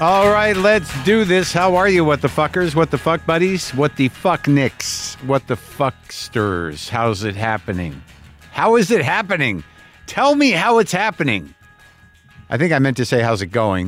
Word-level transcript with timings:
All 0.00 0.30
right, 0.30 0.56
let's 0.56 0.92
do 1.02 1.24
this. 1.24 1.52
How 1.52 1.74
are 1.74 1.88
you, 1.88 2.04
what 2.04 2.22
the 2.22 2.28
fuckers? 2.28 2.76
What 2.76 2.92
the 2.92 2.98
fuck 2.98 3.26
buddies? 3.26 3.74
What 3.74 3.96
the 3.96 4.06
fuck 4.06 4.46
nicks? 4.46 5.16
What 5.26 5.48
the 5.48 5.56
fucksters? 5.56 6.88
How's 6.88 7.24
it 7.24 7.34
happening? 7.34 8.00
How 8.52 8.76
is 8.76 8.92
it 8.92 9.04
happening? 9.04 9.64
Tell 10.06 10.36
me 10.36 10.52
how 10.52 10.78
it's 10.78 10.92
happening. 10.92 11.52
I 12.48 12.58
think 12.58 12.72
I 12.72 12.78
meant 12.78 12.96
to 12.98 13.04
say, 13.04 13.22
how's 13.22 13.42
it 13.42 13.46
going? 13.46 13.86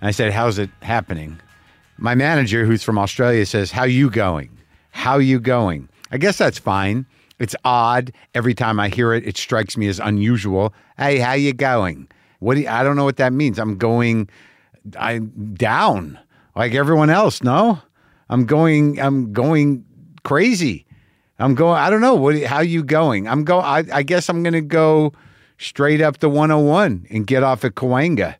And 0.00 0.06
I 0.08 0.12
said, 0.12 0.32
how's 0.32 0.58
it 0.58 0.70
happening? 0.80 1.40
My 1.96 2.14
manager, 2.14 2.64
who's 2.64 2.84
from 2.84 2.96
Australia, 2.96 3.44
says, 3.44 3.72
how 3.72 3.82
you 3.82 4.10
going? 4.10 4.56
How 4.90 5.18
you 5.18 5.40
going? 5.40 5.88
I 6.12 6.18
guess 6.18 6.38
that's 6.38 6.60
fine. 6.60 7.04
It's 7.40 7.56
odd. 7.64 8.12
Every 8.32 8.54
time 8.54 8.78
I 8.78 8.90
hear 8.90 9.12
it, 9.12 9.26
it 9.26 9.36
strikes 9.36 9.76
me 9.76 9.88
as 9.88 9.98
unusual. 9.98 10.72
Hey, 10.98 11.18
how 11.18 11.32
you 11.32 11.52
going? 11.52 12.06
What 12.38 12.54
do 12.54 12.60
you, 12.60 12.68
I 12.68 12.84
don't 12.84 12.94
know 12.94 13.04
what 13.04 13.16
that 13.16 13.32
means. 13.32 13.58
I'm 13.58 13.76
going 13.76 14.30
I'm 14.98 15.54
down 15.54 16.18
like 16.54 16.74
everyone 16.74 17.10
else. 17.10 17.42
No, 17.42 17.80
I'm 18.28 18.44
going. 18.44 19.00
I'm 19.00 19.32
going 19.32 19.84
crazy. 20.24 20.86
I'm 21.38 21.54
going. 21.54 21.78
I 21.78 21.88
don't 21.88 22.00
know 22.00 22.14
what. 22.14 22.42
How 22.42 22.60
you 22.60 22.82
going? 22.82 23.28
I'm 23.28 23.44
going. 23.44 23.64
I, 23.64 24.02
guess 24.02 24.28
I'm 24.28 24.42
going 24.42 24.54
to 24.54 24.60
go 24.60 25.12
straight 25.56 26.00
up 26.00 26.18
the 26.18 26.28
101 26.28 27.06
and 27.10 27.26
get 27.26 27.42
off 27.42 27.64
at 27.64 27.74
Cahuenga. 27.74 28.36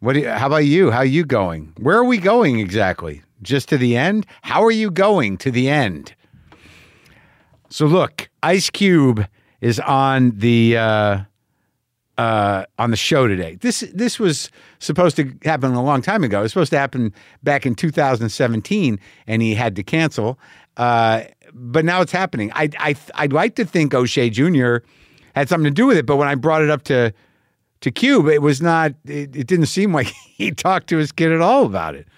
What? 0.00 0.12
Do 0.12 0.24
how 0.26 0.46
about 0.46 0.58
you? 0.58 0.90
How 0.90 1.02
you 1.02 1.24
going? 1.24 1.72
Where 1.78 1.96
are 1.96 2.04
we 2.04 2.18
going 2.18 2.60
exactly? 2.60 3.22
Just 3.42 3.68
to 3.70 3.78
the 3.78 3.96
end? 3.96 4.26
How 4.42 4.62
are 4.64 4.70
you 4.70 4.90
going 4.90 5.38
to 5.38 5.50
the 5.50 5.68
end? 5.68 6.14
So 7.70 7.86
look, 7.86 8.28
Ice 8.42 8.70
Cube 8.70 9.26
is 9.60 9.80
on 9.80 10.32
the. 10.36 10.76
Uh, 10.76 11.20
uh, 12.18 12.66
on 12.78 12.90
the 12.90 12.96
show 12.96 13.26
today. 13.28 13.54
This 13.60 13.80
this 13.94 14.18
was 14.18 14.50
supposed 14.80 15.16
to 15.16 15.32
happen 15.44 15.72
a 15.72 15.82
long 15.82 16.02
time 16.02 16.24
ago. 16.24 16.40
It 16.40 16.42
was 16.42 16.52
supposed 16.52 16.72
to 16.72 16.78
happen 16.78 17.14
back 17.42 17.64
in 17.64 17.74
2017, 17.74 18.98
and 19.26 19.42
he 19.42 19.54
had 19.54 19.76
to 19.76 19.82
cancel. 19.82 20.38
Uh, 20.76 21.22
but 21.54 21.84
now 21.84 22.00
it's 22.00 22.12
happening. 22.12 22.50
I 22.54 22.68
I 22.78 22.96
I'd 23.14 23.32
like 23.32 23.54
to 23.54 23.64
think 23.64 23.94
O'Shea 23.94 24.30
Jr. 24.30 24.78
had 25.34 25.48
something 25.48 25.64
to 25.64 25.70
do 25.70 25.86
with 25.86 25.96
it, 25.96 26.06
but 26.06 26.16
when 26.16 26.28
I 26.28 26.34
brought 26.34 26.62
it 26.62 26.70
up 26.70 26.82
to 26.84 27.14
to 27.80 27.90
Cube, 27.92 28.26
it 28.26 28.42
was 28.42 28.60
not. 28.60 28.92
It, 29.04 29.34
it 29.36 29.46
didn't 29.46 29.66
seem 29.66 29.94
like 29.94 30.08
he 30.36 30.50
talked 30.50 30.88
to 30.88 30.98
his 30.98 31.12
kid 31.12 31.32
at 31.32 31.40
all 31.40 31.64
about 31.64 31.94
it. 31.94 32.08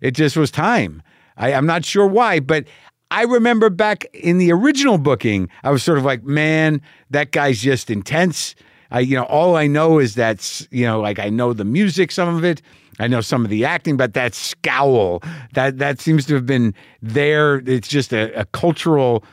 It 0.00 0.12
just 0.12 0.36
was 0.36 0.52
time. 0.52 1.02
I, 1.36 1.52
I'm 1.52 1.66
not 1.66 1.84
sure 1.84 2.06
why, 2.06 2.38
but 2.38 2.64
I 3.10 3.22
remember 3.22 3.70
back 3.70 4.04
in 4.12 4.38
the 4.38 4.52
original 4.52 4.98
booking, 4.98 5.48
I 5.64 5.70
was 5.70 5.82
sort 5.82 5.98
of 5.98 6.04
like, 6.04 6.22
man, 6.24 6.80
that 7.10 7.32
guy's 7.32 7.60
just 7.60 7.90
intense. 7.90 8.54
I, 8.90 9.00
you 9.00 9.16
know, 9.16 9.24
all 9.24 9.56
I 9.56 9.66
know 9.66 9.98
is 9.98 10.14
that, 10.14 10.66
you 10.70 10.86
know, 10.86 11.00
like 11.00 11.18
I 11.18 11.28
know 11.28 11.52
the 11.52 11.64
music, 11.64 12.10
some 12.10 12.34
of 12.34 12.44
it. 12.44 12.62
I 13.00 13.06
know 13.06 13.20
some 13.20 13.44
of 13.44 13.50
the 13.50 13.64
acting, 13.64 13.96
but 13.96 14.14
that 14.14 14.34
scowl, 14.34 15.22
that 15.52 15.78
that 15.78 16.00
seems 16.00 16.26
to 16.26 16.34
have 16.34 16.46
been 16.46 16.74
there. 17.00 17.62
It's 17.64 17.86
just 17.86 18.12
a, 18.12 18.32
a 18.40 18.44
cultural 18.46 19.24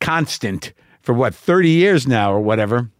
constant 0.00 0.72
for 1.02 1.12
what, 1.12 1.34
30 1.34 1.68
years 1.68 2.06
now 2.06 2.32
or 2.32 2.40
whatever. 2.40 2.90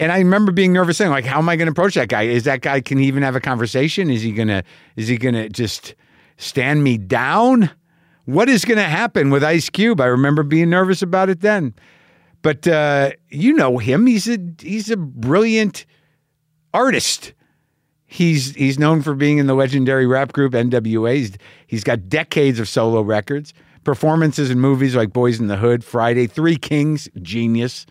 And 0.00 0.12
I 0.12 0.18
remember 0.18 0.52
being 0.52 0.72
nervous 0.72 0.98
saying, 0.98 1.10
like, 1.10 1.24
how 1.24 1.38
am 1.38 1.48
I 1.48 1.56
going 1.56 1.66
to 1.66 1.72
approach 1.72 1.94
that 1.94 2.08
guy? 2.08 2.22
Is 2.22 2.44
that 2.44 2.60
guy, 2.60 2.80
can 2.80 2.98
he 2.98 3.06
even 3.06 3.24
have 3.24 3.34
a 3.34 3.40
conversation? 3.40 4.10
Is 4.10 4.22
he 4.22 4.32
to, 4.34 4.62
is 4.94 5.08
he 5.08 5.18
to 5.18 5.48
just 5.48 5.96
stand 6.36 6.84
me 6.84 6.98
down? 6.98 7.70
What 8.24 8.48
is 8.48 8.62
to 8.62 8.80
happen 8.88 9.30
with 9.30 9.42
Ice 9.42 9.68
Cube? 9.70 10.00
I 10.00 10.06
remember 10.06 10.44
being 10.44 10.70
nervous 10.70 11.02
about 11.02 11.28
it 11.28 11.40
then. 11.40 11.74
But 12.42 12.66
uh, 12.66 13.10
you 13.30 13.52
know 13.52 13.78
him; 13.78 14.06
he's 14.06 14.28
a 14.28 14.38
he's 14.60 14.90
a 14.90 14.96
brilliant 14.96 15.86
artist. 16.72 17.32
He's 18.06 18.54
he's 18.54 18.78
known 18.78 19.02
for 19.02 19.14
being 19.14 19.38
in 19.38 19.46
the 19.46 19.54
legendary 19.54 20.06
rap 20.06 20.32
group 20.32 20.52
NWA. 20.52 21.14
He's, 21.14 21.36
he's 21.66 21.84
got 21.84 22.08
decades 22.08 22.58
of 22.60 22.68
solo 22.68 23.02
records, 23.02 23.52
performances 23.84 24.50
in 24.50 24.60
movies 24.60 24.94
like 24.94 25.10
Boyz 25.10 25.40
N 25.40 25.48
The 25.48 25.56
Hood, 25.56 25.84
Friday, 25.84 26.26
Three 26.26 26.56
Kings, 26.56 27.08
Genius, 27.20 27.86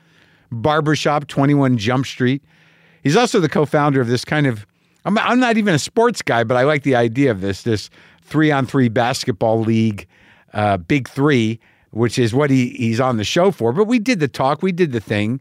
Barbershop, 0.52 1.28
Twenty 1.28 1.54
One 1.54 1.78
Jump 1.78 2.06
Street. 2.06 2.44
He's 3.04 3.16
also 3.16 3.40
the 3.40 3.50
co-founder 3.50 4.02
of 4.02 4.08
this 4.08 4.26
kind 4.26 4.48
of. 4.48 4.66
I'm, 5.06 5.18
I'm 5.20 5.40
not 5.40 5.58
even 5.58 5.74
a 5.74 5.80
sports 5.80 6.22
guy, 6.22 6.44
but 6.44 6.58
I 6.58 6.64
like 6.64 6.84
the 6.84 6.96
idea 6.96 7.32
of 7.32 7.42
this 7.42 7.64
this 7.64 7.90
three 8.24 8.52
on 8.52 8.66
three 8.66 8.90
basketball 8.90 9.60
league, 9.60 10.08
uh, 10.54 10.78
Big 10.78 11.10
Three 11.10 11.60
which 11.98 12.18
is 12.18 12.34
what 12.34 12.50
he 12.50 12.70
he's 12.70 13.00
on 13.00 13.18
the 13.18 13.24
show 13.24 13.52
for. 13.52 13.74
But 13.74 13.86
we 13.86 14.00
did 14.00 14.20
the 14.20 14.28
talk, 14.28 14.62
we 14.62 14.72
did 14.72 14.92
the 14.92 15.00
thing, 15.00 15.40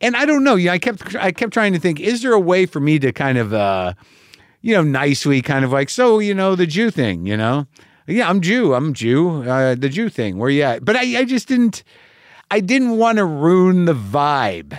and 0.00 0.16
I 0.16 0.24
don't 0.24 0.44
know. 0.44 0.54
Yeah, 0.54 0.72
I 0.72 0.78
kept 0.78 1.14
I 1.16 1.32
kept 1.32 1.52
trying 1.52 1.72
to 1.72 1.78
think: 1.78 2.00
is 2.00 2.22
there 2.22 2.32
a 2.32 2.40
way 2.40 2.66
for 2.66 2.80
me 2.80 2.98
to 2.98 3.12
kind 3.12 3.38
of, 3.38 3.52
uh, 3.52 3.94
you 4.60 4.74
know, 4.74 4.82
nicely 4.82 5.42
kind 5.42 5.64
of 5.64 5.72
like, 5.72 5.90
so 5.90 6.18
you 6.18 6.34
know, 6.34 6.54
the 6.54 6.66
Jew 6.66 6.90
thing, 6.90 7.26
you 7.26 7.36
know? 7.36 7.66
Yeah, 8.06 8.28
I'm 8.28 8.42
Jew. 8.42 8.74
I'm 8.74 8.92
Jew. 8.92 9.42
Uh, 9.42 9.74
the 9.74 9.88
Jew 9.88 10.10
thing. 10.10 10.36
Where 10.36 10.50
you 10.50 10.62
at? 10.62 10.84
But 10.84 10.96
I, 10.96 11.20
I 11.20 11.24
just 11.24 11.48
didn't. 11.48 11.82
I 12.50 12.60
didn't 12.60 12.98
want 12.98 13.16
to 13.18 13.24
ruin 13.24 13.86
the 13.86 13.94
vibe. 13.94 14.78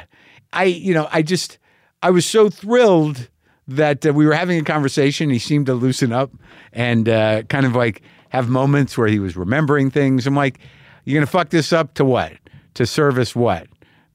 I, 0.53 0.65
you 0.65 0.93
know, 0.93 1.09
I 1.11 1.23
just, 1.23 1.57
I 2.01 2.11
was 2.11 2.25
so 2.25 2.49
thrilled 2.49 3.29
that 3.67 4.05
uh, 4.05 4.13
we 4.13 4.25
were 4.25 4.35
having 4.35 4.59
a 4.59 4.63
conversation. 4.63 5.31
He 5.31 5.39
seemed 5.39 5.65
to 5.65 5.73
loosen 5.73 6.13
up 6.13 6.31
and 6.71 7.09
uh, 7.09 7.41
kind 7.43 7.65
of 7.65 7.75
like 7.75 8.03
have 8.29 8.47
moments 8.47 8.97
where 8.97 9.07
he 9.07 9.19
was 9.19 9.35
remembering 9.35 9.89
things. 9.89 10.27
I'm 10.27 10.35
like, 10.35 10.59
you're 11.05 11.15
going 11.15 11.25
to 11.25 11.31
fuck 11.31 11.49
this 11.49 11.71
up 11.71 11.93
to 11.93 12.03
what? 12.03 12.33
To 12.73 12.85
service 12.85 13.35
what? 13.35 13.67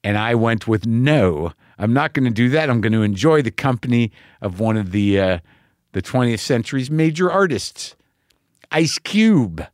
And 0.03 0.17
I 0.17 0.35
went 0.35 0.67
with 0.67 0.85
no. 0.85 1.53
I'm 1.79 1.93
not 1.93 2.13
going 2.13 2.25
to 2.25 2.31
do 2.31 2.49
that. 2.49 2.69
I'm 2.69 2.81
going 2.81 2.93
to 2.93 3.01
enjoy 3.01 3.41
the 3.41 3.51
company 3.51 4.11
of 4.41 4.59
one 4.59 4.77
of 4.77 4.91
the 4.91 5.19
uh, 5.19 5.39
the 5.93 6.01
20th 6.01 6.39
century's 6.39 6.91
major 6.91 7.31
artists, 7.31 7.95
Ice 8.71 8.97
Cube, 8.99 9.65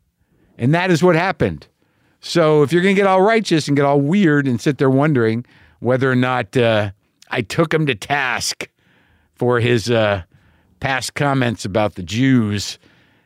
and 0.57 0.73
that 0.73 0.89
is 0.89 1.03
what 1.03 1.15
happened. 1.15 1.67
So 2.19 2.63
if 2.63 2.71
you're 2.71 2.81
going 2.81 2.95
to 2.95 2.99
get 2.99 3.07
all 3.07 3.21
righteous 3.21 3.67
and 3.67 3.77
get 3.77 3.85
all 3.85 4.01
weird 4.01 4.47
and 4.47 4.59
sit 4.59 4.77
there 4.77 4.89
wondering 4.89 5.45
whether 5.79 6.11
or 6.11 6.15
not 6.15 6.57
uh, 6.57 6.91
I 7.29 7.41
took 7.41 7.73
him 7.73 7.85
to 7.85 7.95
task 7.95 8.69
for 9.35 9.59
his 9.59 9.91
uh, 9.91 10.23
past 10.79 11.13
comments 11.13 11.65
about 11.65 11.95
the 11.95 12.03
Jews, 12.03 12.79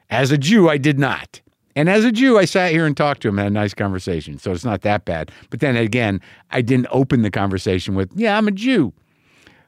as 0.10 0.32
a 0.32 0.38
Jew, 0.38 0.70
I 0.70 0.78
did 0.78 1.00
not. 1.00 1.40
And 1.76 1.90
as 1.90 2.06
a 2.06 2.12
Jew, 2.12 2.38
I 2.38 2.46
sat 2.46 2.72
here 2.72 2.86
and 2.86 2.96
talked 2.96 3.22
to 3.22 3.30
him 3.30 3.40
and 3.40 3.44
had 3.44 3.52
a 3.52 3.54
nice 3.54 3.74
conversation. 3.74 4.38
So 4.38 4.52
it's 4.52 4.66
not 4.66 4.82
that 4.82 5.06
bad. 5.06 5.32
But 5.50 5.62
then 5.62 5.76
again, 5.76 6.22
I 6.52 6.62
didn't 6.62 6.88
open 6.92 7.22
the 7.22 7.32
conversation 7.32 7.96
with, 7.96 8.12
yeah, 8.16 8.38
I'm 8.38 8.48
a 8.48 8.52
Jew. 8.52 8.94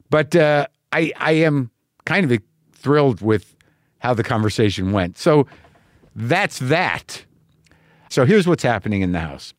But 0.10 0.36
uh, 0.36 0.68
I, 0.92 1.12
I 1.18 1.32
am 1.32 1.72
kind 2.06 2.30
of 2.30 2.40
thrilled 2.74 3.22
with 3.22 3.56
how 4.00 4.14
the 4.14 4.24
conversation 4.24 4.92
went. 4.92 5.18
So 5.18 5.48
that's 6.16 6.60
that. 6.60 7.26
So 8.10 8.26
here's 8.26 8.48
what's 8.48 8.62
happening 8.62 9.02
in 9.02 9.12
the 9.12 9.20
house. 9.20 9.56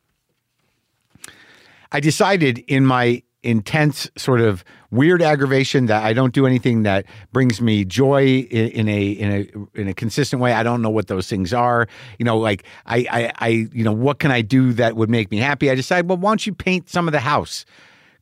I 1.91 1.99
decided 1.99 2.59
in 2.69 2.87
my 2.87 3.24
intense 3.45 4.11
sort 4.17 4.41
of 4.41 4.65
weird 4.91 5.21
aggravation 5.23 5.87
that 5.87 6.03
I 6.03 6.13
don't 6.13 6.33
do 6.33 6.47
anything 6.47 6.85
that 6.85 7.05
brings 7.33 7.61
me 7.61 7.85
joy 7.85 8.47
in, 8.51 8.69
in, 8.71 8.89
a 8.89 9.11
in 9.11 9.33
a 9.33 9.81
in 9.81 9.89
a 9.89 9.95
consistent 9.95 10.41
way. 10.41 10.53
I 10.53 10.63
don't 10.63 10.83
know 10.83 10.91
what 10.91 11.09
those 11.09 11.29
things 11.29 11.53
are. 11.53 11.87
You 12.19 12.25
know, 12.25 12.39
like 12.39 12.65
I, 12.87 13.07
I 13.11 13.33
I 13.39 13.49
you 13.49 13.85
know 13.85 13.93
what 13.93 14.19
can 14.19 14.31
I 14.31 14.41
do 14.41 14.73
that 14.75 14.97
would 14.97 15.11
make 15.11 15.31
me 15.31 15.39
happy? 15.39 15.71
I 15.71 15.75
decide, 15.75 16.09
well, 16.09 16.19
why 16.19 16.31
don't 16.31 16.47
you 16.47 16.55
paint 16.55 16.89
some 16.89 17.07
of 17.07 17.13
the 17.13 17.21
house? 17.21 17.65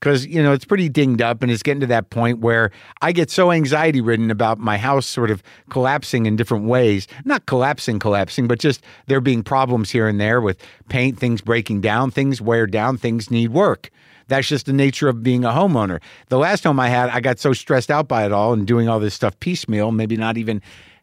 Because 0.00 0.26
you 0.26 0.42
know 0.42 0.52
it's 0.52 0.64
pretty 0.64 0.88
dinged 0.88 1.22
up, 1.22 1.42
and 1.42 1.52
it's 1.52 1.62
getting 1.62 1.80
to 1.82 1.86
that 1.86 2.10
point 2.10 2.40
where 2.40 2.72
I 3.00 3.12
get 3.12 3.30
so 3.30 3.52
anxiety 3.52 4.00
ridden 4.00 4.32
about 4.32 4.58
my 4.58 4.76
house 4.76 5.06
sort 5.06 5.30
of 5.30 5.44
collapsing 5.70 6.26
in 6.26 6.34
different 6.34 6.64
ways. 6.64 7.06
Not 7.24 7.46
collapsing, 7.46 8.00
collapsing, 8.00 8.48
but 8.48 8.58
just 8.58 8.82
there 9.06 9.20
being 9.20 9.44
problems 9.44 9.90
here 9.90 10.08
and 10.08 10.20
there 10.20 10.40
with 10.40 10.60
paint, 10.88 11.20
things 11.20 11.40
breaking 11.40 11.82
down, 11.82 12.10
things 12.10 12.40
wear 12.40 12.66
down, 12.66 12.96
things 12.96 13.30
need 13.30 13.50
work. 13.50 13.90
That's 14.32 14.48
just 14.48 14.64
the 14.64 14.72
nature 14.72 15.10
of 15.10 15.22
being 15.22 15.44
a 15.44 15.50
homeowner. 15.50 16.00
The 16.28 16.38
last 16.38 16.64
home 16.64 16.80
I 16.80 16.88
had, 16.88 17.10
I 17.10 17.20
got 17.20 17.38
so 17.38 17.52
stressed 17.52 17.90
out 17.90 18.08
by 18.08 18.24
it 18.24 18.32
all 18.32 18.54
and 18.54 18.66
doing 18.66 18.88
all 18.88 18.98
this 18.98 19.12
stuff 19.12 19.38
piecemeal, 19.40 19.92
maybe 19.92 20.16
not 20.16 20.38
even 20.38 20.62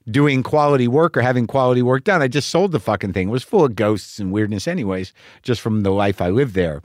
doing 0.10 0.42
quality 0.42 0.88
work 0.88 1.16
or 1.16 1.22
having 1.22 1.46
quality 1.46 1.84
work 1.84 2.06
done. 2.06 2.24
I 2.24 2.28
just 2.28 2.50
sold 2.50 2.72
the 2.72 2.80
fucking 2.80 3.14
thing. 3.14 3.30
It 3.30 3.32
was 3.32 3.44
full 3.44 3.64
of 3.64 3.76
ghosts 3.76 4.18
and 4.18 4.32
weirdness, 4.32 4.68
anyways, 4.68 5.14
just 5.44 5.62
from 5.62 5.82
the 5.82 5.92
life 5.92 6.22
I 6.22 6.30
lived 6.30 6.56
there. 6.56 6.82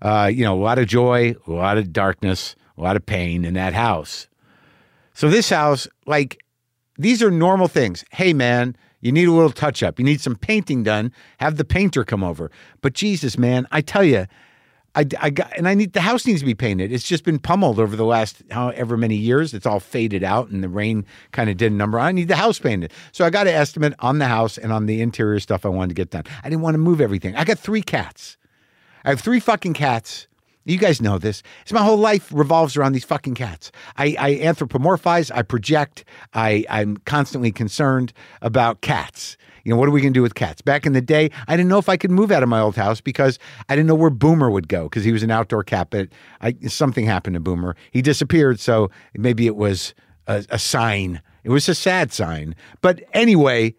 Uh, 0.00 0.30
you 0.32 0.44
know, 0.44 0.54
a 0.54 0.62
lot 0.62 0.78
of 0.78 0.86
joy, 0.86 1.34
a 1.48 1.50
lot 1.50 1.78
of 1.78 1.92
darkness, 1.92 2.54
a 2.78 2.80
lot 2.80 2.94
of 2.94 3.04
pain 3.04 3.44
in 3.44 3.54
that 3.54 3.74
house. 3.74 4.28
So, 5.14 5.28
this 5.28 5.50
house, 5.50 5.88
like, 6.06 6.42
these 6.96 7.24
are 7.24 7.30
normal 7.32 7.66
things. 7.66 8.04
Hey, 8.12 8.32
man, 8.32 8.76
you 9.00 9.10
need 9.10 9.26
a 9.26 9.32
little 9.32 9.50
touch 9.50 9.82
up. 9.82 9.98
You 9.98 10.04
need 10.04 10.20
some 10.20 10.36
painting 10.36 10.84
done. 10.84 11.12
Have 11.38 11.56
the 11.56 11.64
painter 11.64 12.04
come 12.04 12.22
over. 12.22 12.52
But 12.82 12.92
Jesus, 12.92 13.36
man, 13.36 13.66
I 13.72 13.80
tell 13.80 14.04
you, 14.04 14.26
I, 14.94 15.06
I 15.20 15.30
got, 15.30 15.56
and 15.56 15.66
I 15.66 15.74
need 15.74 15.94
the 15.94 16.02
house 16.02 16.26
needs 16.26 16.40
to 16.40 16.46
be 16.46 16.54
painted. 16.54 16.92
It's 16.92 17.06
just 17.06 17.24
been 17.24 17.38
pummeled 17.38 17.78
over 17.78 17.96
the 17.96 18.04
last 18.04 18.42
however 18.50 18.96
many 18.96 19.16
years. 19.16 19.54
It's 19.54 19.64
all 19.64 19.80
faded 19.80 20.22
out, 20.22 20.48
and 20.48 20.62
the 20.62 20.68
rain 20.68 21.06
kind 21.30 21.48
of 21.48 21.56
did 21.56 21.72
a 21.72 21.74
number. 21.74 21.98
I 21.98 22.12
need 22.12 22.28
the 22.28 22.36
house 22.36 22.58
painted, 22.58 22.92
so 23.10 23.24
I 23.24 23.30
got 23.30 23.46
an 23.46 23.54
estimate 23.54 23.94
on 24.00 24.18
the 24.18 24.26
house 24.26 24.58
and 24.58 24.70
on 24.70 24.84
the 24.86 25.00
interior 25.00 25.40
stuff 25.40 25.64
I 25.64 25.70
wanted 25.70 25.88
to 25.88 25.94
get 25.94 26.10
done. 26.10 26.24
I 26.44 26.50
didn't 26.50 26.62
want 26.62 26.74
to 26.74 26.78
move 26.78 27.00
everything. 27.00 27.34
I 27.36 27.44
got 27.44 27.58
three 27.58 27.82
cats. 27.82 28.36
I 29.04 29.10
have 29.10 29.20
three 29.20 29.40
fucking 29.40 29.74
cats, 29.74 30.28
You 30.64 30.78
guys 30.78 31.02
know 31.02 31.18
this. 31.18 31.42
It's 31.62 31.72
my 31.72 31.82
whole 31.82 31.96
life 31.96 32.30
revolves 32.32 32.76
around 32.76 32.92
these 32.92 33.04
fucking 33.04 33.34
cats. 33.34 33.72
I, 33.96 34.14
I 34.18 34.34
anthropomorphize, 34.36 35.30
I 35.34 35.42
project, 35.42 36.04
I, 36.34 36.64
I'm 36.70 36.98
constantly 36.98 37.50
concerned 37.50 38.12
about 38.40 38.80
cats. 38.80 39.36
You 39.64 39.72
know, 39.72 39.78
what 39.78 39.88
are 39.88 39.92
we 39.92 40.00
going 40.00 40.12
to 40.12 40.18
do 40.18 40.22
with 40.22 40.34
cats? 40.34 40.60
Back 40.60 40.86
in 40.86 40.92
the 40.92 41.00
day, 41.00 41.30
I 41.48 41.56
didn't 41.56 41.68
know 41.68 41.78
if 41.78 41.88
I 41.88 41.96
could 41.96 42.10
move 42.10 42.30
out 42.30 42.42
of 42.42 42.48
my 42.48 42.60
old 42.60 42.76
house 42.76 43.00
because 43.00 43.38
I 43.68 43.76
didn't 43.76 43.88
know 43.88 43.94
where 43.94 44.10
Boomer 44.10 44.50
would 44.50 44.68
go 44.68 44.84
because 44.84 45.04
he 45.04 45.12
was 45.12 45.22
an 45.22 45.30
outdoor 45.30 45.62
cat, 45.62 45.88
but 45.90 46.08
I, 46.40 46.54
something 46.66 47.04
happened 47.04 47.34
to 47.34 47.40
Boomer. 47.40 47.76
He 47.90 48.02
disappeared, 48.02 48.60
so 48.60 48.90
maybe 49.16 49.46
it 49.46 49.56
was 49.56 49.94
a, 50.26 50.44
a 50.50 50.58
sign. 50.58 51.20
It 51.44 51.50
was 51.50 51.68
a 51.68 51.74
sad 51.74 52.12
sign. 52.12 52.54
But 52.80 53.02
anyway, 53.12 53.74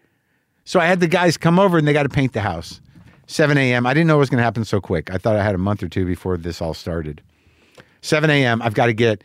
so 0.64 0.80
I 0.80 0.86
had 0.86 1.00
the 1.00 1.08
guys 1.08 1.36
come 1.36 1.58
over 1.58 1.78
and 1.78 1.86
they 1.86 1.92
got 1.92 2.04
to 2.04 2.08
paint 2.08 2.32
the 2.32 2.40
house. 2.40 2.80
7 3.26 3.56
a.m. 3.56 3.86
I 3.86 3.94
didn't 3.94 4.06
know 4.06 4.16
it 4.16 4.18
was 4.18 4.30
going 4.30 4.38
to 4.38 4.44
happen 4.44 4.64
so 4.64 4.80
quick. 4.80 5.10
I 5.10 5.18
thought 5.18 5.36
I 5.36 5.42
had 5.42 5.54
a 5.54 5.58
month 5.58 5.82
or 5.82 5.88
two 5.88 6.04
before 6.04 6.36
this 6.36 6.60
all 6.60 6.74
started. 6.74 7.22
7 8.02 8.28
a.m. 8.28 8.60
I've 8.60 8.74
got 8.74 8.86
to 8.86 8.92
get 8.92 9.24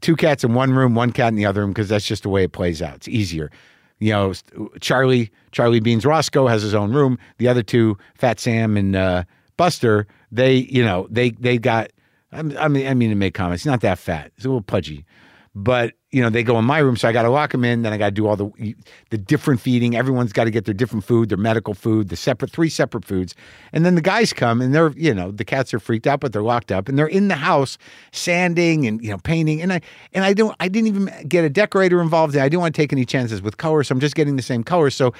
two 0.00 0.16
cats 0.16 0.42
in 0.42 0.54
one 0.54 0.72
room, 0.72 0.94
one 0.94 1.12
cat 1.12 1.28
in 1.28 1.36
the 1.36 1.46
other 1.46 1.60
room 1.60 1.70
because 1.70 1.88
that's 1.88 2.06
just 2.06 2.24
the 2.24 2.28
way 2.28 2.44
it 2.44 2.52
plays 2.52 2.82
out. 2.82 2.96
It's 2.96 3.08
easier. 3.08 3.50
You 3.98 4.12
know, 4.12 4.32
Charlie, 4.80 5.30
Charlie 5.52 5.80
Beans 5.80 6.04
Roscoe 6.04 6.46
has 6.46 6.62
his 6.62 6.74
own 6.74 6.92
room. 6.92 7.18
The 7.38 7.48
other 7.48 7.62
two, 7.62 7.96
Fat 8.14 8.38
Sam 8.38 8.76
and 8.76 8.94
uh, 8.94 9.24
Buster, 9.56 10.06
they, 10.30 10.56
you 10.56 10.84
know, 10.84 11.06
they 11.10 11.30
they 11.30 11.58
got. 11.58 11.90
I 12.32 12.42
mean, 12.42 12.86
I 12.86 12.92
mean 12.92 13.10
to 13.10 13.16
make 13.16 13.34
comments. 13.34 13.62
He's 13.62 13.70
not 13.70 13.80
that 13.80 13.98
fat. 13.98 14.32
He's 14.36 14.44
a 14.44 14.48
little 14.48 14.60
pudgy, 14.60 15.06
but 15.54 15.94
you 16.16 16.22
know, 16.22 16.30
they 16.30 16.42
go 16.42 16.58
in 16.58 16.64
my 16.64 16.78
room, 16.78 16.96
so 16.96 17.06
I 17.06 17.12
got 17.12 17.24
to 17.24 17.28
lock 17.28 17.52
them 17.52 17.62
in. 17.62 17.82
Then 17.82 17.92
I 17.92 17.98
got 17.98 18.06
to 18.06 18.10
do 18.10 18.26
all 18.26 18.36
the 18.36 18.74
the 19.10 19.18
different 19.18 19.60
feeding. 19.60 19.94
Everyone's 19.94 20.32
got 20.32 20.44
to 20.44 20.50
get 20.50 20.64
their 20.64 20.72
different 20.72 21.04
food, 21.04 21.28
their 21.28 21.36
medical 21.36 21.74
food, 21.74 22.08
the 22.08 22.16
separate 22.16 22.50
three 22.50 22.70
separate 22.70 23.04
foods. 23.04 23.34
And 23.70 23.84
then 23.84 23.96
the 23.96 24.00
guys 24.00 24.32
come, 24.32 24.62
and 24.62 24.74
they're 24.74 24.92
you 24.92 25.12
know 25.12 25.30
the 25.30 25.44
cats 25.44 25.74
are 25.74 25.78
freaked 25.78 26.06
out, 26.06 26.20
but 26.20 26.32
they're 26.32 26.42
locked 26.42 26.72
up, 26.72 26.88
and 26.88 26.98
they're 26.98 27.06
in 27.06 27.28
the 27.28 27.34
house 27.34 27.76
sanding 28.12 28.86
and 28.86 29.04
you 29.04 29.10
know 29.10 29.18
painting. 29.18 29.60
And 29.60 29.74
I 29.74 29.82
and 30.14 30.24
I 30.24 30.32
don't 30.32 30.56
I 30.58 30.68
didn't 30.68 30.86
even 30.86 31.28
get 31.28 31.44
a 31.44 31.50
decorator 31.50 32.00
involved. 32.00 32.34
I 32.34 32.48
didn't 32.48 32.60
want 32.60 32.74
to 32.74 32.80
take 32.80 32.94
any 32.94 33.04
chances 33.04 33.42
with 33.42 33.58
color, 33.58 33.84
so 33.84 33.92
I'm 33.92 34.00
just 34.00 34.14
getting 34.14 34.36
the 34.36 34.42
same 34.42 34.64
color. 34.64 34.88
So 34.88 35.12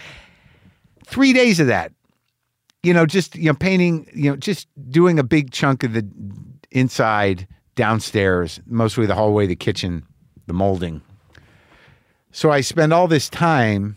three 1.04 1.34
days 1.34 1.60
of 1.60 1.66
that, 1.66 1.92
you 2.82 2.94
know, 2.94 3.04
just 3.04 3.37
you 3.37 3.50
know 3.50 3.54
painting, 3.54 4.08
you 4.14 4.31
know, 4.31 4.37
just 4.37 4.66
doing 4.90 5.19
a 5.19 5.25
big 5.25 5.50
chunk 5.50 5.82
of 5.82 5.92
the 5.92 6.08
inside 6.70 7.46
downstairs, 7.75 8.60
mostly 8.64 9.04
the 9.04 9.14
hallway, 9.14 9.46
the 9.46 9.56
kitchen 9.56 10.06
the 10.46 10.52
molding. 10.52 11.02
So 12.32 12.50
I 12.50 12.60
spend 12.60 12.93
all 12.93 13.08
this 13.08 13.28
time, 13.28 13.96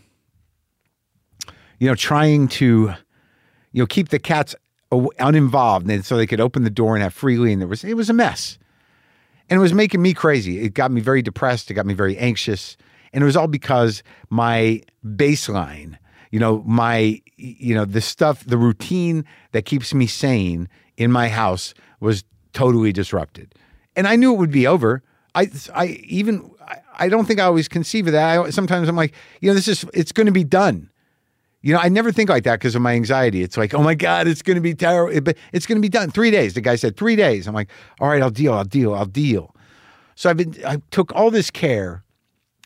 you 1.78 1.88
know, 1.88 1.94
trying 1.94 2.48
to, 2.48 2.94
you 3.72 3.82
know, 3.82 3.86
keep 3.86 4.08
the 4.08 4.18
cats 4.18 4.54
uninvolved, 5.18 5.88
and 5.90 6.04
so 6.04 6.16
they 6.16 6.26
could 6.26 6.40
open 6.40 6.64
the 6.64 6.70
door 6.70 6.96
and 6.96 7.02
have 7.02 7.14
freely. 7.14 7.52
And 7.52 7.60
there 7.60 7.68
was 7.68 7.84
it 7.84 7.94
was 7.94 8.10
a 8.10 8.14
mess, 8.14 8.58
and 9.48 9.58
it 9.58 9.60
was 9.60 9.74
making 9.74 10.02
me 10.02 10.14
crazy. 10.14 10.60
It 10.60 10.74
got 10.74 10.90
me 10.90 11.00
very 11.00 11.22
depressed. 11.22 11.70
It 11.70 11.74
got 11.74 11.86
me 11.86 11.94
very 11.94 12.16
anxious, 12.16 12.76
and 13.12 13.22
it 13.22 13.26
was 13.26 13.36
all 13.36 13.46
because 13.46 14.02
my 14.30 14.82
baseline, 15.04 15.98
you 16.30 16.40
know, 16.40 16.62
my, 16.66 17.20
you 17.36 17.74
know, 17.74 17.84
the 17.84 18.00
stuff, 18.00 18.44
the 18.44 18.58
routine 18.58 19.24
that 19.52 19.64
keeps 19.66 19.92
me 19.94 20.06
sane 20.06 20.68
in 20.96 21.12
my 21.12 21.28
house 21.28 21.74
was 22.00 22.24
totally 22.52 22.92
disrupted, 22.92 23.54
and 23.94 24.08
I 24.08 24.16
knew 24.16 24.32
it 24.32 24.38
would 24.38 24.50
be 24.50 24.66
over. 24.66 25.02
I, 25.34 25.50
I 25.74 25.86
even, 26.04 26.50
I 26.98 27.08
don't 27.08 27.26
think 27.26 27.40
I 27.40 27.44
always 27.44 27.68
conceive 27.68 28.06
of 28.06 28.12
that. 28.12 28.38
I, 28.38 28.50
sometimes 28.50 28.88
I'm 28.88 28.96
like, 28.96 29.14
you 29.40 29.48
know, 29.48 29.54
this 29.54 29.68
is, 29.68 29.84
it's 29.94 30.12
going 30.12 30.26
to 30.26 30.32
be 30.32 30.44
done. 30.44 30.90
You 31.62 31.74
know, 31.74 31.80
I 31.80 31.88
never 31.88 32.10
think 32.10 32.30
like 32.30 32.44
that 32.44 32.58
because 32.58 32.74
of 32.74 32.82
my 32.82 32.94
anxiety. 32.94 33.42
It's 33.42 33.56
like, 33.56 33.74
oh 33.74 33.82
my 33.82 33.94
God, 33.94 34.26
it's 34.26 34.42
going 34.42 34.54
to 34.54 34.62
be 34.62 34.74
terrible, 34.74 35.20
but 35.20 35.36
it's 35.52 35.66
going 35.66 35.76
to 35.76 35.82
be 35.82 35.90
done. 35.90 36.10
Three 36.10 36.30
days. 36.30 36.54
The 36.54 36.60
guy 36.62 36.76
said 36.76 36.96
three 36.96 37.16
days. 37.16 37.46
I'm 37.46 37.54
like, 37.54 37.70
all 38.00 38.08
right, 38.08 38.22
I'll 38.22 38.30
deal, 38.30 38.54
I'll 38.54 38.64
deal, 38.64 38.94
I'll 38.94 39.04
deal. 39.04 39.54
So 40.14 40.30
I've 40.30 40.38
been, 40.38 40.54
I 40.66 40.80
took 40.90 41.14
all 41.14 41.30
this 41.30 41.50
care 41.50 42.02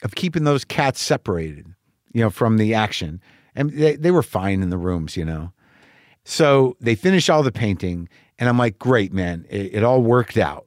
of 0.03 0.15
keeping 0.15 0.45
those 0.45 0.65
cats 0.65 1.01
separated, 1.01 1.67
you 2.13 2.21
know, 2.21 2.31
from 2.31 2.57
the 2.57 2.75
action. 2.75 3.21
And 3.57 3.71
they, 3.71 3.97
they 3.97 4.11
were 4.11 4.23
fine 4.23 4.63
in 4.63 4.71
the 4.71 4.79
rooms, 4.79 5.17
you 5.17 5.25
know. 5.25 5.53
So 6.25 6.77
they 6.81 6.95
finish 6.95 7.29
all 7.29 7.43
the 7.43 7.53
painting, 7.53 8.09
and 8.39 8.49
I'm 8.49 8.59
like, 8.59 8.79
great, 8.79 9.13
man, 9.13 9.45
it, 9.51 9.77
it 9.77 9.85
all 9.85 10.03
worked 10.03 10.39
out. 10.39 10.64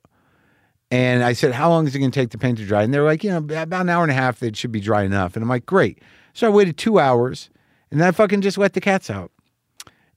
And 0.89 1.23
I 1.23 1.33
said, 1.33 1.53
How 1.53 1.69
long 1.69 1.87
is 1.87 1.95
it 1.95 1.99
going 1.99 2.11
to 2.11 2.19
take 2.19 2.29
the 2.29 2.37
paint 2.37 2.57
to 2.59 2.65
dry? 2.65 2.83
And 2.83 2.93
they're 2.93 3.03
like, 3.03 3.23
You 3.23 3.31
know, 3.31 3.37
about 3.37 3.81
an 3.81 3.89
hour 3.89 4.03
and 4.03 4.11
a 4.11 4.15
half, 4.15 4.41
it 4.43 4.55
should 4.55 4.71
be 4.71 4.79
dry 4.79 5.03
enough. 5.03 5.35
And 5.35 5.43
I'm 5.43 5.49
like, 5.49 5.65
Great. 5.65 6.01
So 6.33 6.47
I 6.47 6.49
waited 6.49 6.77
two 6.77 6.99
hours 6.99 7.49
and 7.91 7.99
then 7.99 8.07
I 8.07 8.11
fucking 8.11 8.41
just 8.41 8.57
let 8.57 8.73
the 8.73 8.81
cats 8.81 9.09
out. 9.09 9.31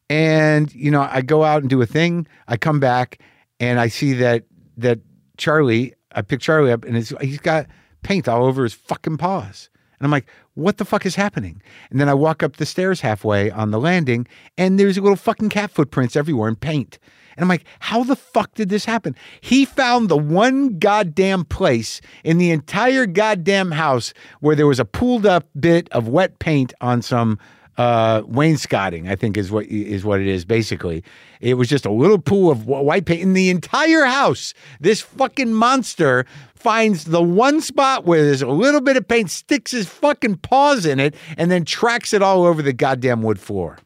And, 0.08 0.74
you 0.74 0.90
know, 0.90 1.06
I 1.08 1.22
go 1.22 1.44
out 1.44 1.62
and 1.62 1.70
do 1.70 1.80
a 1.80 1.86
thing. 1.86 2.26
I 2.48 2.56
come 2.56 2.80
back 2.80 3.20
and 3.60 3.78
I 3.78 3.88
see 3.88 4.12
that, 4.14 4.44
that 4.76 4.98
Charlie, 5.38 5.94
I 6.12 6.22
pick 6.22 6.40
Charlie 6.40 6.72
up 6.72 6.84
and 6.84 6.96
he's 6.96 7.38
got 7.38 7.66
paint 8.02 8.28
all 8.28 8.44
over 8.44 8.64
his 8.64 8.74
fucking 8.74 9.18
paws. 9.18 9.70
And 9.98 10.06
I'm 10.06 10.10
like, 10.10 10.26
what 10.54 10.78
the 10.78 10.84
fuck 10.84 11.06
is 11.06 11.14
happening? 11.14 11.62
And 11.90 12.00
then 12.00 12.08
I 12.08 12.14
walk 12.14 12.42
up 12.42 12.56
the 12.56 12.66
stairs 12.66 13.02
halfway 13.02 13.50
on 13.50 13.70
the 13.70 13.78
landing 13.78 14.26
and 14.58 14.80
there's 14.80 14.98
little 14.98 15.14
fucking 15.14 15.50
cat 15.50 15.70
footprints 15.70 16.16
everywhere 16.16 16.48
in 16.48 16.56
paint. 16.56 16.98
And 17.36 17.44
I'm 17.44 17.48
like, 17.48 17.64
how 17.78 18.04
the 18.04 18.16
fuck 18.16 18.54
did 18.54 18.68
this 18.68 18.84
happen? 18.84 19.14
He 19.40 19.64
found 19.64 20.08
the 20.08 20.16
one 20.16 20.78
goddamn 20.78 21.44
place 21.44 22.00
in 22.24 22.38
the 22.38 22.50
entire 22.50 23.06
goddamn 23.06 23.72
house 23.72 24.12
where 24.40 24.56
there 24.56 24.66
was 24.66 24.80
a 24.80 24.84
pooled 24.84 25.26
up 25.26 25.48
bit 25.58 25.88
of 25.90 26.08
wet 26.08 26.38
paint 26.38 26.72
on 26.80 27.02
some 27.02 27.38
uh, 27.80 28.22
wainscoting, 28.26 29.08
I 29.08 29.16
think 29.16 29.38
is 29.38 29.50
what 29.50 29.64
is 29.66 30.04
what 30.04 30.20
it 30.20 30.26
is 30.26 30.44
basically. 30.44 31.02
It 31.40 31.54
was 31.54 31.66
just 31.66 31.86
a 31.86 31.90
little 31.90 32.18
pool 32.18 32.50
of 32.50 32.66
white 32.66 33.06
paint 33.06 33.22
in 33.22 33.32
the 33.32 33.48
entire 33.48 34.04
house. 34.04 34.52
This 34.80 35.00
fucking 35.00 35.54
monster 35.54 36.26
finds 36.54 37.04
the 37.04 37.22
one 37.22 37.62
spot 37.62 38.04
where 38.04 38.22
there's 38.22 38.42
a 38.42 38.48
little 38.48 38.82
bit 38.82 38.98
of 38.98 39.08
paint, 39.08 39.30
sticks 39.30 39.70
his 39.70 39.88
fucking 39.88 40.36
paws 40.36 40.84
in 40.84 41.00
it, 41.00 41.14
and 41.38 41.50
then 41.50 41.64
tracks 41.64 42.12
it 42.12 42.20
all 42.20 42.44
over 42.44 42.60
the 42.60 42.74
goddamn 42.74 43.22
wood 43.22 43.40
floor. 43.40 43.78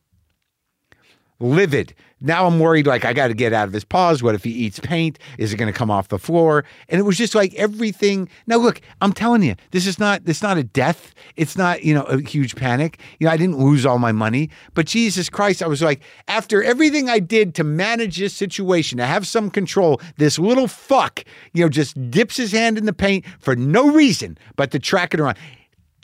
Livid. 1.39 1.95
Now 2.21 2.47
I'm 2.47 2.59
worried, 2.59 2.87
like, 2.87 3.05
I 3.05 3.13
got 3.13 3.29
to 3.29 3.35
get 3.35 3.53
out 3.53 3.69
of 3.69 3.75
his 3.75 3.85
paws. 3.85 4.23
What 4.23 4.35
if 4.35 4.45
he 4.45 4.51
eats 4.51 4.79
paint? 4.81 5.19
Is 5.39 5.53
it 5.53 5.57
going 5.57 5.73
to 5.73 5.79
come 5.79 5.91
off 5.91 6.09
the 6.09 6.19
floor? 6.19 6.65
And 6.89 6.99
it 6.99 7.03
was 7.03 7.19
just 7.19 7.35
like 7.35 7.55
everything. 7.55 8.29
Now, 8.47 8.57
look, 8.57 8.81
I'm 9.01 9.13
telling 9.13 9.43
you, 9.43 9.55
this 9.73 9.87
is 9.87 9.99
not, 9.99 10.25
this 10.25 10.43
not 10.43 10.57
a 10.57 10.65
death. 10.65 11.15
It's 11.37 11.57
not, 11.57 11.85
you 11.85 11.95
know, 11.95 12.05
a 12.05 12.21
huge 12.21 12.57
panic. 12.57 12.99
You 13.19 13.27
know, 13.27 13.33
I 13.33 13.37
didn't 13.37 13.59
lose 13.59 13.85
all 13.85 13.99
my 13.99 14.13
money, 14.13 14.51
but 14.75 14.87
Jesus 14.87 15.29
Christ, 15.29 15.63
I 15.63 15.67
was 15.67 15.83
like, 15.83 16.03
after 16.29 16.63
everything 16.63 17.09
I 17.09 17.19
did 17.19 17.55
to 17.57 17.65
manage 17.65 18.19
this 18.19 18.35
situation, 18.35 18.99
to 18.99 19.07
have 19.07 19.27
some 19.27 19.51
control, 19.51 20.01
this 20.17 20.39
little 20.39 20.69
fuck, 20.69 21.25
you 21.53 21.65
know, 21.65 21.69
just 21.69 22.11
dips 22.11 22.37
his 22.37 22.53
hand 22.53 22.79
in 22.79 22.87
the 22.87 22.93
paint 22.93 23.25
for 23.39 23.57
no 23.57 23.91
reason 23.93 24.39
but 24.57 24.71
to 24.71 24.79
track 24.79 25.15
it 25.15 25.21
around. 25.21 25.37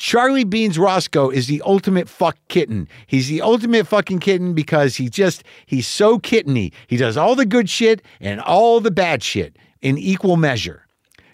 Charlie 0.00 0.44
Beans 0.44 0.78
Roscoe 0.78 1.28
is 1.28 1.46
the 1.46 1.60
ultimate 1.62 2.08
fuck 2.08 2.38
kitten. 2.48 2.88
He's 3.06 3.28
the 3.28 3.42
ultimate 3.42 3.86
fucking 3.86 4.20
kitten 4.20 4.54
because 4.54 4.96
he 4.96 5.10
just, 5.10 5.44
he's 5.66 5.86
so 5.86 6.18
kitteny. 6.18 6.72
He 6.86 6.96
does 6.96 7.18
all 7.18 7.34
the 7.34 7.44
good 7.44 7.68
shit 7.68 8.00
and 8.18 8.40
all 8.40 8.80
the 8.80 8.90
bad 8.90 9.22
shit 9.22 9.58
in 9.82 9.98
equal 9.98 10.38
measure. 10.38 10.86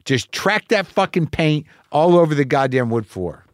Just 0.04 0.32
track 0.32 0.66
that 0.68 0.84
fucking 0.84 1.28
paint 1.28 1.64
all 1.92 2.18
over 2.18 2.34
the 2.34 2.44
goddamn 2.44 2.90
wood 2.90 3.06
floor. 3.06 3.44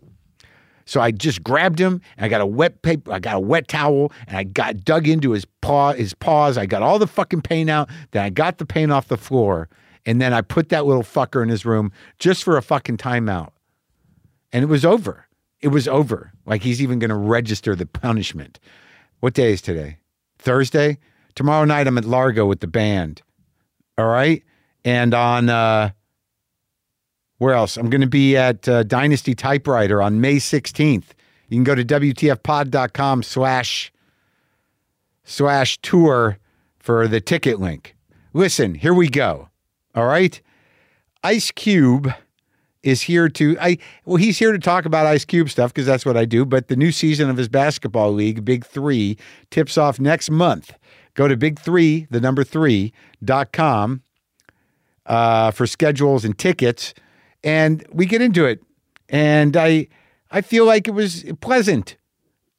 So 0.86 0.98
I 0.98 1.10
just 1.10 1.42
grabbed 1.42 1.78
him 1.78 2.00
and 2.16 2.24
I 2.24 2.30
got 2.30 2.40
a 2.40 2.46
wet 2.46 2.80
paper, 2.80 3.12
I 3.12 3.18
got 3.18 3.36
a 3.36 3.40
wet 3.40 3.68
towel 3.68 4.12
and 4.26 4.38
I 4.38 4.44
got 4.44 4.82
dug 4.82 5.06
into 5.06 5.32
his 5.32 5.44
paw, 5.60 5.92
his 5.92 6.14
paws. 6.14 6.56
I 6.56 6.64
got 6.64 6.80
all 6.80 6.98
the 6.98 7.06
fucking 7.06 7.42
paint 7.42 7.68
out. 7.68 7.90
Then 8.12 8.24
I 8.24 8.30
got 8.30 8.56
the 8.56 8.64
paint 8.64 8.90
off 8.90 9.08
the 9.08 9.18
floor. 9.18 9.68
And 10.06 10.22
then 10.22 10.32
I 10.32 10.40
put 10.40 10.70
that 10.70 10.86
little 10.86 11.02
fucker 11.02 11.42
in 11.42 11.50
his 11.50 11.66
room 11.66 11.92
just 12.18 12.42
for 12.42 12.56
a 12.56 12.62
fucking 12.62 12.96
timeout 12.96 13.50
and 14.52 14.62
it 14.62 14.66
was 14.66 14.84
over. 14.84 15.26
It 15.60 15.68
was 15.68 15.86
over. 15.88 16.32
Like 16.44 16.62
he's 16.62 16.82
even 16.82 16.98
going 16.98 17.10
to 17.10 17.16
register 17.16 17.74
the 17.74 17.86
punishment. 17.86 18.58
What 19.20 19.34
day 19.34 19.52
is 19.52 19.62
today? 19.62 19.98
Thursday? 20.38 20.98
Tomorrow 21.34 21.64
night 21.64 21.86
I'm 21.86 21.98
at 21.98 22.04
Largo 22.04 22.46
with 22.46 22.60
the 22.60 22.66
band. 22.66 23.22
All 23.96 24.06
right? 24.06 24.42
And 24.84 25.14
on 25.14 25.48
uh 25.48 25.90
where 27.38 27.54
else? 27.54 27.76
I'm 27.76 27.90
going 27.90 28.02
to 28.02 28.06
be 28.06 28.36
at 28.36 28.68
uh, 28.68 28.84
Dynasty 28.84 29.34
Typewriter 29.34 30.00
on 30.00 30.20
May 30.20 30.36
16th. 30.36 31.06
You 31.48 31.56
can 31.56 31.64
go 31.64 31.74
to 31.74 31.84
WTFpod.com 31.84 33.24
slash 33.24 33.92
slash 35.24 35.78
tour 35.78 36.38
for 36.78 37.08
the 37.08 37.20
ticket 37.20 37.58
link. 37.58 37.96
Listen, 38.32 38.76
here 38.76 38.94
we 38.94 39.08
go. 39.08 39.48
All 39.92 40.06
right? 40.06 40.40
Ice 41.24 41.50
Cube 41.50 42.14
is 42.82 43.02
here 43.02 43.28
to 43.28 43.56
I 43.60 43.78
well 44.04 44.16
he's 44.16 44.38
here 44.38 44.52
to 44.52 44.58
talk 44.58 44.84
about 44.84 45.06
Ice 45.06 45.24
Cube 45.24 45.50
stuff 45.50 45.72
because 45.72 45.86
that's 45.86 46.04
what 46.04 46.16
I 46.16 46.24
do. 46.24 46.44
But 46.44 46.68
the 46.68 46.76
new 46.76 46.92
season 46.92 47.30
of 47.30 47.36
his 47.36 47.48
basketball 47.48 48.12
league, 48.12 48.44
Big 48.44 48.64
Three, 48.64 49.16
tips 49.50 49.78
off 49.78 50.00
next 50.00 50.30
month. 50.30 50.74
Go 51.14 51.28
to 51.28 51.36
big 51.36 51.58
three, 51.58 52.06
the 52.10 52.20
number 52.20 52.42
three 52.42 52.92
dot 53.22 53.52
com 53.52 54.02
uh, 55.04 55.50
for 55.50 55.66
schedules 55.66 56.24
and 56.24 56.38
tickets, 56.38 56.94
and 57.44 57.84
we 57.92 58.06
get 58.06 58.22
into 58.22 58.46
it. 58.46 58.60
And 59.10 59.56
I 59.56 59.88
I 60.30 60.40
feel 60.40 60.64
like 60.64 60.88
it 60.88 60.92
was 60.92 61.24
pleasant. 61.40 61.96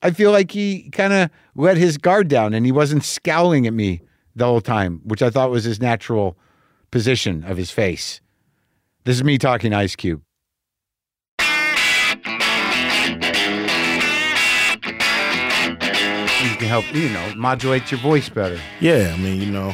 I 0.03 0.11
feel 0.11 0.31
like 0.31 0.51
he 0.51 0.89
kind 0.91 1.13
of 1.13 1.29
let 1.55 1.77
his 1.77 1.97
guard 1.97 2.27
down 2.27 2.53
and 2.53 2.65
he 2.65 2.71
wasn't 2.71 3.03
scowling 3.03 3.65
at 3.65 3.73
me 3.73 4.01
the 4.35 4.45
whole 4.45 4.61
time, 4.61 5.01
which 5.03 5.21
I 5.21 5.29
thought 5.29 5.49
was 5.49 5.63
his 5.63 5.79
natural 5.79 6.37
position 6.91 7.43
of 7.45 7.57
his 7.57 7.71
face. 7.71 8.21
This 9.05 9.17
is 9.17 9.23
me 9.23 9.37
talking 9.37 9.73
Ice 9.73 9.95
Cube. 9.97 10.21
You 16.43 16.57
can 16.57 16.67
help, 16.67 16.93
you 16.93 17.09
know, 17.09 17.33
modulate 17.35 17.89
your 17.91 17.99
voice 18.01 18.29
better. 18.29 18.59
Yeah, 18.81 19.13
I 19.13 19.17
mean, 19.21 19.41
you 19.41 19.51
know, 19.51 19.73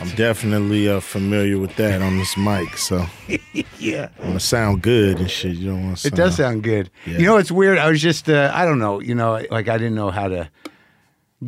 I'm 0.00 0.10
definitely 0.10 0.88
uh, 0.88 1.00
familiar 1.00 1.58
with 1.58 1.74
that 1.76 2.02
on 2.02 2.18
this 2.18 2.36
mic, 2.36 2.76
so 2.76 3.06
Yeah. 3.78 4.08
I'm 4.18 4.26
gonna 4.28 4.40
sound 4.40 4.82
good 4.82 5.18
and 5.18 5.30
shit. 5.30 5.56
You 5.56 5.70
don't 5.70 5.84
want 5.84 5.98
to. 5.98 6.08
It 6.08 6.14
does 6.14 6.36
sound 6.36 6.62
good. 6.64 6.90
Yeah. 7.06 7.18
You 7.18 7.26
know, 7.26 7.36
it's 7.36 7.50
weird. 7.52 7.78
I 7.78 7.88
was 7.88 8.02
just, 8.02 8.28
uh, 8.28 8.50
I 8.54 8.64
don't 8.64 8.78
know, 8.78 9.00
you 9.00 9.14
know, 9.14 9.44
like 9.50 9.68
I 9.68 9.78
didn't 9.78 9.94
know 9.94 10.10
how 10.10 10.28
to 10.28 10.50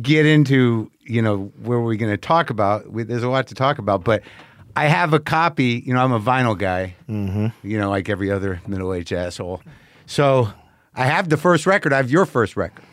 get 0.01 0.25
into, 0.25 0.89
you 1.01 1.21
know, 1.21 1.51
where 1.61 1.79
we're 1.81 1.95
going 1.95 2.11
to 2.11 2.17
talk 2.17 2.49
about. 2.49 2.89
We, 2.91 3.03
there's 3.03 3.23
a 3.23 3.29
lot 3.29 3.47
to 3.47 3.55
talk 3.55 3.77
about, 3.77 4.03
but 4.05 4.23
I 4.75 4.85
have 4.87 5.13
a 5.13 5.19
copy. 5.19 5.83
You 5.85 5.93
know, 5.93 6.03
I'm 6.03 6.11
a 6.11 6.19
vinyl 6.19 6.57
guy, 6.57 6.95
mm-hmm. 7.09 7.47
you 7.67 7.77
know, 7.77 7.89
like 7.89 8.09
every 8.09 8.31
other 8.31 8.61
middle 8.67 8.93
aged 8.93 9.13
asshole. 9.13 9.61
So 10.05 10.49
I 10.95 11.05
have 11.05 11.29
the 11.29 11.37
first 11.37 11.65
record. 11.65 11.93
I 11.93 11.97
have 11.97 12.11
your 12.11 12.25
first 12.25 12.55
record. 12.57 12.83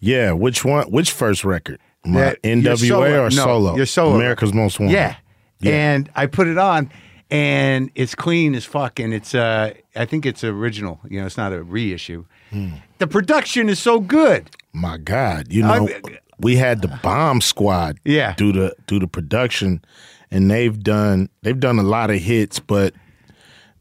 Yeah, 0.00 0.32
which 0.32 0.64
one? 0.64 0.90
Which 0.90 1.12
first 1.12 1.44
record? 1.44 1.78
My 2.04 2.20
That- 2.20 2.42
NWA 2.42 2.88
solo- 2.88 3.20
or 3.26 3.30
no, 3.30 3.30
solo? 3.30 3.76
your 3.76 3.86
solo 3.86 4.16
America's 4.16 4.52
Most 4.52 4.80
Wanted. 4.80 4.92
Yeah. 4.94 5.16
Yeah. 5.60 5.72
And 5.72 6.10
I 6.16 6.26
put 6.26 6.48
it 6.48 6.58
on 6.58 6.90
and 7.30 7.90
it's 7.94 8.14
clean 8.16 8.54
as 8.56 8.64
fuck 8.64 8.98
and 8.98 9.14
it's 9.14 9.34
uh 9.34 9.72
I 9.94 10.04
think 10.06 10.26
it's 10.26 10.42
original. 10.42 10.98
You 11.08 11.20
know, 11.20 11.26
it's 11.26 11.36
not 11.36 11.52
a 11.52 11.62
reissue. 11.62 12.24
Hmm. 12.50 12.70
The 12.98 13.06
production 13.06 13.68
is 13.68 13.78
so 13.78 14.00
good. 14.00 14.50
My 14.72 14.98
God, 14.98 15.52
you 15.52 15.62
know, 15.62 15.88
I- 15.88 16.00
we 16.40 16.56
had 16.56 16.82
the 16.82 16.88
Bomb 17.04 17.40
Squad. 17.40 17.98
Yeah. 18.04 18.34
do 18.36 18.52
the 18.52 18.74
do 18.88 18.98
the 18.98 19.06
production, 19.06 19.80
and 20.32 20.50
they've 20.50 20.82
done 20.82 21.28
they've 21.42 21.60
done 21.60 21.78
a 21.78 21.82
lot 21.84 22.10
of 22.10 22.16
hits, 22.18 22.58
but 22.58 22.94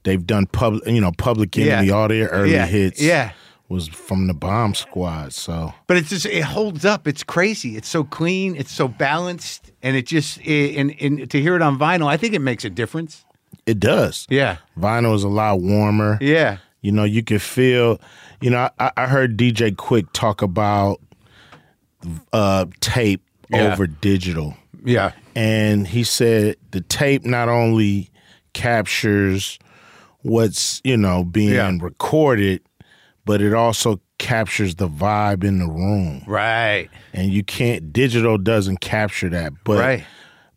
they've 0.04 0.26
done 0.26 0.46
public, 0.48 0.86
you 0.88 1.02
know, 1.02 1.12
Public 1.18 1.58
Enemy. 1.58 1.88
Yeah. 1.88 1.94
All 1.94 2.08
their 2.08 2.28
early 2.28 2.52
Yeah. 2.54 2.66
hits, 2.68 3.02
Yeah. 3.02 3.32
was 3.70 3.88
from 3.88 4.28
the 4.28 4.34
Bomb 4.34 4.76
Squad. 4.76 5.32
So 5.34 5.74
But 5.88 5.98
it's 5.98 6.10
just 6.10 6.26
it 6.26 6.44
holds 6.44 6.84
up. 6.86 7.08
It's 7.08 7.24
crazy. 7.24 7.78
It's 7.78 7.88
so 7.88 8.04
clean, 8.04 8.56
it's 8.56 8.72
so 8.72 8.88
balanced 8.88 9.72
and 9.82 9.96
it 9.96 10.06
just 10.06 10.40
it, 10.42 10.76
and, 10.78 10.94
and 11.02 11.30
to 11.32 11.42
hear 11.42 11.56
it 11.56 11.62
on 11.62 11.80
vinyl, 11.80 12.08
I 12.08 12.18
think 12.18 12.34
it 12.34 12.40
makes 12.42 12.66
a 12.66 12.70
difference. 12.70 13.24
it 13.66 13.80
does. 13.80 14.26
Yeah. 14.30 14.58
Vinyl 14.80 15.14
is 15.16 15.24
a 15.24 15.30
lot 15.30 15.62
warmer. 15.62 16.18
Yeah. 16.20 16.58
You 16.82 16.92
know, 16.92 17.04
you 17.04 17.22
can 17.24 17.38
feel. 17.40 18.02
You 18.42 18.50
know, 18.50 18.70
I, 18.80 18.92
I 18.98 19.06
heard 19.06 19.38
DJ 19.38 19.70
Quik 19.76 20.08
talk 20.14 20.42
about 20.42 21.00
uh, 22.34 22.66
tape 22.80 23.22
Yeah. 23.50 23.72
over 23.74 23.86
digital. 23.86 24.56
Yeah. 24.84 25.12
and 25.36 25.88
he 25.88 26.04
said 26.04 26.56
the 26.72 26.82
tape 26.82 27.26
not 27.26 27.50
only 27.50 28.10
captures 28.54 29.58
what's 30.22 30.82
you 30.84 30.96
know 30.98 31.24
being 31.24 31.54
Yeah. 31.54 31.76
recorded 31.82 32.62
but 33.26 33.42
it 33.42 33.54
also 33.54 34.00
captures 34.18 34.76
the 34.76 34.88
vibe 34.88 35.44
in 35.44 35.60
the 35.60 35.68
room 35.68 36.22
Right. 36.28 36.90
and 37.14 37.32
you 37.34 37.44
can't 37.44 37.92
digital 37.92 38.38
doesn't 38.38 38.82
capture 38.82 39.30
that 39.30 39.54
but 39.64 39.80
Right. 39.80 40.04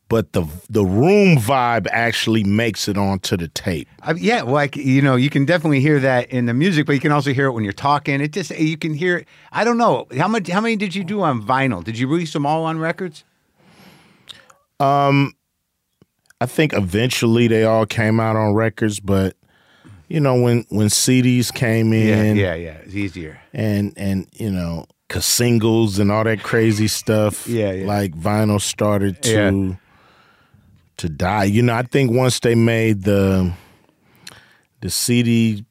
but 0.08 0.32
the 0.34 0.44
the 0.68 0.84
room 0.84 1.38
vibe 1.38 1.86
actually 1.90 2.44
makes 2.44 2.88
it 2.88 2.98
onto 2.98 3.36
the 3.38 3.48
tape 3.48 3.88
I, 4.02 4.12
yeah, 4.12 4.42
like 4.42 4.76
you 4.76 5.00
know, 5.00 5.16
you 5.16 5.30
can 5.30 5.44
definitely 5.46 5.80
hear 5.80 5.98
that 6.00 6.30
in 6.30 6.44
the 6.44 6.52
music, 6.52 6.84
but 6.86 6.92
you 6.92 7.00
can 7.00 7.10
also 7.12 7.32
hear 7.32 7.46
it 7.46 7.52
when 7.52 7.64
you're 7.64 7.72
talking. 7.72 8.20
It 8.20 8.32
just 8.32 8.50
you 8.58 8.76
can 8.76 8.92
hear. 8.92 9.16
it. 9.18 9.28
I 9.50 9.64
don't 9.64 9.78
know 9.78 10.06
how 10.18 10.28
much. 10.28 10.46
How 10.48 10.60
many 10.60 10.76
did 10.76 10.94
you 10.94 11.04
do 11.04 11.22
on 11.22 11.42
vinyl? 11.42 11.82
Did 11.82 11.98
you 11.98 12.06
release 12.06 12.34
them 12.34 12.44
all 12.44 12.64
on 12.64 12.76
records? 12.78 13.24
Um, 14.80 15.32
i 16.40 16.46
think 16.46 16.72
eventually 16.72 17.46
they 17.48 17.64
all 17.64 17.86
came 17.86 18.18
out 18.20 18.34
on 18.36 18.54
records 18.54 18.98
but 19.00 19.36
you 20.08 20.18
know 20.20 20.34
when 20.34 20.64
when 20.68 20.88
cds 20.88 21.52
came 21.54 21.92
in 21.92 22.36
yeah, 22.36 22.54
yeah. 22.54 22.78
It's 22.84 22.94
easier. 22.94 23.40
and 23.52 23.92
and 23.96 24.26
you 24.32 24.50
know 24.50 24.86
cuz 25.08 25.24
singles 25.24 25.98
and 25.98 26.10
all 26.10 26.24
that 26.24 26.42
crazy 26.42 26.88
stuff. 26.88 27.46
Yeah, 27.46 27.72
yeah. 27.72 27.86
Like 27.86 28.12
vinyl 28.16 28.60
started 28.60 29.22
to 29.22 29.30
Yeah. 29.32 29.74
to 30.96 31.08
die. 31.08 31.44
You 31.44 31.62
know, 31.62 31.74
I 31.74 31.82
think 31.82 32.10
once 32.10 32.40
they 32.40 32.54
made 32.54 33.02
the 33.04 33.52
the 34.80 34.90
CD 34.90 35.64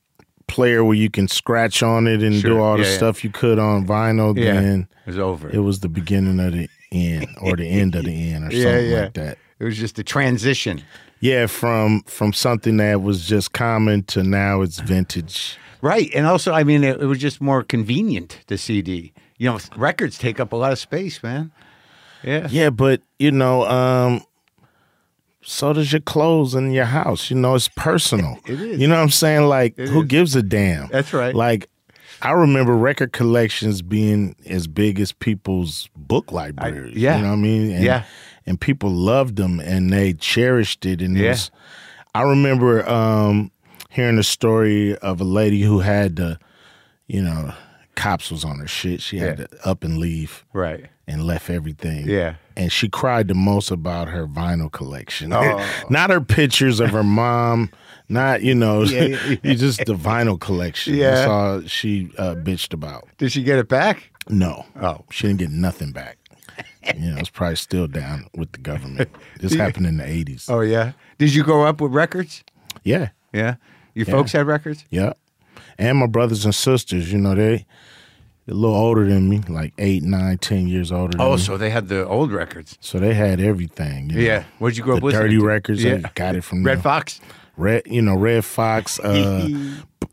player 0.48 0.84
where 0.84 0.96
you 0.96 1.10
can 1.10 1.28
scratch 1.28 1.82
on 1.84 2.08
it 2.08 2.22
and 2.24 2.36
Sure. 2.36 2.52
do 2.52 2.60
all 2.60 2.78
the 2.78 2.84
Yeah, 2.84 2.90
yeah. 2.90 2.98
stuff 2.98 3.24
you 3.24 3.30
could 3.32 3.60
on 3.60 3.86
vinyl, 3.88 4.38
Yeah, 4.38 4.54
then 4.62 4.88
it 5.06 5.08
was 5.08 5.20
over. 5.20 5.50
it 5.50 5.60
was 5.60 5.80
the 5.80 5.90
beginning 5.90 6.40
of 6.40 6.54
the 6.54 6.68
end 6.94 7.28
or 7.42 7.56
the 7.56 7.66
end 7.68 7.96
of 7.96 8.06
the 8.06 8.32
end 8.32 8.46
or 8.46 8.56
yeah, 8.56 8.64
something 8.64 8.90
yeah. 8.90 9.02
like 9.02 9.14
that. 9.14 9.38
It 9.60 9.64
was 9.66 9.78
just 9.78 10.00
a 10.00 10.04
transition. 10.04 10.84
Yeah, 11.20 11.48
from 11.48 12.02
from 12.04 12.34
something 12.34 12.78
that 12.78 13.02
was 13.02 13.26
just 13.26 13.54
common 13.54 14.04
to 14.06 14.24
now 14.24 14.62
it's 14.62 14.80
vintage. 14.80 15.58
Right. 15.82 16.10
And 16.16 16.26
also, 16.26 16.54
I 16.54 16.64
mean, 16.64 16.84
it, 16.84 17.02
it 17.02 17.06
was 17.06 17.18
just 17.20 17.42
more 17.42 17.62
convenient, 17.62 18.40
the 18.48 18.58
CD. 18.58 19.12
You 19.38 19.50
know, 19.50 19.60
records 19.76 20.18
take 20.18 20.40
up 20.40 20.54
a 20.54 20.56
lot 20.56 20.72
of 20.72 20.80
space, 20.80 21.22
man. 21.22 21.52
Yeah. 22.24 22.48
Yeah, 22.50 22.70
but 22.70 23.02
you 23.20 23.32
know, 23.32 23.66
um, 23.68 24.24
so 25.42 25.74
does 25.74 25.92
your 25.92 26.00
clothes 26.02 26.56
in 26.56 26.72
your 26.72 26.86
house. 26.86 27.30
You 27.30 27.36
know, 27.36 27.56
it's 27.56 27.68
personal. 27.68 28.40
It 28.48 28.62
is. 28.62 28.80
You 28.80 28.88
know 28.88 28.96
what 28.96 29.02
I'm 29.02 29.10
saying? 29.10 29.48
Like, 29.50 29.76
It 29.78 29.90
who 29.90 30.02
is. 30.02 30.08
gives 30.08 30.36
a 30.38 30.44
damn? 30.44 30.88
That's 30.88 31.12
right. 31.14 31.36
Like, 31.36 31.70
I 32.24 32.32
remember 32.32 32.76
record 32.78 33.12
collections 33.12 33.82
being 33.82 34.36
as 34.48 34.66
big 34.68 35.00
as 35.00 35.12
people's 35.12 35.90
book 35.96 36.32
libraries. 36.32 36.96
yeah. 36.96 37.18
You 37.18 37.22
know 37.24 37.30
what 37.30 37.34
I 37.34 37.42
mean? 37.42 37.72
And, 37.72 37.84
Yeah. 37.84 38.04
And 38.46 38.60
people 38.60 38.90
loved 38.92 39.36
them 39.38 39.60
and 39.60 39.92
they 39.92 40.14
cherished 40.14 40.86
it. 40.86 41.02
And 41.02 41.18
it 41.18 41.28
was, 41.30 41.52
I 42.16 42.24
remember 42.24 42.88
um, 42.90 43.52
hearing 43.90 44.18
a 44.18 44.24
story 44.24 44.98
of 44.98 45.22
a 45.22 45.24
lady 45.26 45.62
who 45.62 45.80
had 45.80 46.18
to, 46.18 46.40
you 47.08 47.22
know, 47.22 47.54
cops 47.96 48.32
was 48.32 48.44
on 48.44 48.60
her 48.60 48.68
shit. 48.68 49.02
She 49.02 49.18
had 49.20 49.40
Yeah. 49.40 49.46
to 49.48 49.68
up 49.70 49.84
and 49.84 49.98
leave 49.98 50.46
Right. 50.54 50.86
And 51.08 51.24
left 51.26 51.50
everything. 51.50 52.08
Yeah. 52.08 52.36
And 52.56 52.72
she 52.72 52.88
cried 52.88 53.28
the 53.28 53.34
most 53.34 53.72
about 53.72 54.08
her 54.10 54.28
vinyl 54.28 54.72
collection. 54.72 55.34
Oh. 55.34 55.66
not 55.90 56.10
her 56.10 56.22
pictures 56.22 56.80
of 56.80 56.92
her 56.92 57.04
mom, 57.04 57.70
not, 58.10 58.42
you 58.44 58.56
know, 58.56 58.84
Yeah, 58.84 59.04
yeah, 59.06 59.36
yeah. 59.44 59.54
just 59.56 59.86
the 59.86 59.96
vinyl 59.96 60.40
collection. 60.40 60.96
Yeah. 60.96 61.12
That's 61.12 61.28
all 61.30 61.62
she 61.68 62.12
uh, 62.18 62.36
bitched 62.36 62.74
about. 62.74 63.08
Did 63.18 63.32
she 63.32 63.44
get 63.44 63.60
it 63.60 63.68
back? 63.68 64.12
No. 64.30 64.66
Oh. 64.82 65.04
She 65.12 65.28
didn't 65.28 65.40
get 65.40 65.50
nothing 65.52 65.92
back. 65.92 66.18
you 66.96 67.12
know, 67.12 67.18
it's 67.18 67.30
probably 67.30 67.56
still 67.56 67.88
down 67.88 68.28
with 68.36 68.52
the 68.52 68.60
government. 68.60 69.10
This 69.40 69.54
happened 69.56 69.88
in 69.88 69.98
the 69.98 70.04
80s. 70.04 70.50
Oh, 70.50 70.62
yeah. 70.62 70.94
Did 71.18 71.34
you 71.34 71.44
grow 71.44 71.66
up 71.66 71.82
with 71.82 71.92
records? 71.94 72.44
Yeah. 72.84 73.10
Yeah. 73.34 73.56
Your 73.96 74.06
folks 74.06 74.32
had 74.32 74.46
records? 74.48 74.86
Yeah. 74.90 75.14
And 75.78 75.98
my 75.98 76.08
brothers 76.08 76.46
and 76.46 76.54
sisters, 76.54 77.12
you 77.12 77.18
know, 77.20 77.36
they 77.36 77.66
a 78.48 78.54
little 78.54 78.76
older 78.76 79.06
than 79.06 79.30
me, 79.30 79.42
like 79.48 79.74
eight, 79.78 80.04
nine, 80.04 80.38
ten 80.38 80.68
years 80.68 80.92
older 80.92 81.18
than 81.18 81.22
Oh, 81.22 81.34
me. 81.34 81.38
so 81.42 81.58
they 81.58 81.70
had 81.70 81.88
the 81.88 82.06
old 82.08 82.32
records. 82.32 82.78
So 82.82 83.00
they 83.00 83.14
had 83.14 83.40
everything. 83.40 84.10
you 84.10 84.16
know. 84.18 84.22
Yeah. 84.22 84.44
What'd 84.60 84.78
you 84.78 84.84
grow 84.84 84.96
the 84.96 84.98
up 85.00 85.04
with? 85.04 85.16
dirty 85.16 85.38
records. 85.38 85.84
Yeah. 85.84 86.02
I 86.04 86.12
got 86.16 86.36
it 86.36 86.44
from 86.44 86.64
Red 86.64 86.80
the- 86.80 86.84
Fox? 86.84 87.22
Red, 87.56 87.84
you 87.86 88.02
know, 88.02 88.16
Redd 88.16 88.44
Foxx. 88.46 89.00
Uh, 89.04 89.48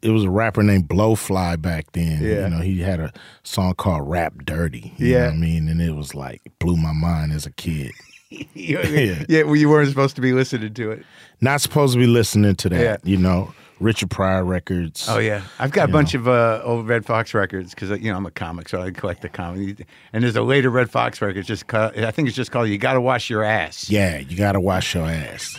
it 0.03 0.11
was 0.11 0.25
a 0.25 0.31
rapper 0.31 0.63
named 0.63 0.89
Blowfly 0.89 1.61
back 1.61 1.93
then. 1.93 2.23
Yeah. 2.23 2.45
You 2.45 2.51
know, 2.51 2.61
he 2.61 2.81
had 2.81 3.01
a 3.01 3.13
song 3.43 3.75
called 3.75 4.09
Rap 4.09 4.33
Dirty. 4.45 4.95
You 4.97 5.09
Yeah. 5.09 5.19
know 5.19 5.25
what 5.27 5.33
I 5.35 5.37
mean? 5.37 5.69
And 5.69 5.83
it 5.83 5.93
was 5.95 6.15
like, 6.15 6.41
blew 6.59 6.77
my 6.77 6.93
mind 6.95 7.33
as 7.33 7.45
a 7.45 7.51
kid. 7.51 7.91
yeah. 8.31 8.87
Yeah. 8.87 9.25
yeah, 9.29 9.43
well, 9.43 9.57
you 9.57 9.69
weren't 9.69 9.89
supposed 9.91 10.15
to 10.17 10.23
be 10.23 10.33
listening 10.33 10.73
to 10.75 10.91
it. 10.93 11.05
Not 11.43 11.61
supposed 11.61 11.93
to 11.95 11.99
be 11.99 12.07
listening 12.07 12.55
to 12.57 12.69
that, 12.71 12.81
Yeah. 12.81 12.97
you 13.05 13.17
know. 13.19 13.53
Richard 13.81 14.11
Pryor 14.11 14.45
records. 14.45 15.07
Oh 15.09 15.19
yeah, 15.19 15.43
I've 15.59 15.73
got 15.73 15.89
a 15.89 15.93
bunch 15.93 16.15
of 16.15 16.29
uh, 16.29 16.61
old 16.63 16.87
Redd 16.87 17.05
Foxx 17.07 17.35
records 17.35 17.75
because 17.75 17.91
you 17.99 18.11
know 18.11 18.17
I'm 18.17 18.27
a 18.27 18.31
comic, 18.31 18.69
so 18.69 18.81
I 18.83 18.91
collect 18.91 19.23
the 19.23 19.29
comic. 19.29 19.87
And 20.13 20.23
there's 20.23 20.37
a 20.37 20.43
later 20.43 20.71
Redd 20.71 20.91
Foxx 20.91 21.21
record, 21.21 21.47
just 21.47 21.67
ca- 21.67 21.93
I 21.97 22.11
think 22.11 22.29
it's 22.29 22.37
just 22.37 22.51
called 22.53 22.69
"You 22.69 22.79
Got 22.79 22.93
to 22.95 23.01
Wash 23.01 23.31
Your 23.31 23.43
Ass." 23.43 23.91
Yeah, 23.91 24.19
you 24.19 24.37
got 24.37 24.53
to 24.53 24.61
wash 24.61 24.95
your 24.95 25.07
ass. 25.07 25.59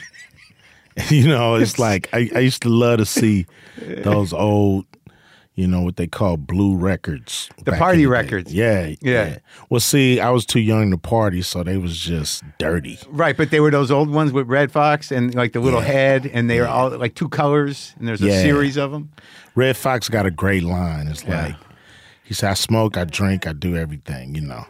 you 1.09 1.27
know, 1.27 1.55
it's 1.55 1.79
like, 1.79 2.09
I, 2.13 2.29
I 2.35 2.39
used 2.39 2.61
to 2.63 2.69
love 2.69 2.99
to 2.99 3.05
see 3.05 3.45
those 3.77 4.33
old, 4.33 4.85
you 5.55 5.67
know, 5.67 5.81
what 5.81 5.97
they 5.97 6.07
call 6.07 6.37
blue 6.37 6.75
records. 6.75 7.49
The 7.65 7.73
party 7.73 8.03
day. 8.03 8.05
records. 8.07 8.53
Yeah, 8.53 8.93
Yeah. 9.01 9.39
Well, 9.69 9.79
see, 9.81 10.19
I 10.19 10.29
was 10.29 10.45
too 10.45 10.59
young 10.61 10.91
to 10.91 10.97
party, 10.97 11.41
so 11.41 11.63
they 11.63 11.77
was 11.77 11.97
just 11.97 12.43
dirty. 12.57 12.97
Right, 13.09 13.35
but 13.35 13.51
they 13.51 13.59
were 13.59 13.69
those 13.71 13.91
old 13.91 14.09
ones 14.09 14.31
with 14.31 14.47
Redd 14.47 14.71
Foxx 14.71 15.11
and 15.11 15.35
like 15.35 15.51
the 15.53 15.59
little 15.59 15.81
Yeah. 15.81 15.87
head, 15.87 16.31
and 16.33 16.49
they 16.49 16.59
were 16.61 16.67
all 16.67 16.89
like 16.97 17.15
two 17.15 17.27
colors, 17.29 17.93
and 17.99 18.07
there's 18.07 18.21
a 18.21 18.27
Yeah. 18.27 18.41
series 18.41 18.77
of 18.77 18.91
them. 18.91 19.09
Redd 19.55 19.75
Foxx 19.77 20.07
got 20.09 20.25
a 20.25 20.31
great 20.31 20.63
line. 20.63 21.07
It's 21.07 21.23
Yeah. 21.23 21.45
like 21.47 21.55
he 22.31 22.35
said, 22.35 22.51
"I 22.51 22.53
smoke, 22.53 22.95
I 22.95 23.03
drink, 23.03 23.45
I 23.45 23.51
do 23.51 23.75
everything." 23.75 24.35
You 24.35 24.39
know, 24.39 24.65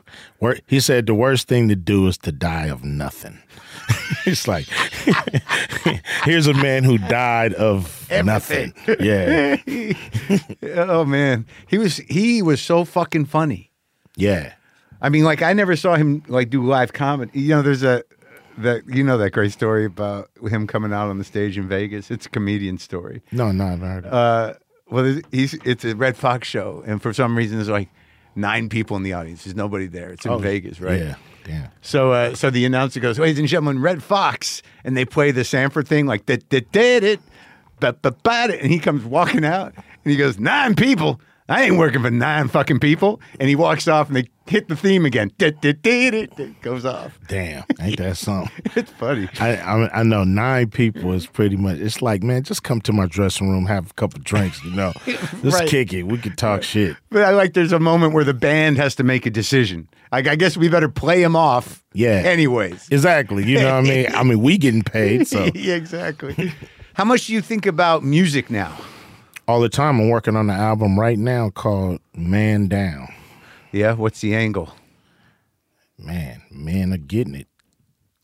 he 0.65 0.79
said 0.79 1.05
the 1.05 1.13
worst 1.13 1.47
thing 1.47 1.69
to 1.69 1.75
do 1.75 2.07
is 2.07 2.17
to 2.17 2.31
die 2.31 2.65
of 2.65 2.83
nothing. 2.83 3.37
it's 4.25 4.47
like 4.47 4.65
here's 6.23 6.47
a 6.47 6.55
man 6.55 6.83
who 6.83 6.97
died 6.97 7.53
of 7.53 8.07
Everything. 8.09 8.73
nothing. 8.87 8.97
Yeah, 8.99 9.57
oh 10.75 11.05
man, 11.05 11.45
he 11.67 11.77
was 11.77 11.97
he 11.97 12.41
was 12.41 12.59
so 12.63 12.83
fucking 12.83 13.25
funny. 13.25 13.69
yeah, 14.15 14.53
I 14.99 15.09
mean, 15.09 15.23
like 15.23 15.43
I 15.43 15.53
never 15.53 15.75
saw 15.75 15.93
him 15.95 16.23
like 16.27 16.49
do 16.49 16.63
live 16.65 16.93
comedy. 16.93 17.41
You 17.41 17.49
know, 17.49 17.61
there's 17.61 17.83
a 17.83 18.03
that 18.57 18.81
you 18.87 19.03
know 19.03 19.19
that 19.19 19.33
great 19.33 19.51
story 19.51 19.85
about 19.85 20.31
him 20.49 20.65
coming 20.65 20.93
out 20.93 21.09
on 21.09 21.19
the 21.19 21.23
stage 21.23 21.59
in 21.59 21.67
Vegas? 21.67 22.09
It's 22.09 22.25
a 22.25 22.29
comedian 22.29 22.79
story. 22.79 23.21
No, 23.31 23.51
no, 23.51 23.67
I've 23.67 23.81
heard. 23.81 24.05
It. 24.05 24.11
Uh, 24.11 24.53
well, 24.91 25.19
he's 25.31 25.53
it's 25.65 25.83
a 25.85 25.95
Redd 25.95 26.15
Foxx 26.17 26.47
show, 26.47 26.83
and 26.85 27.01
for 27.01 27.13
some 27.13 27.35
reason 27.37 27.57
there's 27.57 27.69
like 27.69 27.89
nine 28.35 28.69
people 28.69 28.95
in 28.97 29.03
the 29.03 29.13
audience. 29.13 29.43
There's 29.43 29.55
nobody 29.55 29.87
there. 29.87 30.09
It's 30.11 30.25
in 30.25 30.31
Oh, 30.31 30.37
Vegas, 30.37 30.79
right? 30.79 30.99
Yeah, 30.99 31.15
yeah. 31.47 31.67
So, 31.81 32.11
uh, 32.11 32.35
so 32.35 32.49
the 32.49 32.65
announcer 32.65 32.99
goes, 32.99 33.17
"Ladies 33.17 33.39
and 33.39 33.47
gentlemen, 33.47 33.81
Redd 33.81 34.03
Foxx," 34.03 34.61
and 34.83 34.95
they 34.95 35.05
play 35.05 35.31
the 35.31 35.43
Sanford 35.43 35.87
thing 35.87 36.05
like 36.05 36.27
that, 36.27 36.47
did 36.49 37.03
it, 37.03 37.19
but 37.79 38.01
but 38.01 38.21
but 38.21 38.51
and 38.51 38.71
he 38.71 38.79
comes 38.79 39.03
walking 39.03 39.43
out, 39.45 39.73
and 39.75 40.11
he 40.11 40.15
goes, 40.17 40.39
nine 40.39 40.75
people. 40.75 41.19
I 41.49 41.63
ain't 41.63 41.77
working 41.77 42.01
for 42.01 42.11
nine 42.11 42.47
fucking 42.47 42.79
people. 42.79 43.19
And 43.37 43.49
he 43.49 43.57
walks 43.57 43.87
off, 43.89 44.07
and 44.07 44.15
they 44.15 44.29
hit 44.51 44.67
the 44.67 44.75
theme 44.75 45.05
again. 45.05 45.31
It 45.39 46.61
goes 46.61 46.85
off. 46.85 47.17
Damn, 47.27 47.63
ain't 47.79 47.97
that 47.97 48.17
something? 48.17 48.51
It's 48.75 48.91
funny. 48.91 49.27
I, 49.39 49.55
I 49.57 49.99
I 49.99 50.03
know 50.03 50.23
nine 50.23 50.69
people 50.69 51.11
is 51.13 51.25
pretty 51.25 51.55
much. 51.57 51.77
It's 51.79 52.01
like, 52.01 52.23
man, 52.23 52.43
just 52.43 52.63
come 52.63 52.79
to 52.81 52.93
my 52.93 53.05
dressing 53.07 53.49
room, 53.49 53.65
have 53.65 53.91
a 53.91 53.93
couple 53.93 54.19
drinks, 54.23 54.63
you 54.63 54.71
know, 54.71 54.93
just 55.05 55.43
Right. 55.43 55.67
kick 55.67 55.93
it. 55.93 56.03
We 56.03 56.17
can 56.19 56.35
talk 56.35 56.63
shit. 56.63 56.95
But 57.09 57.23
I 57.23 57.31
like 57.31 57.53
there's 57.53 57.71
a 57.73 57.79
moment 57.79 58.13
where 58.13 58.23
the 58.23 58.33
band 58.33 58.77
has 58.77 58.95
to 58.95 59.03
make 59.03 59.25
a 59.25 59.29
decision. 59.29 59.87
Like 60.11 60.27
I 60.27 60.35
guess 60.35 60.55
we 60.57 60.69
better 60.69 60.89
play 60.89 61.21
him 61.23 61.35
off. 61.35 61.83
Yeah. 61.93 62.21
Anyways. 62.25 62.87
Exactly. 62.91 63.43
You 63.45 63.59
know 63.59 63.75
what 63.75 63.85
I 63.85 63.89
mean? 63.89 64.07
I 64.13 64.23
mean, 64.23 64.41
we 64.41 64.57
getting 64.57 64.83
paid, 64.83 65.27
so 65.27 65.49
yeah, 65.55 65.75
exactly. 65.75 66.53
How 66.93 67.05
much 67.05 67.27
do 67.27 67.33
you 67.33 67.41
think 67.41 67.65
about 67.65 68.03
music 68.03 68.49
now? 68.51 68.77
all 69.47 69.59
the 69.59 69.69
time. 69.69 69.99
I'm 69.99 70.07
working 70.09 70.35
on 70.37 70.49
an 70.49 70.55
album 70.55 70.97
right 70.97 71.17
now 71.19 71.49
called 71.49 71.99
"Man 72.15 72.67
Down." 72.67 73.07
Yeah. 73.71 73.93
What's 73.93 74.21
the 74.21 74.35
angle? 74.35 74.73
Man, 75.97 76.41
men 76.51 76.93
are 76.93 76.97
getting 76.97 77.35
it. 77.35 77.47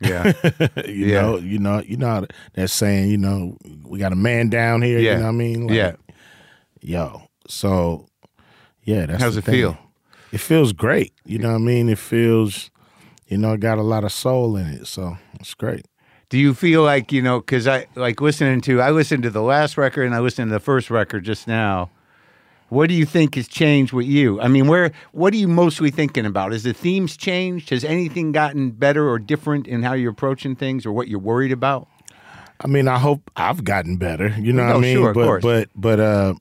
Yeah. 0.02 0.34
You 0.88 1.06
Yeah. 1.08 1.22
know, 1.22 1.38
you 1.38 1.60
know, 1.60 1.82
you 1.82 1.98
know 1.98 2.26
that 2.54 2.70
saying. 2.70 3.10
You 3.10 3.18
know, 3.18 3.58
we 3.86 4.00
got 4.00 4.14
a 4.14 4.16
man 4.18 4.50
down 4.50 4.82
here. 4.82 5.00
Yeah. 5.00 5.14
You 5.14 5.18
know 5.18 5.24
what 5.24 5.30
I 5.30 5.34
mean? 5.34 5.68
Like, 5.68 5.76
yeah. 5.76 5.96
Yo, 6.82 7.24
so 7.48 8.08
yeah, 8.84 9.06
that's 9.06 9.22
How's 9.22 9.34
the 9.36 9.40
it 9.40 9.46
thing. 9.46 9.54
feel? 9.56 9.78
It 10.32 10.40
feels 10.40 10.74
great. 10.74 11.14
You 11.26 11.40
know 11.40 11.50
what 11.50 11.56
I 11.56 11.60
mean? 11.60 11.90
It 11.90 11.98
feels, 12.00 12.70
you 13.28 13.38
know, 13.38 13.54
it 13.54 13.60
got 13.60 13.78
a 13.78 13.84
lot 13.84 14.04
of 14.04 14.12
soul 14.12 14.56
in 14.56 14.68
it. 14.68 14.88
So 14.88 15.18
it's 15.40 15.54
great. 15.54 15.86
Do 16.30 16.38
you 16.38 16.54
feel 16.54 16.84
like 16.84 17.12
you 17.12 17.22
know? 17.22 17.40
Because 17.40 17.68
I 17.68 17.88
like 17.96 18.22
listening 18.22 18.62
to. 18.62 18.82
I 18.82 18.92
listened 18.92 19.24
to 19.24 19.30
the 19.30 19.42
last 19.42 19.78
record 19.78 20.04
and 20.04 20.14
I 20.16 20.20
listened 20.20 20.50
to 20.50 20.54
the 20.54 20.60
first 20.60 20.90
record 20.90 21.24
just 21.24 21.48
now. 21.48 21.90
What 22.70 22.90
do 22.90 22.96
you 22.96 23.06
think 23.06 23.36
has 23.36 23.48
changed 23.48 23.94
with 23.94 24.06
you? 24.08 24.42
I 24.42 24.48
mean, 24.50 24.68
where? 24.68 24.92
What 25.14 25.34
are 25.34 25.38
you 25.38 25.48
mostly 25.48 25.90
thinking 25.90 26.26
about? 26.26 26.52
Has 26.52 26.64
the 26.64 26.74
themes 26.74 27.16
changed? 27.16 27.70
Has 27.70 27.84
anything 27.86 28.34
gotten 28.34 28.72
better 28.72 29.08
or 29.10 29.20
different 29.20 29.68
in 29.68 29.84
how 29.84 29.94
you're 29.94 30.12
approaching 30.12 30.56
things, 30.56 30.86
or 30.86 30.92
what 30.92 31.08
you're 31.08 31.20
worried 31.20 31.52
about? 31.54 31.88
I 32.60 32.68
mean, 32.68 32.88
I 32.88 32.98
hope 33.00 33.32
I've 33.38 33.64
gotten 33.64 33.98
better. 33.98 34.30
You 34.40 34.52
know 34.52 34.64
No, 34.64 34.70
what 34.74 34.78
I 34.78 34.80
mean? 34.82 34.96
sure, 34.98 35.10
of 35.10 35.16
but 35.16 35.24
course. 35.26 35.44
but 35.44 35.70
but 35.76 36.00
uh, 36.00 36.34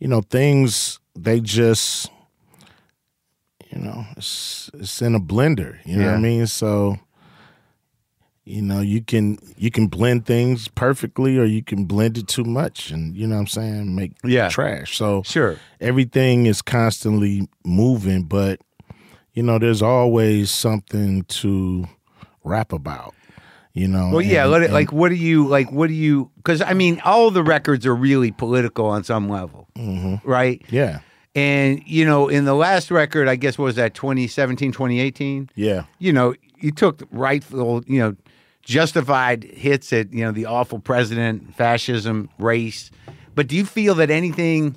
you 0.00 0.08
know, 0.08 0.22
things 0.22 0.98
they 1.14 1.38
just, 1.40 2.10
you 3.70 3.78
know, 3.78 4.06
it's 4.16 4.70
it's 4.74 5.00
in 5.02 5.14
a 5.14 5.20
blender. 5.20 5.78
You 5.84 5.98
know 5.98 6.06
what 6.06 6.14
I 6.14 6.18
mean? 6.20 6.46
So. 6.46 6.98
You 8.48 8.62
know, 8.62 8.80
you 8.80 9.02
can 9.02 9.38
you 9.58 9.70
can 9.70 9.88
blend 9.88 10.24
things 10.24 10.68
perfectly, 10.68 11.36
or 11.38 11.44
you 11.44 11.62
can 11.62 11.84
blend 11.84 12.16
it 12.16 12.28
too 12.28 12.44
much, 12.44 12.90
and 12.90 13.14
you 13.14 13.26
know 13.26 13.34
what 13.34 13.42
I'm 13.42 13.46
saying, 13.48 13.94
make 13.94 14.12
Yeah. 14.24 14.48
trash. 14.48 14.96
So 14.96 15.22
Sure. 15.24 15.56
everything 15.82 16.46
is 16.46 16.62
constantly 16.62 17.46
moving, 17.64 18.22
but 18.22 18.60
you 19.34 19.42
know, 19.42 19.58
there's 19.58 19.82
always 19.82 20.50
something 20.50 21.24
to 21.24 21.84
rap 22.42 22.72
about. 22.72 23.14
You 23.74 23.86
know. 23.86 24.10
Well, 24.12 24.22
yeah. 24.22 24.44
and- 24.44 24.50
Let 24.52 24.62
it, 24.62 24.64
and- 24.66 24.74
like, 24.74 24.92
what 24.92 25.10
do 25.10 25.14
you 25.14 25.46
like? 25.46 25.70
What 25.70 25.88
do 25.88 25.94
you? 25.94 26.30
Because 26.36 26.62
I 26.62 26.72
mean, 26.72 27.00
all 27.04 27.30
the 27.30 27.42
records 27.44 27.84
are 27.84 27.94
really 27.94 28.30
political 28.32 28.86
on 28.86 29.04
some 29.04 29.28
level, 29.28 29.68
mm-hmm. 29.76 30.26
right? 30.28 30.62
yeah, 30.70 31.00
And 31.36 31.82
you 31.86 32.04
know, 32.06 32.28
in 32.28 32.46
the 32.46 32.54
last 32.54 32.90
record, 32.90 33.28
I 33.28 33.36
guess 33.36 33.58
what 33.58 33.66
was 33.66 33.76
that 33.76 33.92
2017, 33.94 34.72
2018? 34.72 35.50
yeah. 35.54 35.82
You 35.98 36.12
know, 36.14 36.34
you 36.60 36.72
took 36.72 37.02
rightful, 37.12 37.84
you 37.86 38.00
know, 38.00 38.16
justified 38.68 39.44
hits 39.44 39.92
at 39.92 40.12
you 40.12 40.24
know 40.24 40.32
the 40.32 40.46
awful 40.46 40.78
president, 40.78 41.54
fascism, 41.56 42.28
race. 42.38 42.90
But 43.34 43.48
do 43.48 43.56
you 43.56 43.64
feel 43.64 43.94
that 43.96 44.10
anything 44.10 44.76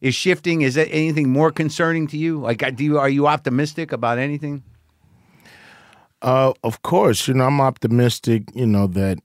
is 0.00 0.14
shifting? 0.14 0.62
Is 0.62 0.74
that 0.74 0.88
anything 0.90 1.30
more 1.30 1.50
concerning 1.50 2.06
to 2.08 2.18
you? 2.18 2.40
Like, 2.40 2.76
do 2.76 2.84
you 2.84 2.98
are 2.98 3.08
you 3.08 3.26
optimistic 3.26 3.92
about 3.92 4.18
anything? 4.18 4.62
Uh, 6.22 6.52
of 6.62 6.82
course, 6.82 7.26
you 7.28 7.34
know, 7.34 7.44
I'm 7.44 7.60
optimistic. 7.60 8.42
You 8.54 8.66
know 8.66 8.86
that 8.88 9.18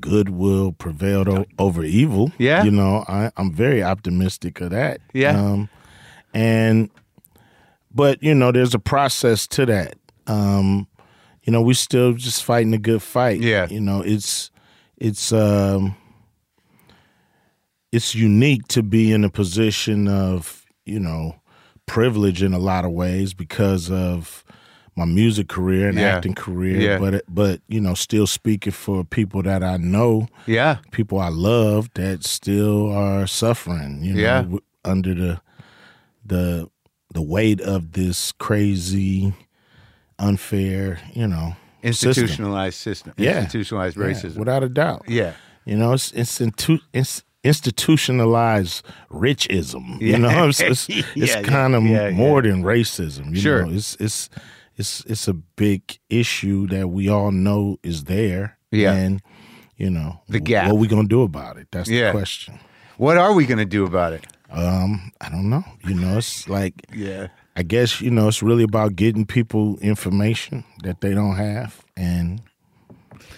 good 0.00 0.30
will 0.30 0.72
prevail 0.72 1.24
o- 1.28 1.46
over 1.58 1.84
evil. 1.84 2.32
Yeah. 2.38 2.64
You 2.64 2.72
know, 2.72 3.04
I, 3.08 3.30
I'm 3.36 3.52
very 3.52 3.82
optimistic 3.82 4.60
of 4.60 4.70
that. 4.70 5.00
Yeah. 5.12 5.40
Um, 5.40 5.68
and 6.34 6.90
but 7.94 8.22
you 8.22 8.34
know, 8.34 8.50
there's 8.50 8.74
a 8.74 8.80
process 8.80 9.46
to 9.48 9.66
that. 9.66 9.94
Um, 10.26 10.88
you 11.44 11.52
know, 11.52 11.62
we 11.62 11.74
still 11.74 12.12
just 12.12 12.44
fighting 12.44 12.74
a 12.74 12.78
good 12.78 13.02
fight. 13.02 13.40
Yeah. 13.40 13.66
You 13.70 13.80
know, 13.80 14.02
it's 14.02 14.50
it's 14.96 15.32
um 15.32 15.96
it's 17.92 18.14
unique 18.14 18.68
to 18.68 18.82
be 18.82 19.12
in 19.12 19.24
a 19.24 19.30
position 19.30 20.06
of, 20.08 20.64
you 20.86 21.00
know, 21.00 21.36
privilege 21.86 22.42
in 22.42 22.52
a 22.52 22.58
lot 22.58 22.84
of 22.84 22.92
ways 22.92 23.34
because 23.34 23.90
of 23.90 24.44
my 24.96 25.04
music 25.04 25.48
career 25.48 25.88
and 25.88 25.98
Yeah. 25.98 26.16
acting 26.16 26.34
career, 26.34 26.80
Yeah. 26.80 26.98
but 26.98 27.24
but 27.28 27.60
you 27.68 27.80
know, 27.80 27.94
still 27.94 28.26
speaking 28.26 28.72
for 28.72 29.02
people 29.04 29.42
that 29.42 29.62
I 29.64 29.76
know, 29.76 30.28
Yeah, 30.46 30.78
people 30.92 31.18
I 31.18 31.28
love 31.30 31.88
that 31.94 32.24
still 32.24 32.92
are 32.92 33.26
suffering, 33.26 34.04
you 34.04 34.14
know, 34.14 34.20
Yeah. 34.20 34.44
under 34.84 35.14
the 35.14 35.40
the 36.24 36.68
the 37.12 37.22
weight 37.22 37.60
of 37.60 37.92
this 37.92 38.30
crazy 38.32 39.32
unfair, 40.20 41.00
you 41.14 41.26
know, 41.26 41.56
institutionalized 41.82 42.78
system, 42.78 43.12
Yeah. 43.16 43.38
institutionalized 43.40 43.96
Yeah, 43.96 44.04
racism. 44.04 44.36
without 44.36 44.62
a 44.62 44.68
doubt. 44.68 45.02
Yeah. 45.08 45.32
You 45.64 45.76
know, 45.76 45.92
it's 45.94 46.12
institu- 46.12 46.82
it's 46.92 47.22
institutionalized 47.44 48.84
richism. 49.10 50.00
You 50.00 50.08
Yeah. 50.12 50.16
know, 50.18 50.48
it's 50.48 50.60
it's, 50.70 50.88
it's 50.88 51.34
yeah, 51.34 51.42
kind 51.42 51.74
of 51.74 51.84
yeah, 51.84 52.10
more 52.10 52.42
than 52.42 52.62
racism. 52.62 53.34
You 53.34 53.40
Sure. 53.40 53.66
know, 53.66 53.72
it's 53.72 53.96
it's 54.00 54.28
it's 54.76 55.04
it's 55.06 55.28
a 55.28 55.34
big 55.34 55.82
issue 56.08 56.66
that 56.68 56.88
we 56.88 57.08
all 57.08 57.32
know 57.32 57.78
is 57.82 58.04
there. 58.04 58.56
Yeah. 58.72 58.92
and 58.94 59.20
you 59.76 59.90
know 59.90 60.20
The 60.28 60.38
gap. 60.40 60.66
What 60.66 60.72
are 60.74 60.78
we 60.78 60.86
gonna 60.86 61.08
do 61.08 61.22
about 61.22 61.56
it? 61.56 61.66
That's 61.72 61.88
Yeah. 61.90 62.12
the 62.12 62.18
question. 62.18 62.58
What 62.98 63.16
are 63.16 63.32
we 63.32 63.46
going 63.46 63.58
to 63.58 63.64
do 63.78 63.86
about 63.86 64.12
it? 64.12 64.26
Um, 64.52 65.10
I 65.22 65.30
don't 65.30 65.48
know. 65.48 65.64
You 65.86 65.94
know, 65.94 66.18
it's 66.18 66.46
like 66.50 66.74
Yeah. 66.94 67.28
I 67.60 67.62
guess 67.62 68.00
you 68.00 68.10
know 68.10 68.26
it's 68.28 68.42
really 68.42 68.62
about 68.64 68.96
getting 68.96 69.26
people 69.26 69.78
information 69.80 70.64
that 70.82 71.02
they 71.02 71.12
don't 71.12 71.36
have 71.36 71.84
and 71.94 72.40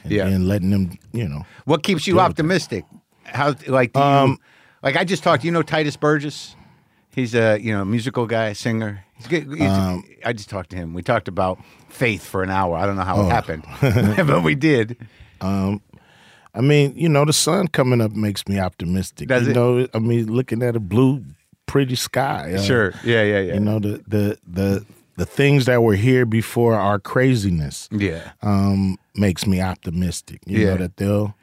and 0.05 0.13
Yeah. 0.13 0.29
then 0.31 0.47
letting 0.47 0.71
them, 0.71 0.97
you 1.13 1.29
know. 1.29 1.45
What 1.65 1.83
keeps 1.83 2.07
you 2.07 2.21
optimistic? 2.21 2.85
How 3.25 3.55
like 3.67 3.93
do 3.93 3.99
you, 4.01 4.07
Um, 4.07 4.39
like 4.83 4.97
I 4.97 5.03
just 5.03 5.25
talked. 5.25 5.43
You 5.43 5.51
know 5.51 5.63
Tituss 5.63 5.99
Burgess. 5.99 6.55
He's 7.15 7.35
a 7.35 7.59
you 7.61 7.73
know 7.73 7.85
musical 7.85 8.27
guy, 8.27 8.53
singer. 8.53 9.05
He's 9.17 9.27
good. 9.27 9.49
He's, 9.53 9.69
Um, 9.69 10.05
I 10.25 10.33
just 10.33 10.49
talked 10.49 10.71
to 10.71 10.77
him. 10.77 10.95
We 10.95 11.03
talked 11.03 11.27
about 11.27 11.59
faith 11.89 12.25
for 12.25 12.45
an 12.45 12.51
hour. 12.51 12.77
I 12.77 12.87
don't 12.87 12.95
know 12.97 13.03
how 13.11 13.17
Oh. 13.17 13.27
it 13.27 13.31
happened, 13.31 13.65
but 14.29 14.45
we 14.45 14.55
did. 14.55 14.97
Um, 15.41 15.81
I 16.55 16.61
mean, 16.61 16.95
you 16.97 17.09
know, 17.09 17.25
the 17.25 17.33
sun 17.33 17.67
coming 17.69 18.01
up 18.01 18.13
makes 18.13 18.47
me 18.47 18.61
optimistic. 18.61 19.27
Does 19.29 19.45
you 19.47 19.51
it? 19.51 19.55
know, 19.57 19.89
I 19.95 19.99
mean, 19.99 20.31
looking 20.33 20.63
at 20.63 20.77
a 20.77 20.81
blue, 20.81 21.25
pretty 21.67 21.95
sky. 21.97 22.55
uh, 22.55 22.61
Sure. 22.63 22.93
Yeah. 23.05 23.23
Yeah. 23.23 23.41
Yeah. 23.41 23.55
You 23.55 23.61
know, 23.61 23.79
the 23.79 24.03
the 24.07 24.39
the 24.47 24.87
the 25.17 25.27
things 25.27 25.67
that 25.67 25.83
were 25.83 25.95
here 25.95 26.25
before 26.27 26.75
our 26.75 26.99
craziness 26.99 27.89
yeah. 27.93 28.33
um, 28.43 28.97
makes 29.15 29.47
me 29.47 29.61
optimistic. 29.61 30.41
You 30.47 30.59
Yeah. 30.61 30.67
know 30.71 30.77
that 30.79 30.97
they'll 30.97 31.35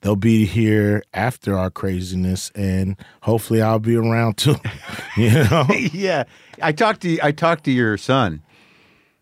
they'll 0.00 0.16
be 0.16 0.44
here 0.46 1.02
after 1.14 1.56
our 1.56 1.70
craziness, 1.70 2.50
and 2.54 2.96
hopefully, 3.22 3.62
I'll 3.62 3.78
be 3.78 3.96
around 3.96 4.36
too. 4.36 4.56
you 5.16 5.30
know? 5.30 5.66
yeah. 5.92 6.24
I 6.62 6.72
talked 6.72 7.02
to 7.02 7.18
I 7.22 7.32
talked 7.32 7.64
to 7.64 7.70
your 7.70 7.96
son. 7.96 8.42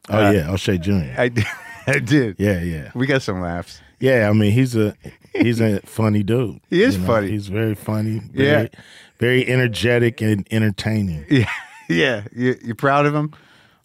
Oh 0.08 0.30
yeah, 0.30 0.50
O'Shea 0.50 0.78
Jr. 0.78 0.92
I. 1.16 1.30
I 1.86 1.98
did. 1.98 2.36
Yeah, 2.38 2.60
yeah, 2.60 2.92
We 2.94 3.08
got 3.08 3.22
some 3.22 3.40
laughs. 3.40 3.80
yeah. 3.98 4.28
I 4.28 4.32
mean, 4.32 4.52
he's 4.52 4.76
a 4.76 4.94
he's 5.32 5.60
a 5.60 5.80
funny 5.80 6.22
dude. 6.22 6.60
He 6.70 6.82
is 6.82 6.94
you 6.96 7.00
know? 7.02 7.06
funny. 7.06 7.30
He's 7.30 7.48
very 7.48 7.74
funny. 7.74 8.22
Yeah. 8.32 8.52
Very, 8.52 8.70
very 9.18 9.48
energetic 9.48 10.20
and 10.20 10.46
entertaining. 10.50 11.24
Yeah. 11.30 11.50
Yeah. 11.88 12.24
You 12.34 12.56
you 12.64 12.74
proud 12.74 13.06
of 13.06 13.14
him? 13.14 13.32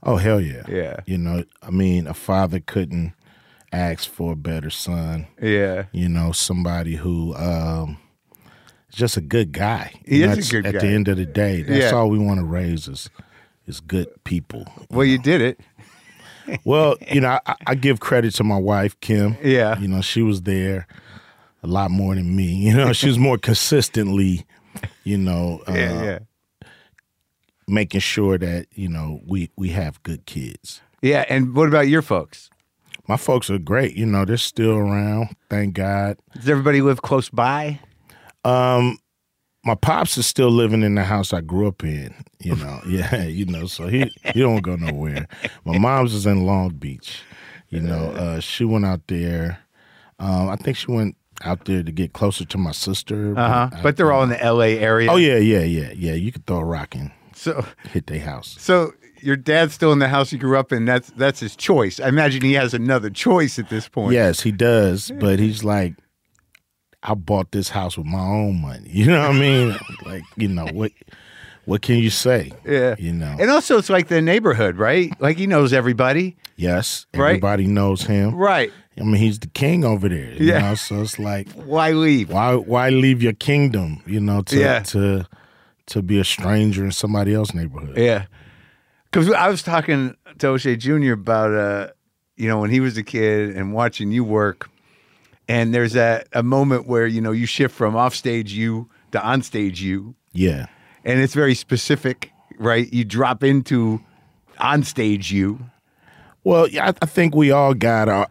Oh 0.04 0.16
hell 0.18 0.40
yeah. 0.40 0.64
Yeah. 0.70 0.98
You 1.06 1.18
know, 1.18 1.44
I 1.62 1.72
mean, 1.72 2.08
a 2.08 2.14
father 2.14 2.60
couldn't 2.60 3.14
ask 3.74 4.10
for 4.10 4.34
a 4.34 4.36
better 4.36 4.70
son. 4.70 5.28
Yeah. 5.42 5.86
You 5.92 6.08
know, 6.08 6.32
somebody 6.32 6.96
who 6.96 7.36
um 7.36 7.98
just 8.92 9.18
a 9.18 9.22
good 9.22 9.52
guy. 9.52 9.92
He 10.06 10.20
You 10.22 10.30
is 10.30 10.50
a 10.50 10.52
good 10.52 10.66
at 10.68 10.74
guy. 10.74 10.78
At 10.78 10.82
the 10.82 10.88
end 10.90 11.08
of 11.08 11.18
the 11.18 11.26
day. 11.26 11.62
That's 11.64 11.92
Yeah. 11.92 11.98
all 11.98 12.10
we 12.10 12.18
want 12.20 12.40
to 12.40 12.46
raise 12.46 12.88
is 12.88 13.10
is 13.66 13.80
good 13.82 14.08
people. 14.24 14.66
Well, 14.90 15.06
you 15.06 15.18
did 15.18 15.42
it. 15.42 15.60
well, 16.64 16.96
you 17.12 17.20
know, 17.20 17.40
I, 17.46 17.56
I 17.68 17.76
give 17.76 18.00
credit 18.00 18.34
to 18.36 18.44
my 18.44 18.58
wife, 18.58 18.98
Kim. 19.02 19.36
Yeah. 19.44 19.78
You 19.80 19.88
know, 19.90 20.02
she 20.02 20.22
was 20.22 20.44
there 20.44 20.88
a 21.68 21.72
lot 21.72 21.92
more 21.92 22.16
than 22.16 22.36
me. 22.36 22.46
You 22.46 22.74
know, 22.74 22.94
she 22.94 23.08
was 23.08 23.20
more 23.20 23.38
consistently, 23.38 24.46
you 25.04 25.18
know, 25.18 25.62
uh, 25.68 25.74
yeah, 25.74 26.04
yeah. 26.04 26.20
making 27.68 28.00
sure 28.00 28.38
that, 28.38 28.68
you 28.72 28.90
know, 28.90 29.22
we, 29.26 29.52
we 29.58 29.70
have 29.70 30.02
good 30.04 30.26
kids. 30.26 30.82
Yeah, 31.02 31.26
and 31.30 31.56
what 31.56 31.68
about 31.68 31.88
your 31.88 32.02
folks? 32.02 32.50
My 33.08 33.18
folks 33.18 33.50
are 33.50 33.60
great. 33.60 33.96
You 33.96 34.06
know, 34.06 34.26
they're 34.26 34.38
still 34.38 34.76
around. 34.76 35.36
Thank 35.50 35.76
God. 35.76 36.18
Does 36.36 36.50
everybody 36.50 36.82
live 36.82 37.02
close 37.02 37.30
by? 37.30 37.80
Um, 38.44 38.98
my 39.64 39.76
pops 39.76 40.18
is 40.18 40.26
still 40.26 40.50
living 40.50 40.82
in 40.82 40.96
the 40.96 41.04
house 41.04 41.34
I 41.34 41.42
grew 41.42 41.68
up 41.68 41.84
in. 41.84 42.14
You 42.40 42.56
know, 42.56 42.82
yeah, 42.88 43.24
you 43.24 43.46
know, 43.46 43.68
so 43.68 43.88
he 43.88 44.12
he 44.34 44.42
don't 44.42 44.62
go 44.62 44.76
nowhere. 44.76 45.28
My 45.64 45.78
mom's 45.78 46.14
is 46.14 46.26
in 46.26 46.46
Long 46.46 46.70
Beach. 46.70 47.22
You 47.70 47.82
know, 47.82 48.12
uh, 48.12 48.40
she 48.40 48.66
went 48.66 48.86
out 48.86 49.02
there. 49.08 49.60
Um, 50.20 50.50
I 50.50 50.56
think 50.56 50.78
she 50.78 50.90
went 50.90 51.16
out 51.44 51.66
there 51.66 51.84
to 51.84 51.92
get 51.92 52.14
closer 52.14 52.46
to 52.46 52.58
my 52.58 52.72
sister. 52.72 53.38
Uh 53.38 53.48
huh. 53.70 53.70
I- 53.78 53.82
But 53.82 53.98
they're 53.98 54.12
all 54.12 54.24
in 54.24 54.30
the 54.30 54.42
L.A. 54.44 54.80
area. 54.80 55.12
oh 55.12 55.18
yeah, 55.18 55.38
yeah, 55.38 55.62
yeah, 55.64 55.92
yeah. 55.96 56.14
You 56.14 56.32
could 56.32 56.46
throw 56.46 56.58
a 56.60 56.66
rock 56.66 56.96
and 56.96 57.12
So, 57.34 57.66
hit 57.92 58.08
their 58.08 58.20
house. 58.22 58.56
so 58.60 58.94
your 59.22 59.36
dad's 59.36 59.74
still 59.74 59.92
in 59.92 60.00
the 60.00 60.08
house 60.10 60.32
you 60.32 60.38
grew 60.38 60.58
up 60.58 60.72
in. 60.72 60.86
That's 60.86 61.10
that's 61.12 61.40
his 61.40 61.56
choice. 61.56 62.00
I 62.00 62.08
imagine 62.10 62.42
he 62.44 62.54
has 62.54 62.74
another 62.74 63.10
choice 63.10 63.58
at 63.60 63.70
this 63.70 63.88
point. 63.88 64.14
Yes, 64.14 64.42
he 64.42 64.52
does, 64.52 65.12
but 65.20 65.40
he's 65.40 65.64
like, 65.64 65.94
I 67.04 67.14
bought 67.14 67.52
this 67.52 67.70
house 67.70 67.98
with 67.98 68.06
my 68.08 68.20
own 68.20 68.62
money. 68.62 68.90
You 68.92 69.06
know 69.08 69.20
what 69.22 69.32
I 69.36 69.40
mean? 69.40 69.76
like, 70.06 70.24
you 70.36 70.48
know 70.48 70.68
what? 70.68 70.92
What 71.66 71.82
can 71.82 71.98
you 71.98 72.10
say? 72.10 72.54
Yeah. 72.66 72.96
You 72.98 73.12
know. 73.12 73.36
And 73.40 73.50
also, 73.52 73.78
it's 73.78 73.90
like 73.90 74.08
the 74.08 74.22
neighborhood, 74.22 74.78
right? 74.78 75.12
Like 75.20 75.38
he 75.38 75.48
knows 75.48 75.74
everybody. 75.74 76.38
Yes, 76.58 77.06
Right. 77.14 77.30
everybody 77.30 77.68
knows 77.68 78.02
him. 78.04 78.34
Right. 78.36 78.72
I 79.00 79.04
mean, 79.04 79.16
he's 79.16 79.38
the 79.40 79.48
king 79.48 79.86
over 79.86 80.10
there. 80.10 80.34
You 80.34 80.48
Yeah. 80.48 80.60
know, 80.60 80.76
so 80.76 81.02
it's 81.02 81.20
like, 81.20 81.48
Why 81.52 81.92
leave? 81.92 82.30
why 82.32 82.56
why 82.56 82.90
leave 82.90 83.22
your 83.22 83.34
kingdom? 83.34 84.02
You 84.08 84.20
know, 84.20 84.42
to 84.44 84.60
Yeah. 84.60 84.80
to 84.80 85.26
to 85.88 86.02
be 86.02 86.20
a 86.20 86.24
stranger 86.24 86.84
in 86.84 86.92
somebody 86.92 87.34
else's 87.34 87.56
neighborhood. 87.56 87.96
Yeah. 87.98 88.26
Because 89.06 89.32
I 89.32 89.48
was 89.50 89.62
talking 89.64 90.16
to 90.40 90.48
O'Shea 90.50 90.76
Jr. 90.76 91.14
about, 91.14 91.54
uh, 91.54 91.88
you 92.36 92.48
know, 92.50 92.60
when 92.60 92.70
he 92.72 92.82
was 92.82 92.98
a 92.98 93.04
kid 93.04 93.56
and 93.56 93.72
watching 93.72 94.12
you 94.12 94.24
work. 94.26 94.70
And 95.48 95.74
there's 95.74 95.96
a, 95.96 96.26
a 96.34 96.44
moment 96.44 96.88
where, 96.88 97.08
you 97.08 97.22
know, 97.22 97.32
you 97.32 97.46
shift 97.46 97.74
from 97.74 97.96
offstage 97.96 98.52
you 98.52 98.90
to 99.14 99.20
onstage 99.20 99.80
you. 99.80 100.14
Yeah, 100.34 100.66
And 101.06 101.22
it's 101.22 101.34
very 101.34 101.56
specific, 101.56 102.32
right? 102.60 102.92
You 102.92 103.06
drop 103.06 103.42
into 103.46 104.02
onstage 104.60 105.32
you. 105.32 105.60
Well, 106.48 106.68
yeah, 106.70 106.88
I, 106.88 106.94
I 107.02 107.06
think 107.06 107.36
we 107.36 107.52
all 107.52 107.74
got 107.74 108.08
our 108.08 108.28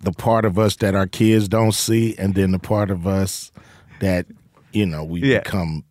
the 0.00 0.10
part 0.10 0.44
of 0.44 0.58
us 0.58 0.74
that 0.76 0.96
our 0.96 1.06
kids 1.06 1.46
don't 1.46 1.70
see, 1.72 2.16
and 2.18 2.34
then 2.34 2.50
the 2.50 2.58
part 2.58 2.90
of 2.90 3.06
us 3.06 3.52
that 4.00 4.26
you 4.72 4.84
know 4.84 5.04
we 5.04 5.20
Yeah. 5.20 5.38
become 5.38 5.84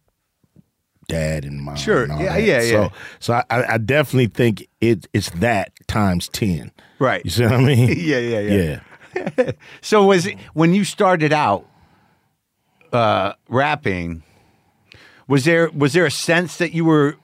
dad 1.07 1.45
and 1.45 1.61
mom. 1.61 1.77
Sure. 1.77 2.03
and 2.03 2.19
Yeah, 2.19 2.33
that. 2.33 2.43
yeah, 2.43 2.61
yeah. 2.61 2.71
So, 2.71 2.91
so 3.19 3.33
I- 3.35 3.43
I, 3.49 3.73
I 3.73 3.77
definitely 3.77 4.27
think 4.27 4.67
it 4.81 5.07
it's 5.13 5.29
that 5.39 5.71
times 5.87 6.27
ten. 6.27 6.71
Right. 6.99 7.23
You 7.23 7.31
see 7.31 7.43
what 7.43 7.53
I 7.53 7.61
mean? 7.61 7.87
Yeah, 7.97 8.17
yeah, 8.19 8.39
yeah. 8.39 8.79
yeah. 9.15 9.51
So 9.81 10.05
was 10.05 10.25
it 10.25 10.37
when 10.53 10.73
you 10.73 10.83
started 10.83 11.31
out 11.31 11.65
uh, 12.91 13.31
rapping? 13.47 14.23
Was 15.29 15.45
there 15.45 15.69
was 15.71 15.93
there 15.93 16.05
a 16.05 16.11
sense 16.11 16.57
that 16.57 16.73
you 16.73 16.83
were, 16.83 17.15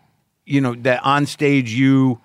you 0.45 0.61
know, 0.61 0.73
that 0.75 1.03
on 1.03 1.25
stage 1.25 1.73
you 1.73 2.21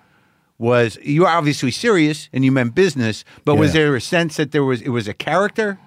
was 0.57 0.97
you 1.01 1.21
were 1.21 1.27
obviously 1.27 1.71
serious 1.71 2.29
and 2.31 2.45
you 2.45 2.51
meant 2.51 2.75
business, 2.75 3.23
but 3.45 3.55
was 3.55 3.73
there 3.73 3.95
a 3.95 4.01
sense 4.01 4.37
that 4.37 4.51
there 4.51 4.63
was 4.63 4.81
it 4.81 4.89
was 4.89 5.07
a 5.07 5.13
character? 5.13 5.79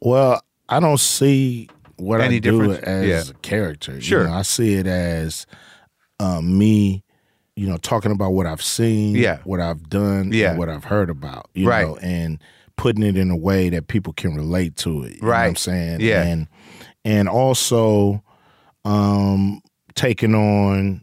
Well, 0.00 0.42
I 0.68 0.80
don't 0.80 1.00
see 1.00 1.68
what 1.96 2.20
Any 2.20 2.36
I 2.36 2.38
do 2.40 2.72
as 2.72 3.06
Yeah. 3.28 3.34
a 3.34 3.38
character. 3.38 3.94
you 3.94 4.00
Sure. 4.00 4.24
know, 4.24 4.32
I 4.32 4.42
see 4.42 4.74
it 4.74 4.86
as 4.86 5.46
um, 6.20 6.58
me, 6.58 7.04
you 7.56 7.68
know, 7.68 7.76
talking 7.76 8.10
about 8.12 8.30
what 8.32 8.46
I've 8.46 8.62
seen, 8.62 9.14
Yeah. 9.16 9.38
what 9.44 9.60
I've 9.60 9.88
done, 9.88 10.30
Yeah. 10.32 10.50
and 10.50 10.58
what 10.58 10.68
I've 10.68 10.84
heard 10.84 11.10
about, 11.10 11.48
you 11.54 11.68
Right. 11.68 11.86
know, 11.86 11.96
and 11.98 12.38
putting 12.76 13.02
it 13.04 13.16
in 13.16 13.30
a 13.30 13.36
way 13.36 13.68
that 13.70 13.86
people 13.88 14.12
can 14.12 14.34
relate 14.34 14.76
to 14.78 15.02
it. 15.04 15.14
You 15.16 15.22
know 15.22 15.28
what 15.28 15.36
I'm 15.36 15.56
saying? 15.56 16.00
Yeah. 16.00 16.22
And 16.22 16.46
and 17.04 17.28
also 17.28 18.22
um 18.84 19.60
taking 19.94 20.34
on 20.34 21.02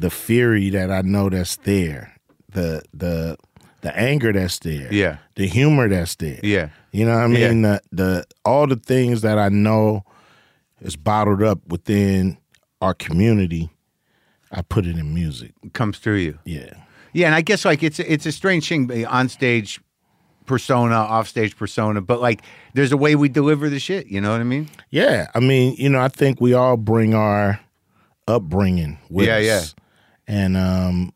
the 0.00 0.10
fury 0.10 0.70
that 0.70 0.90
I 0.90 1.02
know 1.02 1.28
that's 1.28 1.56
there. 1.56 2.16
The 2.52 2.82
the 2.94 3.36
the 3.82 3.96
anger 3.96 4.32
that's 4.32 4.58
there. 4.58 4.92
Yeah. 4.92 5.18
The 5.36 5.46
humor 5.46 5.88
that's 5.88 6.14
there. 6.16 6.40
Yeah. 6.42 6.68
You 6.92 7.04
know 7.06 7.14
what 7.14 7.24
I 7.24 7.28
mean? 7.28 7.62
The 7.62 7.80
the 7.92 8.24
all 8.44 8.66
the 8.66 8.76
things 8.76 9.20
that 9.22 9.38
I 9.38 9.48
know 9.48 10.04
is 10.80 10.96
bottled 10.96 11.42
up 11.42 11.58
within 11.68 12.38
our 12.80 12.94
community, 12.94 13.70
I 14.50 14.62
put 14.62 14.86
it 14.86 14.96
in 14.98 15.12
music. 15.14 15.52
It 15.62 15.74
Comes 15.74 15.98
through 15.98 16.16
you. 16.16 16.38
Yeah. 16.44 16.72
Yeah, 17.12 17.26
and 17.26 17.34
I 17.34 17.40
guess 17.42 17.64
like 17.64 17.82
it's 17.82 17.98
it's 18.00 18.24
a 18.26 18.32
strange 18.32 18.68
thing, 18.68 19.06
on 19.06 19.28
stage 19.28 19.80
persona, 20.46 20.94
off 20.94 21.28
stage 21.28 21.56
persona, 21.56 22.00
but 22.00 22.20
like 22.20 22.42
there's 22.74 22.92
a 22.92 22.96
way 22.96 23.14
we 23.16 23.28
deliver 23.28 23.68
the 23.68 23.78
shit. 23.78 24.06
You 24.06 24.20
know 24.20 24.30
what 24.32 24.40
I 24.40 24.44
mean? 24.44 24.68
Yeah. 24.90 25.28
I 25.34 25.40
mean, 25.40 25.74
you 25.78 25.88
know, 25.88 26.00
I 26.00 26.08
think 26.08 26.40
we 26.40 26.54
all 26.54 26.76
bring 26.76 27.14
our 27.14 27.60
upbringing 28.26 28.98
with 29.10 29.26
Yeah, 29.26 29.36
us. 29.38 29.44
yeah. 29.44 29.60
And 30.30 30.56
um 30.56 31.12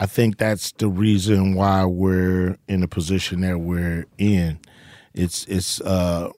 I 0.00 0.06
think 0.06 0.36
that's 0.38 0.72
the 0.72 0.88
reason 0.88 1.54
why 1.54 1.84
we're 1.84 2.56
in 2.66 2.80
the 2.80 2.88
position 2.88 3.42
that 3.42 3.58
we're 3.58 4.06
in. 4.18 4.58
It's 5.14 5.44
it's 5.46 5.80
uh 5.80 6.30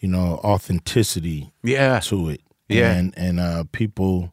you 0.00 0.08
know, 0.08 0.40
authenticity 0.42 1.52
Yeah. 1.62 2.00
to 2.00 2.30
it. 2.30 2.40
Yeah. 2.68 2.92
And 2.94 3.12
and 3.16 3.38
uh 3.38 3.64
people 3.72 4.32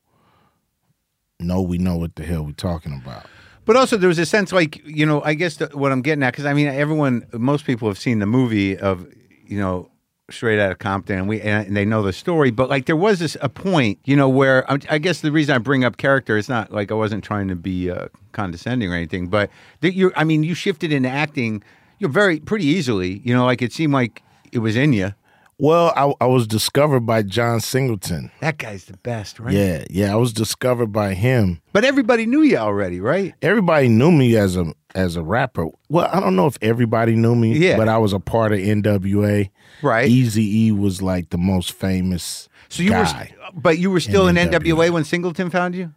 know 1.39 1.62
we 1.62 1.78
know 1.78 1.98
what 1.98 2.15
the 2.15 2.24
hell 2.24 2.46
we're 2.46 2.52
talking 2.54 2.94
about. 3.04 3.26
But 3.65 3.76
also, 3.76 3.96
there 3.98 4.08
was 4.08 4.17
a 4.20 4.26
sense 4.26 4.52
like 4.54 4.82
you 4.86 5.06
know, 5.06 5.22
I 5.24 5.34
guess 5.34 5.58
the, 5.58 5.67
what 5.74 5.91
I'm 5.91 6.02
getting 6.02 6.24
at 6.24 6.32
because 6.32 6.46
I 6.46 6.54
mean, 6.54 6.67
everyone, 6.67 7.28
most 7.34 7.65
people 7.65 7.88
have 7.89 7.98
seen 8.00 8.20
the 8.20 8.26
movie 8.26 8.78
of 8.78 9.06
you 9.46 9.58
know, 9.60 9.91
straight 10.32 10.60
out 10.60 10.72
of 10.72 10.80
Compton, 10.80 11.17
and 11.17 11.30
we 11.30 11.41
and 11.41 11.76
they 11.76 11.86
know 11.86 12.04
the 12.04 12.13
story. 12.13 12.52
But 12.52 12.70
like, 12.70 12.86
there 12.86 12.96
was 12.96 13.20
this 13.20 13.38
a 13.41 13.50
point, 13.50 14.00
you 14.06 14.15
know, 14.15 14.30
where 14.30 14.70
I, 14.72 14.80
I 14.89 14.98
guess 14.98 15.22
the 15.22 15.32
reason 15.32 15.56
I 15.56 15.58
bring 15.58 15.84
up 15.84 15.98
character 15.98 16.38
is 16.38 16.50
not 16.50 16.72
like 16.72 16.91
I 16.91 16.96
wasn't 16.96 17.24
trying 17.24 17.48
to 17.50 17.56
be 17.56 17.89
uh, 17.89 18.08
condescending 18.32 18.91
or 18.91 18.96
anything, 18.96 19.28
but 19.28 19.50
that 19.82 19.94
you, 19.94 20.12
I 20.15 20.24
mean, 20.24 20.44
you 20.44 20.54
shifted 20.56 20.91
into 20.91 21.10
acting, 21.10 21.63
you 22.00 22.08
know, 22.08 22.13
very 22.13 22.39
pretty 22.39 22.65
easily. 22.65 23.22
You 23.24 23.34
know, 23.34 23.46
like 23.46 23.62
it 23.62 23.74
seemed 23.74 23.94
like 23.94 24.24
it 24.52 24.60
was 24.60 24.76
in 24.76 24.94
you. 24.94 25.13
Well, 25.58 25.94
I, 25.96 26.26
I 26.26 26.28
was 26.28 26.48
discovered 26.48 27.02
by 27.02 27.22
John 27.22 27.60
Singleton. 27.60 28.32
That 28.39 28.58
guy's 28.58 28.86
the 28.86 28.98
best, 28.98 29.39
right? 29.39 29.54
Yeah, 29.54 29.86
yeah, 29.91 30.12
I 30.12 30.15
was 30.15 30.34
discovered 30.34 30.88
by 30.88 31.13
him. 31.13 31.62
But 31.72 31.86
everybody 31.86 32.26
knew 32.26 32.41
you 32.41 32.58
already, 32.58 33.00
right? 33.00 33.36
Everybody 33.44 33.88
knew 33.88 34.12
me 34.12 34.36
as 34.36 34.58
a 34.58 34.74
as 34.96 35.16
a 35.16 35.24
rapper. 35.24 35.68
Well, 35.90 36.10
I 36.12 36.20
don't 36.20 36.36
know 36.36 36.48
if 36.48 36.58
everybody 36.62 37.16
knew 37.16 37.36
me, 37.36 37.58
Yeah. 37.58 37.78
but 37.78 37.88
I 37.90 37.98
was 37.98 38.14
a 38.14 38.20
part 38.20 38.52
of 38.52 38.60
NWA. 38.60 39.50
Right. 39.82 40.10
Easy 40.10 40.66
E 40.68 40.72
was 40.72 41.02
like 41.02 41.30
the 41.30 41.38
most 41.38 41.72
famous 41.74 42.50
So 42.70 42.84
you 42.84 42.90
guy. 42.92 43.34
were, 43.40 43.52
but 43.62 43.78
you 43.80 43.90
were 43.92 44.00
still 44.00 44.28
in 44.28 44.38
in 44.38 44.50
NWA 44.50 44.88
NWA. 44.88 44.90
when 44.92 45.04
Singleton 45.04 45.50
found 45.50 45.76
you. 45.76 45.94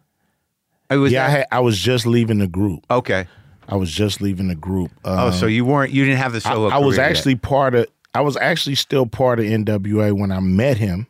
I 0.89 0.97
was 0.97 1.11
yeah, 1.11 1.25
I, 1.25 1.29
had, 1.29 1.45
I 1.51 1.59
was 1.61 1.77
just 1.79 2.05
leaving 2.05 2.37
the 2.39 2.47
group. 2.47 2.85
okay. 2.91 3.27
I 3.67 3.75
was 3.77 3.91
just 3.91 4.21
leaving 4.21 4.47
the 4.47 4.55
group. 4.55 4.91
Oh, 5.03 5.27
Um, 5.29 5.33
so 5.33 5.47
you 5.47 5.65
weren't 5.65 5.91
you 5.91 6.05
didn't 6.05 6.19
have 6.19 6.33
the 6.33 6.37
I, 6.47 6.53
solo. 6.53 6.69
I 6.69 6.77
was 6.77 6.97
career 6.97 7.07
yet. 7.07 7.17
actually 7.17 7.35
part 7.35 7.73
of. 7.73 7.87
I 8.13 8.21
was 8.21 8.37
actually 8.37 8.75
still 8.75 9.07
part 9.07 9.39
of 9.39 9.45
NWA 9.45 10.13
when 10.13 10.31
I 10.31 10.39
met 10.39 10.77
him, 10.77 11.07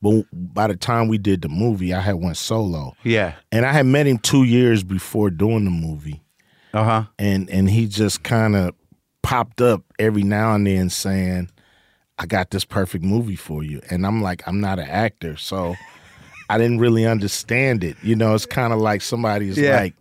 but 0.00 0.24
by 0.32 0.68
the 0.68 0.76
time 0.76 1.08
we 1.08 1.18
did 1.18 1.42
the 1.42 1.48
movie, 1.48 1.92
I 1.92 2.00
had 2.00 2.14
went 2.14 2.36
solo, 2.36 2.94
yeah. 3.02 3.34
and 3.50 3.66
I 3.66 3.72
had 3.72 3.86
met 3.86 4.06
him 4.06 4.18
two 4.18 4.44
years 4.44 4.84
before 4.84 5.30
doing 5.30 5.64
the 5.64 5.70
movie, 5.72 6.22
Uh 6.72 6.84
huh. 6.84 7.04
and 7.18 7.48
and 7.50 7.68
he 7.70 7.86
just 7.86 8.22
kind 8.22 8.54
of 8.56 8.74
popped 9.22 9.60
up 9.60 9.82
every 9.98 10.22
now 10.22 10.54
and 10.54 10.66
then 10.66 10.88
saying, 10.90 11.50
"I 12.18 12.26
got 12.26 12.50
this 12.50 12.64
perfect 12.64 13.04
movie 13.04 13.36
for 13.36 13.62
you," 13.62 13.80
and 13.90 14.06
I'm 14.06 14.22
like, 14.22 14.42
I'm 14.46 14.60
not 14.60 14.78
an 14.78 14.88
actor, 14.88 15.36
so 15.36 15.74
I 16.48 16.58
didn't 16.58 16.78
really 16.78 17.06
understand 17.06 17.82
it. 17.84 17.96
You 18.02 18.14
know, 18.16 18.34
it's 18.34 18.46
kind 18.46 18.72
of 18.72 18.78
like 18.78 19.02
somebody's 19.02 19.58
Yeah. 19.58 19.80
like 19.80 19.94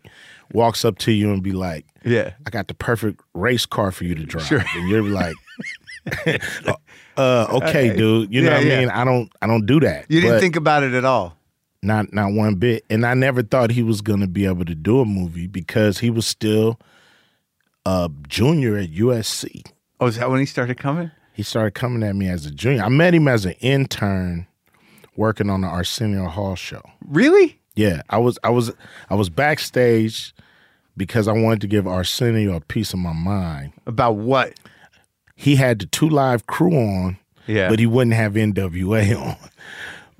walks 0.53 0.83
up 0.85 0.97
to 0.99 1.11
you 1.11 1.31
and 1.31 1.43
be 1.43 1.51
like, 1.51 1.85
Yeah. 2.03 2.33
I 2.45 2.49
got 2.49 2.67
the 2.69 2.73
perfect 2.73 3.21
race 3.35 3.67
car 3.67 3.91
for 3.91 4.03
you 4.05 4.15
to 4.15 4.23
drive. 4.25 4.47
Sure. 4.47 4.63
And 4.75 4.89
you're 4.89 5.03
like, 5.03 5.35
uh, 7.17 7.47
okay, 7.51 7.95
dude. 7.95 8.33
You 8.33 8.41
know 8.41 8.51
Yeah, 8.51 8.57
what 8.57 8.73
I 8.73 8.79
mean? 8.79 8.89
I 8.89 9.03
don't 9.03 9.31
I 9.41 9.47
don't 9.47 9.65
do 9.65 9.79
that. 9.81 10.05
You 10.09 10.21
didn't 10.21 10.37
But 10.37 10.41
think 10.41 10.55
about 10.55 10.83
it 10.83 10.93
at 10.93 11.05
all. 11.05 11.35
Not 11.81 12.11
not 12.13 12.33
one 12.33 12.55
bit. 12.55 12.83
And 12.89 13.05
I 13.05 13.13
never 13.13 13.41
thought 13.41 13.71
he 13.71 13.83
was 13.83 14.01
gonna 14.01 14.27
be 14.27 14.45
able 14.45 14.65
to 14.65 14.75
do 14.75 14.99
a 14.99 15.05
movie 15.05 15.47
because 15.47 15.99
he 15.99 16.09
was 16.09 16.25
still 16.27 16.79
a 17.85 18.09
junior 18.27 18.77
at 18.77 18.91
USC. 18.91 19.65
Oh, 19.99 20.07
is 20.07 20.17
that 20.17 20.29
when 20.29 20.39
he 20.39 20.45
started 20.45 20.77
coming? 20.77 21.11
He 21.33 21.43
started 21.43 21.73
coming 21.73 22.03
at 22.03 22.15
me 22.15 22.27
as 22.27 22.45
a 22.45 22.51
junior. 22.51 22.83
I 22.83 22.89
met 22.89 23.13
him 23.13 23.27
as 23.29 23.45
an 23.45 23.53
intern 23.61 24.45
working 25.15 25.49
on 25.49 25.61
the 25.61 25.67
Arsenio 25.67 26.27
Hall 26.27 26.55
show. 26.55 26.81
Really? 27.05 27.59
Yeah, 27.75 28.01
I 28.09 28.17
was 28.17 28.37
I 28.43 28.49
was 28.49 28.71
I 29.09 29.15
was 29.15 29.29
backstage 29.29 30.33
because 30.97 31.29
I 31.29 31.31
wanted 31.31 31.61
to 31.61 31.67
give 31.67 31.87
Arsenio 31.87 32.55
a 32.55 32.61
piece 32.61 32.91
of 32.93 32.99
my 32.99 33.13
mind. 33.13 33.71
About 33.87 34.17
what? 34.17 34.53
He 35.37 35.55
had 35.55 35.79
the 35.79 35.85
2 35.85 36.09
Live 36.09 36.45
Crew 36.47 36.73
on, 36.75 37.17
Yeah. 37.47 37.69
but 37.69 37.79
he 37.79 37.85
wouldn't 37.85 38.17
have 38.17 38.33
NWA 38.33 39.15
on. 39.21 39.37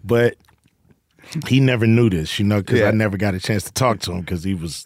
But 0.02 0.36
he 1.48 1.60
never 1.60 1.86
knew 1.88 2.10
this, 2.10 2.39
you 2.39 2.46
know, 2.46 2.60
because 2.62 2.80
Yeah. 2.80 2.88
I 2.88 2.92
never 2.92 3.18
got 3.18 3.34
a 3.36 3.39
chance 3.39 3.63
to 3.65 3.72
talk 3.74 4.00
to 4.02 4.12
him 4.13 4.22
because 4.22 4.44
he 4.44 4.54
was 4.54 4.86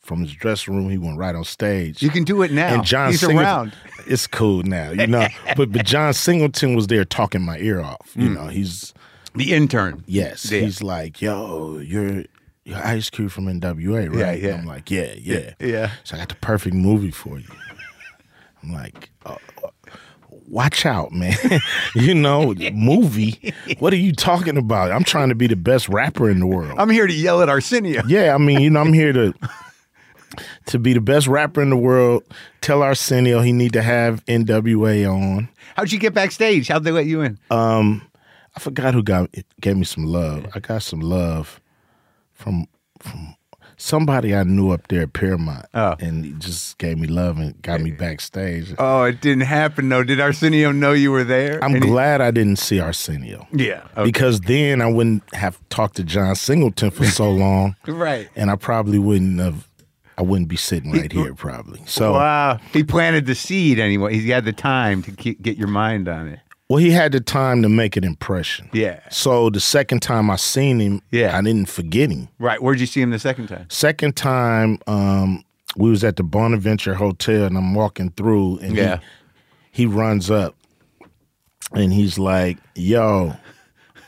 from 0.00 0.20
his 0.22 0.32
dressing 0.32 0.74
room. 0.74 0.90
He 0.90 0.98
went 0.98 1.16
right 1.18 1.34
on 1.34 1.44
stage. 1.44 2.02
You 2.02 2.10
can 2.10 2.24
do 2.24 2.42
it 2.42 2.50
now. 2.52 2.74
and 2.74 2.84
John 2.84 3.10
He's 3.10 3.20
Singleton, 3.20 3.44
around. 3.44 3.72
It's 4.06 4.26
cool 4.26 4.64
now, 4.64 4.90
you 4.90 5.06
know. 5.06 5.28
but 5.56 5.70
but 5.70 5.86
John 5.86 6.12
Singleton 6.12 6.74
was 6.74 6.88
there 6.88 7.04
talking 7.04 7.40
my 7.42 7.58
ear 7.58 7.80
off. 7.80 8.10
You 8.16 8.28
know, 8.30 8.48
he's 8.48 8.92
The 9.34 9.52
intern. 9.52 10.02
yes, 10.06 10.50
Yeah. 10.50 10.60
he's 10.60 10.82
like, 10.82 11.22
yo, 11.22 11.78
you're 11.78 12.24
you're 12.64 12.78
Ice 12.84 13.10
Cube 13.10 13.30
from 13.30 13.46
NWA, 13.46 14.08
right? 14.10 14.40
Yeah, 14.40 14.48
yeah. 14.50 14.54
I'm 14.56 14.66
like, 14.66 14.90
yeah, 14.90 15.14
yeah, 15.16 15.54
Yeah. 15.60 15.90
So 16.04 16.16
I 16.16 16.18
got 16.20 16.28
the 16.30 16.34
perfect 16.36 16.74
movie 16.74 17.10
for 17.12 17.38
you. 17.38 17.46
I'm 18.62 18.72
like, 18.72 19.10
uh, 19.26 19.36
watch 20.52 20.86
out, 20.86 21.10
man. 21.10 21.34
you 21.96 22.14
know, 22.14 22.54
movie. 22.72 23.52
What 23.80 23.92
are 23.92 23.96
you 23.96 24.12
talking 24.12 24.56
about? 24.56 24.92
I'm 24.92 25.02
trying 25.02 25.30
to 25.30 25.34
be 25.34 25.48
the 25.48 25.56
best 25.56 25.88
rapper 25.88 26.30
in 26.30 26.38
the 26.38 26.46
world. 26.46 26.78
I'm 26.78 26.90
here 26.90 27.06
to 27.06 27.12
yell 27.12 27.42
at 27.42 27.48
Arsenio. 27.48 28.02
Yeah, 28.06 28.34
I 28.34 28.38
mean, 28.38 28.60
you 28.60 28.70
know, 28.70 28.80
I'm 28.80 28.92
here 28.92 29.12
to 29.12 29.34
to 30.66 30.78
be 30.78 30.92
the 30.92 31.00
best 31.00 31.26
rapper 31.26 31.60
in 31.60 31.70
the 31.70 31.76
world. 31.76 32.22
Tell 32.60 32.82
Arsenio 32.82 33.40
he 33.40 33.52
need 33.52 33.72
to 33.72 33.82
have 33.82 34.24
NWA 34.26 35.10
on. 35.12 35.48
How'd 35.74 35.90
you 35.90 35.98
get 35.98 36.14
backstage? 36.14 36.68
How'd 36.68 36.84
they 36.84 36.92
let 36.92 37.06
you 37.06 37.22
in? 37.22 37.38
Um, 37.50 38.02
I 38.54 38.60
forgot 38.60 38.94
who 38.94 39.02
got 39.02 39.34
gave 39.60 39.76
me 39.76 39.84
some 39.84 40.04
love. 40.04 40.46
I 40.54 40.60
got 40.60 40.82
some 40.82 41.00
love 41.00 41.60
from 42.34 42.66
from 43.00 43.34
somebody 43.82 44.34
I 44.34 44.44
knew 44.44 44.70
up 44.70 44.88
there 44.88 45.02
at 45.02 45.12
Paramount, 45.12 45.66
Oh. 45.74 45.96
and 45.98 46.24
he 46.24 46.32
just 46.38 46.78
gave 46.78 46.98
me 46.98 47.06
love 47.08 47.38
and 47.38 47.60
got 47.62 47.80
me 47.80 47.90
backstage. 47.90 48.74
oh, 48.78 49.04
it 49.04 49.20
didn't 49.20 49.44
happen 49.44 49.88
though. 49.88 50.04
Did 50.04 50.20
Arsenio 50.20 50.70
know 50.72 50.92
you 50.92 51.10
were 51.10 51.24
there? 51.24 51.62
I'm 51.62 51.74
And 51.74 51.84
he- 51.84 51.90
glad 51.90 52.20
I 52.20 52.30
didn't 52.30 52.56
see 52.58 52.80
Arsenio 52.80 53.46
yeah. 53.52 53.82
Okay. 53.96 54.04
because 54.04 54.40
then 54.42 54.80
I 54.80 54.86
wouldn't 54.86 55.22
have 55.34 55.58
talked 55.68 55.96
to 55.96 56.04
John 56.04 56.34
Singleton 56.36 56.90
for 56.90 57.04
so 57.04 57.30
long, 57.44 57.76
right. 57.86 58.28
and 58.36 58.50
I 58.50 58.56
probably 58.56 58.98
wouldn't 58.98 59.40
have. 59.40 59.68
I 60.18 60.22
wouldn't 60.22 60.48
be 60.48 60.56
sitting 60.56 60.92
right 60.92 61.10
here 61.10 61.34
probably. 61.34 61.80
So 61.86 62.12
Wow. 62.12 62.60
He 62.72 62.84
planted 62.84 63.24
the 63.24 63.34
seed 63.34 63.78
anyway. 63.78 64.14
He 64.18 64.28
had 64.28 64.44
the 64.44 64.52
time 64.52 65.02
to 65.02 65.10
get 65.10 65.56
your 65.56 65.68
mind 65.68 66.06
on 66.06 66.28
it. 66.28 66.38
Well, 66.72 66.78
he 66.80 66.90
had 66.90 67.12
the 67.12 67.20
time 67.20 67.60
to 67.60 67.68
make 67.68 67.98
an 67.98 68.04
impression. 68.04 68.70
Yeah. 68.72 69.00
So 69.10 69.50
the 69.50 69.60
second 69.60 70.00
time 70.00 70.30
I 70.30 70.36
seen 70.36 70.80
him, 70.80 71.02
Yeah. 71.10 71.36
I 71.36 71.42
didn't 71.42 71.68
forget 71.68 72.08
him. 72.10 72.28
Right. 72.38 72.62
Where'd 72.62 72.80
you 72.80 72.86
see 72.86 73.02
him 73.02 73.10
the 73.10 73.18
second 73.18 73.48
time? 73.48 73.66
Second 73.68 74.16
time, 74.16 74.78
um, 74.86 75.44
we 75.76 75.90
was 75.90 76.02
at 76.02 76.16
the 76.16 76.22
Bonaventure 76.22 76.94
Hotel, 76.94 77.44
and 77.44 77.58
I'm 77.58 77.74
walking 77.74 78.08
through, 78.12 78.60
and 78.60 78.74
Yeah. 78.74 79.00
he, 79.70 79.82
he 79.82 79.86
runs 79.86 80.30
up, 80.30 80.54
and 81.74 81.92
he's 81.92 82.18
like, 82.18 82.56
"Yo, 82.74 83.36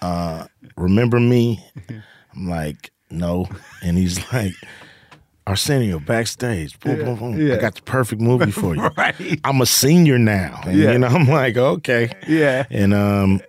uh, 0.01 0.47
remember 0.79 1.21
me?" 1.21 1.63
I'm 2.35 2.49
like, 2.49 2.93
"No," 3.11 3.47
and 3.83 3.99
he's 3.99 4.17
like. 4.33 4.55
Arsenio 5.47 5.99
backstage. 5.99 6.79
Boom, 6.81 7.05
boom, 7.05 7.17
boom. 7.17 7.41
yeah. 7.47 7.55
I 7.55 7.59
got 7.59 7.75
the 7.75 7.83
perfect 7.83 8.21
movie 8.23 8.51
for 8.51 8.75
you. 8.75 8.81
Right. 8.97 9.15
I'm 9.45 9.61
a 9.61 9.67
senior 9.67 10.19
now. 10.19 10.61
And, 10.65 10.79
Yeah. 10.79 10.93
you 10.93 10.99
know, 10.99 11.07
I'm 11.19 11.27
like, 11.29 11.57
okay. 11.57 12.11
Yeah. 12.27 12.65
And 12.71 12.95
um 12.95 13.41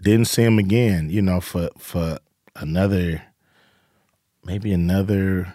didn't 0.00 0.26
see 0.26 0.42
him 0.42 0.58
again, 0.58 1.10
you 1.10 1.20
know, 1.20 1.40
for 1.40 1.68
for 1.78 2.18
another 2.56 3.22
maybe 4.44 4.72
another 4.72 5.52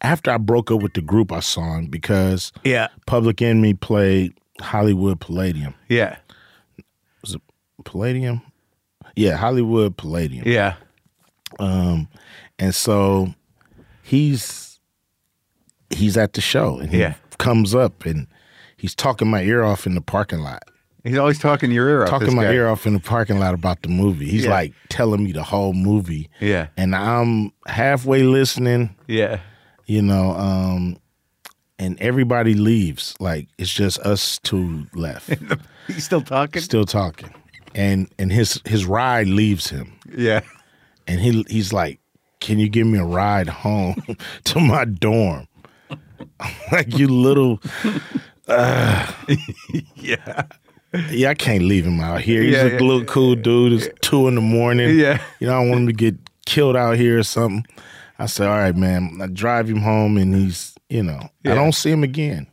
after 0.00 0.30
I 0.30 0.36
broke 0.38 0.70
up 0.70 0.82
with 0.82 0.94
the 0.94 1.00
group 1.02 1.32
I 1.32 1.40
saw 1.40 1.76
him 1.76 1.86
because 1.86 2.52
Yeah. 2.64 2.88
Public 3.06 3.42
Enemy 3.42 3.74
played 3.74 4.34
Hollywood 4.60 5.20
Palladium. 5.20 5.74
Yeah. 5.88 6.16
Was 7.22 7.34
it 7.34 7.42
Palladium? 7.84 8.40
Yeah, 9.16 9.36
Hollywood 9.36 9.96
Palladium. 9.96 10.46
Yeah. 10.46 10.74
Um 11.58 12.08
and 12.58 12.74
so 12.74 13.34
he's 14.06 14.78
he's 15.90 16.16
at 16.16 16.32
the 16.34 16.40
show 16.40 16.78
and 16.78 16.90
he 16.90 16.98
Yeah. 17.00 17.14
comes 17.38 17.74
up 17.74 18.04
and 18.06 18.26
he's 18.76 18.94
talking 18.94 19.28
my 19.28 19.42
ear 19.42 19.62
off 19.62 19.86
in 19.86 19.94
the 19.94 20.00
parking 20.00 20.40
lot. 20.40 20.62
He's 21.04 21.18
always 21.18 21.38
talking 21.38 21.70
your 21.70 21.88
ear 21.88 22.02
off. 22.02 22.10
talking 22.10 22.34
my 22.34 22.44
guy. 22.44 22.52
ear 22.54 22.68
off 22.68 22.86
in 22.86 22.94
the 22.94 23.00
parking 23.00 23.38
lot 23.38 23.54
about 23.54 23.82
the 23.82 23.88
movie. 23.88 24.26
He's 24.28 24.44
Yeah. 24.44 24.50
like 24.50 24.72
telling 24.88 25.22
me 25.22 25.30
the 25.32 25.44
whole 25.44 25.72
movie. 25.72 26.28
Yeah. 26.40 26.66
And 26.76 26.96
I'm 26.96 27.52
halfway 27.66 28.22
listening, 28.24 28.96
Yeah. 29.06 29.38
you 29.86 30.02
know, 30.02 30.32
um, 30.32 30.96
and 31.78 31.96
everybody 32.00 32.54
leaves. 32.54 33.14
Like 33.20 33.48
it's 33.58 33.72
just 33.72 33.98
us 34.00 34.38
two 34.42 34.86
left, 34.94 35.30
He's 35.86 36.04
still 36.04 36.22
talking. 36.22 36.62
still 36.62 36.86
talking. 36.86 37.30
And 37.74 38.08
and 38.18 38.32
his 38.32 38.60
his 38.64 38.84
ride 38.86 39.26
leaves 39.28 39.68
him. 39.68 39.92
Yeah. 40.16 40.40
And 41.06 41.20
he 41.20 41.44
he's 41.48 41.72
like, 41.72 42.00
Can 42.46 42.60
you 42.60 42.68
give 42.68 42.86
me 42.86 42.98
a 43.00 43.04
ride 43.04 43.48
home 43.48 43.96
to 44.44 44.60
my 44.60 44.84
dorm? 44.84 45.48
like 46.72 46.96
you 46.96 47.08
little 47.08 47.60
Yeah. 49.96 50.46
Yeah, 51.10 51.30
I 51.30 51.34
can't 51.34 51.64
leave 51.64 51.84
him 51.84 51.98
out 52.00 52.20
here. 52.20 52.42
He's 52.42 52.54
Yeah, 52.54 52.62
a 52.62 52.72
yeah, 52.74 52.78
little 52.78 53.04
cool 53.04 53.34
dude. 53.34 53.72
It's 53.72 53.88
two 54.00 54.28
in 54.28 54.36
the 54.36 54.40
morning. 54.40 54.96
Yeah. 54.96 55.20
You 55.40 55.48
know, 55.48 55.54
I 55.60 55.66
want 55.66 55.80
him 55.80 55.86
to 55.88 55.92
get 55.92 56.14
killed 56.46 56.76
out 56.76 56.96
here 56.96 57.18
or 57.18 57.22
something. 57.24 57.66
I 58.18 58.26
said, 58.26 58.46
all 58.48 58.56
right, 58.56 58.76
man. 58.76 59.18
I 59.20 59.26
drive 59.26 59.68
him 59.68 59.80
home 59.80 60.16
and 60.16 60.32
he's, 60.34 60.74
you 60.88 61.02
know, 61.02 61.28
Yeah. 61.42 61.52
I 61.52 61.54
don't 61.56 61.74
see 61.74 61.90
him 61.90 62.04
again 62.04 62.46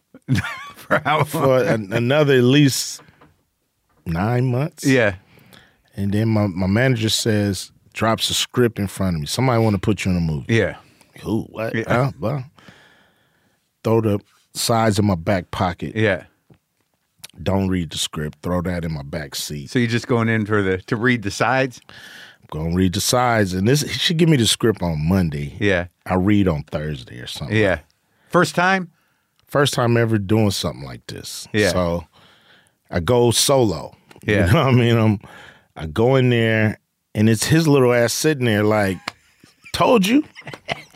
For 0.76 1.00
how 1.06 1.24
for 1.24 1.64
an, 1.64 1.94
another 1.94 2.34
at 2.34 2.44
least 2.44 3.02
nine 4.08 4.46
months. 4.48 4.86
Yeah. 4.86 5.16
And 5.96 6.12
then 6.12 6.30
my, 6.30 6.48
my 6.48 6.68
manager 6.68 7.10
says, 7.10 7.72
drops 7.94 8.30
a 8.30 8.34
script 8.34 8.80
in 8.80 8.88
front 8.88 9.16
of 9.16 9.22
me. 9.22 9.28
Somebody 9.28 9.64
want 9.64 9.76
to 9.76 9.80
put 9.80 10.04
you 10.04 10.12
in 10.12 10.18
a 10.18 10.22
movie. 10.22 10.54
Yeah. 10.54 10.78
Who? 11.22 11.44
What? 11.44 11.76
Yeah. 11.76 12.12
Well, 12.20 12.44
throw 13.84 14.02
the 14.02 14.20
sides 14.54 15.00
in 15.00 15.06
my 15.06 15.16
back 15.16 15.52
pocket. 15.52 15.96
Yeah. 15.96 16.26
Don't 17.42 17.70
read 17.70 17.92
the 17.92 17.98
script. 17.98 18.40
Throw 18.44 18.62
that 18.62 18.86
in 18.86 18.94
my 18.94 19.04
back 19.04 19.36
seat. 19.36 19.70
So 19.70 19.80
you're 19.80 19.88
just 19.88 20.08
going 20.08 20.30
in 20.30 20.46
for 20.46 20.62
the 20.62 20.78
to 20.80 20.96
read 20.96 21.24
the 21.24 21.32
sides? 21.32 21.82
I'm 21.88 22.48
Gonna 22.50 22.76
read 22.76 22.94
the 22.94 23.02
sides, 23.02 23.54
and 23.54 23.68
this 23.68 23.82
he 23.82 23.88
should 23.88 24.18
give 24.18 24.30
me 24.30 24.38
the 24.38 24.46
script 24.46 24.84
on 24.84 25.08
Monday. 25.08 25.56
Yeah. 25.60 25.88
I 26.06 26.16
read 26.16 26.48
on 26.48 26.64
Thursday 26.64 27.20
or 27.20 27.28
something. 27.28 27.58
Yeah. 27.58 27.80
First 28.30 28.54
time? 28.54 28.92
First 29.48 29.74
time 29.74 29.98
ever 29.98 30.18
doing 30.18 30.52
something 30.52 30.84
like 30.84 31.06
this. 31.08 31.48
Yeah. 31.54 31.70
So 31.70 32.06
I 32.92 33.00
go 33.00 33.32
solo. 33.32 33.96
Yeah. 34.24 34.48
You 34.48 34.54
know 34.54 34.66
what 34.66 34.74
I 34.74 34.78
mean? 34.78 34.98
I'm 34.98 35.20
I 35.76 35.88
go 35.88 36.16
in 36.16 36.30
there 36.30 36.78
and 37.16 37.30
it's 37.30 37.46
his 37.46 37.68
little 37.68 37.94
ass 37.94 38.14
sitting 38.14 38.46
there 38.46 38.64
like, 38.64 38.98
told 39.74 40.06
you. 40.06 40.24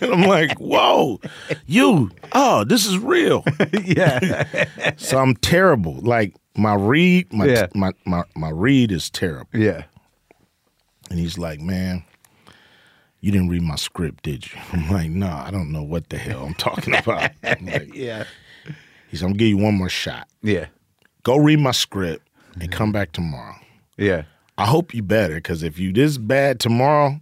and 0.00 0.12
I'm 0.12 0.22
like, 0.22 0.58
whoa, 0.58 1.20
you, 1.66 2.10
oh, 2.32 2.64
this 2.64 2.86
is 2.86 2.98
real. 2.98 3.44
yeah. 3.84 4.64
so 4.96 5.18
I'm 5.18 5.34
terrible. 5.36 5.94
Like 6.00 6.34
my 6.56 6.74
read, 6.74 7.32
my, 7.32 7.46
Yeah. 7.46 7.66
my 7.74 7.92
my 8.04 8.22
my 8.34 8.50
read 8.50 8.90
is 8.92 9.10
terrible. 9.10 9.48
yeah. 9.52 9.84
And 11.10 11.18
he's 11.20 11.38
like, 11.38 11.60
man, 11.60 12.02
you 13.20 13.30
didn't 13.30 13.48
read 13.48 13.62
my 13.62 13.76
script, 13.76 14.24
did 14.24 14.46
you? 14.50 14.58
I'm 14.72 14.90
like, 14.90 15.10
no, 15.10 15.28
I 15.28 15.50
don't 15.50 15.70
know 15.70 15.82
what 15.82 16.08
the 16.08 16.18
hell 16.18 16.44
I'm 16.44 16.54
talking 16.54 16.94
about. 16.96 17.30
I'm 17.44 17.66
like, 17.66 17.94
Yeah. 17.94 18.24
he's 19.08 19.22
I'm 19.22 19.28
gonna 19.28 19.38
give 19.38 19.48
you 19.48 19.58
one 19.58 19.74
more 19.74 19.88
shot. 19.88 20.26
Yeah. 20.42 20.66
Go 21.22 21.36
read 21.36 21.58
my 21.60 21.72
script 21.72 22.26
and 22.60 22.70
come 22.72 22.92
back 22.92 23.12
tomorrow. 23.12 23.56
Yeah. 23.98 24.22
I 24.58 24.66
hope 24.66 24.94
you 24.94 25.02
better, 25.02 25.34
because 25.36 25.62
if 25.62 25.78
you 25.78 25.92
this 25.92 26.16
bad 26.18 26.60
tomorrow, 26.60 27.20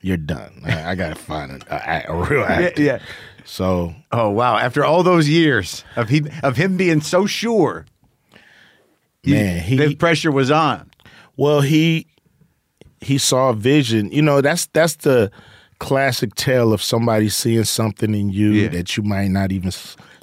you're 0.00 0.16
done. 0.16 0.62
I, 0.64 0.90
I 0.90 0.94
gotta 0.94 1.14
find 1.30 1.62
a, 1.68 1.74
a, 2.08 2.12
a 2.12 2.16
real 2.24 2.40
Yeah. 2.40 2.52
actor. 2.52 2.82
Yeah. 2.82 2.98
So 3.44 3.94
Oh 4.12 4.30
wow! 4.30 4.56
After 4.58 4.84
all 4.84 5.02
those 5.02 5.28
years 5.28 5.84
of 5.96 6.08
he 6.08 6.22
of 6.42 6.56
him 6.56 6.76
being 6.76 7.00
so 7.00 7.26
sure, 7.26 7.86
Man, 9.24 9.60
he- 9.62 9.76
the 9.76 9.94
pressure 9.96 10.30
was 10.30 10.50
on. 10.50 10.90
well 11.36 11.60
he 11.60 12.06
he 13.00 13.18
saw 13.18 13.50
a 13.50 13.54
vision. 13.54 14.10
You 14.12 14.22
know, 14.22 14.40
that's 14.40 14.66
that's 14.66 14.96
the 14.96 15.30
classic 15.78 16.34
tale 16.34 16.72
of 16.72 16.82
somebody 16.82 17.28
seeing 17.30 17.64
something 17.64 18.14
in 18.14 18.30
you 18.30 18.50
Yeah. 18.50 18.68
that 18.68 18.96
you 18.96 19.02
might 19.02 19.28
not 19.30 19.50
even 19.52 19.72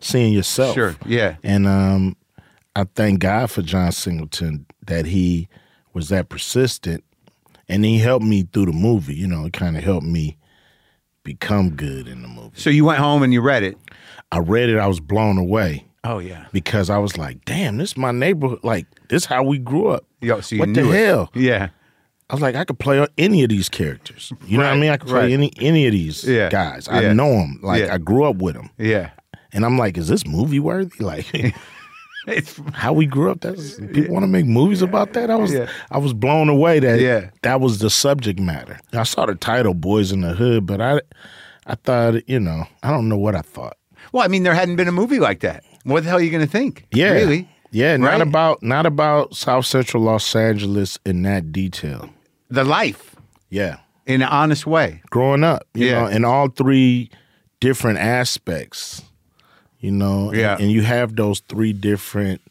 see 0.01 0.27
in 0.27 0.31
yourself. 0.33 0.75
Sure. 0.75 0.95
Yeah. 1.05 1.35
And 1.43 1.67
um, 1.67 2.15
I 2.75 2.85
thank 2.95 3.19
God 3.19 3.49
for 3.49 3.61
John 3.63 3.91
Singleton 3.91 4.67
that 4.85 5.05
he 5.07 5.49
was 5.97 6.09
that 6.09 6.29
persistent, 6.29 7.03
and 7.67 7.83
he 7.83 7.97
helped 7.97 8.23
me 8.23 8.43
through 8.43 8.67
the 8.67 8.71
movie. 8.71 9.15
You 9.15 9.25
know, 9.27 9.45
it 9.45 9.53
kind 9.53 9.75
of 9.75 9.83
helped 9.83 10.05
me 10.05 10.37
become 11.23 11.71
good 11.71 12.07
in 12.07 12.21
the 12.21 12.27
movie. 12.27 12.51
So 12.53 12.69
you 12.69 12.85
went 12.85 12.99
home 12.99 13.23
and 13.23 13.33
you 13.33 13.41
read 13.41 13.63
it. 13.63 13.77
I 14.31 14.37
read 14.37 14.69
it, 14.69 14.77
I 14.77 14.85
was 14.87 14.99
blown 14.99 15.37
away 15.37 15.85
Oh 16.03 16.19
yeah. 16.19 16.45
because 16.53 16.89
I 16.91 16.99
was 16.99 17.17
like, 17.17 17.43
"Damn, 17.45 17.77
this 17.77 17.91
is 17.91 17.97
my 17.97 18.11
neighborhood. 18.11 18.59
Like 18.63 18.85
this, 19.09 19.23
is 19.23 19.25
how 19.25 19.43
we 19.43 19.57
grew 19.57 19.87
up. 19.89 20.05
Yo, 20.21 20.39
so 20.41 20.55
you 20.55 20.59
what 20.61 20.73
the 20.73 20.87
it. 20.89 20.93
hell?" 21.05 21.31
Yeah. 21.33 21.69
I 22.29 22.33
was 22.33 22.41
like, 22.41 22.55
I 22.55 22.63
could 22.65 22.77
play 22.77 23.05
any 23.17 23.43
of 23.43 23.49
these 23.49 23.69
characters. 23.69 24.33
You 24.45 24.57
know 24.57 24.65
what 24.65 24.73
I 24.73 24.77
mean? 24.77 24.91
I 24.91 24.97
could 24.97 25.07
play 25.07 25.21
right. 25.21 25.31
any 25.31 25.51
any 25.59 25.87
of 25.87 25.93
these 25.93 26.23
Yeah, 26.25 26.49
guys. 26.49 26.87
I 26.87 27.01
yeah. 27.01 27.13
know 27.13 27.31
them. 27.31 27.59
Like 27.63 27.83
Yeah. 27.83 27.93
I 27.93 27.97
grew 27.97 28.23
up 28.25 28.35
with 28.35 28.53
them, 28.55 28.69
Yeah. 28.77 29.11
and 29.53 29.65
I'm 29.65 29.77
like, 29.77 29.97
is 29.97 30.07
this 30.09 30.27
movie 30.27 30.59
worthy? 30.59 31.03
Like 31.03 31.25
It's 32.27 32.59
how 32.73 32.93
we 32.93 33.05
grew 33.05 33.31
up. 33.31 33.41
That's 33.41 33.75
people 33.79 34.13
want 34.13 34.23
to 34.23 34.27
make 34.27 34.45
movies 34.45 34.81
about 34.81 35.13
that. 35.13 35.31
I 35.31 35.35
was 35.35 35.53
Yeah. 35.53 35.67
I 35.91 35.97
was 35.97 36.13
blown 36.13 36.49
away 36.49 36.79
that 36.79 36.99
Yeah. 36.99 37.29
that 37.41 37.61
was 37.61 37.79
the 37.79 37.89
subject 37.89 38.39
matter. 38.39 38.79
I 38.93 39.03
saw 39.03 39.25
the 39.25 39.35
title 39.35 39.73
"Boyz 39.73 40.11
N 40.13 40.21
The 40.21 40.33
Hood," 40.33 40.65
but 40.65 40.81
I 40.81 41.01
I 41.65 41.75
thought 41.75 42.27
you 42.29 42.39
know 42.39 42.65
I 42.83 42.91
don't 42.91 43.07
know 43.09 43.17
what 43.17 43.35
I 43.35 43.41
thought. 43.41 43.77
well, 44.11 44.23
I 44.23 44.27
mean, 44.27 44.43
there 44.43 44.53
hadn't 44.53 44.75
been 44.77 44.87
a 44.87 44.91
movie 44.91 45.19
like 45.19 45.39
that. 45.41 45.63
What 45.83 46.03
the 46.03 46.09
hell 46.09 46.19
are 46.19 46.21
you 46.21 46.31
going 46.31 46.45
to 46.45 46.51
think? 46.51 46.85
Yeah, 46.93 47.11
Really? 47.11 47.47
Yeah, 47.71 47.91
Right? 47.91 47.99
not 47.99 48.21
about 48.21 48.61
not 48.63 48.85
about 48.85 49.35
South 49.35 49.65
Central 49.65 50.03
Los 50.03 50.35
Angeles 50.35 50.97
in 51.05 51.21
that 51.23 51.51
detail. 51.51 52.09
The 52.49 52.63
life 52.63 53.15
Yeah, 53.49 53.77
in 54.05 54.21
an 54.21 54.27
honest 54.29 54.65
way. 54.67 55.01
growing 55.09 55.43
up, 55.43 55.63
you 55.73 55.87
Yeah. 55.87 56.01
know, 56.01 56.07
in 56.07 56.23
all 56.25 56.47
three 56.49 57.09
different 57.59 57.99
aspects, 57.99 59.01
you 59.79 59.91
know, 59.91 60.29
and- 60.29 60.37
Yeah. 60.39 60.57
and, 60.59 60.71
you 60.71 60.81
have 60.83 61.15
those 61.15 61.39
three 61.41 61.73
different 61.73 62.41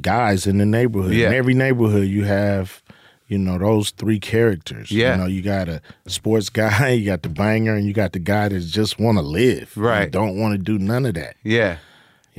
guys 0.00 0.46
in 0.46 0.58
the 0.58 0.66
neighborhood. 0.66 1.12
Yeah. 1.12 1.28
In 1.28 1.34
every 1.34 1.54
neighborhood, 1.54 2.06
you 2.08 2.24
have, 2.24 2.82
you 3.26 3.38
know, 3.38 3.58
those 3.58 3.90
three 3.90 4.18
characters. 4.20 4.90
Yeah. 4.90 5.12
you 5.16 5.20
know, 5.22 5.26
you 5.26 5.42
got 5.42 5.68
a 5.68 5.80
sports 6.06 6.48
guy, 6.62 6.90
you 6.90 7.04
got 7.06 7.22
the 7.22 7.28
banger, 7.28 7.74
and 7.74 7.86
you 7.86 7.92
got 7.92 8.12
the 8.12 8.18
guy 8.18 8.48
that 8.48 8.60
just 8.60 8.98
want 8.98 9.18
to 9.18 9.22
live, 9.22 9.72
Right. 9.76 10.04
You 10.04 10.10
don't 10.10 10.38
want 10.38 10.52
to 10.54 10.58
do 10.58 10.78
none 10.78 11.04
of 11.06 11.14
that. 11.14 11.36
Yeah. 11.42 11.78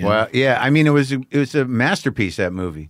Well, 0.02 0.30
yeah. 0.32 0.58
I 0.62 0.70
mean, 0.70 0.88
it 0.88 0.92
was 0.92 1.12
a, 1.12 1.20
it 1.30 1.38
was 1.38 1.54
a 1.56 1.66
masterpiece. 1.66 2.38
That 2.38 2.54
movie. 2.54 2.90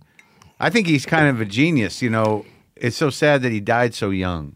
I 0.60 0.70
think 0.70 0.86
he's 0.86 1.04
kind 1.04 1.26
of 1.28 1.40
a 1.40 1.44
genius. 1.44 2.02
You 2.02 2.08
know, 2.10 2.46
it's 2.76 2.96
so 2.96 3.10
sad 3.10 3.42
that 3.42 3.50
he 3.50 3.58
died 3.58 3.94
so 3.94 4.10
young. 4.10 4.54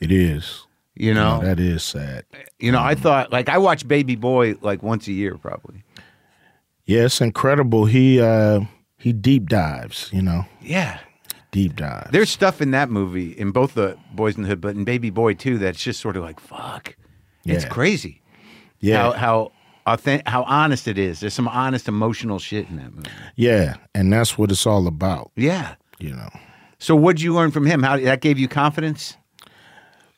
It 0.00 0.10
is. 0.10 0.66
You 0.94 1.14
know, 1.14 1.40
that 1.42 1.58
is 1.58 1.82
sad. 1.82 2.24
you 2.58 2.70
know. 2.70 2.80
I 2.80 2.94
thought 2.94 3.32
like 3.32 3.48
I 3.48 3.58
watch 3.58 3.86
Baby 3.88 4.14
Boy 4.16 4.56
like 4.60 4.82
once 4.82 5.08
a 5.08 5.12
year 5.12 5.36
probably. 5.38 5.82
Yeah, 6.84 7.04
it's 7.04 7.20
incredible. 7.20 7.86
He 7.86 8.20
uh 8.20 8.60
he 8.98 9.12
deep 9.12 9.48
dives, 9.48 10.10
you 10.12 10.20
know, 10.22 10.44
Yeah. 10.60 10.98
deep 11.50 11.76
dives. 11.76 12.10
There's 12.10 12.30
stuff 12.30 12.60
in 12.60 12.72
that 12.72 12.90
movie 12.90 13.30
in 13.32 13.52
both 13.52 13.74
the 13.74 13.96
Boyz 14.14 14.36
N 14.36 14.42
The 14.42 14.48
Hood, 14.50 14.60
but 14.60 14.74
in 14.76 14.84
Baby 14.84 15.10
Boy 15.10 15.34
too. 15.34 15.58
That's 15.58 15.82
just 15.82 16.00
sort 16.00 16.16
of 16.16 16.24
like 16.24 16.38
fuck. 16.40 16.94
Yeah. 17.44 17.54
It's 17.54 17.64
crazy. 17.64 18.20
yeah, 18.80 18.98
How 19.02 19.12
how 19.12 19.52
authentic, 19.86 20.28
how 20.28 20.42
honest 20.44 20.86
it 20.86 20.98
is. 20.98 21.20
There's 21.20 21.34
some 21.34 21.48
honest 21.48 21.88
emotional 21.88 22.38
shit 22.38 22.68
in 22.68 22.76
that 22.76 22.94
movie. 22.94 23.08
yeah, 23.36 23.76
and 23.94 24.12
that's 24.12 24.36
what 24.36 24.50
it's 24.52 24.66
all 24.66 24.86
about, 24.86 25.30
Yeah. 25.36 25.74
you 25.98 26.10
know. 26.14 26.28
So 26.78 26.94
what'd 26.96 27.20
you 27.22 27.32
learn 27.34 27.50
from 27.50 27.64
him? 27.66 27.82
How 27.82 27.96
that 27.96 28.20
gave 28.20 28.38
you 28.38 28.46
confidence? 28.48 29.16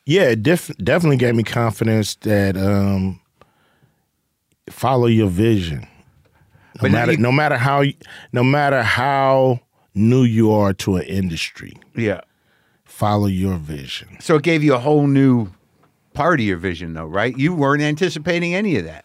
Yeah, 0.05 0.23
it 0.29 0.43
def- 0.43 0.75
definitely 0.77 1.17
gave 1.17 1.35
me 1.35 1.43
confidence 1.43 2.15
that 2.21 2.55
um 2.57 3.19
follow 4.69 5.07
your 5.07 5.29
vision. 5.29 5.81
No 5.81 6.81
But 6.81 6.91
matter 6.91 7.11
you- 7.13 7.17
no 7.17 7.31
matter 7.31 7.57
how 7.57 7.83
no 8.31 8.43
matter 8.43 8.83
how 8.83 9.61
new 9.93 10.23
you 10.23 10.51
are 10.51 10.73
to 10.73 10.97
an 10.97 11.03
industry, 11.03 11.73
Yeah. 11.95 12.21
follow 12.83 13.27
your 13.27 13.57
vision. 13.57 14.17
So 14.19 14.35
it 14.35 14.43
gave 14.43 14.61
you 14.63 14.73
a 14.75 14.79
whole 14.79 15.07
new 15.07 15.47
part 16.13 16.39
of 16.41 16.45
your 16.45 16.57
vision, 16.57 16.93
though, 16.93 17.05
right? 17.05 17.37
You 17.37 17.53
weren't 17.53 17.81
anticipating 17.81 18.53
any 18.53 18.75
of 18.77 18.83
that. 18.85 19.04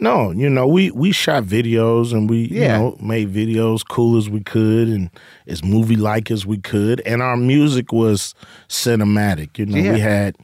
No, 0.00 0.30
you 0.30 0.48
know, 0.48 0.66
we 0.66 0.90
we 0.92 1.12
shot 1.12 1.44
videos 1.44 2.12
and 2.12 2.28
we 2.28 2.48
Yeah. 2.48 2.60
you 2.60 2.68
know 2.84 2.96
made 3.02 3.32
videos 3.32 3.86
cool 3.86 4.16
as 4.16 4.28
we 4.30 4.40
could 4.40 4.88
and 4.88 5.10
as 5.46 5.62
movie 5.62 5.96
like 5.96 6.30
as 6.30 6.46
we 6.46 6.56
could, 6.58 7.00
and 7.06 7.20
our 7.20 7.36
music 7.36 7.92
was 7.92 8.34
cinematic. 8.68 9.58
You 9.58 9.66
know, 9.66 9.76
Yeah. 9.78 9.92
we 9.92 10.00
had 10.00 10.36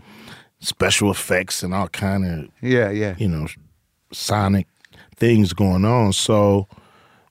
special 0.60 1.10
effects 1.10 1.62
and 1.62 1.72
all 1.74 1.88
kind 1.88 2.24
of 2.26 2.48
Yeah, 2.60 2.90
yeah. 2.90 3.14
you 3.18 3.28
know 3.28 3.46
sonic 4.12 4.66
things 5.16 5.52
going 5.54 5.84
on. 5.84 6.12
So 6.12 6.66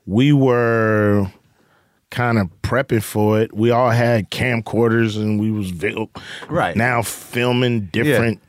we 0.08 0.34
were 0.34 1.28
kind 2.12 2.38
of 2.40 2.50
prepping 2.64 3.04
for 3.04 3.40
it. 3.42 3.54
We 3.54 3.70
all 3.72 3.90
had 3.92 4.32
camcorders 4.32 5.16
and 5.18 5.40
we 5.40 5.52
was 5.52 5.70
vi- 5.72 6.08
Right. 6.50 6.76
now 6.76 7.02
filming 7.02 7.90
different 7.92 8.40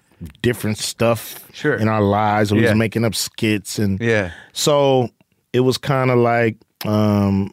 different 0.42 0.78
stuff 0.78 1.46
Sure. 1.52 1.74
in 1.74 1.88
our 1.88 2.00
lives. 2.02 2.52
We 2.52 2.60
Yeah. 2.62 2.70
was 2.70 2.78
making 2.78 3.04
up 3.04 3.14
skits 3.14 3.78
and 3.78 4.00
Yeah. 4.00 4.30
so 4.52 5.10
it 5.52 5.60
was 5.60 5.78
kind 5.78 6.10
of 6.10 6.18
like 6.18 6.56
um 6.84 7.52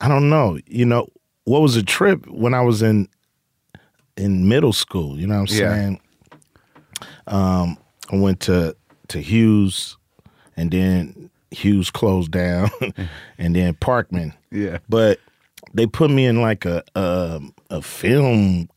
I 0.00 0.08
don't 0.08 0.28
know, 0.28 0.58
you 0.66 0.84
know, 0.84 1.08
what 1.44 1.62
was 1.62 1.76
a 1.76 1.82
trip 1.82 2.26
when 2.28 2.52
I 2.54 2.60
was 2.62 2.82
in 2.82 3.08
in 4.16 4.48
middle 4.48 4.72
school, 4.72 5.18
you 5.18 5.26
know 5.26 5.40
what 5.40 5.50
I'm 5.52 5.56
Yeah. 5.56 5.74
saying? 5.74 6.00
Um 7.26 7.78
I 8.12 8.16
went 8.16 8.40
to 8.40 8.76
to 9.08 9.20
Hughes 9.20 9.96
and 10.56 10.70
then 10.70 11.30
Hughes 11.50 11.90
closed 11.90 12.30
down 12.32 12.70
and 13.38 13.54
then 13.54 13.74
Parkman. 13.74 14.32
Yeah. 14.50 14.78
But 14.88 15.20
they 15.72 15.86
put 15.86 16.10
me 16.10 16.26
in 16.26 16.40
like 16.42 16.64
a 16.64 16.82
a, 16.96 17.40
a 17.70 17.82
film 17.82 18.68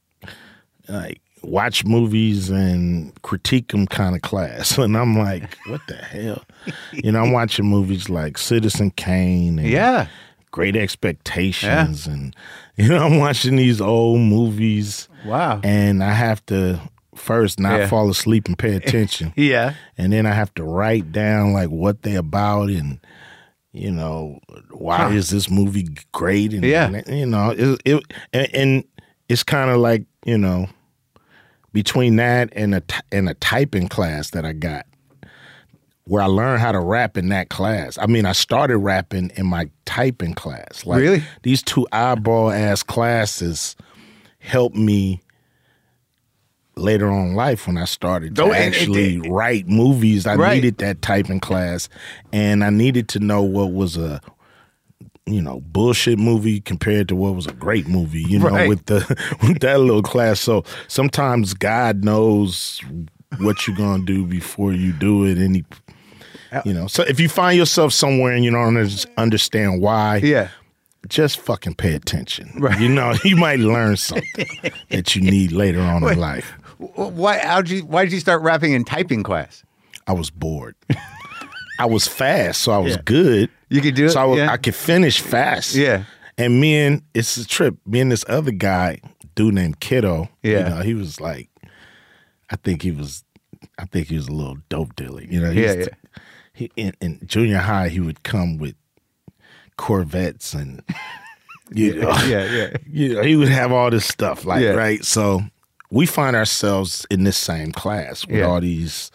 like 0.88 1.22
watch 1.44 1.86
movies 1.86 2.50
and 2.50 3.14
critique 3.22 3.70
them 3.72 3.86
kind 3.88 4.16
of 4.16 4.22
class. 4.22 4.78
And 4.78 4.98
I'm 4.98 5.18
like, 5.18 5.58
what 5.68 5.82
the 5.88 5.96
hell? 5.96 6.44
You 6.92 7.12
know, 7.12 7.22
I'm 7.24 7.32
watching 7.32 7.66
movies 7.66 8.10
like 8.10 8.38
Citizen 8.38 8.92
Kane 8.92 9.60
and 9.60 9.68
Yeah. 9.70 10.08
Great 10.52 10.76
Expectations 10.76 12.08
and 12.08 12.36
you 12.78 12.88
know, 12.90 13.06
I'm 13.06 13.18
watching 13.18 13.56
these 13.56 13.82
old 13.82 14.20
movies 14.20 15.08
Wow. 15.26 15.62
and 15.64 16.04
I 16.04 16.12
have 16.14 16.46
to 16.48 16.80
first 17.16 17.60
not 17.60 17.80
Yeah. 17.80 17.88
fall 17.88 18.10
asleep 18.10 18.48
and 18.48 18.58
pay 18.58 18.76
attention. 18.76 19.34
Yeah. 19.36 19.74
and 19.98 20.12
then 20.14 20.26
I 20.26 20.34
have 20.34 20.54
to 20.56 20.64
write 20.64 21.12
down 21.12 21.54
like 21.54 21.70
what 21.70 22.02
they 22.04 22.16
about 22.16 22.70
and 22.70 23.00
you 23.74 23.92
know 23.92 24.40
why 24.72 24.98
Huh. 24.98 25.10
is 25.10 25.30
this 25.30 25.50
movie 25.50 25.88
great 26.12 26.54
and 26.54 26.64
Yeah. 26.64 26.88
and, 27.06 27.18
you 27.20 27.26
know 27.26 27.52
it, 27.52 27.82
it 27.86 28.04
and, 28.34 28.54
and 28.56 28.84
it's 29.30 29.44
kind 29.44 29.70
of 29.70 29.78
like 29.78 30.04
you 30.26 30.38
know 30.38 30.68
between 31.78 32.16
that 32.16 32.50
and 32.54 32.74
a 32.74 32.82
and 33.12 33.30
a 33.30 33.36
typing 33.36 33.88
class 33.88 34.32
that 34.32 34.44
I 34.44 34.52
got 34.54 34.88
where 36.06 36.24
I 36.24 36.26
learned 36.26 36.60
how 36.60 36.72
to 36.72 36.80
rap 36.80 37.18
in 37.18 37.30
that 37.30 37.50
class. 37.50 38.00
I 38.02 38.08
mean, 38.08 38.26
I 38.26 38.32
started 38.32 38.80
rapping 38.80 39.30
in 39.36 39.46
my 39.46 39.70
typing 39.86 40.34
class. 40.34 40.88
Like 40.88 41.02
Really? 41.02 41.24
these 41.44 41.62
two 41.62 41.86
eyeball 41.92 42.50
ass 42.50 42.82
classes 42.82 43.76
helped 44.40 44.76
me 44.76 45.22
later 46.76 47.12
on 47.12 47.28
in 47.28 47.36
life 47.36 47.68
when 47.68 47.78
I 47.78 47.86
started 47.86 48.36
to 48.36 48.42
Though, 48.42 48.54
and 48.54 48.74
it- 48.74 48.78
actually 48.80 49.16
it- 49.18 49.30
write 49.30 49.68
movies. 49.68 50.26
I 50.26 50.34
Right. 50.34 50.56
needed 50.56 50.80
that 50.80 51.04
typing 51.04 51.40
class, 51.40 51.90
and 52.34 52.64
I 52.64 52.72
needed 52.72 53.08
to 53.10 53.20
know 53.20 53.44
what 53.44 53.72
was 53.72 53.98
a 53.98 54.20
you 55.28 55.42
know 55.42 55.60
bullshit 55.68 56.18
movie 56.18 56.60
compared 56.62 57.08
to 57.10 57.16
what 57.16 57.36
was 57.36 57.46
a 57.48 57.54
great 57.54 57.88
movie. 57.88 58.24
You 58.24 58.40
know, 58.40 58.48
Right. 58.50 58.70
with 58.70 58.86
the 58.86 59.00
with 59.48 59.60
that 59.60 59.80
little 59.80 60.02
class. 60.02 60.40
So 60.40 60.64
sometimes 60.88 61.54
God 61.54 62.04
knows 62.04 62.82
what 63.40 63.68
you're 63.68 63.76
gonna 63.78 64.04
do 64.06 64.26
before 64.26 64.72
you 64.74 64.94
do 64.94 65.26
it, 65.26 65.38
and 65.38 65.58
he. 65.58 65.66
You 66.64 66.74
know, 66.74 66.88
so 66.88 67.04
if 67.04 67.20
you 67.20 67.28
find 67.28 67.58
yourself 67.58 67.92
somewhere 67.92 68.32
and 68.34 68.42
you 68.46 68.52
don't 68.52 68.78
understand 69.18 69.82
why, 69.82 70.18
Yeah. 70.24 70.48
just 71.10 71.40
fucking 71.42 71.76
pay 71.76 71.94
attention. 71.94 72.54
Right. 72.58 72.80
You 72.80 72.88
know, 72.88 73.14
you 73.26 73.36
might 73.36 73.60
learn 73.60 73.98
something 73.98 74.48
that 74.90 75.14
you 75.14 75.22
need 75.24 75.52
later 75.52 75.82
on 75.82 76.08
in 76.10 76.18
life. 76.18 76.54
Why? 76.78 77.40
How'd 77.40 77.68
you? 77.70 77.82
Why 77.86 78.06
did 78.06 78.14
you 78.14 78.22
start 78.22 78.42
rapping 78.44 78.72
in 78.72 78.86
typing 78.86 79.24
class? 79.24 79.64
I 80.08 80.14
was 80.14 80.30
bored. 80.30 80.76
I 81.80 81.86
was 81.86 82.08
fast, 82.08 82.62
so 82.62 82.72
I 82.72 82.78
was 82.78 82.98
good. 82.98 83.50
You 83.70 83.82
could 83.82 83.96
do 83.96 84.06
it. 84.06 84.12
So 84.12 84.22
I, 84.22 84.26
was, 84.26 84.38
yeah. 84.40 84.52
I 84.52 84.58
could 84.58 84.76
finish 84.76 85.22
fast. 85.22 85.76
Yeah. 85.76 86.04
And 86.38 86.60
me 86.62 86.78
and 86.78 87.02
it's 87.14 87.38
a 87.38 87.46
trip. 87.48 87.76
Me 87.86 88.00
and 88.00 88.12
this 88.12 88.24
other 88.30 88.52
guy, 88.52 89.00
dude 89.36 89.54
named 89.56 89.80
Kiddo. 89.80 90.30
Yeah. 90.44 90.58
You 90.70 90.76
know, 90.76 90.82
he 90.82 90.94
was 90.94 91.20
like, 91.20 91.50
I 92.50 92.56
think 92.58 92.82
he 92.82 92.92
was, 92.92 93.24
I 93.78 93.86
think 93.86 94.08
he 94.08 94.16
was 94.16 94.28
a 94.28 94.32
little 94.34 94.58
dope 94.70 94.96
dealer. 94.96 95.22
You 95.24 95.42
know, 95.42 95.52
he 95.52 95.64
Yeah, 95.64 95.74
to- 95.86 95.92
he 96.54 96.72
in, 96.76 96.94
in 97.02 97.20
junior 97.26 97.58
high 97.60 97.90
he 97.90 98.00
would 98.00 98.24
come 98.24 98.58
with 98.58 98.76
Corvettes 99.78 100.54
and 100.54 100.82
you 101.74 101.96
know, 101.96 102.10
yeah. 102.26 102.46
Yeah. 102.52 102.78
you 102.90 103.16
know, 103.16 103.22
he 103.24 103.36
would 103.36 103.50
have 103.50 103.72
all 103.72 103.90
this 103.90 104.06
stuff, 104.06 104.46
like 104.46 104.64
Yeah. 104.64 104.72
right. 104.72 105.04
So 105.04 105.42
we 105.92 106.06
find 106.06 106.36
ourselves 106.36 107.06
in 107.12 107.24
this 107.24 107.38
same 107.38 107.72
class 107.72 108.26
with 108.26 108.38
Yeah. 108.38 108.46
all 108.46 108.62
these, 108.62 109.12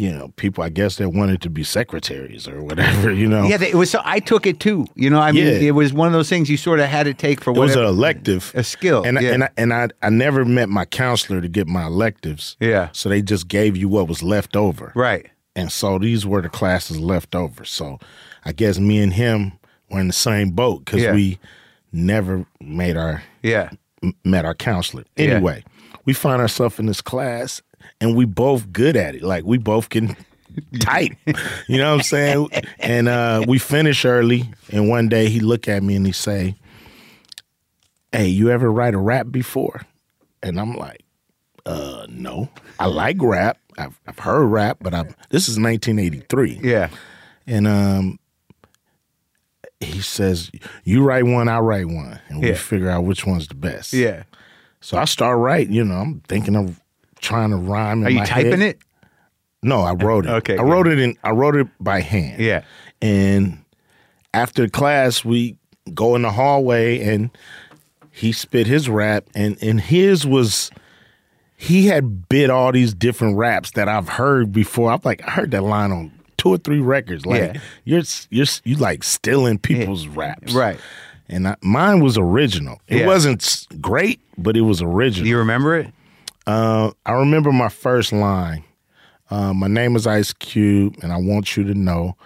you 0.00 0.10
know, 0.12 0.28
people. 0.36 0.64
I 0.64 0.68
guess 0.70 0.96
that 0.96 1.10
wanted 1.10 1.42
to 1.42 1.50
be 1.50 1.62
secretaries 1.64 2.48
or 2.48 2.62
whatever. 2.62 3.10
You 3.12 3.28
know, 3.28 3.44
Yeah, 3.46 3.62
it 3.62 3.74
was. 3.74 3.90
So 3.90 4.00
I 4.04 4.18
took 4.20 4.46
it 4.46 4.58
too. 4.60 4.86
You 4.94 5.10
know, 5.10 5.20
I 5.20 5.32
mean, 5.32 5.46
Yeah. 5.46 5.52
it 5.68 5.74
was 5.74 5.92
one 5.92 6.06
of 6.06 6.12
those 6.12 6.28
things 6.28 6.48
you 6.48 6.56
sort 6.56 6.80
of 6.80 6.86
had 6.86 7.04
to 7.04 7.14
take 7.14 7.40
for 7.42 7.50
it 7.50 7.58
was 7.58 7.70
whatever. 7.70 7.82
an 7.82 7.88
elective, 7.94 8.52
a 8.54 8.64
skill, 8.64 9.02
and 9.04 9.18
I- 9.18 9.22
and 9.22 9.44
I, 9.44 9.48
and 9.56 9.72
I 9.74 9.88
I 10.02 10.08
never 10.10 10.44
met 10.44 10.68
my 10.68 10.84
counselor 10.86 11.40
to 11.40 11.48
get 11.48 11.66
my 11.68 11.84
electives. 11.86 12.56
Yeah. 12.60 12.88
so 12.92 13.08
they 13.08 13.22
just 13.22 13.46
gave 13.48 13.76
you 13.76 13.88
what 13.88 14.08
was 14.08 14.22
left 14.22 14.56
over, 14.56 14.92
right. 14.94 15.26
and 15.54 15.70
so 15.70 15.98
these 15.98 16.24
were 16.26 16.40
the 16.42 16.48
classes 16.48 16.98
left 16.98 17.34
over. 17.34 17.64
So 17.64 17.98
I 18.44 18.52
guess 18.52 18.78
me 18.78 19.02
and 19.02 19.12
him 19.12 19.52
were 19.90 20.00
in 20.00 20.06
the 20.06 20.12
same 20.14 20.50
boat 20.52 20.84
because 20.84 21.02
Yeah. 21.02 21.14
we 21.14 21.38
never 21.92 22.46
made 22.60 22.96
our 22.96 23.22
Yeah. 23.42 23.70
m- 24.02 24.14
met 24.24 24.44
our 24.44 24.54
counselor. 24.54 25.04
Yeah. 25.16 25.26
Anyway, 25.26 25.64
we 26.06 26.12
find 26.14 26.40
ourselves 26.40 26.78
in 26.78 26.86
this 26.86 27.00
class, 27.02 27.60
and 28.00 28.16
we 28.16 28.24
both 28.24 28.72
good 28.72 28.96
at 28.96 29.14
it. 29.14 29.22
Like 29.22 29.44
we 29.44 29.58
both 29.58 29.88
can 29.88 30.16
type. 30.80 31.12
You 31.68 31.78
know 31.78 31.90
what 31.90 31.98
I'm 31.98 32.02
saying? 32.02 32.48
And 32.80 33.08
uh, 33.08 33.44
we 33.46 33.58
finish 33.58 34.04
early, 34.04 34.50
and 34.72 34.88
one 34.88 35.08
day 35.08 35.28
he 35.28 35.38
look 35.38 35.68
at 35.68 35.82
me 35.82 35.94
and 35.94 36.04
he 36.04 36.10
say, 36.12 36.56
"Hey, 38.10 38.26
you 38.26 38.50
ever 38.50 38.70
write 38.72 38.94
a 38.94 38.98
rap 38.98 39.26
before?" 39.30 39.82
And 40.42 40.58
I'm 40.58 40.74
like, 40.74 41.04
"Uh, 41.64 42.06
no. 42.08 42.48
I 42.80 42.86
like 42.86 43.18
rap. 43.20 43.58
I've 43.78 44.00
I've 44.06 44.18
heard 44.18 44.46
rap, 44.46 44.78
but 44.80 44.94
I'm 44.94 45.14
this 45.30 45.48
is 45.48 45.58
1983." 45.60 46.60
Yeah. 46.62 46.88
And 47.46 47.68
um, 47.68 48.18
he 49.78 50.00
says, 50.00 50.50
"You 50.82 51.04
write 51.04 51.24
one, 51.24 51.48
I 51.48 51.58
write 51.58 51.86
one, 51.86 52.18
and 52.28 52.42
we 52.42 52.54
figure 52.54 52.90
out 52.90 53.04
which 53.04 53.24
one's 53.24 53.46
the 53.46 53.54
best." 53.54 53.92
Yeah. 53.92 54.24
So 54.80 54.98
I 54.98 55.04
start 55.04 55.38
writing. 55.38 55.72
You 55.72 55.84
know, 55.84 55.94
I'm 55.94 56.20
thinking 56.26 56.56
of 56.56 56.79
trying 57.20 57.50
to 57.50 57.56
rhyme. 57.56 58.04
Are 58.04 58.10
you 58.10 58.24
typing 58.24 58.60
head. 58.60 58.76
it? 58.76 58.78
No, 59.62 59.80
I 59.82 59.92
wrote 59.92 60.26
it. 60.26 60.30
Okay, 60.30 60.56
I 60.56 60.62
wrote 60.62 60.86
it 60.86 60.98
in. 60.98 61.16
I 61.22 61.30
wrote 61.30 61.56
it 61.56 61.66
by 61.80 62.00
hand. 62.00 62.40
Yeah. 62.42 62.62
And 63.02 63.58
after 64.32 64.68
class, 64.68 65.24
we 65.24 65.56
go 65.92 66.14
in 66.16 66.22
the 66.22 66.30
hallway, 66.30 67.00
and 67.02 67.30
he 68.10 68.32
spit 68.32 68.66
his 68.66 68.88
rap, 68.88 69.24
and 69.34 69.56
and 69.62 69.80
his 69.80 70.26
was. 70.26 70.70
He 71.56 71.88
had 71.88 72.26
bit 72.30 72.48
all 72.48 72.72
these 72.72 72.94
different 72.94 73.36
raps 73.36 73.72
that 73.72 73.86
I've 73.86 74.08
heard 74.08 74.50
before. 74.50 74.90
I'm 74.92 75.00
like, 75.04 75.22
I 75.28 75.32
heard 75.32 75.50
that 75.50 75.62
line 75.62 75.92
on 75.92 76.10
two 76.38 76.48
or 76.48 76.56
three 76.56 76.80
records. 76.80 77.26
Like 77.26 77.54
Yeah. 77.54 77.60
you're 77.84 78.02
you're 78.30 78.46
you 78.64 78.76
like 78.76 79.04
stealing 79.04 79.58
people's 79.58 80.06
raps, 80.08 80.54
Right. 80.54 80.78
And 81.28 81.46
I, 81.46 81.56
mine 81.60 82.00
was 82.00 82.16
original. 82.16 82.80
It 82.88 83.00
Yeah. 83.00 83.06
wasn't 83.06 83.66
great, 83.78 84.20
but 84.38 84.56
it 84.56 84.62
was 84.62 84.80
original. 84.80 85.24
Do 85.24 85.28
you 85.28 85.36
remember 85.36 85.76
it? 85.76 85.92
Uh, 86.50 86.90
I 87.06 87.12
remember 87.12 87.52
my 87.52 87.68
first 87.68 88.12
line. 88.12 88.64
Uh, 89.30 89.54
my 89.54 89.68
name 89.68 89.94
is 89.94 90.06
Ice 90.06 90.32
Cube, 90.32 90.96
and 91.02 91.12
I 91.12 91.16
want 91.16 91.56
you 91.56 91.62
to 91.64 91.74
know 91.74 92.16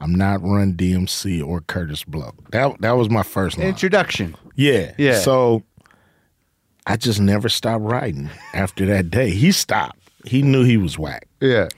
I'm 0.00 0.14
not 0.14 0.40
Run 0.42 0.72
DMC 0.72 1.46
or 1.46 1.60
Kurtis 1.60 2.06
Blow. 2.06 2.32
That 2.50 2.80
that 2.80 2.92
was 2.92 3.10
my 3.10 3.22
first 3.22 3.58
line. 3.58 3.68
Introduction. 3.68 4.34
yeah, 4.56 4.92
Yeah. 4.96 5.18
So 5.18 5.62
I 6.86 6.96
just 6.96 7.20
never 7.20 7.48
stopped 7.50 7.84
writing 7.84 8.30
after 8.54 8.86
that 8.86 9.10
day. 9.10 9.30
He 9.30 9.52
stopped. 9.52 9.98
He 10.24 10.40
knew 10.40 10.64
he 10.64 10.78
was 10.78 10.98
whack, 10.98 11.28
Yeah. 11.40 11.68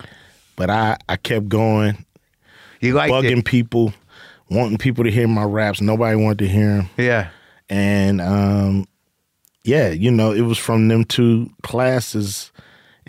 but 0.55 0.71
I 0.71 0.99
I 1.09 1.17
kept 1.17 1.49
going, 1.49 2.05
You 2.81 2.95
liked 2.95 3.13
bugging 3.13 3.39
it. 3.41 3.45
people, 3.45 3.93
wanting 4.49 4.79
people 4.79 5.03
to 5.03 5.11
hear 5.11 5.27
my 5.27 5.43
raps. 5.43 5.81
Nobody 5.81 6.15
wanted 6.15 6.39
to 6.39 6.49
hear 6.49 6.77
them, 6.77 6.89
Yeah. 6.97 7.29
and 7.69 8.21
um, 8.21 8.87
yeah, 9.67 9.91
you 9.91 10.11
know, 10.11 10.33
it 10.33 10.43
was 10.43 10.59
from 10.59 10.89
them 10.89 11.05
two 11.05 11.51
classes. 11.63 12.53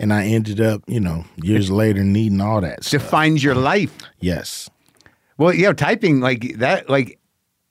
And 0.00 0.12
I 0.12 0.26
ended 0.26 0.60
up, 0.60 0.82
you 0.86 1.00
know, 1.00 1.24
years 1.42 1.70
later 1.72 2.04
needing 2.04 2.40
all 2.40 2.60
that 2.60 2.84
stuff. 2.84 3.02
Defines 3.02 3.42
your 3.42 3.56
life. 3.56 3.96
Yes. 4.20 4.70
Well, 5.38 5.52
you 5.52 5.64
know, 5.64 5.72
typing 5.72 6.20
like 6.20 6.58
that, 6.58 6.88
like 6.88 7.18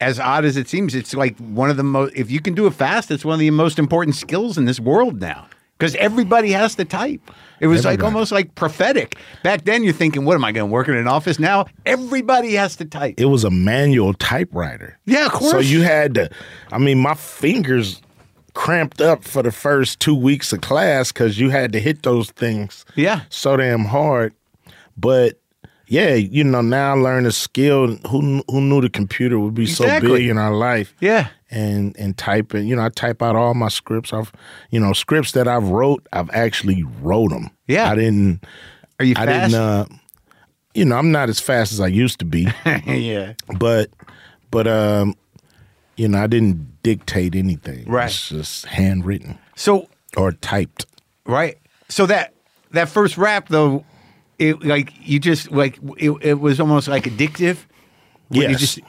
as 0.01 0.19
odd 0.19 0.45
as 0.45 0.57
it 0.57 0.67
seems, 0.67 0.93
it's 0.93 1.13
like 1.13 1.37
one 1.37 1.69
of 1.69 1.77
the 1.77 1.83
most. 1.83 2.13
If 2.15 2.29
you 2.29 2.41
can 2.41 2.53
do 2.53 2.67
it 2.67 2.73
fast, 2.73 3.11
it's 3.11 3.23
one 3.23 3.35
of 3.35 3.39
the 3.39 3.49
most 3.51 3.79
important 3.79 4.15
skills 4.15 4.57
in 4.57 4.65
this 4.65 4.79
world 4.79 5.21
now 5.21 5.47
because 5.77 5.95
everybody 5.95 6.51
has 6.51 6.75
to 6.75 6.85
type. 6.85 7.21
It 7.59 7.67
was 7.67 7.85
like 7.85 8.03
almost 8.03 8.31
like 8.31 8.53
prophetic. 8.55 9.17
Back 9.43 9.65
then, 9.65 9.83
you're 9.83 9.93
thinking, 9.93 10.25
"What 10.25 10.35
am 10.35 10.45
I 10.45 10.51
going 10.51 10.67
to 10.67 10.71
work 10.71 10.87
in 10.87 10.95
an 10.95 11.07
office?" 11.07 11.39
Now, 11.39 11.65
everybody 11.85 12.53
has 12.53 12.75
to 12.77 12.85
type. 12.85 13.15
It 13.17 13.25
was 13.25 13.43
a 13.43 13.49
manual 13.49 14.13
typewriter. 14.13 14.99
Yeah, 15.05 15.25
of 15.25 15.31
course. 15.31 15.51
So 15.51 15.59
you 15.59 15.81
had 15.81 16.13
to, 16.15 16.29
I 16.71 16.77
mean, 16.77 16.99
my 16.99 17.15
fingers 17.15 18.01
cramped 18.57 19.01
up 19.01 19.23
for 19.23 19.43
the 19.43 19.51
first 19.51 19.99
two 19.99 20.15
weeks 20.15 20.51
of 20.51 20.61
class 20.61 21.11
because 21.11 21.39
you 21.39 21.49
had 21.51 21.71
to 21.73 21.79
hit 21.79 22.01
those 22.03 22.31
things 22.31 22.85
Yeah. 22.95 23.21
so 23.29 23.55
damn 23.55 23.85
hard. 23.85 24.33
But 24.97 25.39
yeah, 25.87 26.15
you 26.15 26.43
know, 26.43 26.61
now 26.61 26.95
I 26.95 26.97
learned 26.97 27.27
a 27.27 27.31
skill. 27.31 27.95
Who 28.09 28.43
who 28.49 28.61
knew 28.61 28.81
the 28.81 28.89
computer 28.89 29.39
would 29.39 29.53
be 29.53 29.67
so 29.67 29.85
big 30.01 30.27
in 30.27 30.37
our 30.37 30.53
life? 30.53 30.93
Yeah. 30.99 31.27
and 31.51 31.95
and 31.97 32.17
typing. 32.17 32.67
You 32.67 32.75
know, 32.75 32.81
I 32.83 32.89
type 32.89 33.21
out 33.21 33.35
all 33.35 33.53
my 33.53 33.69
scripts. 33.69 34.11
I've, 34.11 34.31
you 34.71 34.79
know, 34.81 34.91
scripts 34.93 35.31
that 35.33 35.47
I've 35.47 35.69
wrote. 35.69 36.05
I've 36.11 36.29
actually 36.31 36.83
wrote 37.01 37.29
them. 37.29 37.51
Yeah. 37.67 37.89
I 37.91 37.95
didn't. 37.95 38.43
Are 38.99 39.05
you 39.05 39.13
I 39.17 39.25
fast? 39.25 39.51
didn't. 39.51 39.63
Uh, 39.63 39.85
you 40.73 40.83
know, 40.85 40.97
I'm 40.97 41.11
not 41.11 41.29
as 41.29 41.39
fast 41.39 41.71
as 41.71 41.79
I 41.79 41.87
used 41.87 42.19
to 42.19 42.25
be, 42.25 42.47
yeah. 42.85 43.33
but 43.57 43.89
but 44.51 44.67
um, 44.67 45.15
you 45.97 46.07
know, 46.07 46.23
I 46.23 46.27
didn't 46.27 46.81
dictate 46.83 47.35
anything. 47.35 47.85
Right. 47.89 48.05
It's 48.05 48.29
just 48.29 48.65
handwritten 48.67 49.37
So 49.55 49.87
or 50.15 50.31
typed. 50.31 50.85
right. 51.25 51.57
So 51.89 52.05
that 52.05 52.33
that 52.71 52.89
first 52.89 53.17
rap 53.17 53.49
though, 53.49 53.83
it 54.39 54.63
like 54.63 54.93
you 55.01 55.19
just 55.19 55.51
like 55.51 55.79
it, 55.97 56.11
it 56.21 56.33
was 56.39 56.59
almost 56.59 56.87
like 56.87 57.03
addictive. 57.05 57.57
When 58.29 58.41
You 58.41 58.49
Yes. 58.49 58.59
just 58.59 58.79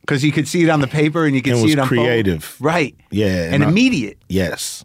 because 0.00 0.24
you 0.24 0.32
could 0.32 0.48
see 0.48 0.62
it 0.64 0.68
on 0.70 0.80
the 0.80 0.86
paper 0.88 1.24
and 1.24 1.34
you 1.36 1.42
could 1.42 1.52
It 1.54 1.62
see 1.62 1.72
it 1.72 1.78
on 1.78 1.86
phone. 1.88 1.98
creative. 1.98 2.56
Right. 2.60 2.94
Yeah, 3.10 3.44
And, 3.44 3.54
and 3.56 3.64
I- 3.64 3.68
immediate. 3.68 4.18
Yes. 4.28 4.84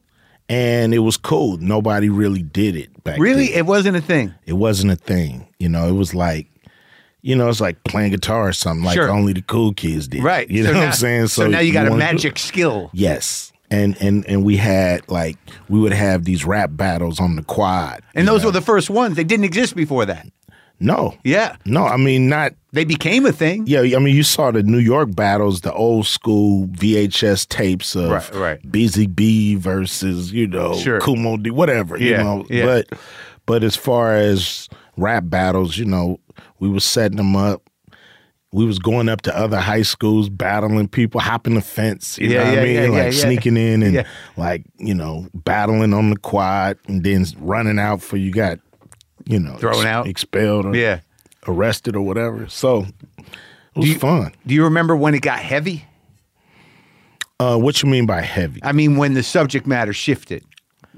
And 0.49 0.93
it 0.93 0.99
was 0.99 1.17
cool. 1.17 1.57
Nobody 1.57 2.09
really 2.09 2.43
did 2.43 2.75
it 2.75 2.91
back 3.03 3.15
then. 3.15 3.21
Really, 3.21 3.47
then. 3.47 3.57
it 3.59 3.65
wasn't 3.65 3.95
a 3.97 4.01
thing. 4.01 4.33
it 4.45 4.53
wasn't 4.53 4.91
a 4.91 4.95
thing. 4.97 5.47
You 5.57 5.69
know, 5.69 5.87
it 5.87 5.93
was 5.93 6.13
like, 6.13 6.47
you 7.23 7.35
know, 7.35 7.49
it's 7.49 7.59
like 7.61 7.83
playing 7.85 8.11
guitar 8.11 8.49
or 8.49 8.53
something. 8.53 8.83
Like 8.85 8.93
Sure. 8.95 9.09
only 9.09 9.33
the 9.33 9.41
cool 9.41 9.73
kids 9.73 10.07
did. 10.07 10.21
Right. 10.23 10.47
You 10.51 10.61
know 10.63 10.71
So 10.73 10.77
what 10.77 10.87
I'm 10.87 10.93
saying? 10.93 11.27
So, 11.29 11.47
now 11.47 11.59
you 11.59 11.73
got 11.73 11.87
a 11.87 11.95
magic 11.95 12.37
skill. 12.37 12.91
Yes. 12.93 13.51
And 13.71 13.97
and 13.99 14.23
and 14.27 14.43
we 14.43 14.57
had 14.57 15.09
like 15.09 15.37
we 15.69 15.79
would 15.79 15.93
have 15.93 16.25
these 16.25 16.45
rap 16.45 16.69
battles 16.73 17.19
on 17.19 17.35
the 17.35 17.41
quad. 17.43 18.01
And 18.13 18.27
those 18.27 18.41
know? 18.43 18.49
were 18.49 18.51
the 18.51 18.61
first 18.61 18.89
ones. 18.91 19.15
They 19.15 19.23
didn't 19.23 19.45
exist 19.45 19.75
before 19.75 20.05
that. 20.05 20.27
no, 20.79 21.15
Yeah. 21.23 21.55
no. 21.65 21.85
I 21.85 21.95
mean, 21.97 22.27
not 22.29 22.53
They 22.73 22.83
became 22.83 23.25
a 23.25 23.31
thing. 23.31 23.63
yeah. 23.65 23.79
I 23.95 23.99
mean, 23.99 24.15
you 24.15 24.21
saw 24.23 24.51
the 24.51 24.61
New 24.63 24.79
York 24.79 25.15
battles, 25.15 25.61
the 25.61 25.71
old 25.73 26.05
school 26.05 26.67
VHS 26.67 27.47
tapes 27.47 27.95
of 27.95 28.09
Right, 28.11 28.35
right. 28.35 28.71
Busy 28.71 29.07
Bee 29.07 29.55
versus 29.55 30.31
you 30.33 30.45
know 30.47 30.75
Sure. 30.75 30.99
Kool 30.99 31.15
Moe 31.15 31.37
Dee, 31.37 31.51
whatever. 31.51 31.97
Yeah, 31.97 32.09
You 32.09 32.17
know, 32.23 32.45
yeah. 32.49 32.65
but 32.65 32.99
but 33.45 33.63
as 33.63 33.75
far 33.77 34.13
as 34.13 34.67
rap 34.97 35.23
battles, 35.27 35.77
you 35.77 35.85
know, 35.85 36.19
we 36.63 36.69
was 36.69 36.85
setting 36.85 37.17
them 37.17 37.35
up. 37.35 37.61
We 38.53 38.63
was 38.65 38.79
going 38.79 39.09
up 39.09 39.21
to 39.23 39.37
other 39.37 39.59
high 39.59 39.81
schools, 39.81 40.29
battling 40.29 40.87
people, 40.87 41.19
hopping 41.19 41.55
the 41.55 41.61
fence. 41.61 42.17
You 42.19 42.29
Yeah, 42.29 42.37
know 42.37 42.43
what 42.45 42.53
yeah, 42.53 42.59
I 42.61 42.63
mean? 42.63 42.75
yeah, 42.75 42.83
yeah, 42.83 42.89
like 42.89 43.13
yeah. 43.13 43.19
sneaking 43.21 43.57
in 43.57 43.83
and 43.83 43.93
Yeah. 43.95 44.03
like 44.37 44.63
you 44.77 44.93
know 44.93 45.27
battling 45.33 45.93
on 45.93 46.11
the 46.11 46.15
quad, 46.17 46.77
and 46.87 47.03
then 47.03 47.25
running 47.39 47.79
out 47.79 48.01
for 48.01 48.15
you 48.15 48.31
got 48.31 48.59
you 49.25 49.39
know 49.39 49.55
Thrown 49.57 49.75
ex- 49.75 49.85
out. 49.85 50.07
expelled, 50.07 50.65
or 50.67 50.75
Yeah. 50.75 50.99
arrested 51.47 51.97
or 51.97 52.01
whatever. 52.05 52.47
So 52.47 52.85
it 53.17 53.79
was 53.79 53.93
fun. 53.95 54.31
Do 54.47 54.55
you 54.55 54.63
remember 54.63 54.95
when 54.95 55.13
it 55.15 55.21
got 55.21 55.39
heavy? 55.39 55.83
Uh, 57.41 57.57
what 57.57 57.81
you 57.83 57.89
mean 57.89 58.05
by 58.05 58.21
heavy? 58.21 58.61
I 58.63 58.71
mean, 58.71 58.95
when 58.95 59.15
the 59.15 59.23
subject 59.23 59.67
matter 59.67 59.91
shifted. 59.91 60.45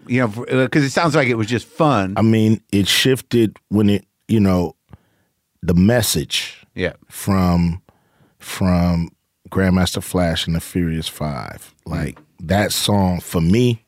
You 0.07 0.19
know, 0.21 0.27
because 0.45 0.83
it 0.83 0.91
sounds 0.91 1.15
like 1.15 1.29
it 1.29 1.35
was 1.35 1.47
just 1.47 1.65
fun. 1.65 2.13
I 2.17 2.21
mean, 2.21 2.61
it 2.71 2.87
shifted 2.87 3.57
when 3.69 3.89
it, 3.89 4.05
you 4.27 4.39
know, 4.39 4.75
the 5.67 5.73
message 5.73 6.65
yeah. 6.75 6.93
from 7.09 7.81
from 8.39 9.09
Grandmaster 9.49 10.03
Flash 10.03 10.45
and 10.47 10.55
the 10.55 10.61
Furious 10.61 11.07
Five, 11.07 11.73
mm-hmm. 11.81 11.91
like 11.91 12.19
that 12.39 12.71
song 12.71 13.19
for 13.19 13.41
me, 13.41 13.85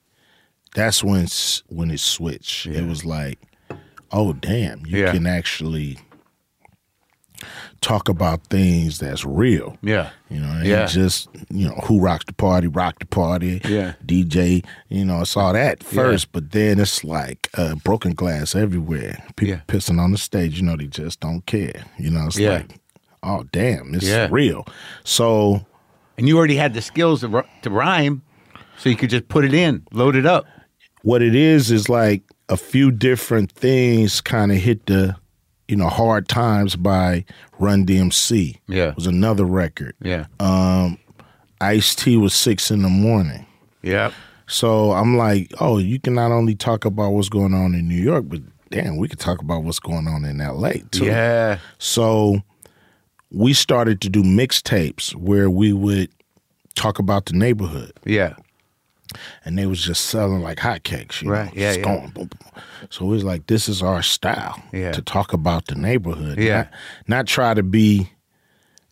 that's 0.76 1.04
when 1.04 1.28
when 1.68 1.92
it 1.92 2.00
switched. 2.00 2.66
It 2.68 2.86
was 2.86 3.06
like, 3.06 3.40
oh 4.12 4.34
damn, 4.34 4.86
you 4.86 5.00
Yeah. 5.00 5.12
can 5.12 5.28
actually 5.28 6.00
talk 7.88 8.10
about 8.10 8.44
things 8.48 9.00
that's 9.00 9.24
real. 9.24 9.78
Yeah. 9.82 10.10
You 10.30 10.42
know, 10.42 10.62
Yeah. 10.64 10.86
just, 10.88 11.30
you 11.50 11.68
know, 11.68 11.76
who 11.86 12.00
rocks 12.02 12.26
the 12.26 12.34
party, 12.34 12.68
rock 12.68 13.00
the 13.00 13.06
party, 13.06 13.62
Yeah. 13.64 13.94
DJ, 14.06 14.62
you 14.90 15.06
know, 15.06 15.22
it's 15.22 15.38
all 15.38 15.54
that 15.54 15.84
first, 15.84 16.32
but 16.34 16.52
then 16.52 16.80
it's 16.80 17.04
like 17.06 17.50
uh, 17.58 17.76
broken 17.76 18.14
glass 18.14 18.56
everywhere. 18.56 19.24
People 19.38 19.56
Yeah. 19.56 19.62
pissing 19.68 20.00
on 20.02 20.12
the 20.12 20.18
stage, 20.18 20.60
you 20.60 20.66
know, 20.66 20.76
they 20.76 20.88
just 20.88 21.22
don't 21.22 21.46
care. 21.46 21.86
You 21.98 22.10
know, 22.10 22.26
it's 22.28 22.38
Yeah. 22.38 22.50
like, 22.56 22.72
oh, 23.24 23.46
damn, 23.54 23.96
it's 23.96 24.06
Yeah. 24.06 24.28
real. 24.32 24.66
So, 25.06 25.66
And 26.18 26.28
you 26.28 26.38
already 26.38 26.56
had 26.58 26.74
the 26.74 26.82
skills 26.82 27.22
to, 27.22 27.44
to 27.62 27.70
rhyme, 27.70 28.22
so 28.78 28.90
you 28.90 28.96
could 28.98 29.12
just 29.12 29.28
put 29.30 29.46
it 29.46 29.54
in, 29.54 29.84
load 29.94 30.16
it 30.16 30.26
up. 30.26 30.46
what 31.04 31.22
it 31.22 31.36
is 31.36 31.72
is 31.72 31.88
like 31.88 32.24
a 32.50 32.58
few 32.58 32.92
different 32.92 33.52
things 33.52 34.20
kind 34.20 34.52
of 34.52 34.58
hit 34.58 34.88
the, 34.88 35.16
you 35.68 35.76
know, 35.76 35.88
hard 35.90 36.28
times 36.28 36.76
by 36.76 37.26
Run 37.60 37.86
DMC. 37.86 38.58
Yeah. 38.68 38.90
It 38.90 38.96
was 38.96 39.08
another 39.08 39.46
record. 39.46 39.96
Yeah. 40.02 40.26
Um, 40.40 40.98
Ice 41.62 41.96
T 41.96 42.18
was 42.18 42.34
six 42.34 42.72
in 42.72 42.82
the 42.84 42.90
morning. 42.90 43.46
yeah. 43.82 44.12
So 44.50 44.94
I'm 44.94 45.18
like, 45.18 45.52
oh, 45.60 45.78
you 45.78 46.00
can 46.00 46.14
not 46.14 46.32
only 46.32 46.56
talk 46.56 46.86
about 46.86 47.10
what's 47.12 47.28
going 47.28 47.54
on 47.54 47.76
in 47.76 47.86
New 47.90 48.02
York, 48.02 48.26
but 48.30 48.40
damn, 48.70 48.96
we 48.96 49.10
could 49.10 49.20
talk 49.20 49.42
about 49.42 49.64
what's 49.64 49.80
going 49.80 50.08
on 50.08 50.24
in 50.24 50.38
LA 50.38 50.74
too. 50.90 51.04
Yeah. 51.06 51.60
So 51.80 52.42
we 53.30 53.52
started 53.54 54.00
to 54.02 54.10
do 54.10 54.24
mixtapes 54.24 55.14
where 55.16 55.50
we 55.50 55.74
would 55.74 56.10
talk 56.76 56.98
about 56.98 57.26
the 57.26 57.34
neighborhood. 57.34 57.92
Yeah. 58.06 58.36
And 59.46 59.58
they 59.58 59.66
was 59.66 59.82
just 59.82 60.06
selling 60.06 60.42
like 60.42 60.58
hotcakes. 60.60 61.22
You 61.22 61.32
Right, 61.32 61.54
know, 61.56 61.62
yeah, 61.62 61.74
yeah. 61.74 61.82
going 61.84 62.10
boom, 62.10 62.28
boom. 62.28 62.64
So 62.90 63.06
it 63.06 63.10
was 63.10 63.24
like 63.24 63.48
this 63.48 63.68
is 63.70 63.82
our 63.82 64.02
style 64.04 64.62
Yeah. 64.74 64.92
to 64.92 65.02
talk 65.02 65.34
about 65.34 65.66
the 65.68 65.76
neighborhood. 65.76 66.38
Yeah. 66.38 66.58
not, 66.58 66.70
not 67.08 67.28
try 67.28 67.54
to 67.54 67.64
be, 67.64 68.10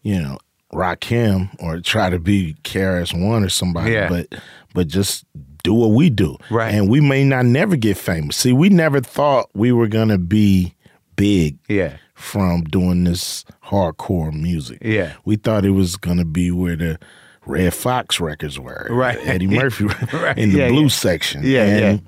you 0.01 0.19
know, 0.21 0.37
Rakim 0.73 1.49
or 1.61 1.79
try 1.79 2.09
to 2.09 2.19
be 2.19 2.55
KRS 2.63 3.13
One 3.13 3.43
or 3.43 3.49
somebody, 3.49 3.91
Yeah. 3.91 4.09
but 4.09 4.35
but 4.73 4.87
just 4.87 5.25
do 5.63 5.73
what 5.73 5.91
we 5.91 6.09
do. 6.09 6.37
Right. 6.49 6.73
And 6.73 6.89
we 6.89 6.99
may 6.99 7.23
not 7.23 7.45
never 7.45 7.75
get 7.75 7.97
famous. 7.97 8.35
See, 8.35 8.51
we 8.53 8.69
never 8.69 8.99
thought 8.99 9.49
we 9.55 9.71
were 9.71 9.87
gonna 9.87 10.17
be 10.17 10.75
big 11.15 11.57
Yeah. 11.69 11.93
from 12.13 12.63
doing 12.65 13.05
this 13.05 13.45
hardcore 13.63 14.33
music. 14.33 14.79
Yeah. 14.83 15.13
We 15.23 15.37
thought 15.37 15.63
it 15.65 15.71
was 15.71 15.95
gonna 15.95 16.25
be 16.25 16.51
where 16.51 16.75
the 16.75 16.99
Redd 17.45 17.73
Foxx 17.73 18.19
records 18.19 18.59
were. 18.59 18.87
Right. 18.89 19.17
Eddie 19.23 19.47
Murphy 19.59 19.85
Right. 20.13 20.37
in 20.37 20.51
the 20.51 20.59
Yeah, 20.59 20.69
blues 20.69 20.93
yeah. 20.93 20.99
section. 21.11 21.41
Yeah, 21.43 21.63
and, 21.65 22.01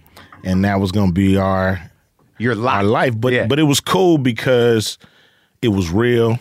And 0.44 0.66
that 0.66 0.80
was 0.80 0.92
gonna 0.92 1.12
be 1.12 1.38
our 1.38 1.80
Your 2.38 2.56
life. 2.56 2.76
our 2.78 2.84
life. 2.84 3.14
But 3.20 3.34
Yeah. 3.34 3.48
but 3.48 3.60
it 3.60 3.64
was 3.64 3.80
cool 3.80 4.18
because 4.18 4.98
it 5.62 5.70
was 5.70 5.90
real. 5.92 6.38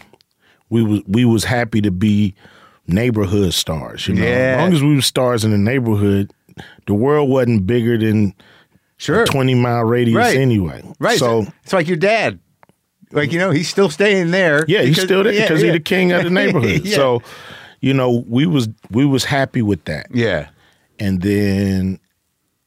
We 0.70 0.82
was 0.82 1.01
we 1.07 1.24
was 1.24 1.44
happy 1.44 1.80
to 1.82 1.90
be 1.90 2.34
neighborhood 2.86 3.53
stars. 3.55 4.07
You 4.09 4.14
know, 4.14 4.22
Yeah. 4.22 4.28
as 4.57 4.61
long 4.61 4.72
as 4.74 4.82
we 4.82 4.94
were 4.94 5.03
stars 5.03 5.44
in 5.44 5.51
the 5.51 5.59
neighborhood, 5.59 6.32
the 6.86 6.94
world 6.94 7.28
wasn't 7.28 7.66
bigger 7.66 7.99
than 7.99 8.34
Sure. 8.99 9.22
a 9.22 9.26
twenty 9.26 9.55
mile 9.55 9.84
radius 9.84 10.16
Right. 10.16 10.36
anyway. 10.36 10.82
Right. 10.99 11.18
So 11.18 11.47
it's 11.64 11.72
like 11.72 11.86
your 11.88 11.97
dad. 11.99 12.38
Like 13.12 13.32
you 13.32 13.38
know, 13.38 13.51
he's 13.51 13.68
still 13.68 13.88
staying 13.88 14.30
there. 14.32 14.64
yeah, 14.68 14.80
he's 14.82 14.90
because- 14.97 15.05
still 15.05 15.22
there 15.22 15.32
yeah, 15.32 15.42
because 15.42 15.61
yeah. 15.61 15.66
he's 15.66 15.74
the 15.74 15.80
king 15.80 16.12
of 16.12 16.24
the 16.24 16.30
neighborhood. 16.40 16.84
Yeah. 16.84 16.97
So, 16.97 17.22
you 17.81 17.93
know, 17.95 18.24
we 18.29 18.47
was 18.47 18.68
we 18.91 19.05
was 19.05 19.24
happy 19.24 19.62
with 19.62 19.85
that. 19.85 20.07
yeah, 20.12 20.49
and 20.99 21.22
then 21.22 21.99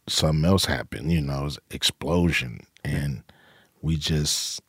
something 0.07 0.45
else 0.45 0.65
happened. 0.65 1.11
You 1.11 1.21
know, 1.21 1.41
it 1.41 1.43
was 1.43 1.59
explosion, 1.71 2.61
and 2.83 3.23
we 3.81 3.95
just 3.97 4.61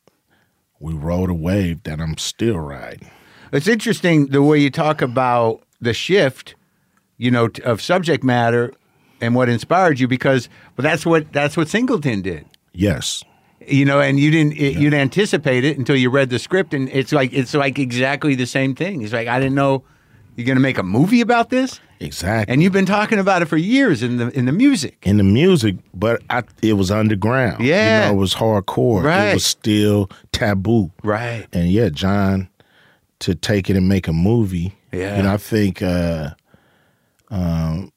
we 0.78 0.92
rode 0.94 1.30
a 1.30 1.34
wave 1.34 1.82
that 1.84 2.00
I'm 2.00 2.16
still 2.16 2.58
riding. 2.58 3.10
it's 3.52 3.68
interesting 3.68 4.26
the 4.28 4.42
way 4.42 4.58
you 4.58 4.70
talk 4.70 5.02
about 5.02 5.62
the 5.80 5.92
shift, 5.92 6.54
you 7.18 7.30
know, 7.30 7.48
of 7.64 7.82
subject 7.82 8.24
matter 8.24 8.72
and 9.20 9.34
what 9.34 9.48
inspired 9.50 10.00
you 10.00 10.08
because, 10.08 10.48
but 10.76 10.82
that's 10.82 11.04
what 11.04 11.32
that's 11.32 11.56
what 11.56 11.68
Singleton 11.68 12.22
did. 12.22 12.46
Yes, 12.72 13.22
You 13.66 13.84
know, 13.84 14.00
and 14.00 14.18
you 14.18 14.30
didn't 14.30 14.54
it, 14.54 14.76
you'd 14.76 14.94
anticipate 14.94 15.64
it 15.64 15.76
until 15.76 15.96
you 15.96 16.08
read 16.08 16.30
the 16.30 16.38
script, 16.38 16.72
and 16.72 16.88
it's 16.90 17.12
like 17.12 17.32
it's 17.32 17.52
like 17.52 17.78
exactly 17.78 18.34
the 18.34 18.46
same 18.46 18.74
thing. 18.74 19.02
It's 19.02 19.12
like 19.12 19.28
I 19.28 19.38
didn't 19.38 19.56
know 19.56 19.84
you're 20.40 20.46
going 20.46 20.56
to 20.56 20.62
make 20.62 20.78
a 20.78 20.82
movie 20.82 21.20
about 21.20 21.50
this, 21.50 21.80
exactly. 22.00 22.52
and 22.52 22.62
you've 22.62 22.72
been 22.72 22.86
talking 22.86 23.18
about 23.18 23.42
it 23.42 23.46
for 23.46 23.56
years 23.56 24.02
in 24.02 24.16
the 24.16 24.28
in 24.36 24.46
the 24.46 24.52
music. 24.52 24.96
in 25.02 25.16
the 25.18 25.22
music, 25.24 25.76
but 25.94 26.22
I, 26.30 26.42
it 26.62 26.72
was 26.74 26.90
underground. 26.90 27.62
Yeah. 27.64 28.06
you 28.06 28.06
know, 28.12 28.16
it 28.16 28.20
was 28.20 28.34
hardcore. 28.34 29.02
Right. 29.04 29.28
It 29.30 29.34
was 29.34 29.46
still 29.46 30.10
taboo. 30.32 30.90
Right. 31.02 31.46
And 31.52 31.70
yeah, 31.70 31.88
John, 31.90 32.48
to 33.20 33.34
take 33.34 33.68
it 33.70 33.76
and 33.76 33.88
make 33.88 34.08
a 34.08 34.12
movie. 34.12 34.74
Yeah. 34.92 35.16
you 35.18 35.22
know, 35.22 35.34
I 35.34 35.36
think 35.36 35.82
uh, 35.82 36.30
um, 37.30 37.92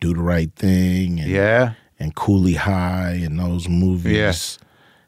do 0.00 0.14
the 0.14 0.20
right 0.22 0.52
thing. 0.54 1.20
And, 1.20 1.30
Yeah. 1.30 1.72
and 1.98 2.14
Cooley 2.14 2.54
High 2.54 3.20
and 3.22 3.38
those 3.38 3.68
movies 3.68 4.58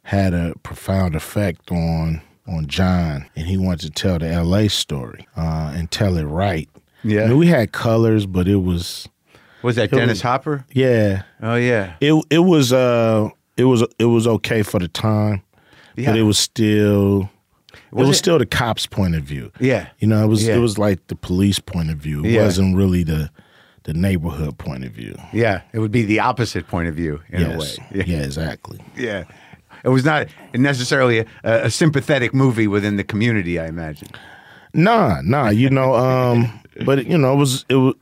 had 0.02 0.34
a 0.34 0.54
profound 0.62 1.14
effect 1.14 1.70
on 1.70 2.22
on 2.48 2.66
John, 2.66 3.26
and 3.36 3.46
he 3.46 3.56
wanted 3.56 3.80
to 3.80 3.90
tell 3.90 4.18
the 4.18 4.28
L.A. 4.28 4.68
story 4.68 5.26
uh, 5.36 5.72
and 5.74 5.90
tell 5.90 6.16
it 6.16 6.24
right. 6.24 6.68
Yeah. 7.04 7.24
I 7.24 7.26
mean, 7.28 7.38
we 7.38 7.46
had 7.46 7.72
colors, 7.72 8.26
but 8.26 8.48
it 8.48 8.56
was 8.56 9.08
Was 9.62 9.76
that 9.76 9.90
Dennis 9.90 10.20
Hopper? 10.22 10.64
yeah, 10.72 11.22
Oh 11.42 11.54
yeah. 11.56 11.94
it 12.00 12.14
it 12.30 12.38
was 12.40 12.72
uh 12.72 13.28
it 13.56 13.64
was 13.64 13.84
it 13.98 14.06
was 14.06 14.26
okay 14.26 14.62
for 14.62 14.80
the 14.80 14.88
time, 14.88 15.42
Yeah. 15.96 16.10
but 16.10 16.18
it 16.18 16.22
was 16.24 16.38
still 16.38 17.30
Was 17.92 18.04
it 18.06 18.08
was 18.08 18.08
it- 18.10 18.18
still 18.18 18.38
the 18.38 18.46
cops' 18.46 18.86
point 18.86 19.14
of 19.14 19.22
view. 19.22 19.52
Yeah. 19.60 19.88
You 20.00 20.08
know, 20.08 20.22
it 20.24 20.28
was 20.28 20.46
Yeah. 20.46 20.56
it 20.56 20.58
was 20.60 20.76
like 20.78 21.06
the 21.08 21.16
police 21.16 21.58
point 21.60 21.90
of 21.90 21.98
view. 21.98 22.24
It 22.24 22.32
Yeah. 22.32 22.44
wasn't 22.44 22.76
really 22.76 23.04
the 23.04 23.30
the 23.84 23.94
neighborhood 23.94 24.58
point 24.58 24.84
of 24.84 24.92
view. 24.92 25.16
Yeah. 25.32 25.62
It 25.72 25.78
would 25.78 25.92
be 25.92 26.02
the 26.04 26.20
opposite 26.20 26.66
point 26.66 26.88
of 26.88 26.94
view 26.94 27.20
in 27.30 27.42
a 27.42 27.58
way. 27.58 27.66
yes. 27.66 27.78
Yeah, 28.08 28.18
exactly. 28.22 28.78
Yeah. 28.96 29.24
It 29.84 29.88
was 29.90 30.04
not 30.04 30.28
necessarily 30.54 31.20
a, 31.20 31.26
a 31.44 31.70
sympathetic 31.70 32.34
movie 32.34 32.66
within 32.66 32.96
the 32.96 33.04
community, 33.04 33.58
I 33.58 33.66
imagine. 33.66 34.08
Nah, 34.74 35.20
nah, 35.22 35.48
you 35.50 35.70
know, 35.70 35.94
um, 35.94 36.60
but 36.84 37.06
you 37.06 37.16
know, 37.18 37.32
it 37.32 37.36
was 37.36 37.64
it 37.68 37.74
was. 37.76 37.94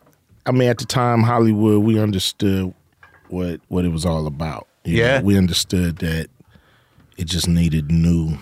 I 0.47 0.53
mean, 0.53 0.68
at 0.68 0.79
the 0.79 0.85
time, 0.87 1.22
Hollywood, 1.22 1.83
we 1.85 1.99
understood 1.99 2.72
what 3.29 3.61
what 3.68 3.85
it 3.85 3.91
was 3.93 4.05
all 4.05 4.27
about. 4.27 4.66
you 4.85 4.99
Yeah. 4.99 5.18
know? 5.18 5.24
we 5.24 5.37
understood 5.39 5.99
that 5.99 6.29
it 7.16 7.24
just 7.27 7.49
needed 7.49 7.91
new, 7.91 8.37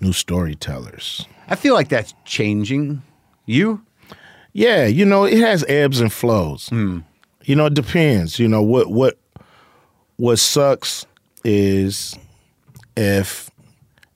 new 0.00 0.12
storytellers. 0.12 1.26
I 1.48 1.56
feel 1.56 1.74
like 1.74 1.88
that's 1.88 2.14
changing. 2.24 3.02
You? 3.46 3.82
Yeah, 4.52 4.86
you 4.86 5.04
know, 5.04 5.24
it 5.24 5.38
has 5.38 5.64
ebbs 5.68 6.00
and 6.00 6.12
flows. 6.12 6.68
Hmm. 6.68 7.00
You 7.44 7.56
know, 7.56 7.66
it 7.66 7.74
depends. 7.74 8.38
You 8.38 8.48
know 8.48 8.62
what 8.62 8.90
what 8.90 9.18
what 10.16 10.38
sucks 10.38 11.06
is 11.44 12.16
if 12.96 13.50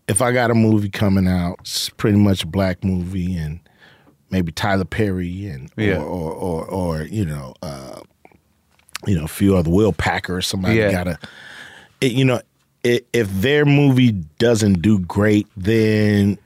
if 0.08 0.22
I 0.22 0.32
got 0.32 0.50
a 0.50 0.54
movie 0.54 0.88
coming 0.88 1.28
out, 1.28 1.56
it's 1.60 1.90
pretty 1.90 2.18
much 2.18 2.42
a 2.44 2.46
black 2.46 2.82
movie, 2.82 3.36
and 3.36 3.60
maybe 4.30 4.52
Tyler 4.52 4.84
Perry 4.84 5.46
and 5.46 5.70
Yeah. 5.76 5.96
or, 5.96 6.04
or 6.04 6.32
or 6.32 6.64
or 6.66 7.02
you 7.02 7.24
know 7.26 7.54
uh, 7.62 8.00
you 9.06 9.16
know 9.16 9.24
a 9.24 9.28
few 9.28 9.56
other 9.56 9.70
Will 9.70 9.92
Packer 9.92 10.36
or 10.36 10.42
somebody 10.42 10.76
Yeah. 10.76 10.90
got 10.90 11.04
to 11.04 11.18
it, 12.00 12.12
you 12.12 12.24
know 12.24 12.40
i 12.84 13.00
if 13.12 13.28
their 13.32 13.64
movie 13.64 14.12
doesn't 14.38 14.80
do 14.82 15.00
great, 15.00 15.46
then 15.56 16.38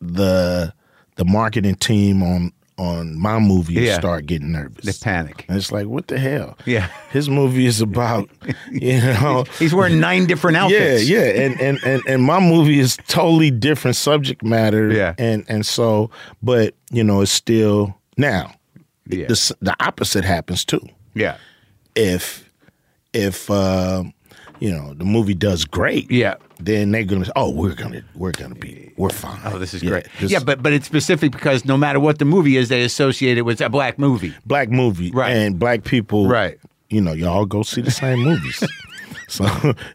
the 0.00 0.72
the 1.16 1.24
marketing 1.24 1.74
team 1.76 2.22
on 2.22 2.52
on 2.80 3.14
my 3.18 3.38
movie 3.38 3.74
Yeah. 3.74 3.98
start 3.98 4.24
getting 4.26 4.52
nervous. 4.52 4.84
The 4.86 5.04
panic. 5.04 5.44
And 5.48 5.58
it's 5.58 5.70
like, 5.70 5.86
what 5.86 6.08
the 6.08 6.18
hell? 6.18 6.56
Yeah. 6.64 6.88
His 7.10 7.28
movie 7.28 7.66
is 7.66 7.80
about, 7.82 8.30
you 8.70 8.98
know. 9.00 9.44
He's 9.58 9.74
wearing 9.74 10.00
nine 10.00 10.26
different 10.26 10.56
outfits. 10.56 11.06
yeah, 11.08 11.24
yeah. 11.24 11.42
and, 11.42 11.60
and 11.60 11.78
and 11.84 12.02
and 12.08 12.22
my 12.22 12.40
movie 12.40 12.78
is 12.80 12.96
totally 13.06 13.50
different 13.50 13.96
subject 13.96 14.42
matter. 14.42 14.90
Yeah. 14.90 15.14
and 15.18 15.44
and 15.48 15.66
so, 15.66 16.10
but 16.42 16.74
you 16.90 17.04
know, 17.04 17.20
it's 17.20 17.30
still 17.30 17.94
now. 18.16 18.54
Yeah. 19.06 19.26
The 19.26 19.56
the 19.60 19.76
opposite 19.84 20.24
happens 20.24 20.64
too. 20.64 20.80
Yeah. 21.14 21.36
If 21.94 22.48
if 23.12 23.50
uh, 23.50 24.04
you 24.60 24.70
know 24.70 24.94
the 24.94 25.04
movie 25.04 25.34
does 25.34 25.64
great, 25.64 26.10
Yeah. 26.10 26.34
then 26.58 26.90
they're 26.92 27.04
gonna. 27.04 27.24
Say 27.24 27.32
oh, 27.36 27.50
we're 27.50 27.74
gonna 27.74 28.02
we're 28.14 28.32
gonna 28.32 28.54
be 28.54 28.92
we're 28.96 29.10
fine. 29.10 29.40
Oh, 29.44 29.58
this 29.58 29.74
is 29.74 29.82
Yeah, 29.82 29.90
great. 29.90 30.06
this- 30.20 30.30
yeah, 30.30 30.38
but 30.38 30.62
but 30.62 30.72
it's 30.72 30.86
specific 30.86 31.32
because 31.32 31.64
no 31.64 31.76
matter 31.76 31.98
what 31.98 32.18
the 32.18 32.24
movie 32.24 32.56
is, 32.56 32.68
they 32.68 32.82
associate 32.82 33.38
it 33.38 33.42
with 33.42 33.60
a 33.60 33.68
black 33.68 33.98
movie. 33.98 34.34
black 34.46 34.68
movie, 34.70 35.10
Right. 35.10 35.30
And 35.32 35.58
black 35.58 35.84
people, 35.84 36.28
Right. 36.28 36.58
You 36.88 37.00
know, 37.00 37.12
y'all 37.12 37.46
go 37.46 37.62
see 37.62 37.80
the 37.82 37.90
same 37.90 38.20
movies. 38.20 38.62
So 39.28 39.44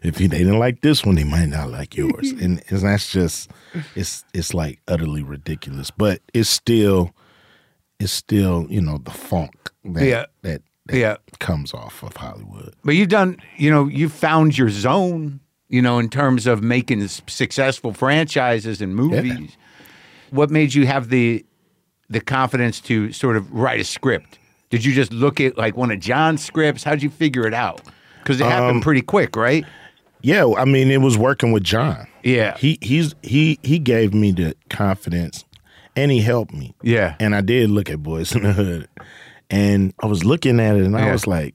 if 0.02 0.14
they 0.16 0.28
didn't 0.28 0.58
like 0.58 0.80
this 0.80 1.04
one, 1.04 1.14
they 1.16 1.24
might 1.24 1.50
not 1.50 1.68
like 1.70 1.94
yours, 1.94 2.30
and, 2.30 2.62
and 2.70 2.78
that's 2.80 3.12
just 3.12 3.50
it's 3.94 4.24
it's 4.32 4.54
like 4.54 4.80
utterly 4.88 5.22
ridiculous. 5.22 5.90
But 5.90 6.22
it's 6.32 6.48
still 6.48 7.10
it's 8.00 8.12
still 8.12 8.66
you 8.70 8.80
know 8.80 8.96
the 8.96 9.10
funk 9.10 9.52
that 9.84 10.04
Yeah. 10.06 10.24
that, 10.40 10.62
that 10.86 10.96
Yeah. 10.96 11.16
comes 11.38 11.72
off 11.74 12.02
of 12.02 12.16
Hollywood. 12.16 12.74
But 12.84 12.94
you've 12.96 13.08
done, 13.08 13.36
you 13.56 13.70
know, 13.70 13.86
you've 13.88 14.12
found 14.12 14.56
your 14.56 14.70
zone, 14.70 15.40
you 15.68 15.82
know, 15.82 15.98
in 15.98 16.08
terms 16.08 16.46
of 16.46 16.62
making 16.62 17.06
successful 17.08 17.92
franchises 17.92 18.80
and 18.80 18.94
movies. 18.94 19.56
What 20.30 20.50
made 20.50 20.74
you 20.74 20.86
have 20.86 21.08
the 21.08 21.44
the 22.08 22.20
confidence 22.20 22.80
to 22.82 23.12
sort 23.12 23.36
of 23.36 23.50
write 23.52 23.80
a 23.80 23.84
script? 23.84 24.38
Did 24.70 24.84
you 24.84 24.92
just 24.92 25.12
look 25.12 25.40
at 25.40 25.56
like 25.58 25.76
one 25.76 25.90
of 25.90 25.98
John's 26.00 26.44
scripts? 26.44 26.84
How'd 26.84 27.02
you 27.02 27.10
figure 27.10 27.46
it 27.46 27.54
out? 27.54 27.80
Because 28.22 28.40
it 28.40 28.44
Um, 28.44 28.50
happened 28.50 28.82
pretty 28.82 29.02
quick, 29.02 29.36
right? 29.36 29.64
Yeah, 30.22 30.52
I 30.56 30.64
mean 30.64 30.90
it 30.90 31.00
was 31.00 31.16
working 31.18 31.52
with 31.52 31.62
John. 31.64 32.06
Yeah. 32.24 32.56
he 32.58 32.78
he's 32.80 33.14
he 33.22 33.58
he 33.62 33.78
gave 33.78 34.12
me 34.14 34.32
the 34.32 34.56
confidence, 34.70 35.44
and 35.94 36.10
he 36.10 36.20
helped 36.20 36.52
me. 36.52 36.74
Yeah. 36.82 37.14
And 37.20 37.34
I 37.34 37.40
did 37.40 37.70
look 37.70 37.88
at 37.90 37.98
Boyz 37.98 38.34
N 38.34 38.42
The 38.42 38.52
Hood. 38.52 38.88
And 39.50 39.94
I 40.02 40.06
was 40.06 40.24
looking 40.24 40.58
at 40.60 40.76
it 40.76 40.84
and 40.84 40.96
I 40.96 41.12
was 41.12 41.26
like, 41.26 41.54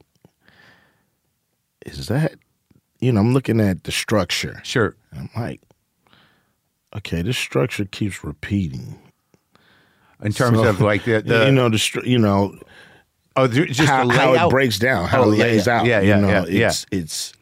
is 1.86 2.08
that, 2.08 2.36
you 3.00 3.12
know, 3.12 3.20
I'm 3.20 3.34
looking 3.34 3.60
at 3.60 3.84
the 3.84 3.92
structure. 3.92 4.62
Sure. 4.64 4.96
And 5.12 5.30
I'm 5.36 5.42
like, 5.42 5.62
okay, 6.96 7.22
this 7.22 7.38
structure 7.38 7.86
keeps 7.86 8.24
repeating. 8.24 9.00
In 10.24 10.32
terms 10.32 10.60
So, 10.60 10.66
of 10.68 10.80
like 10.82 11.04
the, 11.06 11.22
the 11.26 11.46
you 11.48 11.52
know, 11.52 11.70
the, 11.70 12.02
you 12.06 12.20
know, 12.20 12.56
oh, 13.36 13.48
just 13.48 13.80
how, 13.82 14.08
how 14.10 14.48
it 14.48 14.50
breaks 14.50 14.78
down, 14.80 15.08
how 15.08 15.24
Oh, 15.24 15.32
it 15.32 15.38
lays 15.38 15.68
yeah. 15.68 15.80
out. 15.80 15.86
Yeah, 15.86 16.00
you 16.02 16.10
yeah, 16.10 16.20
know, 16.20 16.30
yeah, 16.30 16.46
yeah. 16.48 16.68
it's, 16.68 16.86
it's 16.92 17.34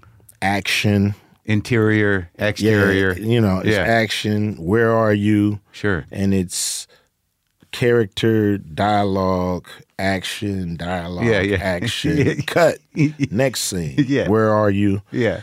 action. 0.41 1.13
interior, 1.45 2.29
exterior. 2.39 3.13
Yeah, 3.17 3.25
you 3.25 3.41
know, 3.41 3.59
it's 3.59 3.69
Yeah. 3.69 3.83
action. 3.83 4.55
Where 4.55 4.91
are 4.91 5.13
you? 5.13 5.59
Sure. 5.73 6.05
And 6.11 6.33
it's 6.33 6.78
character, 7.71 8.57
dialogue, 8.57 9.67
action, 9.97 10.75
dialogue, 10.77 11.25
Yeah, 11.25 11.41
yeah. 11.41 11.57
action, 11.61 12.41
cut, 12.43 12.77
next 13.31 13.61
scene. 13.61 13.95
Yeah. 14.07 14.27
Where 14.27 14.49
are 14.53 14.69
you? 14.69 15.01
Yeah. 15.11 15.41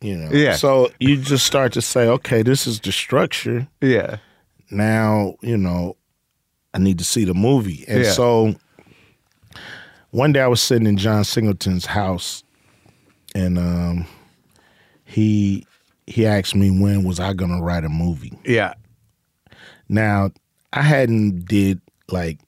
You 0.00 0.16
know. 0.16 0.30
Yeah. 0.32 0.54
So 0.56 0.90
you 1.00 1.16
just 1.16 1.46
start 1.46 1.72
to 1.72 1.82
say, 1.82 2.06
okay, 2.08 2.42
this 2.42 2.66
is 2.66 2.78
the 2.80 2.92
structure. 2.92 3.66
Yeah. 3.80 4.18
Now, 4.70 5.34
you 5.40 5.56
know, 5.56 5.96
I 6.74 6.78
need 6.78 6.98
to 6.98 7.04
see 7.04 7.24
the 7.24 7.34
movie. 7.34 7.84
And 7.88 8.04
Yeah. 8.04 8.10
so 8.10 8.54
one 10.10 10.32
day 10.32 10.40
I 10.40 10.46
was 10.46 10.60
sitting 10.62 10.86
in 10.86 10.96
John 10.96 11.24
Singleton's 11.24 11.86
house 11.86 12.42
and 13.34 13.58
um 13.58 14.06
he 15.04 15.66
he 16.06 16.26
asked 16.26 16.54
me 16.54 16.70
when 16.70 17.04
was 17.04 17.18
I 17.20 17.32
gonna 17.32 17.62
write 17.62 17.84
a 17.84 17.88
movie. 17.88 18.32
Yeah. 18.44 18.74
Now, 19.88 20.30
I 20.74 20.82
hadn't 20.82 21.46
did 21.46 21.80
like 22.10 22.40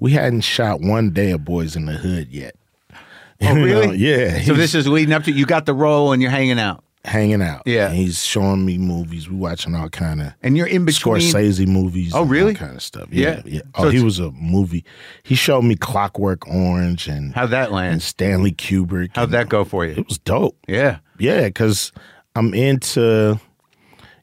we 0.00 0.12
hadn't 0.12 0.40
shot 0.40 0.80
one 0.80 1.10
day 1.10 1.30
of 1.30 1.42
Boyz 1.42 1.76
N 1.76 1.86
The 1.86 1.92
Hood 1.92 2.28
yet. 2.30 2.54
Oh, 2.92 2.96
You 3.40 3.54
know, 3.54 3.64
really? 3.64 3.96
Yeah. 3.98 4.40
So 4.42 4.54
this 4.54 4.74
is 4.74 4.86
leading 4.88 5.12
up 5.12 5.24
to 5.24 5.32
you 5.32 5.46
got 5.46 5.66
the 5.66 5.74
role 5.74 6.12
and 6.12 6.22
you're 6.22 6.30
hanging 6.30 6.58
out. 6.60 6.84
hanging 7.04 7.42
out. 7.42 7.62
Yeah. 7.66 7.88
And 7.88 7.96
he's 7.96 8.24
showing 8.24 8.64
me 8.64 8.78
movies. 8.78 9.28
We 9.28 9.34
watching 9.36 9.74
all 9.74 9.88
kind 9.88 10.22
of 10.22 10.32
And 10.42 10.56
you're 10.56 10.68
in 10.68 10.84
between 10.84 11.16
Scorsese 11.16 11.66
movies. 11.66 12.12
Oh, 12.14 12.22
and 12.22 12.30
really? 12.30 12.54
Kind 12.54 12.76
of 12.76 12.82
stuff. 12.82 13.08
Yeah. 13.10 13.42
Yeah. 13.44 13.54
yeah. 13.54 13.60
So 13.76 13.86
Oh, 13.86 13.88
he 13.90 14.00
was 14.02 14.18
a 14.20 14.30
movie. 14.30 14.84
He 15.24 15.34
showed 15.34 15.62
me 15.62 15.74
Clockwork 15.74 16.46
Orange 16.48 17.08
and 17.08 17.34
How'd 17.34 17.50
that 17.50 17.66
and 17.66 17.74
land? 17.74 18.02
Stanley 18.02 18.52
Kubrick. 18.52 19.10
How'd 19.14 19.24
and 19.24 19.34
that 19.34 19.48
go 19.48 19.64
for 19.64 19.84
you? 19.84 19.92
It 19.92 20.06
was 20.08 20.18
dope. 20.18 20.56
Yeah. 20.68 20.98
Yeah, 21.18 21.44
because 21.46 21.90
I'm 22.36 22.54
into, 22.54 23.40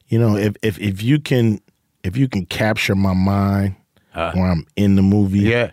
you 0.08 0.18
know, 0.18 0.36
if 0.36 0.56
if 0.62 0.78
if 0.78 1.02
you 1.02 1.20
can 1.20 1.60
if 2.04 2.16
you 2.16 2.28
can 2.28 2.46
capture 2.46 2.94
my 2.94 3.14
mind 3.14 3.76
when 4.14 4.44
I'm 4.50 4.66
in 4.76 4.96
the 4.96 5.02
movie, 5.02 5.46
Uh. 5.46 5.50
Yeah. 5.58 5.70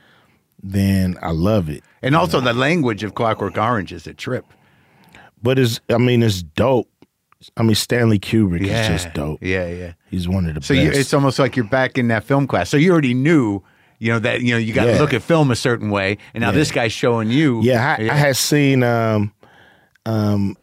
then 0.64 1.18
I 1.22 1.32
love 1.32 1.70
it. 1.70 1.84
And 2.02 2.16
also 2.16 2.40
the 2.42 2.54
language 2.54 3.04
of 3.04 3.14
Clockwork 3.16 3.58
Orange 3.58 3.92
is 3.94 4.08
a 4.08 4.14
trip. 4.14 4.46
But 5.42 5.60
it's 5.60 5.80
I 5.90 5.98
mean 5.98 6.24
it's 6.24 6.42
dope. 6.44 6.90
I 7.56 7.64
mean 7.64 7.76
Stanley 7.76 8.20
Kubrick 8.20 8.66
Yeah. 8.66 8.82
is 8.82 9.04
just 9.04 9.14
dope. 9.14 9.40
Yeah, 9.42 9.68
yeah. 9.68 9.94
He's 10.10 10.28
one 10.28 10.48
of 10.48 10.56
the 10.56 10.62
So 10.62 10.74
best. 10.74 10.84
you, 10.84 10.92
it's 10.92 11.14
almost 11.14 11.38
like 11.40 11.56
you're 11.56 11.66
back 11.70 11.98
in 11.98 12.08
that 12.10 12.24
film 12.24 12.48
class. 12.48 12.70
So 12.70 12.78
you 12.78 12.92
already 12.92 13.14
knew, 13.14 13.62
you 14.00 14.12
know, 14.12 14.20
that 14.20 14.42
you 14.42 14.52
know 14.52 14.58
you 14.58 14.74
got 14.74 14.86
to 14.86 14.92
Yeah. 14.94 14.98
look 15.00 15.14
at 15.14 15.22
film 15.22 15.52
a 15.52 15.56
certain 15.56 15.90
way, 15.90 16.18
and 16.34 16.42
now 16.42 16.52
this 16.52 16.72
guy's 16.72 16.92
showing 16.94 17.30
you. 17.30 17.62
yeah, 17.64 17.96
I, 18.00 18.10
I 18.10 18.16
had 18.16 18.36
seen 18.36 18.82
um 18.84 19.32
um 20.06 20.56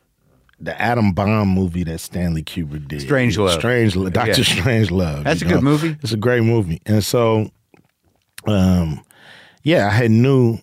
the 0.61 0.81
atom 0.81 1.13
bomb 1.13 1.49
movie 1.49 1.85
that 1.85 1.99
Stanley 2.01 2.43
Kubrick 2.43 2.89
did. 2.89 3.01
Strangelove. 3.01 3.55
Strange 3.59 3.97
Love. 3.97 4.13
Doctor 4.13 4.41
Yeah. 4.43 4.61
Strange 4.61 4.91
Love. 4.91 5.25
That's 5.25 5.43
a 5.43 5.47
good 5.47 5.63
movie. 5.63 5.97
It's 6.03 6.13
a 6.13 6.17
great 6.17 6.43
movie. 6.43 6.81
And 6.87 7.05
so 7.05 7.51
um 8.47 9.05
yeah, 9.63 9.87
I 9.87 9.91
had 9.91 10.11
knew, 10.11 10.59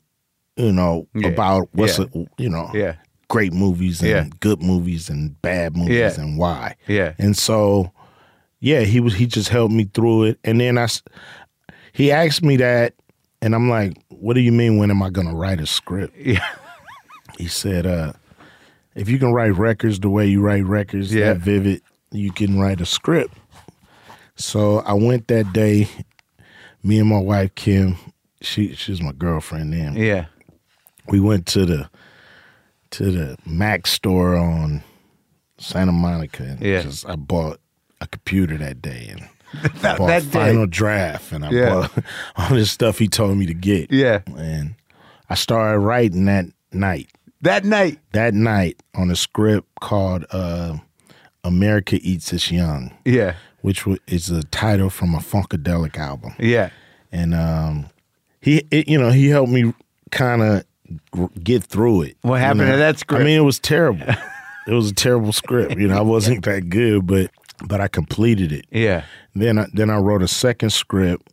you 0.55 0.71
know, 0.71 1.07
Yeah. 1.15 1.29
about 1.29 1.69
what's 1.73 1.97
Yeah. 1.99 2.05
a, 2.13 2.25
you 2.37 2.49
know, 2.49 2.69
Yeah. 2.73 2.95
great 3.27 3.53
movies 3.53 4.01
and 4.03 4.39
good 4.39 4.61
movies 4.61 5.09
and 5.09 5.39
bad 5.41 5.75
movies 5.75 6.17
and 6.17 6.37
why. 6.37 6.75
Yeah. 6.87 7.13
And 7.19 7.35
so 7.37 7.91
yeah, 8.59 8.81
he 8.81 8.99
was 8.99 9.15
he 9.15 9.25
just 9.25 9.49
helped 9.49 9.73
me 9.73 9.85
through 9.93 10.25
it. 10.25 10.39
And 10.43 10.61
then 10.61 10.77
I 10.77 10.87
he 11.93 12.11
asked 12.11 12.43
me 12.43 12.57
that 12.57 12.93
and 13.41 13.55
I'm 13.55 13.69
like, 13.69 13.97
"What 14.09 14.35
do 14.35 14.39
you 14.39 14.51
mean 14.51 14.77
when 14.77 14.91
am 14.91 15.01
I 15.01 15.09
going 15.09 15.27
to 15.27 15.33
write 15.33 15.59
a 15.59 15.65
script?" 15.65 16.15
Yeah. 16.17 16.45
He 17.39 17.47
said, 17.47 17.87
uh, 17.87 18.13
if 18.95 19.09
you 19.09 19.17
can 19.19 19.33
write 19.33 19.55
records 19.55 19.99
the 19.99 20.09
way 20.09 20.27
you 20.27 20.41
write 20.41 20.65
records, 20.65 21.13
Yeah. 21.13 21.33
that 21.33 21.37
vivid, 21.37 21.81
you 22.11 22.31
can 22.31 22.59
write 22.59 22.81
a 22.81 22.85
script. 22.85 23.35
So 24.35 24.79
I 24.79 24.93
went 24.93 25.27
that 25.27 25.53
day, 25.53 25.87
me 26.83 26.99
and 26.99 27.07
my 27.09 27.19
wife 27.19 27.53
Kim, 27.55 27.95
she 28.41 28.73
she's 28.73 29.01
my 29.01 29.11
girlfriend 29.11 29.73
then. 29.73 29.95
Yeah. 29.95 30.25
We 31.07 31.19
went 31.19 31.45
to 31.47 31.65
the 31.65 31.89
to 32.91 33.11
the 33.11 33.37
Mac 33.45 33.87
store 33.87 34.35
on 34.35 34.83
Santa 35.57 35.91
Monica 35.91 36.43
and 36.43 36.59
Yeah. 36.61 36.81
just 36.81 37.07
I 37.07 37.15
bought 37.15 37.59
a 38.01 38.07
computer 38.07 38.57
that 38.57 38.81
day 38.81 39.07
and 39.11 39.27
That, 39.81 39.97
bought 39.97 40.07
that 40.07 40.23
Final 40.23 40.65
day. 40.65 40.71
Draft 40.71 41.31
and 41.33 41.45
I 41.45 41.51
Yeah. 41.51 41.69
bought 41.69 42.03
all 42.37 42.49
this 42.49 42.71
stuff 42.71 42.97
he 42.97 43.07
told 43.07 43.37
me 43.37 43.45
to 43.45 43.53
get. 43.53 43.91
Yeah. 43.91 44.21
And 44.37 44.75
I 45.29 45.35
started 45.35 45.79
writing 45.79 46.25
that 46.25 46.45
night 46.73 47.09
That 47.41 47.65
night. 47.65 47.99
that 48.13 48.33
night 48.33 48.81
on 48.95 49.09
a 49.09 49.15
script 49.15 49.67
called 49.79 50.25
uh, 50.31 50.77
"America 51.43 51.97
Eats 52.01 52.31
Its 52.33 52.51
Young," 52.51 52.93
Yeah. 53.05 53.35
which 53.61 53.85
is 54.07 54.29
a 54.29 54.43
title 54.43 54.89
from 54.89 55.15
a 55.15 55.19
funkadelic 55.19 55.97
album, 55.97 56.33
Yeah. 56.39 56.69
and 57.11 57.33
um, 57.33 57.87
he, 58.41 58.63
it, 58.71 58.87
you 58.87 58.99
know, 58.99 59.09
he 59.11 59.27
helped 59.29 59.51
me 59.51 59.73
kind 60.11 60.41
of 60.41 60.63
get 61.43 61.63
through 61.63 62.03
it. 62.03 62.17
What 62.21 62.35
you 62.35 62.41
happened 62.41 62.67
know? 62.67 62.71
to 62.73 62.77
that 62.77 62.99
script? 62.99 63.21
I 63.21 63.25
mean, 63.25 63.37
it 63.37 63.43
was 63.43 63.59
terrible. 63.59 64.05
it 64.67 64.73
was 64.73 64.91
a 64.91 64.93
terrible 64.93 65.31
script. 65.33 65.77
You 65.79 65.87
know, 65.87 65.97
I 65.97 66.01
wasn't 66.01 66.45
that 66.49 66.69
good, 66.69 67.07
but 67.07 67.31
but 67.67 67.81
I 67.81 67.87
completed 67.87 68.51
it. 68.51 68.65
Yeah. 68.71 69.03
Then 69.33 69.57
I, 69.59 69.65
then 69.73 69.89
I 69.89 69.97
wrote 69.97 70.21
a 70.23 70.27
second 70.27 70.71
script 70.71 71.31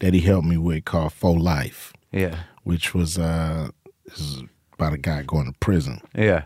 that 0.00 0.14
he 0.14 0.20
helped 0.20 0.46
me 0.48 0.56
with 0.56 0.84
called 0.86 1.12
"For 1.12 1.38
Life," 1.38 1.92
Yeah. 2.10 2.36
which 2.64 2.94
was 2.94 3.16
uh, 3.18 3.68
about 4.80 4.94
a 4.94 4.98
guy 4.98 5.22
going 5.22 5.46
to 5.46 5.52
prison, 5.60 6.00
Yeah. 6.14 6.44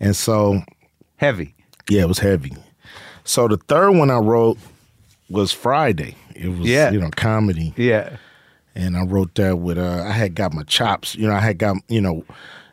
and 0.00 0.16
so. 0.16 0.62
Heavy. 1.18 1.54
Yeah, 1.88 2.02
it 2.02 2.08
was 2.08 2.18
heavy. 2.18 2.52
So 3.24 3.48
the 3.48 3.56
third 3.56 3.92
one 3.92 4.10
I 4.10 4.18
wrote 4.18 4.58
was 5.30 5.50
Friday. 5.50 6.14
It 6.34 6.48
was 6.48 6.68
Yeah. 6.68 6.90
you 6.90 7.00
know 7.00 7.10
comedy, 7.16 7.72
Yeah. 7.76 8.16
and 8.74 8.96
I 8.98 9.04
wrote 9.04 9.34
that 9.36 9.56
with 9.58 9.78
uh, 9.78 10.04
I 10.06 10.10
had 10.12 10.34
got 10.34 10.52
my 10.52 10.62
chops. 10.64 11.14
You 11.14 11.26
know, 11.28 11.34
I 11.34 11.40
had 11.40 11.56
got 11.58 11.76
you 11.88 12.00
know, 12.02 12.24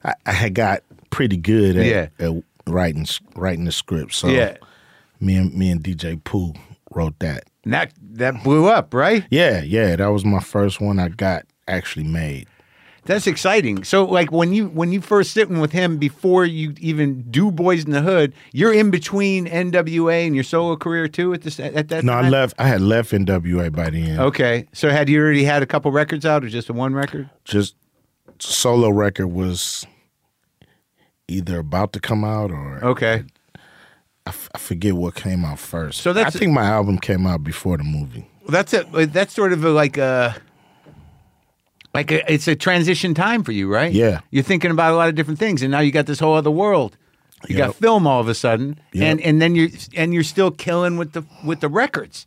I, 0.03 0.13
I 0.25 0.31
had 0.33 0.53
got 0.55 0.83
pretty 1.09 1.37
good 1.37 1.77
at, 1.77 1.85
Yeah. 1.85 2.07
at 2.19 2.43
writing 2.67 3.07
writing 3.35 3.63
the 3.65 3.71
script. 3.71 4.13
So 4.13 4.27
Yeah. 4.27 4.57
me 5.21 5.35
and 5.37 5.53
me 5.53 5.69
and 5.71 5.81
DJ 5.81 6.21
Pooh 6.21 6.53
wrote 6.93 7.17
that. 7.19 7.45
And 7.63 7.73
that 7.73 7.93
that 8.15 8.43
blew 8.43 8.65
up, 8.67 8.93
right? 8.93 9.23
Yeah, 9.29 9.61
yeah, 9.61 9.95
that 9.95 10.07
was 10.07 10.25
my 10.25 10.41
first 10.41 10.81
one 10.81 10.99
I 10.99 11.07
got 11.07 11.45
actually 11.67 12.05
made. 12.07 12.47
That's 13.05 13.27
exciting. 13.27 13.83
So, 13.83 14.05
like 14.05 14.31
when 14.31 14.53
you 14.53 14.67
when 14.69 14.91
you 14.93 15.01
first 15.01 15.31
sitting 15.31 15.59
with 15.59 15.73
him 15.73 15.97
before 15.97 16.45
you 16.45 16.73
even 16.79 17.23
do 17.29 17.51
Boyz 17.51 17.85
N 17.85 17.91
The 17.91 18.01
Hood, 18.01 18.33
you're 18.53 18.71
in 18.73 18.91
between 18.91 19.45
NWA 19.45 20.25
and 20.25 20.33
your 20.35 20.45
solo 20.45 20.77
career 20.77 21.09
too. 21.09 21.33
At 21.33 21.41
this 21.41 21.59
at 21.59 21.73
that 21.73 21.89
time? 21.89 22.05
No, 22.05 22.13
I 22.13 22.29
left. 22.29 22.55
I 22.57 22.67
had 22.67 22.79
left 22.81 23.11
NWA 23.11 23.71
by 23.75 23.89
the 23.89 24.01
end. 24.01 24.19
Okay, 24.21 24.67
so 24.71 24.89
had 24.89 25.09
you 25.09 25.19
already 25.19 25.43
had 25.43 25.61
a 25.61 25.65
couple 25.65 25.91
records 25.91 26.25
out, 26.25 26.45
or 26.45 26.49
just 26.49 26.67
the 26.67 26.73
one 26.73 26.93
record? 26.93 27.29
Just 27.43 27.75
solo 28.39 28.89
record 28.89 29.27
was 29.27 29.85
either 31.27 31.59
about 31.59 31.93
to 31.93 31.99
come 31.99 32.23
out 32.23 32.51
or 32.51 32.83
Okay, 32.83 33.23
I, 34.25 34.29
f- 34.29 34.49
I 34.55 34.57
forget 34.59 34.93
what 34.93 35.15
came 35.15 35.43
out 35.45 35.59
first. 35.59 36.01
So 36.01 36.13
that's- 36.13 36.35
I 36.35 36.39
think 36.39 36.53
my 36.53 36.63
album 36.65 36.97
came 36.99 37.25
out 37.27 37.43
before 37.43 37.77
the 37.77 37.83
movie. 37.83 38.27
well, 38.41 38.51
that's 38.51 38.73
it. 38.73 38.87
That's 39.13 39.33
sort 39.33 39.51
of 39.53 39.63
a, 39.65 39.69
like 39.71 39.97
a 39.97 40.35
like 41.93 42.11
a, 42.11 42.31
it's 42.31 42.47
a 42.47 42.55
transition 42.55 43.13
time 43.13 43.43
for 43.43 43.51
you, 43.51 43.67
right? 43.71 43.91
Yeah. 43.93 44.21
you're 44.31 44.43
thinking 44.43 44.71
about 44.71 44.93
a 44.93 44.95
lot 44.95 45.09
of 45.09 45.15
different 45.15 45.39
things, 45.39 45.61
and 45.61 45.71
now 45.71 45.79
you 45.79 45.91
got 45.91 46.05
this 46.07 46.19
whole 46.19 46.33
other 46.35 46.51
world. 46.51 46.97
You 47.47 47.57
got 47.57 47.75
film 47.75 48.07
all 48.07 48.21
of 48.21 48.29
a 48.29 48.33
sudden, 48.33 48.79
Yep. 48.93 49.03
and 49.03 49.21
and 49.21 49.41
then 49.41 49.53
you're 49.53 49.67
and 49.97 50.13
you're 50.13 50.23
still 50.23 50.49
killing 50.49 50.95
with 50.97 51.11
the 51.11 51.23
with 51.43 51.59
the 51.59 51.67
records. 51.67 52.25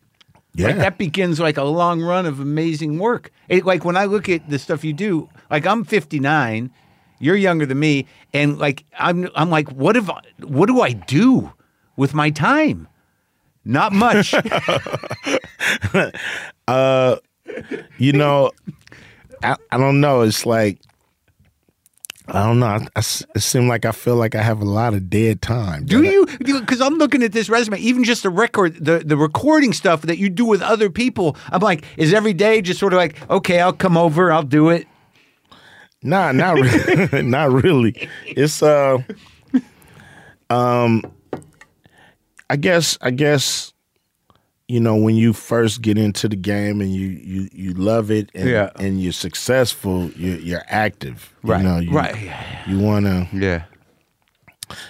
Yeah, 0.54 0.66
Like 0.68 0.76
that 0.76 0.98
begins 0.98 1.40
like 1.40 1.56
a 1.56 1.64
long 1.64 2.02
run 2.02 2.26
of 2.26 2.38
amazing 2.40 2.98
work. 2.98 3.30
It, 3.48 3.64
like 3.64 3.84
when 3.84 3.96
I 3.96 4.04
look 4.04 4.28
at 4.28 4.48
the 4.48 4.58
stuff 4.58 4.84
you 4.84 4.92
do, 4.92 5.28
like 5.50 5.66
I'm 5.66 5.84
59, 5.84 6.70
you're 7.18 7.36
younger 7.36 7.64
than 7.66 7.78
me, 7.78 8.06
and 8.34 8.58
like 8.58 8.84
I'm 8.98 9.28
I'm 9.34 9.48
like, 9.50 9.70
what 9.72 9.96
if 9.96 10.08
what 10.40 10.66
do 10.66 10.80
I 10.82 10.92
do 10.92 11.52
with 11.96 12.12
my 12.14 12.28
time? 12.30 12.86
Not 13.64 13.92
much. 13.92 14.34
Uh, 16.68 17.16
you 17.98 18.12
know, 18.12 18.50
I, 19.42 19.56
I 19.70 19.78
don't 19.78 20.00
know. 20.00 20.22
It's 20.22 20.46
like 20.46 20.80
I 22.28 22.44
don't 22.44 22.58
know. 22.58 22.66
I, 22.66 22.86
I 22.96 22.98
it 22.98 23.40
seems 23.40 23.68
like 23.68 23.84
I 23.84 23.92
feel 23.92 24.16
like 24.16 24.34
I 24.34 24.42
have 24.42 24.60
a 24.60 24.64
lot 24.64 24.94
of 24.94 25.08
dead 25.08 25.40
time. 25.42 25.84
do 25.86 26.02
you? 26.02 26.26
Because 26.38 26.80
I'm 26.80 26.94
looking 26.94 27.22
at 27.22 27.32
this 27.32 27.48
resume, 27.48 27.78
even 27.78 28.02
just 28.02 28.24
the 28.24 28.30
record, 28.30 28.84
the 28.84 28.98
the 28.98 29.16
recording 29.16 29.72
stuff 29.72 30.02
that 30.02 30.18
you 30.18 30.28
do 30.28 30.44
with 30.44 30.60
other 30.60 30.90
people. 30.90 31.36
I'm 31.50 31.60
like, 31.60 31.84
is 31.96 32.12
every 32.12 32.32
day 32.32 32.62
just 32.62 32.80
sort 32.80 32.92
of 32.92 32.96
like, 32.96 33.18
okay, 33.30 33.60
I'll 33.60 33.72
come 33.72 33.96
over, 33.96 34.32
I'll 34.32 34.42
do 34.42 34.70
it. 34.70 34.88
Nah, 36.02 36.32
not 36.32 36.56
really. 36.56 37.22
not 37.28 37.52
really. 37.52 38.08
It's 38.26 38.60
uh, 38.60 38.98
um, 40.50 41.02
I 42.50 42.56
guess 42.56 42.98
I 43.00 43.12
guess 43.12 43.72
you 44.68 44.80
know 44.80 44.96
when 44.96 45.14
you 45.14 45.32
first 45.32 45.80
get 45.82 45.96
into 45.96 46.28
the 46.28 46.36
game 46.36 46.80
and 46.80 46.92
you 46.94 47.06
you 47.08 47.48
you 47.52 47.74
love 47.74 48.10
it 48.10 48.30
and 48.34 48.48
Yeah. 48.48 48.70
and 48.76 49.00
you're 49.00 49.12
successful, 49.12 50.10
you're 50.16 50.38
you're 50.38 50.64
active. 50.68 51.32
You 51.44 51.50
Right, 51.52 51.62
know, 51.62 51.78
you, 51.78 51.90
right. 51.92 52.16
You 52.66 52.78
wanna 52.80 53.28
Yeah. 53.32 53.62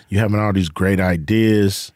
you 0.09 0.18
having 0.18 0.39
all 0.41 0.53
these 0.53 0.68
great 0.70 1.01
ideas. 1.01 1.93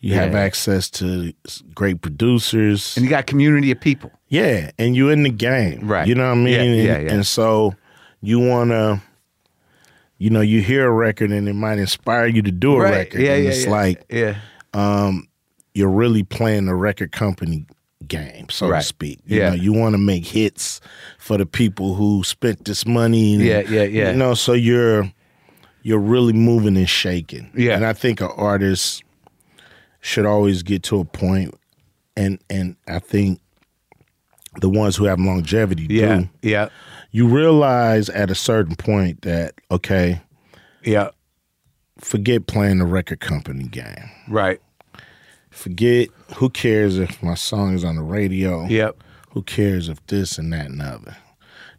You 0.00 0.14
have 0.14 0.34
access 0.34 0.90
to 0.90 1.32
great 1.74 2.02
producers. 2.02 2.94
And 2.96 3.04
you 3.04 3.10
got 3.10 3.20
a 3.20 3.22
community 3.24 3.70
of 3.70 3.80
people. 3.80 4.10
Yeah, 4.28 4.70
and 4.78 4.94
you're 4.94 5.10
in 5.12 5.22
the 5.22 5.30
game, 5.30 5.88
Right. 5.88 6.06
You 6.06 6.14
know 6.14 6.24
what 6.28 6.32
I 6.32 6.34
mean? 6.34 6.46
Yeah, 6.54 6.60
and, 6.60 6.76
yeah, 6.76 6.98
yeah. 6.98 7.12
and 7.14 7.26
so 7.26 7.74
you 8.20 8.38
wanna, 8.38 9.02
you 10.18 10.28
know, 10.30 10.42
you 10.42 10.60
hear 10.60 10.86
a 10.86 10.90
record 10.92 11.30
and 11.32 11.48
it 11.48 11.54
might 11.54 11.78
inspire 11.78 12.26
you 12.26 12.42
to 12.42 12.50
do 12.52 12.74
a 12.76 12.80
record. 12.82 13.20
Yeah, 13.20 13.32
and 13.34 13.44
yeah. 13.44 13.50
it's 13.50 13.64
yeah. 13.64 13.70
like 13.70 14.04
yeah. 14.10 14.34
Um, 14.74 15.26
you're 15.74 15.90
really 15.90 16.22
playing 16.22 16.66
the 16.66 16.74
record 16.74 17.12
company 17.12 17.66
game, 18.06 18.46
so 18.50 18.68
Right. 18.68 18.80
to 18.80 18.86
speak. 18.86 19.18
You 19.26 19.38
Yeah. 19.38 19.48
know, 19.50 19.54
you 19.56 19.72
want 19.72 19.94
to 19.94 19.98
make 19.98 20.26
hits 20.26 20.80
for 21.18 21.36
the 21.38 21.46
people 21.46 21.94
who 21.94 22.22
spent 22.24 22.64
this 22.64 22.86
money. 22.86 23.34
and- 23.34 23.42
Yeah, 23.44 23.60
yeah, 23.68 23.82
yeah. 23.84 24.10
You 24.12 24.16
know, 24.16 24.34
so 24.34 24.52
you're 24.52 25.10
you're 25.86 25.98
really 25.98 26.32
moving 26.32 26.78
and 26.78 26.88
shaking. 26.88 27.50
Yeah. 27.54 27.74
and 27.76 27.84
I 27.84 27.92
think 27.92 28.22
an 28.22 28.30
artist 28.36 29.02
should 30.00 30.24
always 30.24 30.62
get 30.62 30.82
to 30.84 30.98
a 31.00 31.04
point, 31.04 31.54
and 32.16 32.38
and 32.48 32.76
I 32.88 33.00
think 33.00 33.40
the 34.60 34.68
ones 34.70 34.96
who 34.96 35.04
have 35.04 35.18
longevity 35.20 35.86
Yeah. 35.90 36.16
do. 36.20 36.28
Yeah. 36.42 36.68
You 37.10 37.26
realize 37.26 38.08
at 38.10 38.30
a 38.30 38.34
certain 38.34 38.76
point 38.76 39.22
that 39.22 39.54
okay, 39.70 40.20
Yeah. 40.84 41.08
forget 41.98 42.46
playing 42.46 42.78
the 42.78 42.84
record 42.86 43.20
company 43.20 43.64
game. 43.64 44.08
Right. 44.28 44.60
Forget 45.54 46.08
who 46.36 46.50
cares 46.50 46.98
if 46.98 47.22
my 47.22 47.34
song 47.34 47.74
is 47.74 47.84
on 47.84 47.96
the 47.96 48.02
radio. 48.02 48.66
Yep. 48.66 49.02
Who 49.30 49.42
cares 49.42 49.88
if 49.88 50.04
this 50.06 50.36
and 50.38 50.52
that 50.52 50.66
and 50.66 50.82
other? 50.82 51.16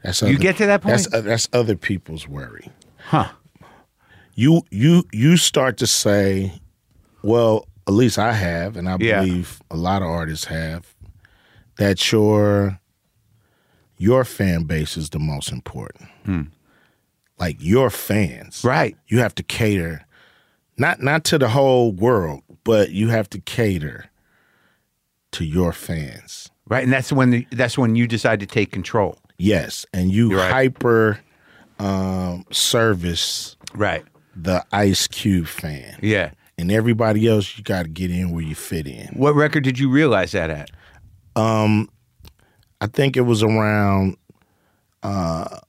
That's 0.04 0.22
You 0.22 0.30
other, 0.30 0.38
get 0.38 0.58
to 0.58 0.66
that 0.66 0.82
point? 0.82 1.08
That's 1.12 1.26
that's 1.26 1.50
other 1.54 1.76
people's 1.76 2.28
worry. 2.28 2.70
Huh. 2.98 3.30
You 4.34 4.64
you 4.72 5.04
you 5.12 5.38
start 5.38 5.78
to 5.78 5.88
say, 5.88 6.54
well, 7.22 7.68
at 7.88 7.94
least 7.94 8.18
I 8.18 8.34
have, 8.34 8.76
and 8.78 8.88
I 8.90 8.98
Yeah. 9.00 9.22
believe 9.22 9.62
a 9.70 9.76
lot 9.78 10.02
of 10.02 10.08
artists 10.08 10.46
have, 10.46 10.94
that 11.78 12.12
your 12.12 12.80
your 13.98 14.24
fan 14.26 14.64
base 14.64 14.98
is 14.98 15.10
the 15.12 15.20
most 15.20 15.52
important. 15.52 16.10
Like 17.38 17.58
your 17.60 17.90
fans, 17.90 18.62
Hmm. 18.62 18.68
Right. 18.68 18.98
You 19.08 19.20
have 19.20 19.36
to 19.36 19.44
cater, 19.44 20.06
not 20.78 21.02
not 21.02 21.24
to 21.26 21.38
the 21.38 21.50
whole 21.50 21.92
world, 21.92 22.42
but 22.66 22.92
you 22.92 23.08
have 23.08 23.30
to 23.30 23.40
cater 23.40 24.10
to 25.32 25.46
your 25.46 25.72
fans. 25.72 26.50
Right. 26.68 26.84
And 26.84 26.92
that's 26.92 27.12
when 27.14 27.30
the, 27.30 27.48
that's 27.52 27.78
when 27.78 27.96
you 27.96 28.08
decide 28.08 28.42
to 28.42 28.46
take 28.46 28.72
control. 28.74 29.18
Yes, 29.38 29.86
and 29.94 30.12
you 30.12 30.38
right. 30.38 30.52
hyper 30.52 31.20
um, 31.80 32.46
service 32.52 33.56
Right. 33.74 34.04
the 34.36 34.66
Ice 34.72 35.08
Cube 35.08 35.48
fan, 35.48 35.98
Yeah. 36.02 36.32
and 36.58 36.72
everybody 36.72 37.28
else. 37.28 37.58
You 37.58 37.64
got 37.64 37.84
to 37.84 37.90
get 37.90 38.12
in 38.12 38.32
where 38.32 38.44
you 38.44 38.56
fit 38.56 38.88
in. 38.88 39.08
What 39.10 39.36
record 39.36 39.64
did 39.64 39.78
you 39.80 39.90
realize 39.90 40.32
that 40.34 40.50
at? 40.50 40.70
I 42.82 42.88
think 42.88 43.18
it 43.18 43.22
was 43.22 43.44
around 43.44 44.18
uh, 45.04 45.60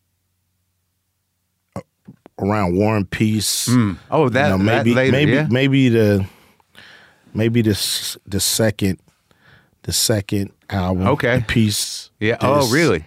around 2.39 2.77
War 2.77 2.97
and 2.97 3.11
Peace. 3.11 3.69
Oh, 4.11 4.29
that, 4.29 4.45
you 4.51 4.59
know, 4.59 4.59
maybe 4.59 4.91
that 4.91 4.97
later, 4.97 5.13
maybe 5.13 5.33
yeah? 5.33 5.47
maybe 5.51 5.89
the 5.89 6.27
maybe 7.37 7.63
the 7.63 7.71
s- 7.71 8.17
the 8.27 8.41
second 8.41 8.99
the 9.83 9.93
second 9.93 10.51
album. 10.71 11.07
Okay. 11.07 11.45
Peace. 11.47 12.11
Yeah. 12.19 12.33
disc. 12.37 12.43
Oh, 12.45 12.71
really? 12.73 13.05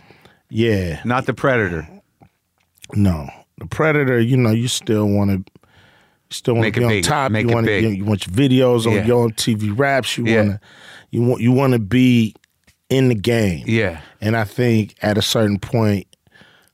Yeah. 0.49 1.01
Not 1.03 1.25
the 1.25 1.33
Predator. 1.33 1.87
No, 2.93 3.29
the 3.57 3.65
Predator. 3.67 4.19
You 4.19 4.37
know, 4.37 4.51
you 4.51 4.67
still 4.67 5.07
want 5.07 5.31
to. 5.45 5.51
Still 6.31 6.53
want 6.55 6.73
to 6.73 6.79
be 6.79 6.85
on 6.85 6.89
big. 6.91 7.03
top. 7.03 7.31
Make 7.31 7.47
you 7.47 7.53
want 7.55 7.65
to. 7.67 7.79
You 7.81 8.05
want 8.05 8.27
your 8.27 8.35
videos 8.35 8.85
on 8.85 8.93
Yeah. 8.93 9.05
Yo 9.05 9.27
MTV 9.29 9.71
Raps. 9.77 10.15
You 10.17 10.25
Yeah. 10.27 10.35
want 10.41 10.51
to. 10.51 10.59
You 11.11 11.21
want. 11.23 11.41
You 11.41 11.51
want 11.51 11.73
to 11.73 11.79
be 11.79 12.35
in 12.89 13.09
the 13.09 13.15
game. 13.15 13.63
Yeah. 13.67 14.01
And 14.21 14.35
I 14.37 14.43
think 14.43 14.95
at 15.01 15.17
a 15.17 15.21
certain 15.23 15.57
point, 15.59 16.05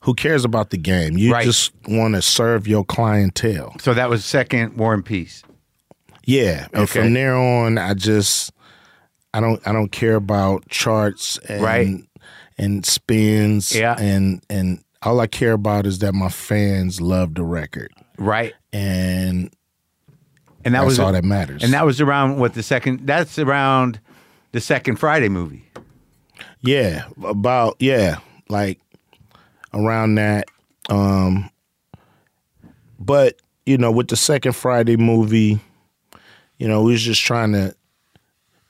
who 0.01 0.13
cares 0.13 0.43
about 0.45 0.69
the 0.71 0.77
game? 0.77 1.17
You 1.17 1.31
Right. 1.31 1.45
just 1.45 1.71
want 1.87 2.15
to 2.15 2.21
serve 2.21 2.67
your 2.67 2.83
clientele. 2.83 3.75
So 3.79 3.93
that 3.93 4.09
was 4.09 4.23
second 4.25 4.75
War 4.77 4.93
and 4.93 5.05
Peace. 5.05 5.41
Yeah. 6.25 6.67
And 6.73 6.83
Okay. 6.83 7.01
from 7.01 7.13
there 7.13 7.35
on, 7.35 7.77
I 7.77 7.93
just. 7.93 8.51
I 9.33 9.39
don't. 9.41 9.65
I 9.67 9.71
don't 9.73 9.91
care 9.91 10.15
about 10.15 10.67
charts 10.69 11.37
and 11.49 11.61
Right. 11.61 11.97
and 12.57 12.85
spins. 12.85 13.75
Yeah. 13.75 13.95
And 13.99 14.41
and 14.49 14.81
all 15.01 15.19
I 15.19 15.27
care 15.27 15.51
about 15.53 15.85
is 15.85 15.99
that 15.99 16.13
my 16.13 16.29
fans 16.29 16.99
love 17.01 17.35
the 17.35 17.43
record. 17.43 17.91
Right. 18.17 18.53
and 18.73 19.51
And 20.63 20.73
that 20.73 20.79
that's 20.79 20.85
was 20.85 20.99
all 20.99 21.11
that 21.11 21.23
matters. 21.25 21.63
And 21.63 21.73
that 21.73 21.85
was 21.85 21.99
around 22.01 22.39
what 22.39 22.53
the 22.53 22.63
second 22.63 23.05
that's 23.05 23.37
around 23.37 23.99
the 24.53 24.61
second 24.61 24.95
Friday 24.95 25.27
movie. 25.29 25.69
yeah, 26.61 27.03
about 27.23 27.75
yeah, 27.79 28.17
like 28.49 28.79
around 29.73 30.15
that. 30.15 30.45
Um, 30.89 31.49
but 32.99 33.41
you 33.65 33.77
know, 33.77 33.91
with 33.91 34.07
the 34.07 34.15
second 34.15 34.53
Friday 34.53 34.95
movie, 34.97 35.59
you 36.57 36.67
know, 36.67 36.81
we 36.83 36.91
was 36.93 37.01
just 37.03 37.23
trying 37.23 37.51
to 37.53 37.75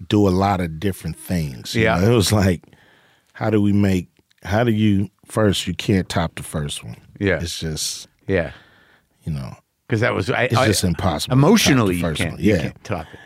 do 0.07 0.27
a 0.27 0.29
lot 0.29 0.59
of 0.61 0.79
different 0.79 1.17
things. 1.17 1.75
you 1.75 1.83
Yeah. 1.83 1.99
know? 1.99 2.11
it 2.11 2.15
was 2.15 2.31
like, 2.31 2.63
how 3.33 3.49
do 3.49 3.61
we 3.61 3.73
make? 3.73 4.07
How 4.43 4.63
do 4.63 4.71
you 4.71 5.09
first? 5.25 5.67
You 5.67 5.73
can't 5.73 6.07
top 6.09 6.35
the 6.35 6.43
first 6.43 6.83
one. 6.83 6.97
Yeah. 7.19 7.39
it's 7.41 7.59
just 7.59 8.07
Yeah. 8.27 8.51
you 9.23 9.31
know, 9.31 9.55
Because 9.87 10.01
that 10.01 10.13
was 10.13 10.29
I, 10.29 10.43
it's 10.43 10.55
I- 10.55 10.67
just 10.67 10.83
impossible. 10.83 11.33
to 11.35 11.37
emotionally 11.39 11.95
you 11.95 12.01
first 12.01 12.17
can't, 12.19 12.33
one. 12.33 12.41
you 12.43 12.53
yeah. 12.53 12.61
can't 12.61 12.83
top 12.83 13.07
it. 13.13 13.19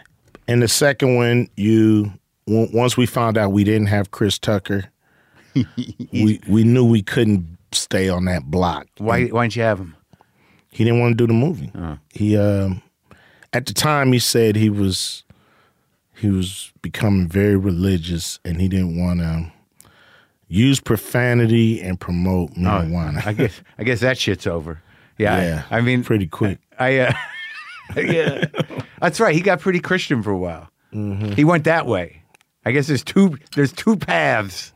And 0.47 0.61
the 0.61 0.67
second 0.67 1.15
one, 1.15 1.47
you 1.57 2.13
on- 2.47 2.69
once 2.73 2.97
we 2.97 3.05
found 3.05 3.37
out 3.37 3.51
we 3.51 3.63
didn't 3.63 3.87
have 3.87 4.11
Chris 4.11 4.37
Tucker, 4.39 4.85
we 6.13 6.39
we 6.47 6.63
knew 6.63 6.85
we 6.85 7.01
couldn't 7.01 7.57
stay 7.71 8.09
on 8.09 8.25
that 8.25 8.45
block. 8.45 8.87
Why 8.97 9.25
why 9.27 9.43
didn't 9.45 9.55
you 9.55 9.63
have 9.63 9.79
him? 9.79 9.95
He 10.71 10.83
didn't 10.83 10.99
want 10.99 11.13
to 11.17 11.23
do 11.23 11.27
the 11.27 11.33
movie. 11.33 11.71
Uh. 11.75 11.95
He 12.13 12.37
um, 12.37 12.81
at 13.53 13.65
the 13.65 13.73
time 13.73 14.11
he 14.13 14.19
said 14.19 14.55
he 14.55 14.69
was 14.69 15.23
he 16.15 16.29
was 16.29 16.71
becoming 16.81 17.27
very 17.27 17.55
religious 17.55 18.39
and 18.43 18.59
he 18.61 18.67
didn't 18.67 18.97
want 18.97 19.19
to 19.19 19.51
use 20.47 20.79
profanity 20.79 21.81
and 21.81 21.99
promote 21.99 22.53
marijuana. 22.55 23.25
I 23.25 23.33
guess 23.33 23.61
I 23.77 23.83
guess 23.83 23.99
that 24.01 24.17
shit's 24.17 24.47
over. 24.47 24.81
Yeah. 25.17 25.35
I- 25.35 25.43
yeah, 25.43 25.63
I, 25.69 25.81
mean 25.81 26.03
pretty 26.03 26.27
quick. 26.27 26.59
I 26.79 26.97
uh, 26.99 27.13
yeah. 27.95 28.45
That's 29.01 29.19
right. 29.19 29.33
He 29.35 29.41
got 29.41 29.59
pretty 29.59 29.79
Christian 29.79 30.21
for 30.23 30.31
a 30.31 30.37
while. 30.37 30.69
Mm-hmm. 30.93 31.33
He 31.33 31.43
went 31.43 31.63
that 31.65 31.85
way. 31.85 32.21
I 32.65 32.71
guess 32.71 32.87
there's 32.87 33.03
two 33.03 33.37
there's 33.55 33.71
two 33.71 33.95
paths. 33.95 34.73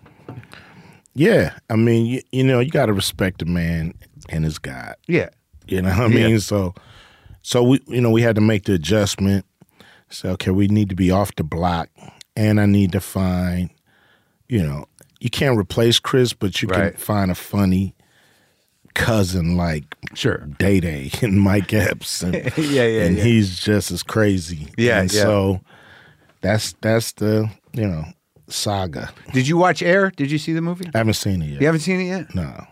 Yeah, 1.16 1.54
I 1.70 1.76
mean, 1.76 2.08
you, 2.08 2.22
you 2.32 2.44
know, 2.44 2.60
you 2.60 2.72
got 2.72 2.88
to 2.88 2.94
respect 2.94 3.42
a 3.44 3.46
man 3.46 3.94
and 4.30 4.44
his 4.44 4.58
God. 4.58 4.96
Yeah. 5.08 5.30
You 5.68 5.82
know 5.84 5.90
what 5.90 6.00
I 6.00 6.08
Yeah. 6.08 6.28
mean? 6.28 6.40
So, 6.40 6.74
so 7.44 7.62
we, 7.62 7.80
you 7.88 8.02
know, 8.02 8.10
we 8.10 8.24
had 8.24 8.34
to 8.36 8.42
make 8.42 8.64
the 8.64 8.74
adjustment. 8.74 9.46
So, 10.10 10.30
okay, 10.32 10.50
we 10.52 10.68
need 10.68 10.90
to 10.90 10.96
be 10.96 11.12
off 11.12 11.36
the 11.36 11.44
block, 11.44 11.90
and 12.36 12.60
I 12.60 12.66
need 12.66 12.92
to 12.94 13.00
find, 13.00 13.70
you 14.50 14.62
know, 14.64 14.86
you 15.20 15.30
can't 15.30 15.58
replace 15.58 16.00
Chris, 16.00 16.34
but 16.34 16.62
you 16.62 16.68
Right. 16.70 16.92
can 16.94 17.00
find 17.00 17.30
a 17.32 17.36
funny 17.36 17.96
cousin 18.94 19.58
like 19.58 19.96
Sure. 20.14 20.38
Day 20.60 20.80
Day 20.80 21.10
and 21.22 21.40
Mike 21.40 21.74
Epps, 21.74 22.22
and, 22.22 22.36
Yeah, 22.58 22.84
yeah, 22.86 23.04
and 23.06 23.18
yeah. 23.18 23.24
he's 23.24 23.60
just 23.60 23.92
as 23.92 24.04
crazy. 24.04 24.68
Yeah, 24.78 25.02
and 25.02 25.12
yeah. 25.14 25.22
so 25.22 25.62
that's 26.42 26.74
that's 26.82 27.14
the 27.14 27.50
you 27.74 27.88
know 27.88 28.04
saga. 28.50 29.12
Did 29.32 29.48
you 29.48 29.58
watch 29.58 29.82
Air? 29.82 30.12
Did 30.16 30.30
you 30.30 30.38
see 30.38 30.54
the 30.54 30.62
movie? 30.62 30.86
I 30.94 30.98
haven't 31.00 31.14
seen 31.16 31.42
it 31.42 31.48
yet. 31.48 31.62
You 31.62 31.66
haven't 31.68 31.82
seen 31.82 32.02
it 32.02 32.06
yet? 32.06 32.36
No. 32.36 32.68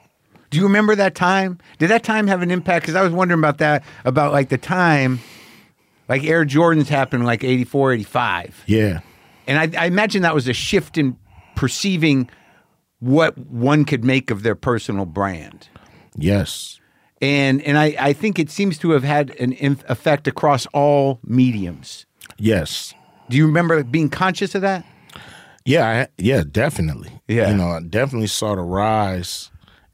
Do 0.52 0.58
you 0.58 0.64
remember 0.64 0.96
that 0.96 1.16
time? 1.16 1.58
Did 1.80 1.90
that 1.90 2.04
time 2.04 2.28
have 2.28 2.42
an 2.42 2.52
impact? 2.52 2.84
Because 2.84 2.96
I 2.96 3.02
was 3.02 3.12
wondering 3.12 3.40
about 3.40 3.58
that, 3.60 3.84
about 4.06 4.34
like 4.34 4.50
the 4.50 4.58
time, 4.58 5.20
like 6.08 6.24
Air 6.24 6.46
Jordans 6.46 6.88
happened 6.88 7.26
like 7.26 7.44
84, 7.44 7.94
85. 7.94 8.64
Yeah. 8.68 9.00
And 9.48 9.76
I, 9.76 9.84
I 9.84 9.86
imagine 9.88 10.22
that 10.22 10.36
was 10.36 10.48
a 10.48 10.54
shift 10.54 10.98
in 10.98 11.18
perceiving 11.56 12.30
what 13.00 13.38
one 13.38 13.86
could 13.86 14.04
make 14.04 14.30
of 14.30 14.44
their 14.44 14.56
personal 14.56 15.06
brand. 15.06 15.70
Yes. 16.16 16.80
And, 17.22 17.62
and 17.62 17.78
I, 17.78 17.96
I 18.00 18.14
think 18.14 18.38
it 18.38 18.50
seems 18.50 18.78
to 18.80 18.92
have 18.92 19.04
had 19.04 19.30
an 19.40 19.54
inf- 19.54 19.90
effect 19.90 20.28
across 20.28 20.66
all 20.68 21.20
mediums. 21.24 22.06
Yes. 22.38 22.94
Do 23.30 23.38
you 23.38 23.46
remember 23.46 23.84
being 23.84 24.10
conscious 24.10 24.54
of 24.56 24.64
that? 24.64 24.86
Yeah, 25.64 25.88
I, 25.88 26.08
yeah, 26.18 26.44
definitely. 26.50 27.22
Yeah. 27.28 27.52
you 27.52 27.58
know, 27.58 27.70
I 27.70 27.80
definitely 27.82 28.28
saw 28.28 28.56
the 28.56 28.62
rise, 28.62 29.51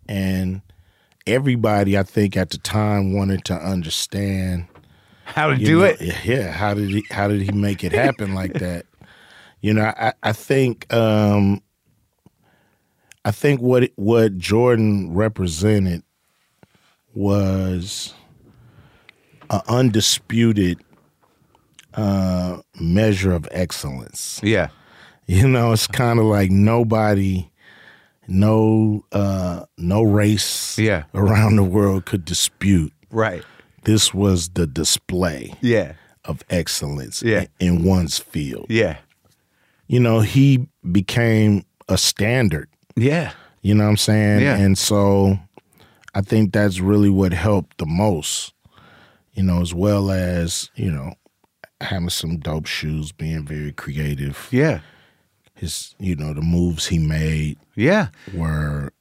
and 0.08 0.62
everybody, 1.26 1.98
I 1.98 2.04
think, 2.04 2.38
at 2.38 2.50
the 2.50 2.58
time 2.58 3.14
wanted 3.14 3.46
to 3.46 3.56
understand. 3.56 4.68
How 5.26 5.50
to 5.50 5.58
do 5.58 5.80
know, 5.80 5.86
it? 5.86 6.26
Yeah, 6.26 6.52
how 6.52 6.74
did 6.74 6.90
he? 6.90 7.04
How 7.10 7.28
did 7.28 7.42
he 7.42 7.52
make 7.52 7.84
it 7.84 7.92
happen 7.94 8.34
like 8.34 8.54
that? 8.54 8.86
You 9.62 9.74
know, 9.74 9.94
I, 9.98 10.14
I 10.24 10.34
think, 10.34 10.92
um, 10.94 11.62
I 13.26 13.32
think 13.32 13.62
what 13.62 13.90
what 13.96 14.38
Jordan 14.38 15.14
represented 15.14 16.04
was 17.14 18.14
an 19.50 19.62
undisputed 19.68 20.80
uh, 21.96 22.60
measure 22.80 23.34
of 23.34 23.48
excellence. 23.52 24.40
Yeah. 24.44 24.70
You 25.26 25.48
know, 25.48 25.74
it's 25.74 25.88
kind 25.88 26.20
of 26.20 26.26
like 26.26 26.52
nobody, 26.52 27.50
no, 28.28 29.04
uh, 29.12 29.66
no 29.78 30.02
race 30.04 30.78
Yeah. 30.78 31.04
around 31.14 31.56
the 31.56 31.64
world 31.64 32.06
could 32.06 32.26
dispute 32.26 32.94
Right. 33.10 33.44
this 33.84 34.14
was 34.14 34.50
the 34.50 34.68
display 34.68 35.54
Yeah. 35.62 35.94
of 36.26 36.42
excellence 36.50 37.22
Yeah. 37.24 37.46
in 37.60 37.84
one's 37.84 38.18
field. 38.20 38.66
Yeah. 38.70 38.98
You 39.88 40.00
know, 40.02 40.20
he 40.20 40.68
became 40.92 41.64
a 41.88 41.98
standard. 41.98 42.68
Yeah. 42.96 43.32
You 43.62 43.76
know 43.76 43.86
what 43.86 43.92
I'm 43.92 43.98
saying? 43.98 44.42
Yeah. 44.42 44.58
And 44.58 44.78
so 44.78 45.40
I 46.14 46.22
think 46.22 46.52
that's 46.52 46.80
really 46.80 47.10
what 47.10 47.32
helped 47.34 47.78
the 47.78 47.86
most, 47.86 48.54
you 49.34 49.44
know, 49.44 49.62
as 49.62 49.74
well 49.74 50.12
as, 50.12 50.70
you 50.76 50.92
know, 50.92 51.14
having 51.80 52.10
some 52.10 52.38
dope 52.40 52.66
shoes, 52.66 53.12
being 53.12 53.46
very 53.46 53.72
creative. 53.72 54.48
Yeah. 54.52 54.80
His, 55.58 55.96
you 56.00 56.16
know, 56.16 56.34
the 56.34 56.42
moves 56.42 56.88
he 56.88 57.00
made 57.00 57.58
Yeah. 57.76 58.08
were 58.34 58.92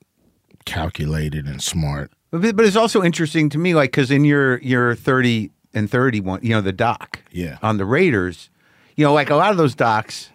calculated 0.65 1.47
and 1.47 1.63
smart. 1.63 2.11
But, 2.31 2.57
but 2.57 2.65
it's 2.65 2.77
also 2.77 3.03
interesting 3.03 3.49
to 3.51 3.59
me, 3.59 3.75
like, 3.75 3.91
because 3.93 4.11
in 4.11 4.25
your 4.25 4.59
your 4.59 4.95
thirty 4.95 5.51
and 5.75 5.91
thirty 5.91 6.21
one, 6.21 6.41
you 6.43 6.51
know, 6.51 6.61
the 6.61 6.73
doc, 6.73 7.21
Yeah. 7.31 7.59
on 7.63 7.77
the 7.79 7.85
Raiders, 7.85 8.51
you 8.97 9.05
know, 9.05 9.13
like 9.13 9.31
a 9.31 9.37
lot 9.37 9.51
of 9.51 9.57
those 9.59 9.75
docs 9.75 10.31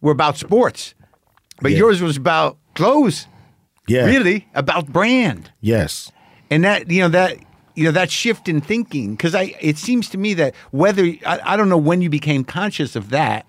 were 0.00 0.12
about 0.12 0.36
sports, 0.38 0.94
but 1.60 1.72
Yeah. 1.72 1.78
yours 1.78 2.00
was 2.02 2.16
about 2.16 2.56
clothes, 2.74 3.26
Yeah. 3.88 4.04
really 4.04 4.46
about 4.54 4.92
brand, 4.92 5.50
Yes. 5.60 6.12
and 6.50 6.62
that 6.64 6.90
you 6.90 7.00
know 7.00 7.08
that 7.08 7.38
you 7.74 7.84
know 7.84 7.90
that 7.92 8.10
shift 8.10 8.48
in 8.48 8.60
thinking. 8.60 9.12
Because 9.12 9.34
I, 9.34 9.54
it 9.60 9.78
seems 9.78 10.08
to 10.10 10.18
me 10.18 10.34
that 10.34 10.54
whether 10.70 11.04
I, 11.26 11.40
I 11.44 11.56
don't 11.56 11.68
know 11.68 11.78
when 11.78 12.00
you 12.02 12.10
became 12.10 12.44
conscious 12.44 12.94
of 12.96 13.10
that, 13.10 13.46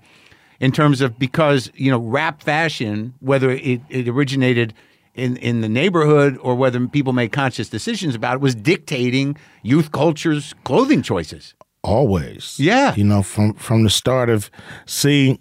in 0.60 0.72
terms 0.72 1.01
of 1.01 1.18
because 1.18 1.72
you 1.76 1.91
know 1.91 1.99
rap 1.99 2.41
fashion, 2.41 3.14
whether 3.20 3.49
it, 3.49 3.82
it 3.89 4.07
originated 4.07 4.74
in 5.16 5.38
in 5.38 5.62
the 5.62 5.70
neighborhood 5.70 6.38
or 6.41 6.55
whether 6.55 6.86
people 6.88 7.14
made 7.14 7.32
conscious 7.32 7.70
decisions 7.70 8.16
about 8.16 8.36
it, 8.36 8.41
was 8.41 8.55
dictating 8.55 9.38
youth 9.64 9.91
culture's 9.91 10.53
clothing 10.64 11.01
choices. 11.01 11.53
Always. 11.84 12.60
Yeah. 12.60 12.93
You 12.95 13.03
know, 13.05 13.24
from 13.24 13.53
from 13.53 13.84
the 13.84 13.89
start 13.89 14.30
of 14.30 14.51
see, 14.86 15.39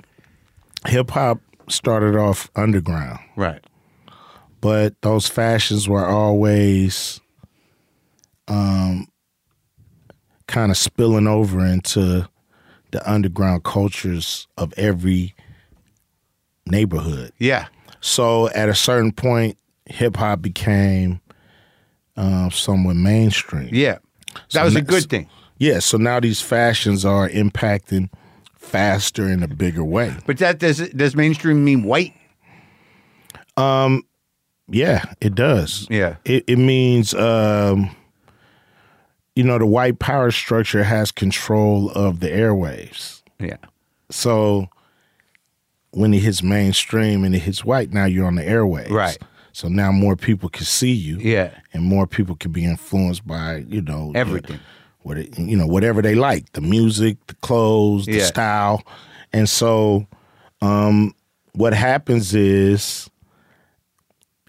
hip 0.87 1.11
hop 1.11 1.41
started 1.69 2.17
off 2.17 2.51
underground. 2.57 3.19
Right. 3.37 3.63
but 4.61 4.95
those 5.03 5.27
fashions 5.29 5.89
were 5.89 6.07
always 6.07 7.21
um 8.49 9.07
kind 10.47 10.71
of 10.71 10.77
spilling 10.79 11.27
over 11.27 11.65
into 11.65 12.27
the 12.91 13.11
underground 13.11 13.65
cultures 13.65 14.47
of 14.57 14.73
every 14.77 15.35
neighborhood. 16.67 17.33
Yeah. 17.39 17.67
So 18.01 18.49
at 18.51 18.69
a 18.69 18.75
certain 18.75 19.13
point 19.13 19.57
hip 19.87 20.17
hop 20.17 20.43
became 20.43 21.21
uh, 22.17 22.51
somewhat 22.51 22.97
mainstream. 22.97 23.71
Yeah. 23.73 23.99
That 24.35 24.61
So 24.61 24.65
was 24.65 24.77
a 24.77 24.83
good 24.83 25.09
thing. 25.09 25.29
Yeah, 25.59 25.81
so 25.81 25.97
now 25.99 26.21
these 26.21 26.41
fashions 26.41 27.05
are 27.05 27.29
impacting 27.29 28.11
faster 28.55 29.29
in 29.29 29.43
a 29.43 29.49
bigger 29.49 29.83
way. 29.83 30.15
But 30.27 30.39
that 30.39 30.59
does 30.59 30.79
does 30.91 31.17
mainstream 31.17 31.65
mean 31.65 31.83
white? 31.83 32.15
Um, 33.57 34.05
Yeah, 34.69 35.05
it 35.21 35.35
does. 35.35 35.87
Yeah. 35.91 36.17
It, 36.25 36.45
it 36.47 36.59
means, 36.59 37.15
um, 37.15 37.91
you 39.39 39.45
know, 39.45 39.57
the 39.57 39.67
white 39.67 40.01
power 40.01 40.33
structure 40.33 40.83
has 40.83 41.13
control 41.13 41.91
of 41.93 42.19
the 42.19 42.27
airwaves. 42.29 43.23
Yeah. 43.39 43.59
So 44.11 44.69
when 45.93 46.13
it 46.13 46.19
hits 46.23 46.43
mainstream 46.43 47.23
and 47.23 47.33
it 47.37 47.39
hits 47.39 47.65
white, 47.65 47.93
now 47.93 48.05
you're 48.07 48.27
on 48.27 48.35
the 48.35 48.43
airwaves. 48.43 48.91
Right. 48.91 49.17
So 49.53 49.69
now 49.69 49.93
more 49.93 50.17
people 50.17 50.49
can 50.49 50.65
see 50.65 50.91
you. 50.91 51.19
Yeah. 51.19 51.51
And 51.73 51.85
more 51.85 52.09
people 52.09 52.35
can 52.35 52.51
be 52.51 52.65
influenced 52.65 53.25
by, 53.29 53.59
you 53.69 53.81
know, 53.81 54.11
Everything. 54.17 54.59
what 55.03 55.19
it, 55.19 55.39
you 55.39 55.57
know, 55.57 55.69
whatever 55.69 56.03
they 56.03 56.17
like, 56.17 56.51
the 56.55 56.61
music, 56.61 57.17
the 57.29 57.35
clothes, 57.37 58.07
the 58.07 58.17
Yeah. 58.19 58.25
style. 58.25 58.83
And 59.33 59.49
so 59.49 60.07
um 60.61 61.15
what 61.53 61.75
happens 61.75 62.35
is 62.35 63.09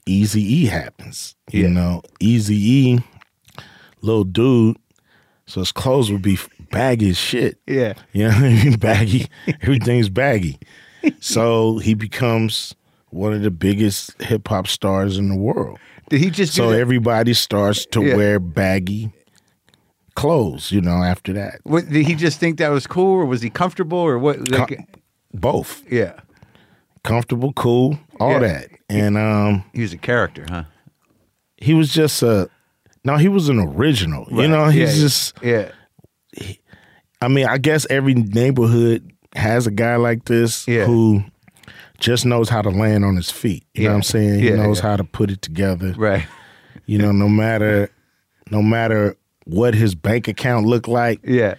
Easy 0.08 0.42
E 0.42 0.66
happens. 0.66 1.36
You 1.52 1.64
Yeah. 1.64 1.70
know, 1.70 2.02
Easy 2.20 2.56
E, 2.56 3.00
little 4.02 4.24
dude, 4.24 4.78
so 5.46 5.60
his 5.62 5.72
clothes 5.72 6.12
would 6.12 6.22
be 6.22 6.38
baggy 6.72 7.10
as 7.12 7.18
shit. 7.18 7.60
Yeah. 7.68 7.94
You 8.14 8.26
know 8.28 8.34
what 8.36 8.44
I 8.44 8.64
mean? 8.64 8.74
Baggy. 8.80 9.28
Everything's 9.62 10.10
baggy. 10.10 10.60
So 11.20 11.80
he 11.80 11.94
becomes 11.94 12.76
one 13.10 13.34
of 13.34 13.42
the 13.42 13.50
biggest 13.52 14.22
hip 14.22 14.48
hop 14.48 14.68
stars 14.68 15.18
in 15.18 15.30
the 15.30 15.36
world. 15.38 15.80
Did 16.10 16.20
he 16.22 16.30
just 16.30 16.54
do 16.56 16.62
So 16.64 16.70
everybody 16.72 17.34
starts 17.34 17.86
to 17.88 18.04
Yeah. 18.04 18.16
wear 18.16 18.40
baggy 18.40 19.12
clothes, 20.16 20.72
you 20.72 20.82
know, 20.82 21.02
after 21.04 21.34
that. 21.34 21.62
What, 21.64 21.90
did 21.90 22.06
he 22.06 22.16
just 22.16 22.40
think 22.40 22.58
that 22.58 22.70
was 22.70 22.86
cool, 22.88 23.14
or 23.22 23.26
was 23.26 23.42
he 23.42 23.50
comfortable, 23.50 23.98
or 24.00 24.20
what? 24.20 24.50
Like, 24.50 24.80
Both. 25.34 25.84
yeah, 25.92 26.20
Comfortable, 27.04 27.54
cool, 27.54 27.98
all 28.20 28.34
Yeah. 28.34 28.40
that. 28.40 28.68
And 28.90 29.18
um 29.18 29.64
he 29.74 29.82
was 29.82 29.94
a 29.94 29.98
character, 29.98 30.46
huh? 30.50 30.64
he 31.58 31.74
was 31.74 31.94
just 31.94 32.22
a 32.22 32.50
no, 33.04 33.18
he 33.18 33.28
was 33.28 33.50
an 33.50 33.60
original. 33.60 34.26
You 34.32 34.48
know, 34.48 34.66
he's 34.68 34.96
Yeah, 34.96 35.02
just 35.02 35.34
Yeah, 35.44 35.72
I 37.22 37.28
mean, 37.28 37.46
I 37.48 37.58
guess 37.58 37.86
every 37.90 38.14
neighborhood 38.14 39.12
has 39.36 39.68
a 39.68 39.72
guy 39.72 39.96
like 39.98 40.26
this 40.26 40.68
Yeah. 40.68 40.86
who 40.86 41.24
just 42.00 42.26
knows 42.26 42.50
how 42.50 42.62
to 42.62 42.70
land 42.70 43.04
on 43.04 43.16
his 43.16 43.30
feet. 43.30 43.66
You 43.74 43.84
know 43.84 43.90
Yeah. 43.90 43.92
what 43.92 43.96
I'm 43.98 44.04
saying? 44.04 44.40
He 44.40 44.50
knows 44.52 44.80
how 44.80 44.96
to 44.96 45.04
put 45.04 45.30
it 45.32 45.42
together. 45.42 45.94
right. 45.98 46.26
You 46.86 46.98
know, 46.98 47.12
no 47.12 47.30
matter 47.30 47.90
no 48.52 48.64
matter 48.64 49.16
what 49.46 49.76
his 49.76 49.94
bank 49.96 50.28
account 50.28 50.66
looked 50.66 50.88
like, 50.88 51.20
Yeah, 51.24 51.56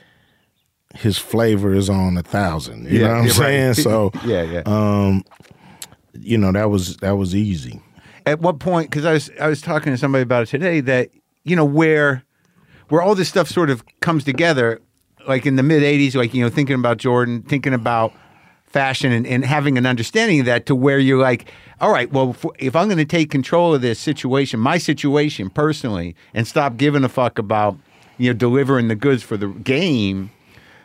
his 0.95 1.19
flavor 1.19 1.73
is 1.75 1.89
on 1.89 2.17
a 2.17 2.23
thousand. 2.23 2.87
You 2.91 3.01
Yeah, 3.01 3.07
know 3.07 3.13
what 3.15 3.23
I'm 3.23 3.29
saying? 3.31 3.67
right. 3.69 3.77
So 3.77 4.11
yeah, 4.25 4.43
yeah. 4.43 4.63
um, 4.67 5.25
you 6.15 6.37
know, 6.39 6.51
that 6.53 6.71
was 6.71 6.97
that 6.99 7.13
was 7.13 7.35
easy. 7.35 7.81
At 8.27 8.41
what 8.41 8.59
point? 8.59 8.91
Because 8.91 9.05
I 9.05 9.13
was 9.13 9.31
I 9.41 9.47
was 9.49 9.61
talking 9.61 9.93
to 9.93 9.99
somebody 9.99 10.23
about 10.23 10.43
it 10.45 10.47
today 10.47 10.81
that 10.81 11.11
you 11.45 11.57
know 11.57 11.65
where 11.65 12.25
where 12.89 13.03
all 13.03 13.15
this 13.15 13.29
stuff 13.29 13.49
sort 13.49 13.71
of 13.71 13.85
comes 14.01 14.25
together, 14.25 14.81
like 15.27 15.47
in 15.47 15.57
the 15.57 15.63
mid 15.63 15.83
'80s, 15.83 16.15
like 16.15 16.35
you 16.35 16.43
know 16.43 16.51
thinking 16.51 16.75
about 16.75 16.99
Jordan, 16.99 17.43
thinking 17.43 17.75
about 17.75 18.13
fashion, 18.67 19.13
and, 19.13 19.27
and 19.27 19.45
having 19.45 19.79
an 19.79 19.87
understanding 19.87 20.41
of 20.41 20.47
that, 20.47 20.67
to 20.67 20.75
where 20.75 20.99
you're 20.99 21.21
like, 21.21 21.51
all 21.81 21.91
right, 21.91 22.13
well, 22.13 22.31
if, 22.31 22.45
if 22.59 22.77
I'm 22.77 22.87
going 22.87 22.99
to 22.99 23.05
take 23.05 23.31
control 23.31 23.75
of 23.75 23.81
this 23.81 23.99
situation, 23.99 24.61
my 24.61 24.79
situation 24.79 25.51
personally, 25.51 26.15
and 26.35 26.47
stop 26.47 26.77
giving 26.77 27.03
a 27.05 27.09
fuck 27.09 27.39
about 27.39 27.77
you 28.19 28.31
know 28.31 28.37
delivering 28.37 28.89
the 28.89 28.97
goods 28.97 29.23
for 29.23 29.37
the 29.37 29.49
game, 29.49 30.31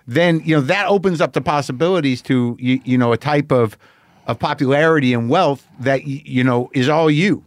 then 0.07 0.41
you 0.45 0.55
know 0.55 0.61
that 0.61 0.87
opens 0.87 1.21
up 1.21 1.33
the 1.33 1.41
possibilities 1.41 2.21
to 2.23 2.55
you, 2.59 2.79
you 2.85 2.97
know 2.97 3.11
a 3.11 3.17
type 3.17 3.51
of 3.51 3.77
of 4.27 4.39
popularity 4.39 5.13
and 5.13 5.29
wealth 5.29 5.67
that 5.79 6.05
you 6.05 6.43
know 6.43 6.69
is 6.73 6.89
all 6.89 7.11
you, 7.11 7.43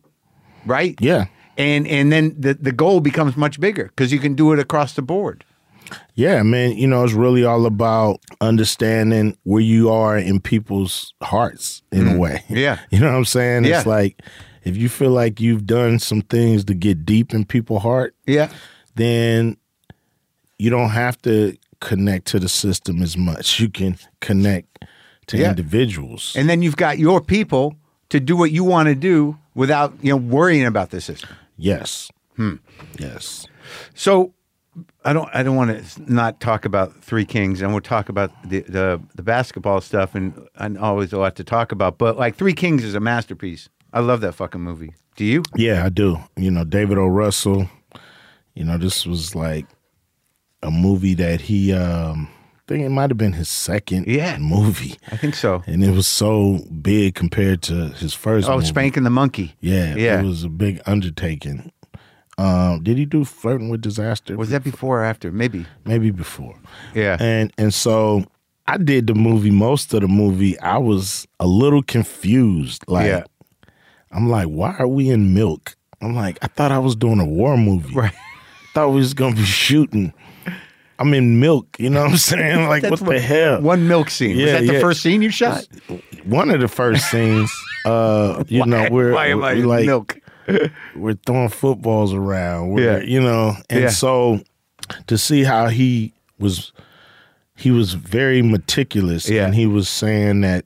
right? 0.67 0.97
Yeah. 1.01 1.27
And 1.59 1.87
and 1.89 2.11
then 2.13 2.35
the 2.39 2.55
the 2.55 2.73
goal 2.73 3.01
becomes 3.01 3.37
much 3.37 3.61
bigger 3.61 3.85
because 3.87 4.13
you 4.13 4.19
can 4.21 4.35
do 4.35 4.53
it 4.53 4.59
across 4.59 4.95
the 4.95 5.03
board. 5.03 5.45
Yeah, 6.15 6.43
man, 6.43 6.77
you 6.77 6.87
know, 6.87 7.03
it's 7.03 7.15
really 7.15 7.45
all 7.45 7.65
about 7.67 8.21
understanding 8.43 9.37
where 9.45 9.63
you 9.63 9.91
are 9.91 10.19
in 10.19 10.39
people's 10.41 11.15
hearts 11.23 11.83
in 11.91 12.07
a 12.09 12.19
way. 12.19 12.45
Mm. 12.49 12.57
Yeah. 12.57 12.79
You 12.91 13.01
know 13.01 13.11
what 13.11 13.17
I'm 13.17 13.25
saying? 13.25 13.65
Yeah. 13.65 13.79
It's 13.79 13.87
like 13.87 14.21
if 14.65 14.77
you 14.77 14.89
feel 14.89 15.11
like 15.11 15.41
you've 15.41 15.67
done 15.67 15.99
some 15.99 16.21
things 16.23 16.65
to 16.67 16.75
get 16.75 17.05
deep 17.07 17.33
in 17.35 17.45
people's 17.47 17.83
heart, 17.83 18.15
Yeah. 18.27 18.51
then 18.97 19.57
you 20.59 20.69
don't 20.71 20.91
have 20.91 21.21
to 21.23 21.57
connect 21.81 22.27
to 22.27 22.39
the 22.39 22.49
system 22.49 23.03
as 23.03 23.17
much. 23.17 23.59
You 23.61 23.71
can 23.71 23.97
connect 24.21 24.85
to 25.29 25.39
Yeah. 25.39 25.51
individuals. 25.51 26.35
And 26.37 26.49
then 26.51 26.61
you've 26.63 26.77
got 26.77 26.99
your 26.99 27.21
people 27.21 27.77
to 28.11 28.21
do 28.21 28.37
what 28.37 28.51
you 28.51 28.63
want 28.65 28.89
to 28.89 28.95
do 28.95 29.39
without 29.55 29.95
you 30.03 30.11
know 30.11 30.17
worrying 30.17 30.67
about 30.67 30.91
the 30.91 31.01
system. 31.01 31.31
Yes. 31.59 32.11
Hmm. 32.37 32.55
Yes. 32.99 33.47
So 33.95 34.33
I 35.05 35.13
don't 35.13 35.29
I 35.35 35.43
don't 35.43 35.57
want 35.57 35.85
to 35.85 36.13
not 36.13 36.41
talk 36.41 36.65
about 36.65 37.03
Three 37.03 37.25
Kings 37.25 37.61
and 37.61 37.73
we'll 37.73 37.81
talk 37.81 38.09
about 38.09 38.31
the, 38.49 38.61
the 38.61 39.01
the 39.15 39.23
basketball 39.23 39.81
stuff 39.81 40.15
and 40.15 40.47
and 40.57 40.79
always 40.79 41.13
a 41.13 41.19
lot 41.19 41.37
to 41.37 41.45
talk 41.45 41.73
about. 41.73 41.99
But 41.99 42.17
like 42.17 42.37
Three 42.37 42.55
Kings 42.55 42.85
is 42.85 42.95
a 42.95 43.01
masterpiece. 43.01 43.69
I 43.93 44.01
love 44.01 44.21
that 44.21 44.35
fucking 44.35 44.61
movie. 44.61 44.95
Do 45.17 45.25
you? 45.25 45.43
Yeah, 45.57 45.85
I 45.85 45.89
do. 45.89 46.19
You 46.37 46.51
know, 46.51 46.65
David 46.65 46.99
O. 46.99 47.07
Russell, 47.07 47.69
you 48.55 48.65
know, 48.65 48.79
this 48.79 49.05
was 49.05 49.35
like 49.35 49.67
a 50.63 50.71
movie 50.71 51.15
that 51.15 51.41
he 51.41 51.73
um 51.73 52.29
I 52.69 52.75
think 52.75 52.85
it 52.85 52.91
might 52.91 53.09
have 53.09 53.17
been 53.17 53.33
his 53.33 53.49
second 53.49 54.07
Yeah. 54.07 54.37
movie. 54.37 54.99
I 55.11 55.17
think 55.17 55.35
so. 55.35 55.63
And 55.67 55.83
it 55.83 55.91
was 55.93 56.07
so 56.07 56.61
big 56.83 57.15
compared 57.15 57.63
to 57.63 57.89
his 57.91 58.13
first 58.13 58.47
Oh, 58.47 58.57
movie. 58.57 58.67
Spanking 58.67 59.05
the 59.05 59.11
Monkey. 59.11 59.55
Yeah, 59.63 59.95
Yeah. 59.97 60.21
it 60.21 60.25
was 60.27 60.45
a 60.45 60.51
big 60.51 60.83
undertaking. 60.85 61.73
Um, 62.37 62.83
did 62.83 62.99
he 62.99 63.07
do 63.07 63.25
flirting 63.25 63.71
with 63.71 63.81
disaster? 63.81 64.37
Was 64.37 64.51
that 64.51 64.65
before 64.65 65.01
or 65.01 65.05
after? 65.05 65.33
Maybe. 65.33 65.65
maybe 65.87 66.11
before? 66.11 66.57
Yeah. 66.95 67.17
And 67.19 67.55
and 67.57 67.73
so 67.73 68.25
I 68.67 68.77
did 68.77 69.07
the 69.07 69.15
movie, 69.15 69.51
most 69.51 69.95
of 69.95 70.03
the 70.03 70.09
movie, 70.09 70.61
I 70.61 70.77
was 70.77 71.27
a 71.41 71.47
little 71.47 71.83
confused. 71.83 72.85
Like, 72.87 73.07
Yeah. 73.07 73.25
I'm 74.13 74.29
like, 74.29 74.49
why 74.49 74.77
are 74.79 74.87
we 74.87 75.09
in 75.09 75.33
milk? 75.33 75.75
I'm 76.03 76.15
like, 76.15 76.39
I 76.43 76.49
thought 76.49 76.71
I 76.71 76.79
was 76.81 76.95
doing 76.97 77.19
a 77.19 77.25
war 77.27 77.57
movie. 77.57 77.95
Right. 77.95 78.13
thought 78.75 78.91
we 78.91 78.97
was 78.97 79.15
gonna 79.15 79.35
be 79.35 79.43
shooting. 79.45 80.13
I'm 80.99 81.15
in 81.15 81.39
milk. 81.41 81.77
You 81.79 81.91
know 81.91 82.03
what 82.03 82.11
I'm 82.13 82.17
saying? 82.33 82.69
Like, 82.69 82.83
what 82.85 83.01
the 83.05 83.21
hell? 83.21 83.61
One 83.61 83.87
milk 83.89 84.11
scene. 84.11 84.37
was 84.37 84.45
Yeah, 84.47 84.53
that 84.61 84.67
the 84.67 84.75
yeah. 84.75 84.81
first 84.81 85.01
scene 85.03 85.23
you 85.23 85.31
shot? 85.31 85.67
One 86.25 86.51
of 86.51 86.61
the 86.61 86.69
first 86.69 87.11
scenes, 87.11 87.51
uh, 87.85 88.45
you 88.49 88.65
know, 88.67 88.89
we're, 88.91 89.13
why 89.13 89.29
am 89.29 89.43
I 89.45 89.55
we're 89.55 89.59
in 89.61 89.65
like 89.67 89.87
milk? 89.87 90.19
we're 90.97 91.15
throwing 91.27 91.49
footballs 91.51 92.13
around. 92.13 92.71
We're, 92.71 92.99
Yeah. 93.01 93.05
you 93.07 93.21
know, 93.21 93.55
and 93.71 93.83
Yeah. 93.85 93.89
so 93.91 94.41
to 95.07 95.17
see 95.19 95.45
how 95.45 95.69
he 95.69 96.13
was, 96.39 96.73
he 97.55 97.71
was 97.71 97.95
very 97.95 98.43
meticulous, 98.43 99.29
Yeah. 99.29 99.45
and 99.47 99.55
he 99.55 99.67
was 99.67 99.89
saying 99.89 100.41
that 100.43 100.65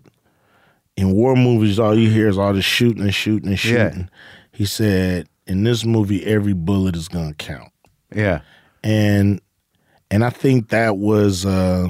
in 0.97 1.13
war 1.13 1.35
movies, 1.37 1.79
all 1.79 1.97
you 1.99 2.11
hear 2.11 2.29
is 2.29 2.39
all 2.39 2.53
the 2.55 2.63
shooting 2.63 3.03
and 3.03 3.15
shooting 3.15 3.49
and 3.49 3.59
shooting. 3.59 3.77
Yeah. 3.79 3.89
shooting. 3.91 4.11
He 4.53 4.65
said, 4.67 5.29
in 5.47 5.65
this 5.65 5.85
movie, 5.85 6.25
every 6.25 6.53
bullet 6.55 6.95
is 6.97 7.09
gonna 7.09 7.35
count, 7.35 7.73
Yeah. 8.15 8.41
and 8.85 9.41
and 10.13 10.25
I 10.25 10.31
think 10.31 10.69
that 10.69 10.99
was 10.99 11.45
uh, 11.47 11.89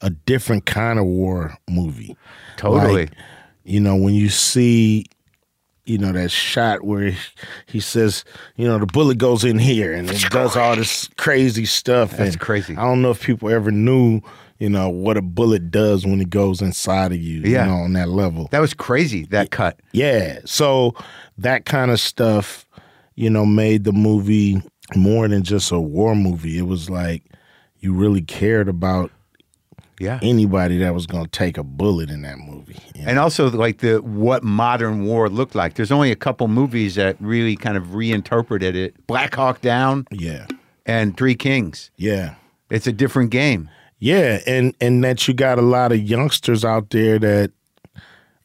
a 0.00 0.10
different 0.10 0.66
kind 0.66 0.98
of 0.98 1.06
war 1.06 1.54
movie. 1.70 2.16
Totally. 2.56 3.02
Like, 3.06 3.12
you 3.64 3.80
know, 3.80 3.96
when 3.96 4.14
you 4.14 4.28
see, 4.28 5.06
you 5.84 5.96
know, 5.98 6.12
that 6.12 6.30
shot 6.30 6.82
where 6.84 7.10
he, 7.10 7.16
he 7.66 7.80
says, 7.80 8.24
you 8.56 8.66
know, 8.66 8.78
the 8.78 8.86
bullet 8.86 9.18
goes 9.18 9.44
in 9.44 9.58
here 9.58 9.92
and 9.92 10.10
it 10.10 10.20
does 10.30 10.56
all 10.56 10.76
this 10.76 11.08
crazy 11.16 11.64
stuff. 11.64 12.10
That's 12.10 12.34
and 12.34 12.40
crazy. 12.40 12.76
I 12.76 12.82
don't 12.82 13.00
know 13.00 13.10
if 13.12 13.22
people 13.22 13.48
ever 13.48 13.70
knew, 13.70 14.20
you 14.58 14.68
know, 14.68 14.88
what 14.88 15.16
a 15.16 15.22
bullet 15.22 15.70
does 15.70 16.04
when 16.04 16.20
it 16.20 16.30
goes 16.30 16.60
inside 16.60 17.12
of 17.12 17.18
you, 17.18 17.40
Yeah. 17.40 17.64
you 17.64 17.70
know, 17.70 17.76
on 17.78 17.92
that 17.94 18.08
level. 18.08 18.48
that 18.50 18.60
was 18.60 18.74
crazy, 18.74 19.24
that 19.26 19.50
cut. 19.50 19.78
Yeah. 19.92 20.40
So 20.44 20.94
that 21.38 21.64
kind 21.64 21.90
of 21.90 22.00
stuff, 22.00 22.66
you 23.14 23.30
know, 23.30 23.46
made 23.46 23.84
the 23.84 23.92
movie 23.92 24.60
more 24.96 25.28
than 25.28 25.42
just 25.42 25.70
a 25.70 25.80
war 25.80 26.14
movie. 26.16 26.58
It 26.58 26.66
was 26.66 26.90
like 26.90 27.22
you 27.82 27.92
really 27.92 28.22
cared 28.22 28.68
about 28.68 29.10
Yeah. 30.00 30.18
anybody 30.22 30.78
that 30.78 30.94
was 30.94 31.06
going 31.06 31.24
to 31.24 31.30
take 31.30 31.58
a 31.58 31.62
bullet 31.62 32.08
in 32.10 32.22
that 32.22 32.38
movie. 32.38 32.78
you 32.94 33.02
know? 33.02 33.08
And 33.10 33.18
also 33.18 33.50
like 33.50 33.78
the 33.78 33.98
what 34.00 34.42
modern 34.42 35.04
war 35.04 35.28
looked 35.28 35.54
like. 35.54 35.74
There's 35.74 35.92
only 35.92 36.10
a 36.10 36.16
couple 36.16 36.48
movies 36.48 36.94
that 36.94 37.16
really 37.20 37.56
kind 37.56 37.76
of 37.76 37.94
reinterpreted 37.94 38.74
it. 38.74 39.06
Black 39.06 39.34
Hawk 39.34 39.60
Down 39.60 40.06
Yeah. 40.10 40.46
and 40.86 41.16
Three 41.16 41.34
Kings. 41.34 41.90
Yeah. 41.96 42.34
It's 42.70 42.86
a 42.86 42.92
different 42.92 43.30
game. 43.30 43.68
Yeah, 43.98 44.40
and 44.48 44.74
and 44.80 45.04
that 45.04 45.28
you 45.28 45.34
got 45.34 45.58
a 45.58 45.62
lot 45.62 45.92
of 45.92 46.00
youngsters 46.00 46.64
out 46.64 46.90
there 46.90 47.20
that 47.20 47.52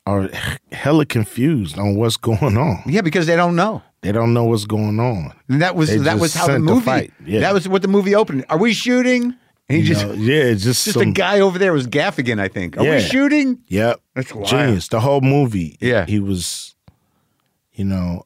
are 0.06 0.30
hella 0.72 1.06
confused 1.06 1.80
on 1.80 1.96
what's 1.96 2.18
going 2.30 2.58
on. 2.58 2.84
Yeah, 2.86 3.02
because 3.02 3.26
they 3.26 3.36
don't 3.36 3.56
know. 3.56 3.82
They 4.02 4.12
don't 4.12 4.34
know 4.34 4.44
what's 4.46 4.66
going 4.66 5.00
on. 5.00 5.34
And 5.50 5.62
that 5.62 5.76
was 5.76 5.90
They 5.90 5.98
that 5.98 6.04
just 6.12 6.22
was 6.22 6.34
how 6.34 6.48
the 6.48 6.54
sent 6.54 6.64
movie. 6.64 6.86
fight. 6.86 7.14
Yeah. 7.26 7.40
That 7.42 7.54
was 7.54 7.68
what 7.68 7.82
the 7.82 7.88
movie 7.88 8.14
opened. 8.16 8.46
Are 8.50 8.58
we 8.58 8.74
shooting? 8.74 9.36
And 9.70 9.76
he 9.76 9.80
You 9.80 9.84
just 9.84 10.06
know, 10.06 10.14
yeah, 10.14 10.44
it's 10.44 10.64
just 10.64 10.86
just 10.86 10.94
some, 11.00 11.10
a 11.10 11.12
guy 11.12 11.40
over 11.42 11.58
there 11.60 11.74
was 11.74 11.88
Gaffigan, 11.88 12.40
I 12.40 12.48
think. 12.48 12.78
Are 12.78 12.84
we 12.84 13.02
shooting? 13.02 13.60
Yep, 13.68 14.00
That's 14.16 14.34
wild. 14.34 14.48
genius. 14.48 14.88
The 14.88 15.00
whole 15.00 15.22
movie. 15.22 15.78
Yeah. 15.82 16.06
he 16.06 16.20
was. 16.20 16.76
You 17.74 17.86
know, 17.86 18.26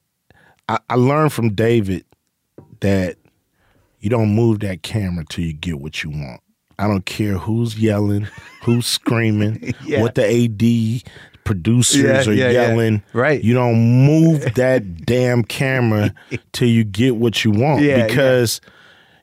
I, 0.69 0.78
I 0.89 0.95
learned 0.95 1.34
from 1.34 1.53
David 1.55 2.05
that 2.82 3.17
you 3.99 4.09
don't 4.09 4.34
move 4.36 4.59
that 4.61 4.82
camera 4.84 5.26
till 5.28 5.43
you 5.43 5.53
get 5.53 5.80
what 5.80 6.03
you 6.03 6.09
want. 6.09 6.41
I 6.80 6.88
don't 6.88 7.05
care 7.05 7.38
who's 7.38 7.78
yelling, 7.78 8.28
who's 8.63 8.86
screaming, 8.88 9.74
Yeah. 9.86 10.01
what 10.01 10.15
the 10.15 10.26
AD 10.26 11.11
producers 11.43 12.03
Yeah, 12.27 12.31
are 12.31 12.33
yeah, 12.35 12.49
yeah. 12.49 12.67
yelling. 12.69 13.03
Right. 13.13 13.43
You 13.43 13.53
don't 13.53 14.05
move 14.05 14.53
that 14.55 15.05
damn 15.05 15.43
camera 15.43 16.13
till 16.51 16.67
you 16.69 16.83
get 16.83 17.15
what 17.15 17.43
you 17.43 17.51
want 17.51 17.81
Yeah, 17.83 18.05
because 18.07 18.61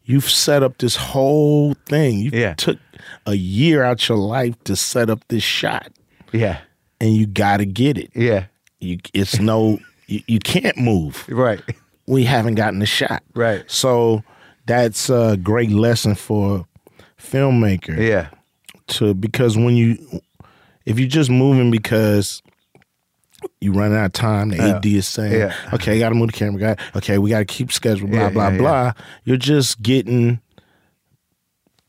you've 0.05 0.29
set 0.29 0.63
up 0.63 0.79
this 0.79 0.97
whole 0.97 1.75
thing. 1.87 2.19
You 2.19 2.31
Yeah. 2.33 2.55
took 2.55 2.79
a 3.27 3.35
year 3.35 3.83
out 3.83 4.09
your 4.09 4.19
life 4.19 4.55
to 4.65 4.75
set 4.77 5.11
up 5.11 5.21
this 5.29 5.43
shot 5.43 5.89
Yeah. 6.33 6.59
and 7.01 7.15
you 7.15 7.27
got 7.27 7.59
to 7.59 7.67
get 7.67 7.99
it. 7.99 8.11
Yeah. 8.15 8.47
You, 8.81 8.99
it's 9.15 9.39
no, 9.39 9.79
you, 10.07 10.21
you 10.27 10.39
can't 10.39 10.77
move. 10.77 11.25
Right. 11.29 11.61
We 12.07 12.25
haven't 12.25 12.55
gotten 12.55 12.79
the 12.79 12.87
shot. 12.87 13.23
Right. 13.35 13.65
So 13.71 14.23
that's 14.67 15.11
a 15.11 15.37
great 15.37 15.71
lesson 15.71 16.15
for 16.15 16.67
filmmaker 17.21 17.97
Yeah. 17.99 18.29
to 18.89 19.15
because 19.15 19.57
when 19.57 19.77
you 19.77 19.99
if 20.89 20.99
you're 20.99 21.09
just 21.09 21.31
moving 21.31 21.71
because 21.71 22.43
you 23.61 23.73
run 23.73 23.95
out 23.95 24.07
of 24.07 24.13
time, 24.13 24.49
the 24.49 24.59
AD 24.61 24.85
is 24.87 25.07
saying, 25.07 25.33
Yeah. 25.33 25.55
"Okay, 25.73 25.99
got 25.99 26.09
to 26.09 26.15
move 26.15 26.29
the 26.29 26.33
camera. 26.33 26.61
guy. 26.75 26.85
okay, 26.97 27.19
we 27.19 27.31
got 27.31 27.39
to 27.41 27.45
keep 27.45 27.71
schedule." 27.73 28.09
Blah 28.09 28.21
Yeah, 28.21 28.31
blah 28.31 28.51
blah. 28.51 28.93
You're 29.25 29.37
just 29.37 29.81
getting 29.83 30.41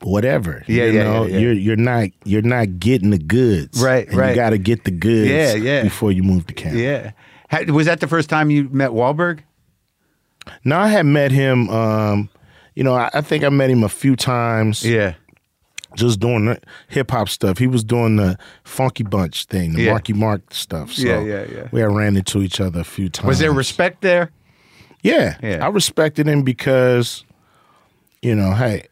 whatever. 0.01 0.63
Yeah, 0.67 0.85
you 0.85 0.91
yeah, 0.93 1.03
know, 1.03 1.25
yeah, 1.25 1.33
yeah. 1.33 1.39
you're 1.39 1.53
you're 1.53 1.75
not 1.75 2.09
you're 2.23 2.41
not 2.41 2.79
getting 2.79 3.09
the 3.09 3.17
goods. 3.17 3.81
Right, 3.81 4.11
right. 4.13 4.29
You 4.29 4.35
got 4.35 4.51
to 4.51 4.57
get 4.57 4.83
the 4.83 4.91
goods. 4.91 5.29
Yeah, 5.29 5.53
yeah. 5.55 5.83
Before 5.83 6.11
you 6.11 6.23
move 6.23 6.47
the 6.47 6.53
camera. 6.53 6.79
Yeah. 6.79 7.11
Ha- 7.51 7.71
Was 7.71 7.87
that 7.87 7.99
the 7.99 8.07
first 8.07 8.29
time 8.29 8.49
you 8.51 8.69
met 8.69 8.91
Wahlberg? 8.91 9.39
No, 10.63 10.77
I 10.77 10.87
had 10.87 11.05
met 11.05 11.31
him. 11.31 11.69
Um, 11.69 12.29
you 12.75 12.83
know, 12.83 12.93
I, 12.95 13.09
I 13.13 13.21
think 13.21 13.43
I 13.43 13.49
met 13.49 13.69
him 13.69 13.83
a 13.83 13.89
few 13.89 14.15
times. 14.15 14.85
Yeah. 14.85 15.15
Just 15.95 16.19
doing 16.19 16.55
hip 16.87 17.11
hop 17.11 17.29
stuff. 17.29 17.57
He 17.57 17.67
was 17.67 17.83
doing 17.83 18.15
the 18.17 18.37
Funky 18.63 19.03
Bunch 19.03 19.45
thing, 19.45 19.73
the 19.73 19.83
Yeah. 19.83 19.91
Marky 19.91 20.13
Mark 20.13 20.53
stuff. 20.53 20.91
So 20.93 21.05
Yeah, 21.07 21.19
yeah, 21.21 21.45
yeah. 21.51 21.67
We 21.71 21.81
had 21.81 21.91
ran 21.91 22.15
into 22.17 22.41
each 22.41 22.59
other 22.61 22.81
a 22.81 22.83
few 22.83 23.09
times. 23.09 23.27
Was 23.27 23.39
there 23.39 23.51
respect 23.51 24.01
there? 24.01 24.31
Yeah, 25.01 25.37
Yeah. 25.41 25.65
I 25.65 25.69
respected 25.69 26.27
him 26.27 26.43
because, 26.43 27.23
you 28.21 28.35
know, 28.35 28.53
hey, 28.53 28.83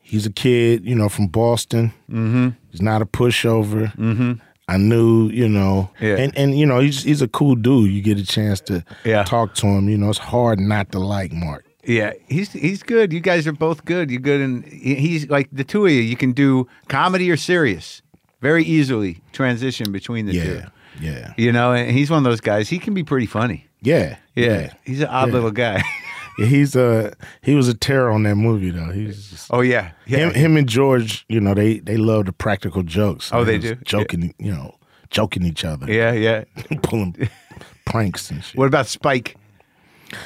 he's 0.00 0.26
a 0.26 0.32
kid, 0.32 0.84
you 0.84 0.94
know, 0.94 1.08
from 1.08 1.26
Boston. 1.28 1.92
Mm-hmm. 2.10 2.48
He's 2.70 2.82
not 2.82 3.02
a 3.02 3.06
pushover. 3.06 3.94
Mm-hmm. 3.96 4.32
I 4.70 4.76
knew, 4.76 5.28
you 5.30 5.48
know, 5.48 5.90
Yeah. 6.00 6.16
and 6.16 6.36
and 6.36 6.58
you 6.58 6.66
know, 6.66 6.80
he's 6.80 7.02
he's 7.02 7.22
a 7.22 7.28
cool 7.28 7.54
dude. 7.54 7.90
You 7.90 8.02
get 8.02 8.18
a 8.18 8.26
chance 8.26 8.60
to 8.62 8.84
Yeah. 9.04 9.22
talk 9.22 9.54
to 9.56 9.66
him. 9.66 9.88
You 9.88 9.96
know, 9.96 10.10
it's 10.10 10.18
hard 10.18 10.58
not 10.60 10.92
to 10.92 10.98
like 10.98 11.32
Mark. 11.32 11.64
Yeah, 11.84 12.12
he's 12.28 12.52
he's 12.52 12.82
good. 12.82 13.12
You 13.12 13.20
guys 13.20 13.46
are 13.46 13.52
both 13.52 13.84
good. 13.84 14.10
You're 14.10 14.20
good, 14.20 14.40
and 14.40 14.64
he's 14.64 15.28
like 15.30 15.48
the 15.52 15.64
two 15.64 15.86
of 15.86 15.92
you. 15.92 16.00
You 16.00 16.16
can 16.16 16.32
do 16.32 16.66
comedy 16.88 17.30
or 17.30 17.36
serious 17.36 18.02
very 18.40 18.64
easily. 18.64 19.20
Transition 19.32 19.92
between 19.92 20.26
the 20.26 20.32
two. 20.32 20.38
Yeah, 20.54 20.68
yeah, 21.00 21.34
You 21.36 21.52
know, 21.52 21.72
and 21.72 21.90
he's 21.90 22.10
one 22.10 22.18
of 22.18 22.24
those 22.24 22.40
guys. 22.40 22.68
He 22.68 22.78
can 22.78 22.94
be 22.94 23.04
pretty 23.04 23.26
funny. 23.26 23.66
yeah, 23.80 24.16
Yeah, 24.34 24.72
he's 24.84 25.00
an 25.00 25.06
odd 25.08 25.28
Yeah. 25.28 25.34
little 25.34 25.50
guy. 25.52 25.82
Yeah, 26.40 26.46
he's 26.46 26.76
a 26.76 27.14
he 27.42 27.56
was 27.56 27.66
a 27.66 27.74
terror 27.74 28.10
on 28.10 28.22
that 28.22 28.36
movie 28.36 28.70
though. 28.70 28.92
He's 28.92 29.28
just, 29.30 29.48
oh 29.50 29.60
yeah, 29.60 29.90
yeah. 30.06 30.18
him 30.18 30.34
him 30.34 30.56
and 30.56 30.68
George, 30.68 31.24
you 31.28 31.40
know, 31.40 31.52
they 31.52 31.80
they 31.80 31.96
love 31.96 32.26
the 32.26 32.32
practical 32.32 32.84
jokes. 32.84 33.30
Oh, 33.32 33.42
they 33.42 33.58
do? 33.58 33.74
joking, 33.82 34.32
you 34.38 34.52
know, 34.52 34.76
joking 35.10 35.44
each 35.44 35.64
other, 35.64 35.92
yeah, 35.92 36.12
yeah. 36.12 36.44
pulling 36.84 37.28
pranks 37.86 38.30
and 38.30 38.44
shit. 38.44 38.56
What 38.56 38.66
about 38.68 38.86
Spike? 38.86 39.34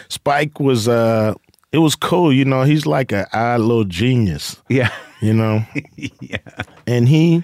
Spike 0.08 0.60
was 0.60 0.88
uh, 0.88 1.34
it 1.72 1.78
was 1.78 1.94
cool, 1.94 2.32
you 2.32 2.44
know. 2.44 2.62
He's 2.62 2.86
like 2.86 3.12
a 3.12 3.26
odd 3.36 3.60
little 3.60 3.84
genius, 3.84 4.60
Yeah, 4.68 4.90
you 5.20 5.32
know, 5.32 5.64
yeah, 5.96 6.38
and 6.86 7.08
he 7.08 7.42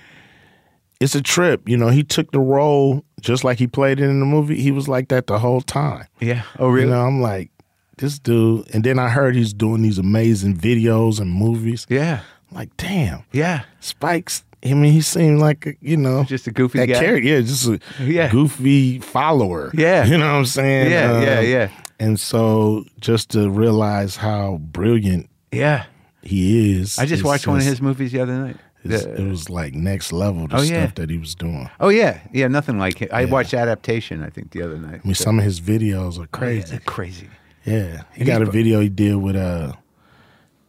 it's 1.01 1.15
a 1.15 1.23
trip, 1.23 1.69
you 1.69 1.77
know. 1.77 1.89
He 1.89 2.03
took 2.03 2.33
the 2.33 2.41
role 2.41 3.05
just 3.21 3.45
like 3.45 3.59
he 3.59 3.67
played 3.67 4.01
it 4.01 4.05
in 4.11 4.21
the 4.21 4.27
movie. 4.27 4.61
He 4.61 4.71
was 4.73 4.89
like 4.89 5.09
that 5.09 5.27
the 5.29 5.39
whole 5.39 5.61
time. 5.61 6.07
yeah. 6.21 6.43
Oh 6.59 6.69
really? 6.69 6.87
You 6.87 6.91
know, 6.95 7.07
I'm 7.07 7.21
like 7.21 7.51
this 7.99 8.19
dude, 8.19 8.69
and 8.75 8.85
then 8.85 8.99
I 8.99 9.09
heard 9.09 9.35
he's 9.35 9.53
doing 9.53 9.83
these 9.83 9.99
amazing 9.99 10.57
videos 10.57 11.21
and 11.21 11.31
movies. 11.33 11.87
Yeah, 11.89 12.21
I'm 12.51 12.57
like, 12.57 12.77
damn. 12.77 13.25
yeah. 13.33 13.63
Spike's. 13.81 14.45
I 14.65 14.75
mean, 14.75 14.93
he 14.93 15.01
seemed 15.03 15.39
like 15.39 15.67
a, 15.67 15.75
you 15.81 15.97
know 15.97 16.25
Just 16.25 16.49
a 16.49 16.51
goofy 16.51 16.79
that 16.79 16.87
guy. 16.87 16.99
character. 16.99 17.29
Yeah, 17.29 17.41
just 17.43 17.69
a 17.69 17.79
Yeah. 18.03 18.29
goofy 18.29 18.99
follower. 18.99 19.71
Yeah. 19.73 20.05
you 20.05 20.19
know 20.19 20.27
what 20.33 20.39
I'm 20.39 20.47
saying. 20.47 20.91
Yeah, 20.91 21.21
yeah, 21.23 21.39
Um, 21.39 21.47
yeah, 21.47 21.71
And 22.01 22.19
so, 22.21 22.85
just 23.01 23.31
to 23.31 23.51
realize 23.51 24.17
how 24.17 24.59
brilliant 24.59 25.29
yeah. 25.51 25.87
he 26.23 26.79
is, 26.79 26.99
I 26.99 27.07
just 27.07 27.25
watched 27.25 27.47
one 27.47 27.59
of 27.59 27.65
his 27.65 27.83
movies 27.83 28.13
the 28.13 28.21
other 28.21 28.37
night. 28.39 28.57
The- 28.85 29.15
it 29.21 29.29
was 29.29 29.51
like 29.51 29.75
next 29.75 30.13
level. 30.13 30.47
The 30.47 30.57
Oh, 30.57 30.59
stuff 30.63 30.71
yeah. 30.71 30.91
that 30.95 31.11
he 31.11 31.19
was 31.19 31.35
doing. 31.35 31.69
oh 31.81 31.89
yeah, 31.89 32.21
yeah. 32.33 32.47
Nothing 32.47 32.79
like 32.79 33.03
it. 33.03 33.13
I 33.13 33.23
Yeah. 33.23 33.31
watched 33.31 33.53
adaptation. 33.53 34.23
I 34.23 34.31
think 34.31 34.53
the 34.53 34.63
other 34.63 34.79
night. 34.79 35.01
I 35.03 35.07
mean, 35.07 35.15
some 35.17 35.39
of 35.41 35.45
his 35.45 35.61
videos 35.61 36.23
are 36.23 36.29
crazy. 36.29 36.75
Yeah, 36.75 36.81
crazy. 36.87 37.29
Yeah, 37.67 38.03
he 38.15 38.21
And 38.21 38.27
got 38.29 38.41
a 38.43 38.47
video 38.47 38.81
he 38.81 38.89
did 38.89 39.17
with 39.17 39.35
uh 39.35 39.73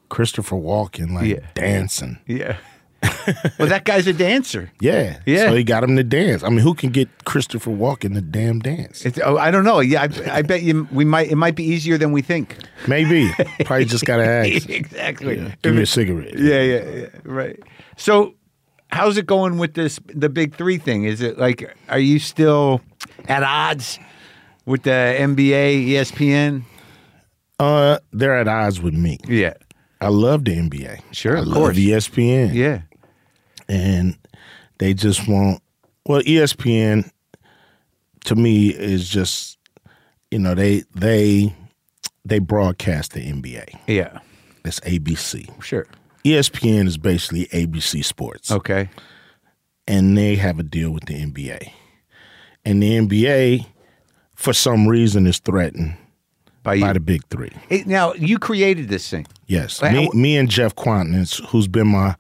Christopher 0.10 0.56
Walken, 0.56 1.12
like 1.14 1.54
dancing. 1.54 2.18
Yeah. 2.26 2.58
Well, 3.58 3.68
that 3.70 3.84
guy's 3.86 4.08
a 4.08 4.14
dancer. 4.14 4.72
Yeah, 4.82 5.20
Yeah. 5.26 5.48
So 5.50 5.56
he 5.56 5.64
got 5.64 5.84
him 5.84 5.96
to 5.96 6.04
dance. 6.04 6.44
I 6.44 6.50
mean, 6.50 6.60
who 6.60 6.74
can 6.74 6.90
get 6.90 7.08
Christopher 7.26 7.72
Walken 7.72 8.14
to 8.16 8.22
damn 8.22 8.60
dance? 8.60 9.06
It's, 9.06 9.20
oh, 9.24 9.38
I 9.38 9.52
don't 9.52 9.64
know. 9.64 9.80
Yeah, 9.80 10.04
I, 10.28 10.38
I 10.38 10.42
bet 10.42 10.64
you 10.64 10.88
we 10.92 11.06
might. 11.06 11.32
It 11.32 11.36
might 11.36 11.56
be 11.56 11.64
easier 11.64 11.98
than 11.98 12.12
we 12.12 12.22
think. 12.22 12.58
Maybe. 12.88 13.30
Probably 13.66 13.86
just 13.86 14.06
gotta 14.06 14.26
ask. 14.26 14.70
exactly. 14.70 15.38
Yeah, 15.38 15.56
Give 15.62 15.76
me 15.76 15.84
a 15.84 15.86
cigarette. 15.86 16.38
Yeah, 16.38 16.62
yeah, 16.62 16.84
yeah. 16.84 17.08
Right. 17.24 17.60
So, 17.98 18.36
how's 18.90 19.18
it 19.18 19.26
going 19.26 19.58
with 19.58 19.74
this 19.76 20.00
the 20.08 20.30
big 20.30 20.56
three 20.56 20.78
thing? 20.78 21.04
Is 21.06 21.22
it 21.22 21.38
like 21.38 21.76
are 21.90 22.00
you 22.00 22.20
still 22.20 22.82
at 23.28 23.44
odds 23.44 24.00
with 24.66 24.84
the 24.84 24.90
NBA, 25.20 25.88
ESPN? 25.90 26.64
Uh, 27.60 28.00
they're 28.14 28.38
at 28.38 28.48
odds 28.48 28.82
with 28.82 28.94
me. 28.94 29.18
Yeah, 29.28 29.54
I 30.00 30.08
love 30.08 30.46
the 30.46 30.56
NBA. 30.56 31.02
Sure, 31.12 31.38
I 31.38 31.42
of 31.42 31.48
love 31.48 31.58
course. 31.58 31.78
ESPN. 31.78 32.54
yeah, 32.54 32.82
and 33.70 34.18
they 34.80 34.94
just 34.94 35.28
want 35.28 35.62
well 36.06 36.22
espn 36.24 37.10
to 38.26 38.36
me 38.36 38.70
is 38.70 39.08
just 39.08 39.58
you 40.32 40.40
know 40.40 40.54
they 40.56 40.84
they 40.96 41.54
they 42.26 42.40
broadcast 42.40 43.14
the 43.14 43.22
nba 43.32 43.64
yeah. 43.88 44.20
it's 44.66 44.80
abc 44.82 45.64
Sure. 45.64 45.88
espn 46.26 46.88
is 46.88 46.98
basically 46.98 47.46
abc 47.48 48.04
sports 48.04 48.52
Okay. 48.52 48.90
and 49.88 50.18
they 50.18 50.36
have 50.36 50.60
a 50.60 50.64
deal 50.64 50.92
with 50.92 51.06
the 51.06 51.14
nba 51.26 51.72
and 52.66 52.82
the 52.84 52.98
nba 53.00 53.66
for 54.36 54.54
some 54.54 54.88
reason 54.88 55.28
is 55.28 55.40
threatened 55.40 55.96
By 56.64 56.80
by 56.80 56.94
the 56.94 57.00
big 57.00 57.22
three 57.30 57.52
now 57.86 58.14
you 58.14 58.40
created 58.40 58.90
this 58.90 59.08
thing. 59.10 59.28
yes 59.48 59.82
me, 59.82 60.10
me 60.14 60.38
and 60.38 60.50
Jeff 60.50 60.76
Kwatinetz 60.76 61.44
who's 61.48 61.68
been 61.68 61.88
my 61.88 62.16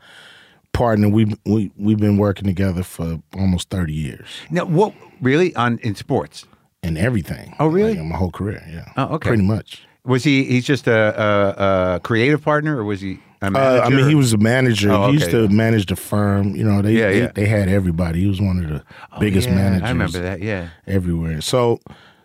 partner 0.73 1.09
we, 1.09 1.35
we, 1.45 1.71
we've 1.77 1.97
been 1.97 2.17
working 2.17 2.45
together 2.45 2.83
for 2.83 3.21
almost 3.35 3.69
30 3.69 3.93
years 3.93 4.27
Now, 4.49 4.65
what 4.65 4.93
really 5.21 5.55
on 5.55 5.79
in 5.79 5.95
sports? 5.95 6.45
and 6.81 6.97
everything. 6.97 7.53
Oh, 7.59 7.67
really? 7.67 7.95
Like, 7.95 8.05
my 8.05 8.15
whole 8.15 8.31
career, 8.31 8.63
yeah. 8.71 8.85
Oh, 8.95 9.15
okay. 9.15 9.27
Pretty 9.29 9.43
much. 9.43 9.83
Was 10.05 10.23
he? 10.23 10.45
He's 10.45 10.65
just 10.65 10.87
a, 10.87 10.93
a, 11.21 11.95
a 11.95 11.99
creative 11.99 12.41
partner, 12.41 12.77
or 12.77 12.85
was 12.85 13.01
he? 13.01 13.19
Uh. 13.41 13.81
I 13.83 13.89
mean, 13.89 14.07
he 14.07 14.15
was 14.15 14.31
a 14.31 14.37
manager. 14.37 14.89
Oh, 14.91 15.07
he 15.07 15.13
used 15.15 15.29
to 15.31 15.49
manage 15.49 15.87
the 15.87 15.97
firm. 15.97 16.55
You 16.55 16.63
know, 16.63 16.81
they, 16.81 16.93
Yeah, 16.93 17.07
they 17.09 17.19
yeah. 17.19 17.31
they 17.35 17.45
had 17.47 17.67
everybody. 17.67 18.21
He 18.21 18.27
was 18.27 18.39
one 18.39 18.63
of 18.63 18.69
the 18.69 18.83
biggest 19.19 19.47
Oh, 19.47 19.51
Yeah, 19.51 19.57
managers. 19.57 19.83
I 19.83 19.89
remember 19.89 20.19
that. 20.19 20.41
Yeah. 20.41 20.69
everywhere. 20.87 21.41
So, 21.41 21.79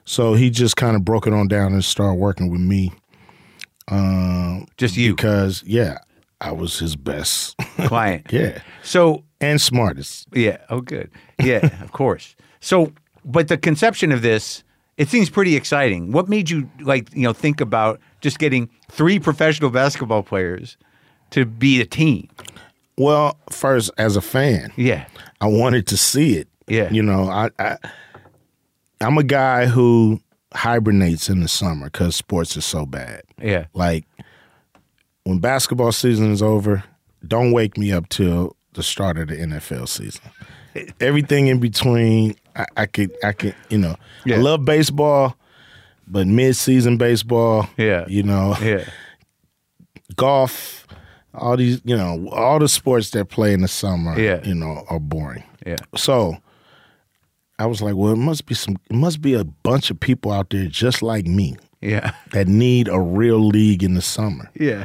so 0.05 0.35
he 0.35 0.51
just 0.51 0.77
kind 0.77 0.95
of 0.95 1.05
broke 1.05 1.27
it 1.27 1.33
on 1.33 1.49
down 1.49 1.73
and 1.73 1.85
started 1.85 2.15
working 2.21 2.49
with 2.49 2.61
me 2.61 2.93
Just 4.77 4.97
you, 4.97 5.15
because, 5.15 5.63
yeah, 5.67 5.99
I 6.41 6.53
was 6.53 6.79
his 6.79 6.97
best. 6.97 7.57
client. 7.87 8.27
yeah, 8.31 8.61
So 8.83 9.25
and 9.41 9.61
smartest. 9.61 10.29
Yeah. 10.33 10.59
Oh, 10.71 10.81
good. 10.81 11.11
Yeah, 11.43 11.83
of 11.83 11.93
course. 11.93 12.35
So, 12.61 12.93
but 13.25 13.49
the 13.49 13.57
conception 13.59 14.13
of 14.13 14.23
this, 14.23 14.63
it 14.97 15.09
seems 15.09 15.29
pretty 15.31 15.57
exciting. 15.57 16.13
What 16.13 16.29
made 16.29 16.51
you 16.51 16.69
like, 16.81 17.13
you 17.15 17.23
know, 17.23 17.33
think 17.33 17.61
about 17.61 18.01
just 18.21 18.39
getting 18.39 18.69
three 18.91 19.19
professional 19.19 19.71
basketball 19.71 20.23
players 20.23 20.77
to 21.31 21.45
be 21.45 21.81
a 21.81 21.85
team? 21.87 22.29
Well, 22.97 23.37
first 23.51 23.91
as 23.99 24.17
a 24.17 24.21
fan, 24.21 24.73
Yeah. 24.77 25.07
I 25.41 25.47
wanted 25.47 25.87
to 25.89 25.97
see 25.97 26.37
it. 26.37 26.49
Yeah. 26.69 26.91
You 26.91 27.03
know, 27.03 27.25
I, 27.29 27.51
I 27.59 27.77
I'm 29.01 29.19
a 29.19 29.25
guy 29.25 29.67
who 29.67 30.21
hibernates 30.55 31.29
in 31.29 31.41
the 31.41 31.49
summer 31.49 31.87
because 31.87 32.15
sports 32.17 32.57
is 32.57 32.65
so 32.65 32.87
bad. 32.87 33.23
Yeah. 33.43 33.67
Like 33.75 34.05
when 35.25 35.39
basketball 35.39 35.93
season 35.93 36.31
is 36.33 36.43
over, 36.43 36.85
don't 37.27 37.53
wake 37.53 37.77
me 37.79 37.93
up 37.93 38.09
till 38.09 38.57
the 38.75 38.83
start 38.83 39.19
of 39.19 39.29
the 39.29 39.37
NFL 39.37 39.89
season. 39.89 40.23
Everything 41.01 41.47
in 41.47 41.61
between, 41.61 42.37
I, 42.57 42.67
I 42.77 42.87
could, 42.87 43.13
I 43.23 43.33
could, 43.33 43.55
you 43.71 43.79
know, 43.79 43.97
Yeah. 44.25 44.37
I 44.37 44.39
love 44.41 44.65
baseball, 44.65 45.37
but 46.07 46.27
mid-season 46.27 46.97
baseball, 46.99 47.69
Yeah. 47.77 48.05
you 48.09 48.23
know, 48.23 48.57
Yeah. 48.61 48.85
golf, 50.17 50.87
all 51.33 51.57
these, 51.57 51.81
you 51.85 51.97
know, 51.97 52.29
all 52.31 52.59
the 52.59 52.69
sports 52.69 53.11
that 53.11 53.27
play 53.27 53.53
in 53.53 53.63
the 53.63 53.69
summer, 53.69 54.19
Yeah. 54.21 54.41
you 54.45 54.55
know, 54.55 54.85
are 54.89 55.01
boring. 55.01 55.45
Yeah. 55.67 55.77
So 55.97 56.37
I 57.59 57.67
was 57.67 57.81
like, 57.81 57.95
well, 57.95 58.13
it 58.13 58.17
must 58.19 58.47
be 58.47 58.55
some, 58.55 58.77
it 58.91 58.97
must 58.97 59.21
be 59.23 59.35
a 59.35 59.45
bunch 59.45 59.91
of 59.91 59.99
people 59.99 60.33
out 60.33 60.51
there 60.51 60.67
just 60.67 61.03
like 61.03 61.27
me 61.27 61.57
Yeah. 61.81 62.13
that 62.33 62.49
need 62.49 62.89
a 62.89 63.01
real 63.01 63.39
league 63.47 63.83
in 63.83 63.95
the 63.95 64.03
summer. 64.03 64.51
Yeah. 64.59 64.85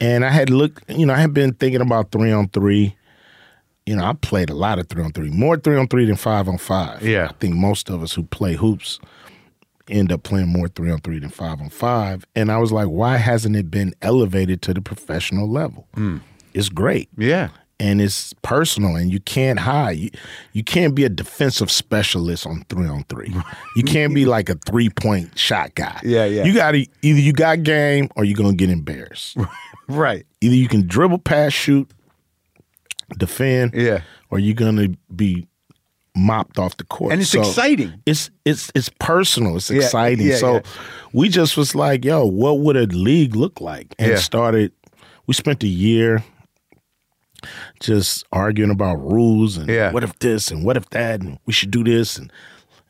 And 0.00 0.24
I 0.24 0.30
had 0.30 0.50
looked, 0.50 0.88
you 0.90 1.04
know, 1.06 1.12
I 1.14 1.18
had 1.18 1.34
been 1.34 1.52
thinking 1.54 1.80
about 1.80 2.10
three 2.10 2.32
on 2.32 2.48
three. 2.48 2.96
You 3.86 3.96
know, 3.96 4.04
I 4.04 4.12
played 4.14 4.50
a 4.50 4.54
lot 4.54 4.78
of 4.78 4.88
three 4.88 5.02
on 5.02 5.12
three, 5.12 5.30
more 5.30 5.56
three 5.56 5.76
on 5.76 5.88
three 5.88 6.06
than 6.06 6.16
five 6.16 6.48
on 6.48 6.58
five. 6.58 7.02
Yeah. 7.02 7.28
I 7.30 7.32
think 7.34 7.54
most 7.54 7.90
of 7.90 8.02
us 8.02 8.12
who 8.14 8.22
play 8.24 8.54
hoops 8.54 8.98
end 9.88 10.12
up 10.12 10.22
playing 10.22 10.48
more 10.48 10.68
three 10.68 10.90
on 10.90 11.00
three 11.00 11.18
than 11.18 11.30
five 11.30 11.60
on 11.60 11.70
five. 11.70 12.24
And 12.36 12.52
I 12.52 12.58
was 12.58 12.70
like, 12.72 12.86
why 12.88 13.16
hasn't 13.16 13.56
it 13.56 13.70
been 13.70 13.92
elevated 14.02 14.62
to 14.62 14.74
the 14.74 14.80
professional 14.80 15.48
level? 15.50 15.88
Hmm. 15.94 16.18
It's 16.54 16.68
great 16.68 17.08
Yeah. 17.16 17.48
and 17.80 18.00
it's 18.00 18.32
personal 18.42 18.94
and 18.96 19.10
you 19.10 19.18
can't 19.20 19.58
hide. 19.58 19.98
You, 19.98 20.10
you 20.52 20.62
can't 20.64 20.94
be 20.94 21.04
a 21.04 21.08
defensive 21.08 21.70
specialist 21.70 22.46
on 22.46 22.64
three 22.68 22.86
on 22.86 23.04
three. 23.04 23.34
You 23.76 23.82
can't 23.84 24.14
be 24.14 24.24
like 24.26 24.48
a 24.48 24.56
three 24.66 24.90
point 24.90 25.36
shot 25.38 25.74
guy. 25.74 25.98
Yeah, 26.04 26.24
yeah. 26.26 26.44
You 26.44 26.52
got 26.52 26.72
to 26.72 26.86
either 27.02 27.18
you 27.20 27.32
got 27.32 27.62
game 27.62 28.08
or 28.16 28.24
you're 28.24 28.36
gonna 28.36 28.52
get 28.54 28.68
embarrassed. 28.68 29.36
Right. 29.92 30.26
either 30.40 30.54
you 30.54 30.68
can 30.68 30.86
dribble, 30.86 31.18
pass, 31.18 31.52
shoot, 31.52 31.90
defend, 33.18 33.72
Yeah. 33.74 34.02
or 34.30 34.38
you're 34.38 34.54
gonna 34.54 34.88
be 35.14 35.46
mopped 36.16 36.58
off 36.58 36.76
the 36.76 36.84
court. 36.84 37.12
And 37.12 37.20
it's 37.20 37.30
So 37.30 37.40
exciting. 37.40 37.94
It's 38.06 38.30
it's 38.44 38.70
it's 38.74 38.90
personal. 38.98 39.56
It's 39.56 39.70
Yeah, 39.70 39.82
exciting. 39.82 40.26
yeah, 40.26 40.36
so 40.36 40.54
yeah. 40.54 40.60
we 41.12 41.28
just 41.28 41.56
was 41.56 41.74
like, 41.74 42.04
yo, 42.04 42.24
what 42.24 42.58
would 42.60 42.76
a 42.76 42.86
league 42.86 43.34
look 43.36 43.60
like? 43.60 43.94
And 43.98 44.18
started. 44.18 44.72
We 45.26 45.34
spent 45.34 45.62
a 45.62 45.68
year 45.68 46.24
just 47.80 48.24
arguing 48.32 48.70
about 48.70 48.96
rules 48.96 49.56
and 49.56 49.68
Yeah. 49.68 49.92
what 49.92 50.04
if 50.04 50.18
this 50.18 50.50
and 50.50 50.64
what 50.64 50.76
if 50.76 50.90
that 50.90 51.20
and 51.20 51.38
we 51.46 51.52
should 51.52 51.70
do 51.70 51.82
this 51.82 52.18
and 52.18 52.30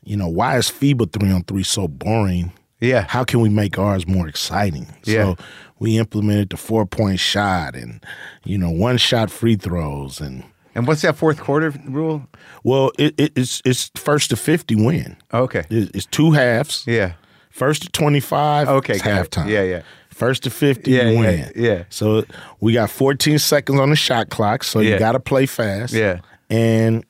you 0.03 0.17
know 0.17 0.27
why 0.27 0.57
is 0.57 0.69
FIBA 0.69 1.11
three 1.13 1.31
on 1.31 1.43
three 1.43 1.63
so 1.63 1.87
boring? 1.87 2.51
Yeah. 2.79 3.05
How 3.07 3.23
can 3.23 3.39
we 3.41 3.49
make 3.49 3.77
ours 3.77 4.07
more 4.07 4.27
exciting? 4.27 4.87
Yeah. 5.05 5.23
So 5.23 5.37
we 5.81 5.97
implemented 5.97 6.49
the 6.51 6.57
four 6.57 6.85
point 6.85 7.19
shot 7.19 7.75
and 7.75 8.05
you 8.45 8.57
know 8.57 8.69
one 8.69 8.97
shot 8.97 9.31
free 9.31 9.55
throws 9.57 10.21
and 10.21 10.43
And 10.75 10.87
what's 10.87 11.01
that 11.01 11.15
fourth 11.17 11.39
quarter 11.41 11.73
rule? 11.89 12.21
well 12.63 12.91
it, 12.99 13.13
it, 13.17 13.31
it's 13.35 13.61
it's 13.65 13.89
first 13.95 14.29
to 14.29 14.35
fifty 14.35 14.75
win. 14.75 15.17
Okay. 15.33 15.63
It- 15.69 15.91
It's 15.95 16.05
two 16.05 16.31
halves. 16.31 16.83
Yeah. 16.87 17.13
First 17.49 17.81
to 17.81 17.89
twenty 17.89 18.21
five. 18.21 18.69
Okay, 18.69 18.93
it's 18.93 19.03
halftime. 19.03 19.47
Yeah, 19.49 19.63
yeah. 19.63 19.81
First 20.09 20.43
to 20.43 20.49
fifty, 20.49 20.91
Yeah, 20.91 21.09
you 21.09 21.23
yeah, 21.23 21.49
yeah. 21.55 21.83
So 21.89 22.23
we 22.61 22.73
got 22.73 22.89
fourteen 22.89 23.39
seconds 23.39 23.79
on 23.79 23.89
the 23.89 23.95
shot 23.95 24.29
clock, 24.29 24.63
so 24.63 24.79
Yeah. 24.79 24.93
you 24.93 24.99
got 24.99 25.13
to 25.13 25.19
play 25.19 25.45
fast. 25.47 25.93
Yeah. 25.93 26.19
and 26.49 27.03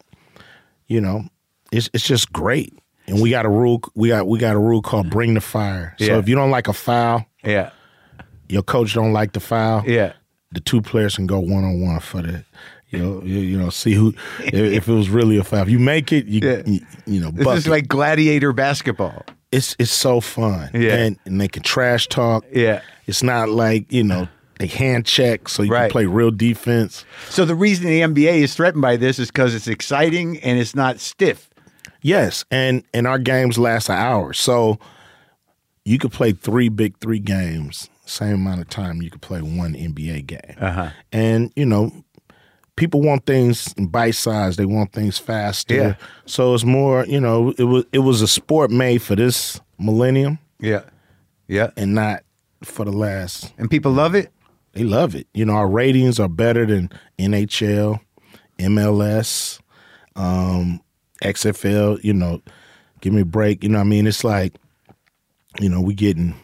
you 0.88 1.02
know 1.02 1.24
it's 1.72 1.90
it's 1.94 2.08
just 2.08 2.32
great. 2.34 2.74
And 3.08 3.22
we 3.22 3.30
got 3.30 3.46
a 3.46 3.50
rule. 3.50 3.82
We 3.96 4.08
got 4.10 4.28
we 4.28 4.40
got 4.40 4.56
a 4.56 4.60
rule 4.60 4.82
called 4.82 5.10
bring 5.10 5.34
the 5.36 5.42
fire. 5.42 5.96
So 6.00 6.18
if 6.20 6.30
you 6.30 6.36
don't 6.36 6.52
like 6.52 6.68
a 6.70 6.74
foul, 6.74 7.26
Yeah. 7.44 7.70
Your 8.52 8.64
coach 8.64 8.94
don't 8.94 9.14
like 9.14 9.34
the 9.34 9.40
foul. 9.40 9.84
Yeah. 9.88 10.14
the 10.52 10.60
two 10.60 10.82
players 10.82 11.16
can 11.16 11.28
go 11.28 11.40
one 11.40 11.64
on 11.64 11.82
one 11.82 12.00
for 12.00 12.22
the. 12.22 12.44
You 12.90 13.00
know, 13.00 13.22
you, 13.24 13.40
you 13.40 13.58
know, 13.58 13.70
see 13.70 13.94
who 13.94 14.14
if, 14.40 14.90
it 14.90 14.92
was 14.92 15.10
really 15.10 15.38
a 15.38 15.46
foul. 15.46 15.62
If 15.62 15.70
you 15.70 15.80
make 15.80 16.12
it, 16.12 16.26
you 16.26 16.42
Yeah. 16.44 16.62
you, 16.66 16.80
you 17.06 17.22
know, 17.22 17.32
This 17.32 17.40
is 17.40 17.46
bucket. 17.46 17.68
like 17.68 17.88
gladiator 17.88 18.52
basketball. 18.52 19.24
it's 19.54 19.78
it's 19.80 19.92
so 19.94 20.20
fun. 20.20 20.70
Yeah. 20.74 20.96
and, 20.96 21.18
and 21.26 21.40
they 21.40 21.48
can 21.48 21.64
trash 21.64 22.08
talk. 22.08 22.44
Yeah. 22.52 22.82
It's 23.08 23.24
not 23.24 23.48
like, 23.48 23.90
you 23.94 24.04
know, 24.04 24.28
they 24.60 24.68
hand 24.68 25.06
check 25.06 25.48
so 25.48 25.64
you 25.64 25.72
Right. 25.72 25.84
can 25.84 25.92
play 25.92 26.06
real 26.06 26.32
defense. 26.32 27.06
So 27.30 27.46
the 27.46 27.56
reason 27.56 27.86
the 27.86 28.02
NBA 28.02 28.42
is 28.44 28.56
threatened 28.56 28.82
by 28.82 28.98
this 28.98 29.20
is 29.20 29.28
because 29.30 29.56
it's 29.56 29.68
exciting 29.70 30.38
and 30.42 30.60
it's 30.60 30.76
not 30.76 31.00
stiff. 31.00 31.50
Yes, 32.02 32.44
and 32.52 32.84
and 32.94 33.08
our 33.08 33.20
games 33.20 33.58
last 33.58 33.88
an 33.88 33.96
hour. 33.96 34.34
So 34.34 34.80
you 35.86 35.98
could 35.98 36.12
play 36.12 36.34
three 36.34 36.68
big 36.68 36.98
three 37.00 37.20
games, 37.20 37.90
same 38.12 38.34
amount 38.36 38.62
of 38.62 38.70
time 38.70 39.02
you 39.02 39.10
could 39.10 39.22
play 39.22 39.42
one 39.42 39.74
NBA 39.74 40.26
game. 40.28 40.56
Uh-huh. 40.60 40.90
And, 41.12 41.52
you 41.56 41.66
know, 41.66 41.92
people 42.76 43.02
want 43.02 43.26
things 43.26 43.74
bite 43.76 44.16
size, 44.16 44.58
they 44.58 44.66
want 44.66 44.92
things 44.92 45.18
faster. 45.18 45.76
Yeah. 45.76 45.96
So 46.26 46.54
it's 46.54 46.64
more, 46.66 47.06
you 47.06 47.20
know, 47.20 47.54
it 47.58 47.64
was 47.64 47.86
it 47.92 48.00
was 48.00 48.22
a 48.22 48.28
sport 48.28 48.72
made 48.72 49.02
for 49.02 49.16
this 49.16 49.60
millennium 49.80 50.40
Yeah. 50.60 50.82
Yeah. 51.48 51.72
and 51.78 51.96
not 51.96 52.24
for 52.64 52.86
the 52.86 52.92
last 52.92 53.52
And 53.58 53.70
people 53.70 53.92
love 53.92 54.14
it. 54.16 54.32
They 54.74 54.84
love 54.84 55.16
it. 55.16 55.28
You 55.34 55.46
know, 55.46 55.54
our 55.54 55.68
ratings 55.68 56.20
are 56.20 56.30
better 56.30 56.66
than 56.66 56.90
NHL, 57.20 58.00
MLS, 58.60 59.60
um, 60.16 60.82
XFL. 61.24 62.02
You 62.04 62.14
know, 62.14 62.42
give 63.02 63.14
me 63.14 63.22
a 63.22 63.26
break. 63.26 63.64
You 63.64 63.70
know, 63.70 63.80
what 63.80 63.86
I 63.86 63.90
mean, 63.90 64.08
it's 64.08 64.24
like, 64.24 64.54
you 65.60 65.68
know, 65.68 65.82
we 65.82 65.94
getting 65.94 66.36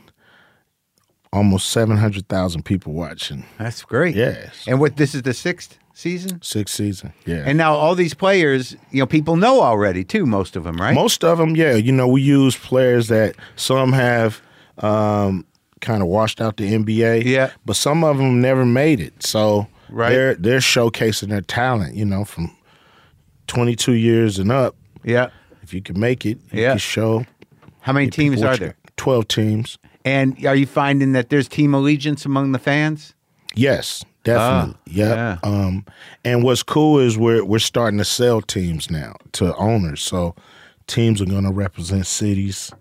almost 1.34 1.70
seven 1.70 1.98
hundred 1.98 2.28
thousand 2.28 2.64
people 2.64 2.94
watching. 2.94 3.46
That's 3.58 3.84
great. 3.84 4.16
Yes, 4.16 4.64
And 4.68 4.80
what 4.80 4.98
this 4.98 5.14
is 5.16 5.22
the 5.24 5.34
sixth 5.34 5.78
season? 5.94 6.42
sixth 6.42 6.76
season. 6.76 7.14
Yeah, 7.26 7.44
And 7.46 7.58
now 7.58 7.74
all 7.74 7.96
these 7.96 8.14
players, 8.14 8.76
you 8.92 9.00
know, 9.00 9.06
people 9.08 9.36
know 9.36 9.62
already 9.62 10.04
too, 10.04 10.26
most 10.26 10.56
of 10.56 10.64
them, 10.64 10.78
right? 10.78 10.94
most 10.96 11.24
of 11.24 11.38
them, 11.38 11.56
yeah. 11.56 11.74
You 11.76 11.92
know, 11.92 12.08
we 12.08 12.22
use 12.22 12.56
players 12.56 13.08
that 13.10 13.36
some 13.56 13.94
have. 13.94 14.42
Um, 14.80 15.46
kind 15.80 16.02
of 16.02 16.08
washed 16.08 16.42
out 16.42 16.58
the 16.58 16.74
NBA. 16.74 17.24
Yeah. 17.26 17.52
But 17.64 17.76
some 17.76 18.04
of 18.04 18.18
them 18.18 18.42
never 18.42 18.66
made 18.66 19.00
it. 19.00 19.22
So 19.24 19.68
Right. 19.90 20.10
they're 20.10 20.34
they're 20.36 20.58
showcasing 20.60 21.30
their 21.30 21.42
talent, 21.42 21.94
you 21.96 22.04
know, 22.04 22.26
from 22.26 22.50
22 23.48 23.94
years 23.94 24.40
and 24.40 24.52
up, 24.52 24.76
Yeah. 25.04 25.30
if 25.64 25.74
you 25.74 25.82
can 25.82 26.00
make 26.00 26.26
it, 26.26 26.40
you 26.52 26.62
Yeah. 26.64 26.70
can 26.72 26.78
show. 26.80 27.26
How 27.82 27.94
many 27.94 28.10
teams 28.10 28.42
are 28.42 28.58
there? 28.58 28.76
12 28.98 29.28
teams. 29.28 29.78
And 30.08 30.46
are 30.46 30.56
you 30.56 30.66
finding 30.66 31.12
that 31.12 31.30
there's 31.30 31.50
team 31.50 31.74
allegiance 31.74 32.24
among 32.24 32.54
the 32.54 32.60
fans? 32.60 33.14
Yes, 33.56 34.06
definitely. 34.24 34.76
Ah, 34.78 34.82
yeah. 34.86 35.10
yeah. 35.14 35.40
Um, 35.44 35.86
and 36.24 36.44
what's 36.44 36.64
cool 36.64 36.98
is 37.00 37.18
we're 37.18 37.44
we're 37.44 37.60
starting 37.60 37.98
to 37.98 38.06
sell 38.06 38.42
teams 38.42 38.90
now 38.90 39.18
to 39.34 39.54
owners. 39.58 40.02
So 40.02 40.34
teams 40.88 41.22
are 41.22 41.26
going 41.26 41.44
to 41.44 41.52
represent 41.52 42.06
cities. 42.06 42.72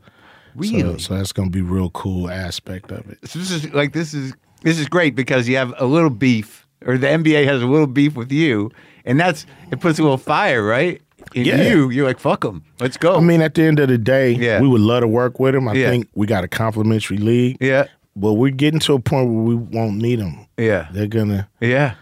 Really? 0.55 0.83
So, 0.83 0.99
so 0.99 1.15
that's 1.17 1.33
going 1.33 1.51
to 1.51 1.53
be 1.53 1.69
a 1.69 1.69
real 1.69 1.91
cool 1.91 2.31
aspect 2.31 2.93
of 2.93 3.11
it. 3.11 3.19
So 3.29 3.41
this 3.41 3.51
is 3.51 3.73
like 3.75 3.93
this 3.93 4.15
is 4.15 4.33
this 4.63 4.79
is 4.79 4.89
great 4.89 5.17
because 5.17 5.49
you 5.49 5.57
have 5.57 5.75
a 5.79 5.87
little 5.87 6.11
beef, 6.11 6.65
or 6.85 6.97
the 6.97 7.09
NBA 7.09 7.45
has 7.47 7.61
a 7.61 7.67
little 7.67 7.89
beef 7.89 8.15
with 8.15 8.31
you, 8.31 8.71
and 9.05 9.19
that's 9.19 9.47
it 9.73 9.81
puts 9.81 9.99
a 9.99 10.03
little 10.03 10.17
fire, 10.17 10.63
right? 10.63 11.03
In 11.37 11.45
Yeah. 11.45 11.69
you, 11.69 11.91
you're 11.91 12.07
like, 12.07 12.19
fuck 12.19 12.41
them, 12.41 12.65
let's 12.81 12.97
go. 12.97 13.15
I 13.15 13.21
mean, 13.21 13.43
at 13.43 13.55
the 13.55 13.63
end 13.63 13.79
of 13.79 13.89
the 13.89 13.99
day, 13.99 14.33
Yeah. 14.33 14.59
we 14.61 14.69
would 14.69 14.81
love 14.81 15.03
to 15.03 15.07
work 15.07 15.39
with 15.39 15.55
them. 15.55 15.69
I 15.69 15.75
Yeah. 15.75 15.91
think 15.91 16.09
we 16.15 16.27
got 16.27 16.45
a 16.45 16.49
complimentary 16.49 17.19
league, 17.19 17.59
yeah, 17.61 17.85
but 18.17 18.33
we're 18.35 18.51
getting 18.53 18.81
to 18.81 18.95
a 18.95 18.99
point 18.99 19.29
where 19.31 19.43
we 19.43 19.55
won't 19.55 19.99
need 19.99 20.19
them. 20.19 20.47
yeah, 20.57 20.89
They're 20.93 21.07
gonna 21.07 21.47
yeah. 21.61 21.95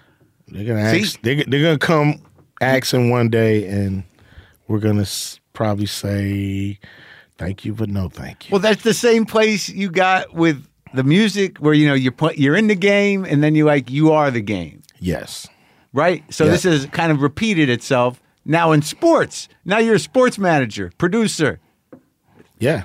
they're 0.47 0.65
gonna 0.65 0.89
See? 0.93 1.01
ask, 1.01 1.21
they're, 1.23 1.43
they're 1.49 1.63
gonna 1.63 1.79
come 1.79 2.21
asking 2.61 3.11
one 3.11 3.29
day, 3.29 3.67
and 3.67 4.05
we're 4.69 4.79
gonna 4.79 5.05
probably 5.53 5.87
say 5.87 6.79
thank 7.37 7.65
you, 7.65 7.75
but 7.75 7.89
no 7.89 8.09
thank 8.09 8.47
you. 8.49 8.53
Well, 8.53 8.61
that's 8.61 8.85
the 8.85 8.95
same 8.95 9.25
place 9.27 9.69
you 9.69 9.91
got 9.91 10.33
with 10.33 10.65
the 10.95 11.03
music, 11.03 11.59
where 11.59 11.75
you 11.75 11.89
know 11.89 11.95
you're 11.95 12.15
you're 12.37 12.55
in 12.57 12.69
the 12.69 12.77
game, 12.77 13.25
and 13.25 13.43
then 13.43 13.57
you 13.57 13.65
like 13.65 13.91
you 13.91 14.13
are 14.13 14.31
the 14.31 14.41
game, 14.41 14.83
yes, 15.01 15.49
right? 15.93 16.23
So 16.33 16.45
Yeah. 16.45 16.53
this 16.53 16.63
has 16.63 16.87
kind 16.87 17.11
of 17.11 17.21
repeated 17.21 17.69
itself 17.69 18.21
now 18.45 18.73
in 18.73 18.83
sports. 18.83 19.49
Now 19.65 19.79
you're 19.79 19.95
a 19.97 19.99
sports 20.01 20.39
manager, 20.39 20.93
producer. 20.99 21.61
yeah. 22.59 22.85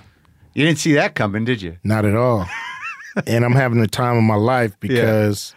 You 0.54 0.66
didn't 0.66 0.80
see 0.80 0.94
that 0.94 1.16
coming, 1.16 1.46
did 1.46 1.62
you? 1.62 1.78
Not 1.84 2.06
at 2.06 2.16
all. 2.16 2.46
and 3.28 3.46
I'm 3.46 3.54
having 3.54 3.80
the 3.80 3.88
time 3.88 4.18
of 4.18 4.24
my 4.24 4.36
life 4.36 4.78
because 4.80 5.54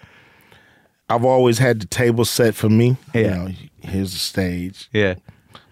I've 1.08 1.24
always 1.24 1.58
had 1.58 1.80
the 1.80 1.86
table 1.86 2.24
set 2.24 2.54
for 2.54 2.68
me. 2.68 2.96
You 3.14 3.20
Yeah. 3.20 3.36
know, 3.36 3.48
here's 3.80 4.12
the 4.12 4.18
stage. 4.18 4.88
Yeah, 4.92 5.14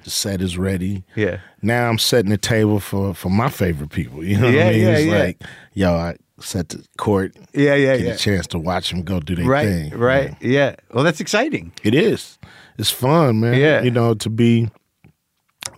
The 0.04 0.10
set 0.10 0.40
is 0.40 0.56
ready. 0.58 1.04
yeah. 1.14 1.38
Now 1.62 1.88
I'm 1.90 1.98
setting 1.98 2.30
the 2.30 2.38
table 2.38 2.80
for 2.80 3.14
for 3.14 3.28
my 3.30 3.50
favorite 3.50 3.90
people. 3.90 4.24
You 4.24 4.38
know 4.38 4.46
what 4.46 4.54
I 4.54 4.70
mean? 4.70 4.80
yeah, 4.80 4.88
it's 4.96 5.06
yeah. 5.06 5.18
like, 5.18 5.42
yo, 5.74 5.92
I 5.94 6.16
set 6.40 6.70
the 6.70 6.82
court, 6.96 7.36
Yeah, 7.52 7.74
yeah, 7.74 7.96
get 7.98 8.06
yeah. 8.06 8.12
a 8.14 8.16
chance 8.16 8.46
to 8.48 8.58
watch 8.58 8.90
them 8.90 9.02
go 9.02 9.20
do 9.20 9.36
their 9.36 9.44
Right, 9.46 9.66
thing. 9.68 9.98
right. 9.98 10.34
Yeah. 10.40 10.74
Well, 10.92 11.04
that's 11.04 11.20
exciting. 11.20 11.72
It 11.84 11.94
is. 11.94 12.38
It's 12.80 12.90
fun, 12.90 13.40
man. 13.40 13.60
Yeah. 13.60 13.82
You 13.82 13.90
know, 13.90 14.14
to 14.14 14.30
be 14.30 14.70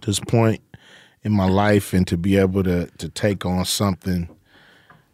this 0.07 0.21
point 0.21 0.61
in 1.25 1.33
my 1.33 1.49
life 1.49 1.93
and 1.93 2.07
to 2.07 2.17
be 2.17 2.37
able 2.37 2.63
to 2.63 2.87
to 2.99 3.09
take 3.09 3.45
on 3.45 3.65
something 3.65 4.29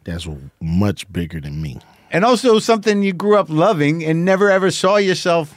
that's 0.05 0.29
much 0.61 1.11
bigger 1.11 1.41
than 1.41 1.63
me. 1.63 1.79
And 2.11 2.27
also 2.27 2.59
something 2.59 3.03
you 3.03 3.15
grew 3.15 3.37
up 3.39 3.49
loving 3.49 4.05
and 4.05 4.27
never 4.27 4.51
ever 4.51 4.71
saw 4.71 4.97
yourself. 4.97 5.55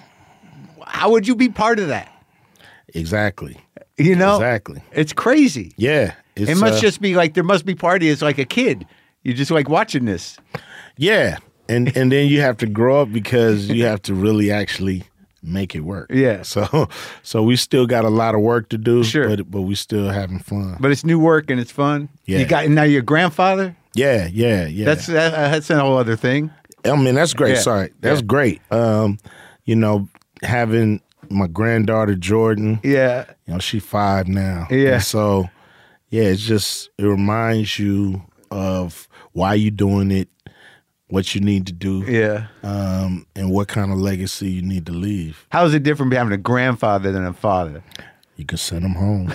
How 0.88 1.12
would 1.12 1.28
you 1.28 1.36
be 1.36 1.50
part 1.50 1.80
of 1.80 1.90
that? 1.90 2.10
Exactly. 2.94 3.58
You 3.98 4.16
know, 4.16 4.36
Exactly. 4.36 4.82
it's 4.94 5.12
crazy. 5.14 5.74
Yeah. 5.76 6.14
It's, 6.38 6.50
It 6.50 6.56
must 6.58 6.78
uh, 6.78 6.82
just 6.82 7.02
be 7.02 7.14
like 7.14 7.34
there 7.34 7.44
must 7.44 7.66
be 7.66 7.76
party 7.76 8.08
as 8.10 8.22
like 8.22 8.38
a 8.38 8.46
kid. 8.46 8.88
You're 9.24 9.36
just 9.36 9.52
like 9.52 9.68
watching 9.68 10.06
this. 10.06 10.38
yeah, 10.98 11.40
and 11.68 11.96
and 11.98 12.10
then 12.10 12.30
you 12.30 12.40
have 12.40 12.56
to 12.58 12.68
grow 12.68 13.02
up 13.02 13.12
because 13.12 13.68
you 13.68 13.84
have 13.92 14.02
to 14.04 14.14
really 14.14 14.50
actually 14.50 15.04
make 15.44 15.76
it 15.76 15.82
work. 15.82 16.10
Yeah. 16.14 16.44
So 16.52 16.88
so 17.24 17.44
we 17.44 17.56
still 17.56 17.86
got 17.88 18.06
a 18.06 18.10
lot 18.10 18.36
of 18.36 18.42
work 18.42 18.70
to 18.70 18.78
do. 18.78 19.04
Sure. 19.04 19.28
but 19.30 19.50
but 19.50 19.62
we 19.62 19.76
still 19.76 20.10
having 20.10 20.40
fun. 20.40 20.78
But 20.80 20.92
it's 20.92 21.04
new 21.04 21.20
work 21.20 21.50
and 21.50 21.60
it's 21.60 21.72
fun. 21.72 22.10
Yeah. 22.26 22.40
You 22.40 22.46
got 22.46 22.68
now 22.70 22.84
you're 22.84 23.02
grandfather. 23.02 23.76
yeah, 23.94 24.28
yeah, 24.32 24.66
yeah. 24.68 24.86
That's 24.86 25.08
that, 25.08 25.32
that's 25.32 25.70
a 25.70 25.80
whole 25.80 25.98
other 25.98 26.16
thing. 26.16 26.52
I 26.86 26.96
mean, 26.96 27.16
that's 27.16 27.34
great. 27.34 27.56
Yeah. 27.56 27.62
Sorry, 27.62 27.90
that's 28.00 28.22
Yeah. 28.22 28.26
great. 28.26 28.62
Um, 28.72 29.18
you 29.66 29.76
know, 29.76 30.08
having 30.44 31.02
my 31.30 31.48
granddaughter 31.48 32.16
Jordan. 32.16 32.80
Yeah. 32.84 33.26
You 33.46 33.54
know, 33.54 33.60
she's 33.60 33.84
five 33.86 34.28
now. 34.28 34.68
Yeah. 34.72 34.94
And 34.96 35.04
so, 35.04 35.48
yeah, 36.10 36.24
it's 36.24 36.42
just 36.42 36.90
it 36.98 37.06
reminds 37.06 37.78
you 37.80 38.24
of 38.50 39.08
why 39.34 39.54
you 39.54 39.72
doing 39.72 40.12
it, 40.12 40.28
what 41.12 41.36
you 41.36 41.42
need 41.42 41.68
to 41.68 41.74
do, 41.74 42.04
Yeah. 42.08 42.48
um, 42.64 43.26
and 43.36 43.52
what 43.52 43.68
kind 43.68 43.92
of 43.92 44.00
legacy 44.00 44.50
you 44.50 44.62
need 44.64 44.86
to 44.88 44.92
leave. 44.94 45.46
How 45.52 45.66
is 45.66 45.74
it 45.74 45.84
different 45.84 46.10
be 46.10 46.18
having 46.18 46.34
a 46.34 46.38
grandfather 46.38 47.12
than 47.12 47.26
a 47.26 47.34
father? 47.34 47.84
You 48.38 48.46
can 48.46 48.58
send 48.58 48.84
them 48.84 48.96
home. 48.96 49.32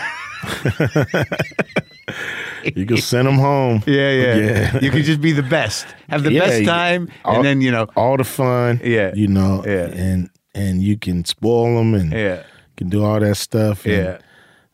you 2.75 2.87
can 2.87 2.97
send 2.97 3.29
them 3.29 3.39
home. 3.39 3.83
Yeah, 3.87 4.11
yeah. 4.11 4.35
Yeah. 4.37 4.79
You 4.81 4.91
can 4.91 5.03
just 5.03 5.21
be 5.21 5.33
the 5.33 5.43
best. 5.43 5.87
Have 6.09 6.23
the 6.25 6.33
Yeah, 6.33 6.41
best 6.47 6.65
time 6.65 7.09
all- 7.25 7.37
and 7.37 7.45
then, 7.45 7.61
you 7.61 7.71
know, 7.71 7.87
all 7.97 8.17
the 8.17 8.25
fun. 8.25 8.81
Yeah. 8.83 9.13
You 9.15 9.29
know. 9.29 9.63
Yeah. 9.67 9.87
And 9.87 10.31
and 10.55 10.83
you 10.83 10.97
can 10.99 11.25
spoil 11.25 11.77
them 11.77 11.95
and 11.95 12.13
yeah. 12.13 12.43
can 12.77 12.89
do 12.89 13.05
all 13.05 13.21
that 13.21 13.37
stuff. 13.37 13.85
and- 13.85 13.95
Yeah. 13.95 14.19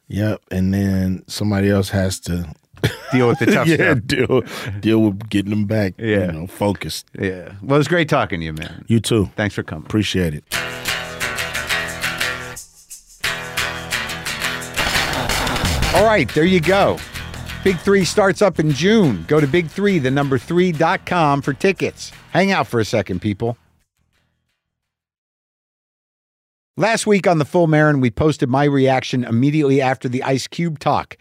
Yep. 0.08 0.40
And 0.50 0.72
then 0.74 1.24
somebody 1.26 1.68
else 1.70 1.88
has 1.90 2.20
to 2.20 2.46
Deal 3.12 3.28
with 3.28 3.38
the 3.38 3.46
tough 3.46 3.66
yeah, 3.68 3.76
stuff. 3.76 3.98
deal 4.06 4.40
deal 4.80 4.98
with 5.02 5.28
getting 5.28 5.50
them 5.50 5.66
back. 5.66 5.94
Yeah. 5.98 6.26
You 6.26 6.32
know, 6.32 6.46
focused. 6.46 7.06
Yeah. 7.18 7.52
Well, 7.62 7.78
it's 7.78 7.88
great 7.88 8.08
talking 8.08 8.40
to 8.40 8.46
you, 8.46 8.52
man. 8.52 8.84
You 8.88 9.00
too. 9.00 9.26
Thanks 9.36 9.54
for 9.54 9.62
coming. 9.62 9.84
Appreciate 9.86 10.34
it. 10.34 10.44
All 15.94 16.06
right, 16.06 16.26
there 16.34 16.44
you 16.44 16.58
go. 16.60 16.98
Big 17.62 17.78
Three 17.78 18.04
starts 18.06 18.40
up 18.40 18.58
in 18.58 18.72
June. 18.72 19.24
Go 19.28 19.40
to 19.40 19.46
big3, 19.46 20.02
the 20.02 20.10
number 20.10 20.38
three 20.38 20.72
dot 20.72 21.04
com 21.04 21.42
for 21.42 21.52
tickets. 21.52 22.10
Hang 22.32 22.50
out 22.50 22.66
for 22.66 22.80
a 22.80 22.84
second, 22.84 23.20
people. 23.20 23.58
Last 26.78 27.06
week 27.06 27.26
on 27.26 27.36
the 27.38 27.44
Full 27.44 27.66
Maron, 27.66 28.00
we 28.00 28.10
posted 28.10 28.48
my 28.48 28.64
reaction 28.64 29.22
immediately 29.24 29.82
after 29.82 30.08
the 30.08 30.22
Ice 30.22 30.46
Cube 30.48 30.78
talk. 30.78 31.18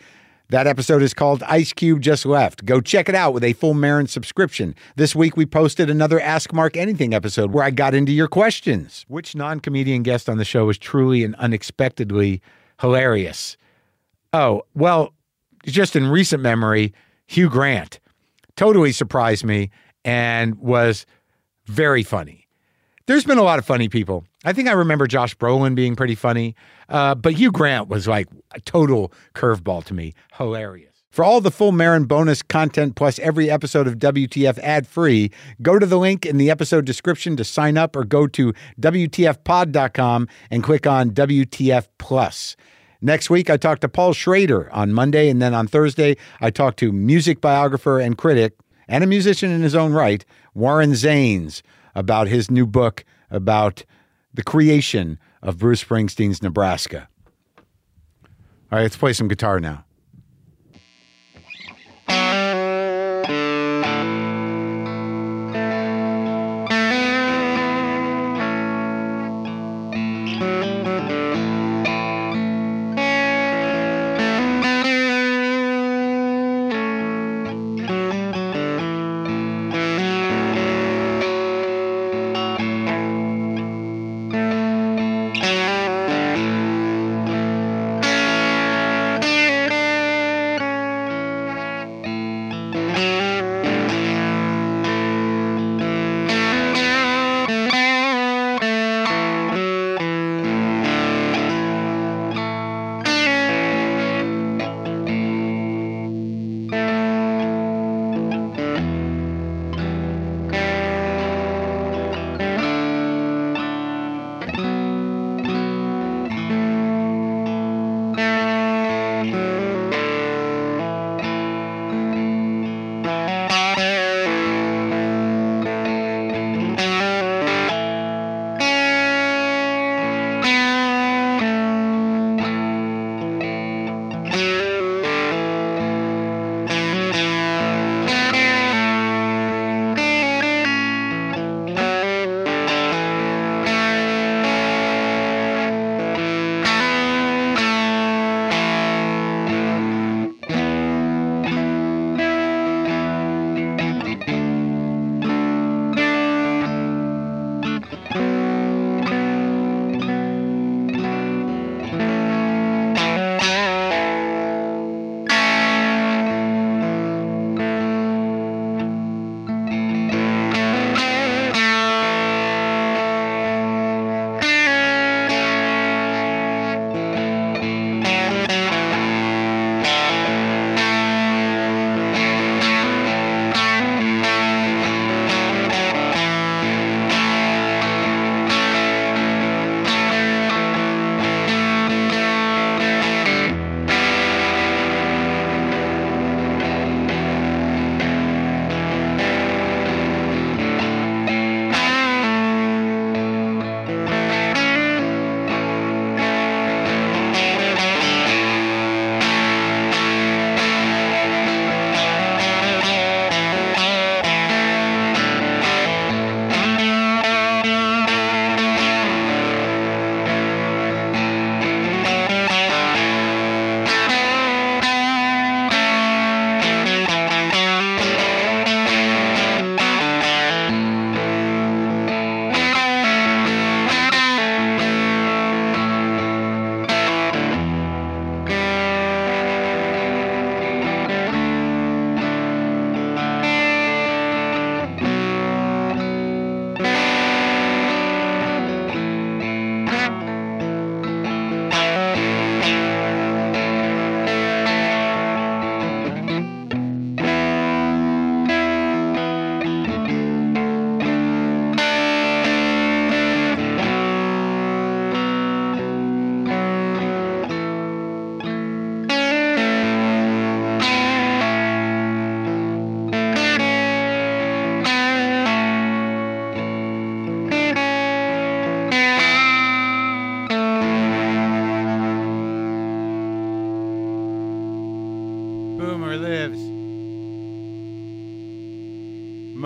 That 0.52 0.68
episode 0.68 1.02
is 1.02 1.14
called 1.14 1.44
Ice 1.44 1.72
Cube 1.72 2.02
Just 2.02 2.26
Left. 2.26 2.66
Go 2.66 2.82
check 2.82 3.08
it 3.08 3.16
out 3.16 3.34
with 3.34 3.42
a 3.42 3.54
Full 3.54 3.74
Maron 3.74 4.08
subscription. 4.08 4.76
This 4.98 5.16
week 5.16 5.38
we 5.38 5.46
posted 5.46 5.90
another 5.90 6.20
Ask 6.20 6.52
Marc 6.52 6.76
Anything 6.76 7.14
episode 7.14 7.54
where 7.54 7.64
I 7.64 7.72
got 7.72 7.94
into 7.94 8.12
your 8.12 8.28
questions. 8.28 9.06
Which 9.08 9.34
non 9.34 9.62
comedian 9.62 10.04
guest 10.04 10.28
on 10.28 10.38
the 10.38 10.44
show 10.44 10.66
was 10.66 10.78
truly 10.78 11.24
and 11.24 11.36
unexpectedly 11.36 12.42
hilarious? 12.82 13.56
Oh, 14.34 14.64
well, 14.76 15.14
just 15.66 15.96
in 15.96 16.08
recent 16.08 16.44
memory, 16.44 16.94
Hugh 17.28 17.50
Grant 17.50 18.02
totally 18.58 18.92
surprised 18.92 19.46
me 19.46 19.70
and 20.04 20.56
was 20.56 21.06
very 21.66 22.04
funny. 22.04 22.41
There's 23.12 23.26
been 23.26 23.38
a 23.38 23.44
lot 23.44 23.60
of 23.60 23.66
funny 23.66 23.90
people. 23.90 24.24
I 24.46 24.54
think 24.54 24.70
I 24.70 24.72
remember 24.72 25.06
Josh 25.06 25.36
Brolin 25.36 25.76
being 25.76 25.98
pretty 25.98 26.16
funny, 26.16 26.56
uh, 26.88 27.14
but 27.14 27.34
Hugh 27.34 27.52
Grant 27.52 27.90
was 27.90 28.08
like 28.08 28.30
a 28.56 28.62
total 28.62 29.12
curveball 29.36 29.84
to 29.84 29.94
me. 29.94 30.14
Hilarious. 30.36 30.94
For 31.10 31.26
all 31.26 31.42
the 31.42 31.52
full 31.52 31.74
Maron 31.74 32.06
bonus 32.06 32.42
content 32.42 32.96
plus 32.96 33.20
every 33.20 33.52
episode 33.52 33.86
of 33.86 33.96
WTF 33.96 34.58
ad 34.60 34.88
free, 34.88 35.30
go 35.62 35.78
to 35.78 35.86
the 35.86 36.00
link 36.00 36.26
in 36.26 36.38
the 36.38 36.50
episode 36.50 36.86
description 36.86 37.36
to 37.36 37.44
sign 37.44 37.78
up 37.78 37.98
or 37.98 38.06
go 38.06 38.28
to 38.28 38.54
WTFpod.com 38.80 40.30
and 40.50 40.64
click 40.64 40.88
on 40.88 41.12
WTF 41.12 41.90
Plus. 41.98 42.56
Next 43.02 43.30
week, 43.30 43.50
I 43.50 43.58
talked 43.58 43.82
to 43.82 43.90
Paul 43.90 44.14
Schrader 44.14 44.72
on 44.72 44.94
Monday, 44.94 45.28
and 45.28 45.42
then 45.42 45.54
on 45.54 45.68
Thursday, 45.68 46.16
I 46.40 46.50
talked 46.50 46.80
to 46.80 46.94
music 46.94 47.42
biographer 47.42 48.00
and 48.00 48.18
critic 48.18 48.54
and 48.88 49.04
a 49.04 49.08
musician 49.08 49.52
in 49.52 49.64
his 49.64 49.76
own 49.76 49.92
right, 49.92 50.24
Warren 50.54 50.92
Zanes, 50.92 51.62
about 51.96 52.28
his 52.28 52.50
new 52.50 52.66
book 52.66 53.06
about 53.30 53.84
the 54.34 54.44
creation 54.44 55.20
of 55.42 55.58
Bruce 55.58 55.84
Springsteen's 55.84 56.42
Nebraska. 56.42 57.10
All 58.72 58.78
right, 58.78 58.84
let's 58.84 58.98
play 58.98 59.14
some 59.14 59.28
guitar 59.28 59.60
now. 59.60 59.86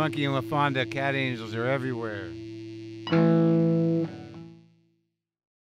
Monkey 0.06 0.26
and 0.26 0.36
LaFonda 0.36 0.88
cat 0.88 1.16
angels 1.16 1.56
are 1.56 1.66
everywhere. 1.66 2.30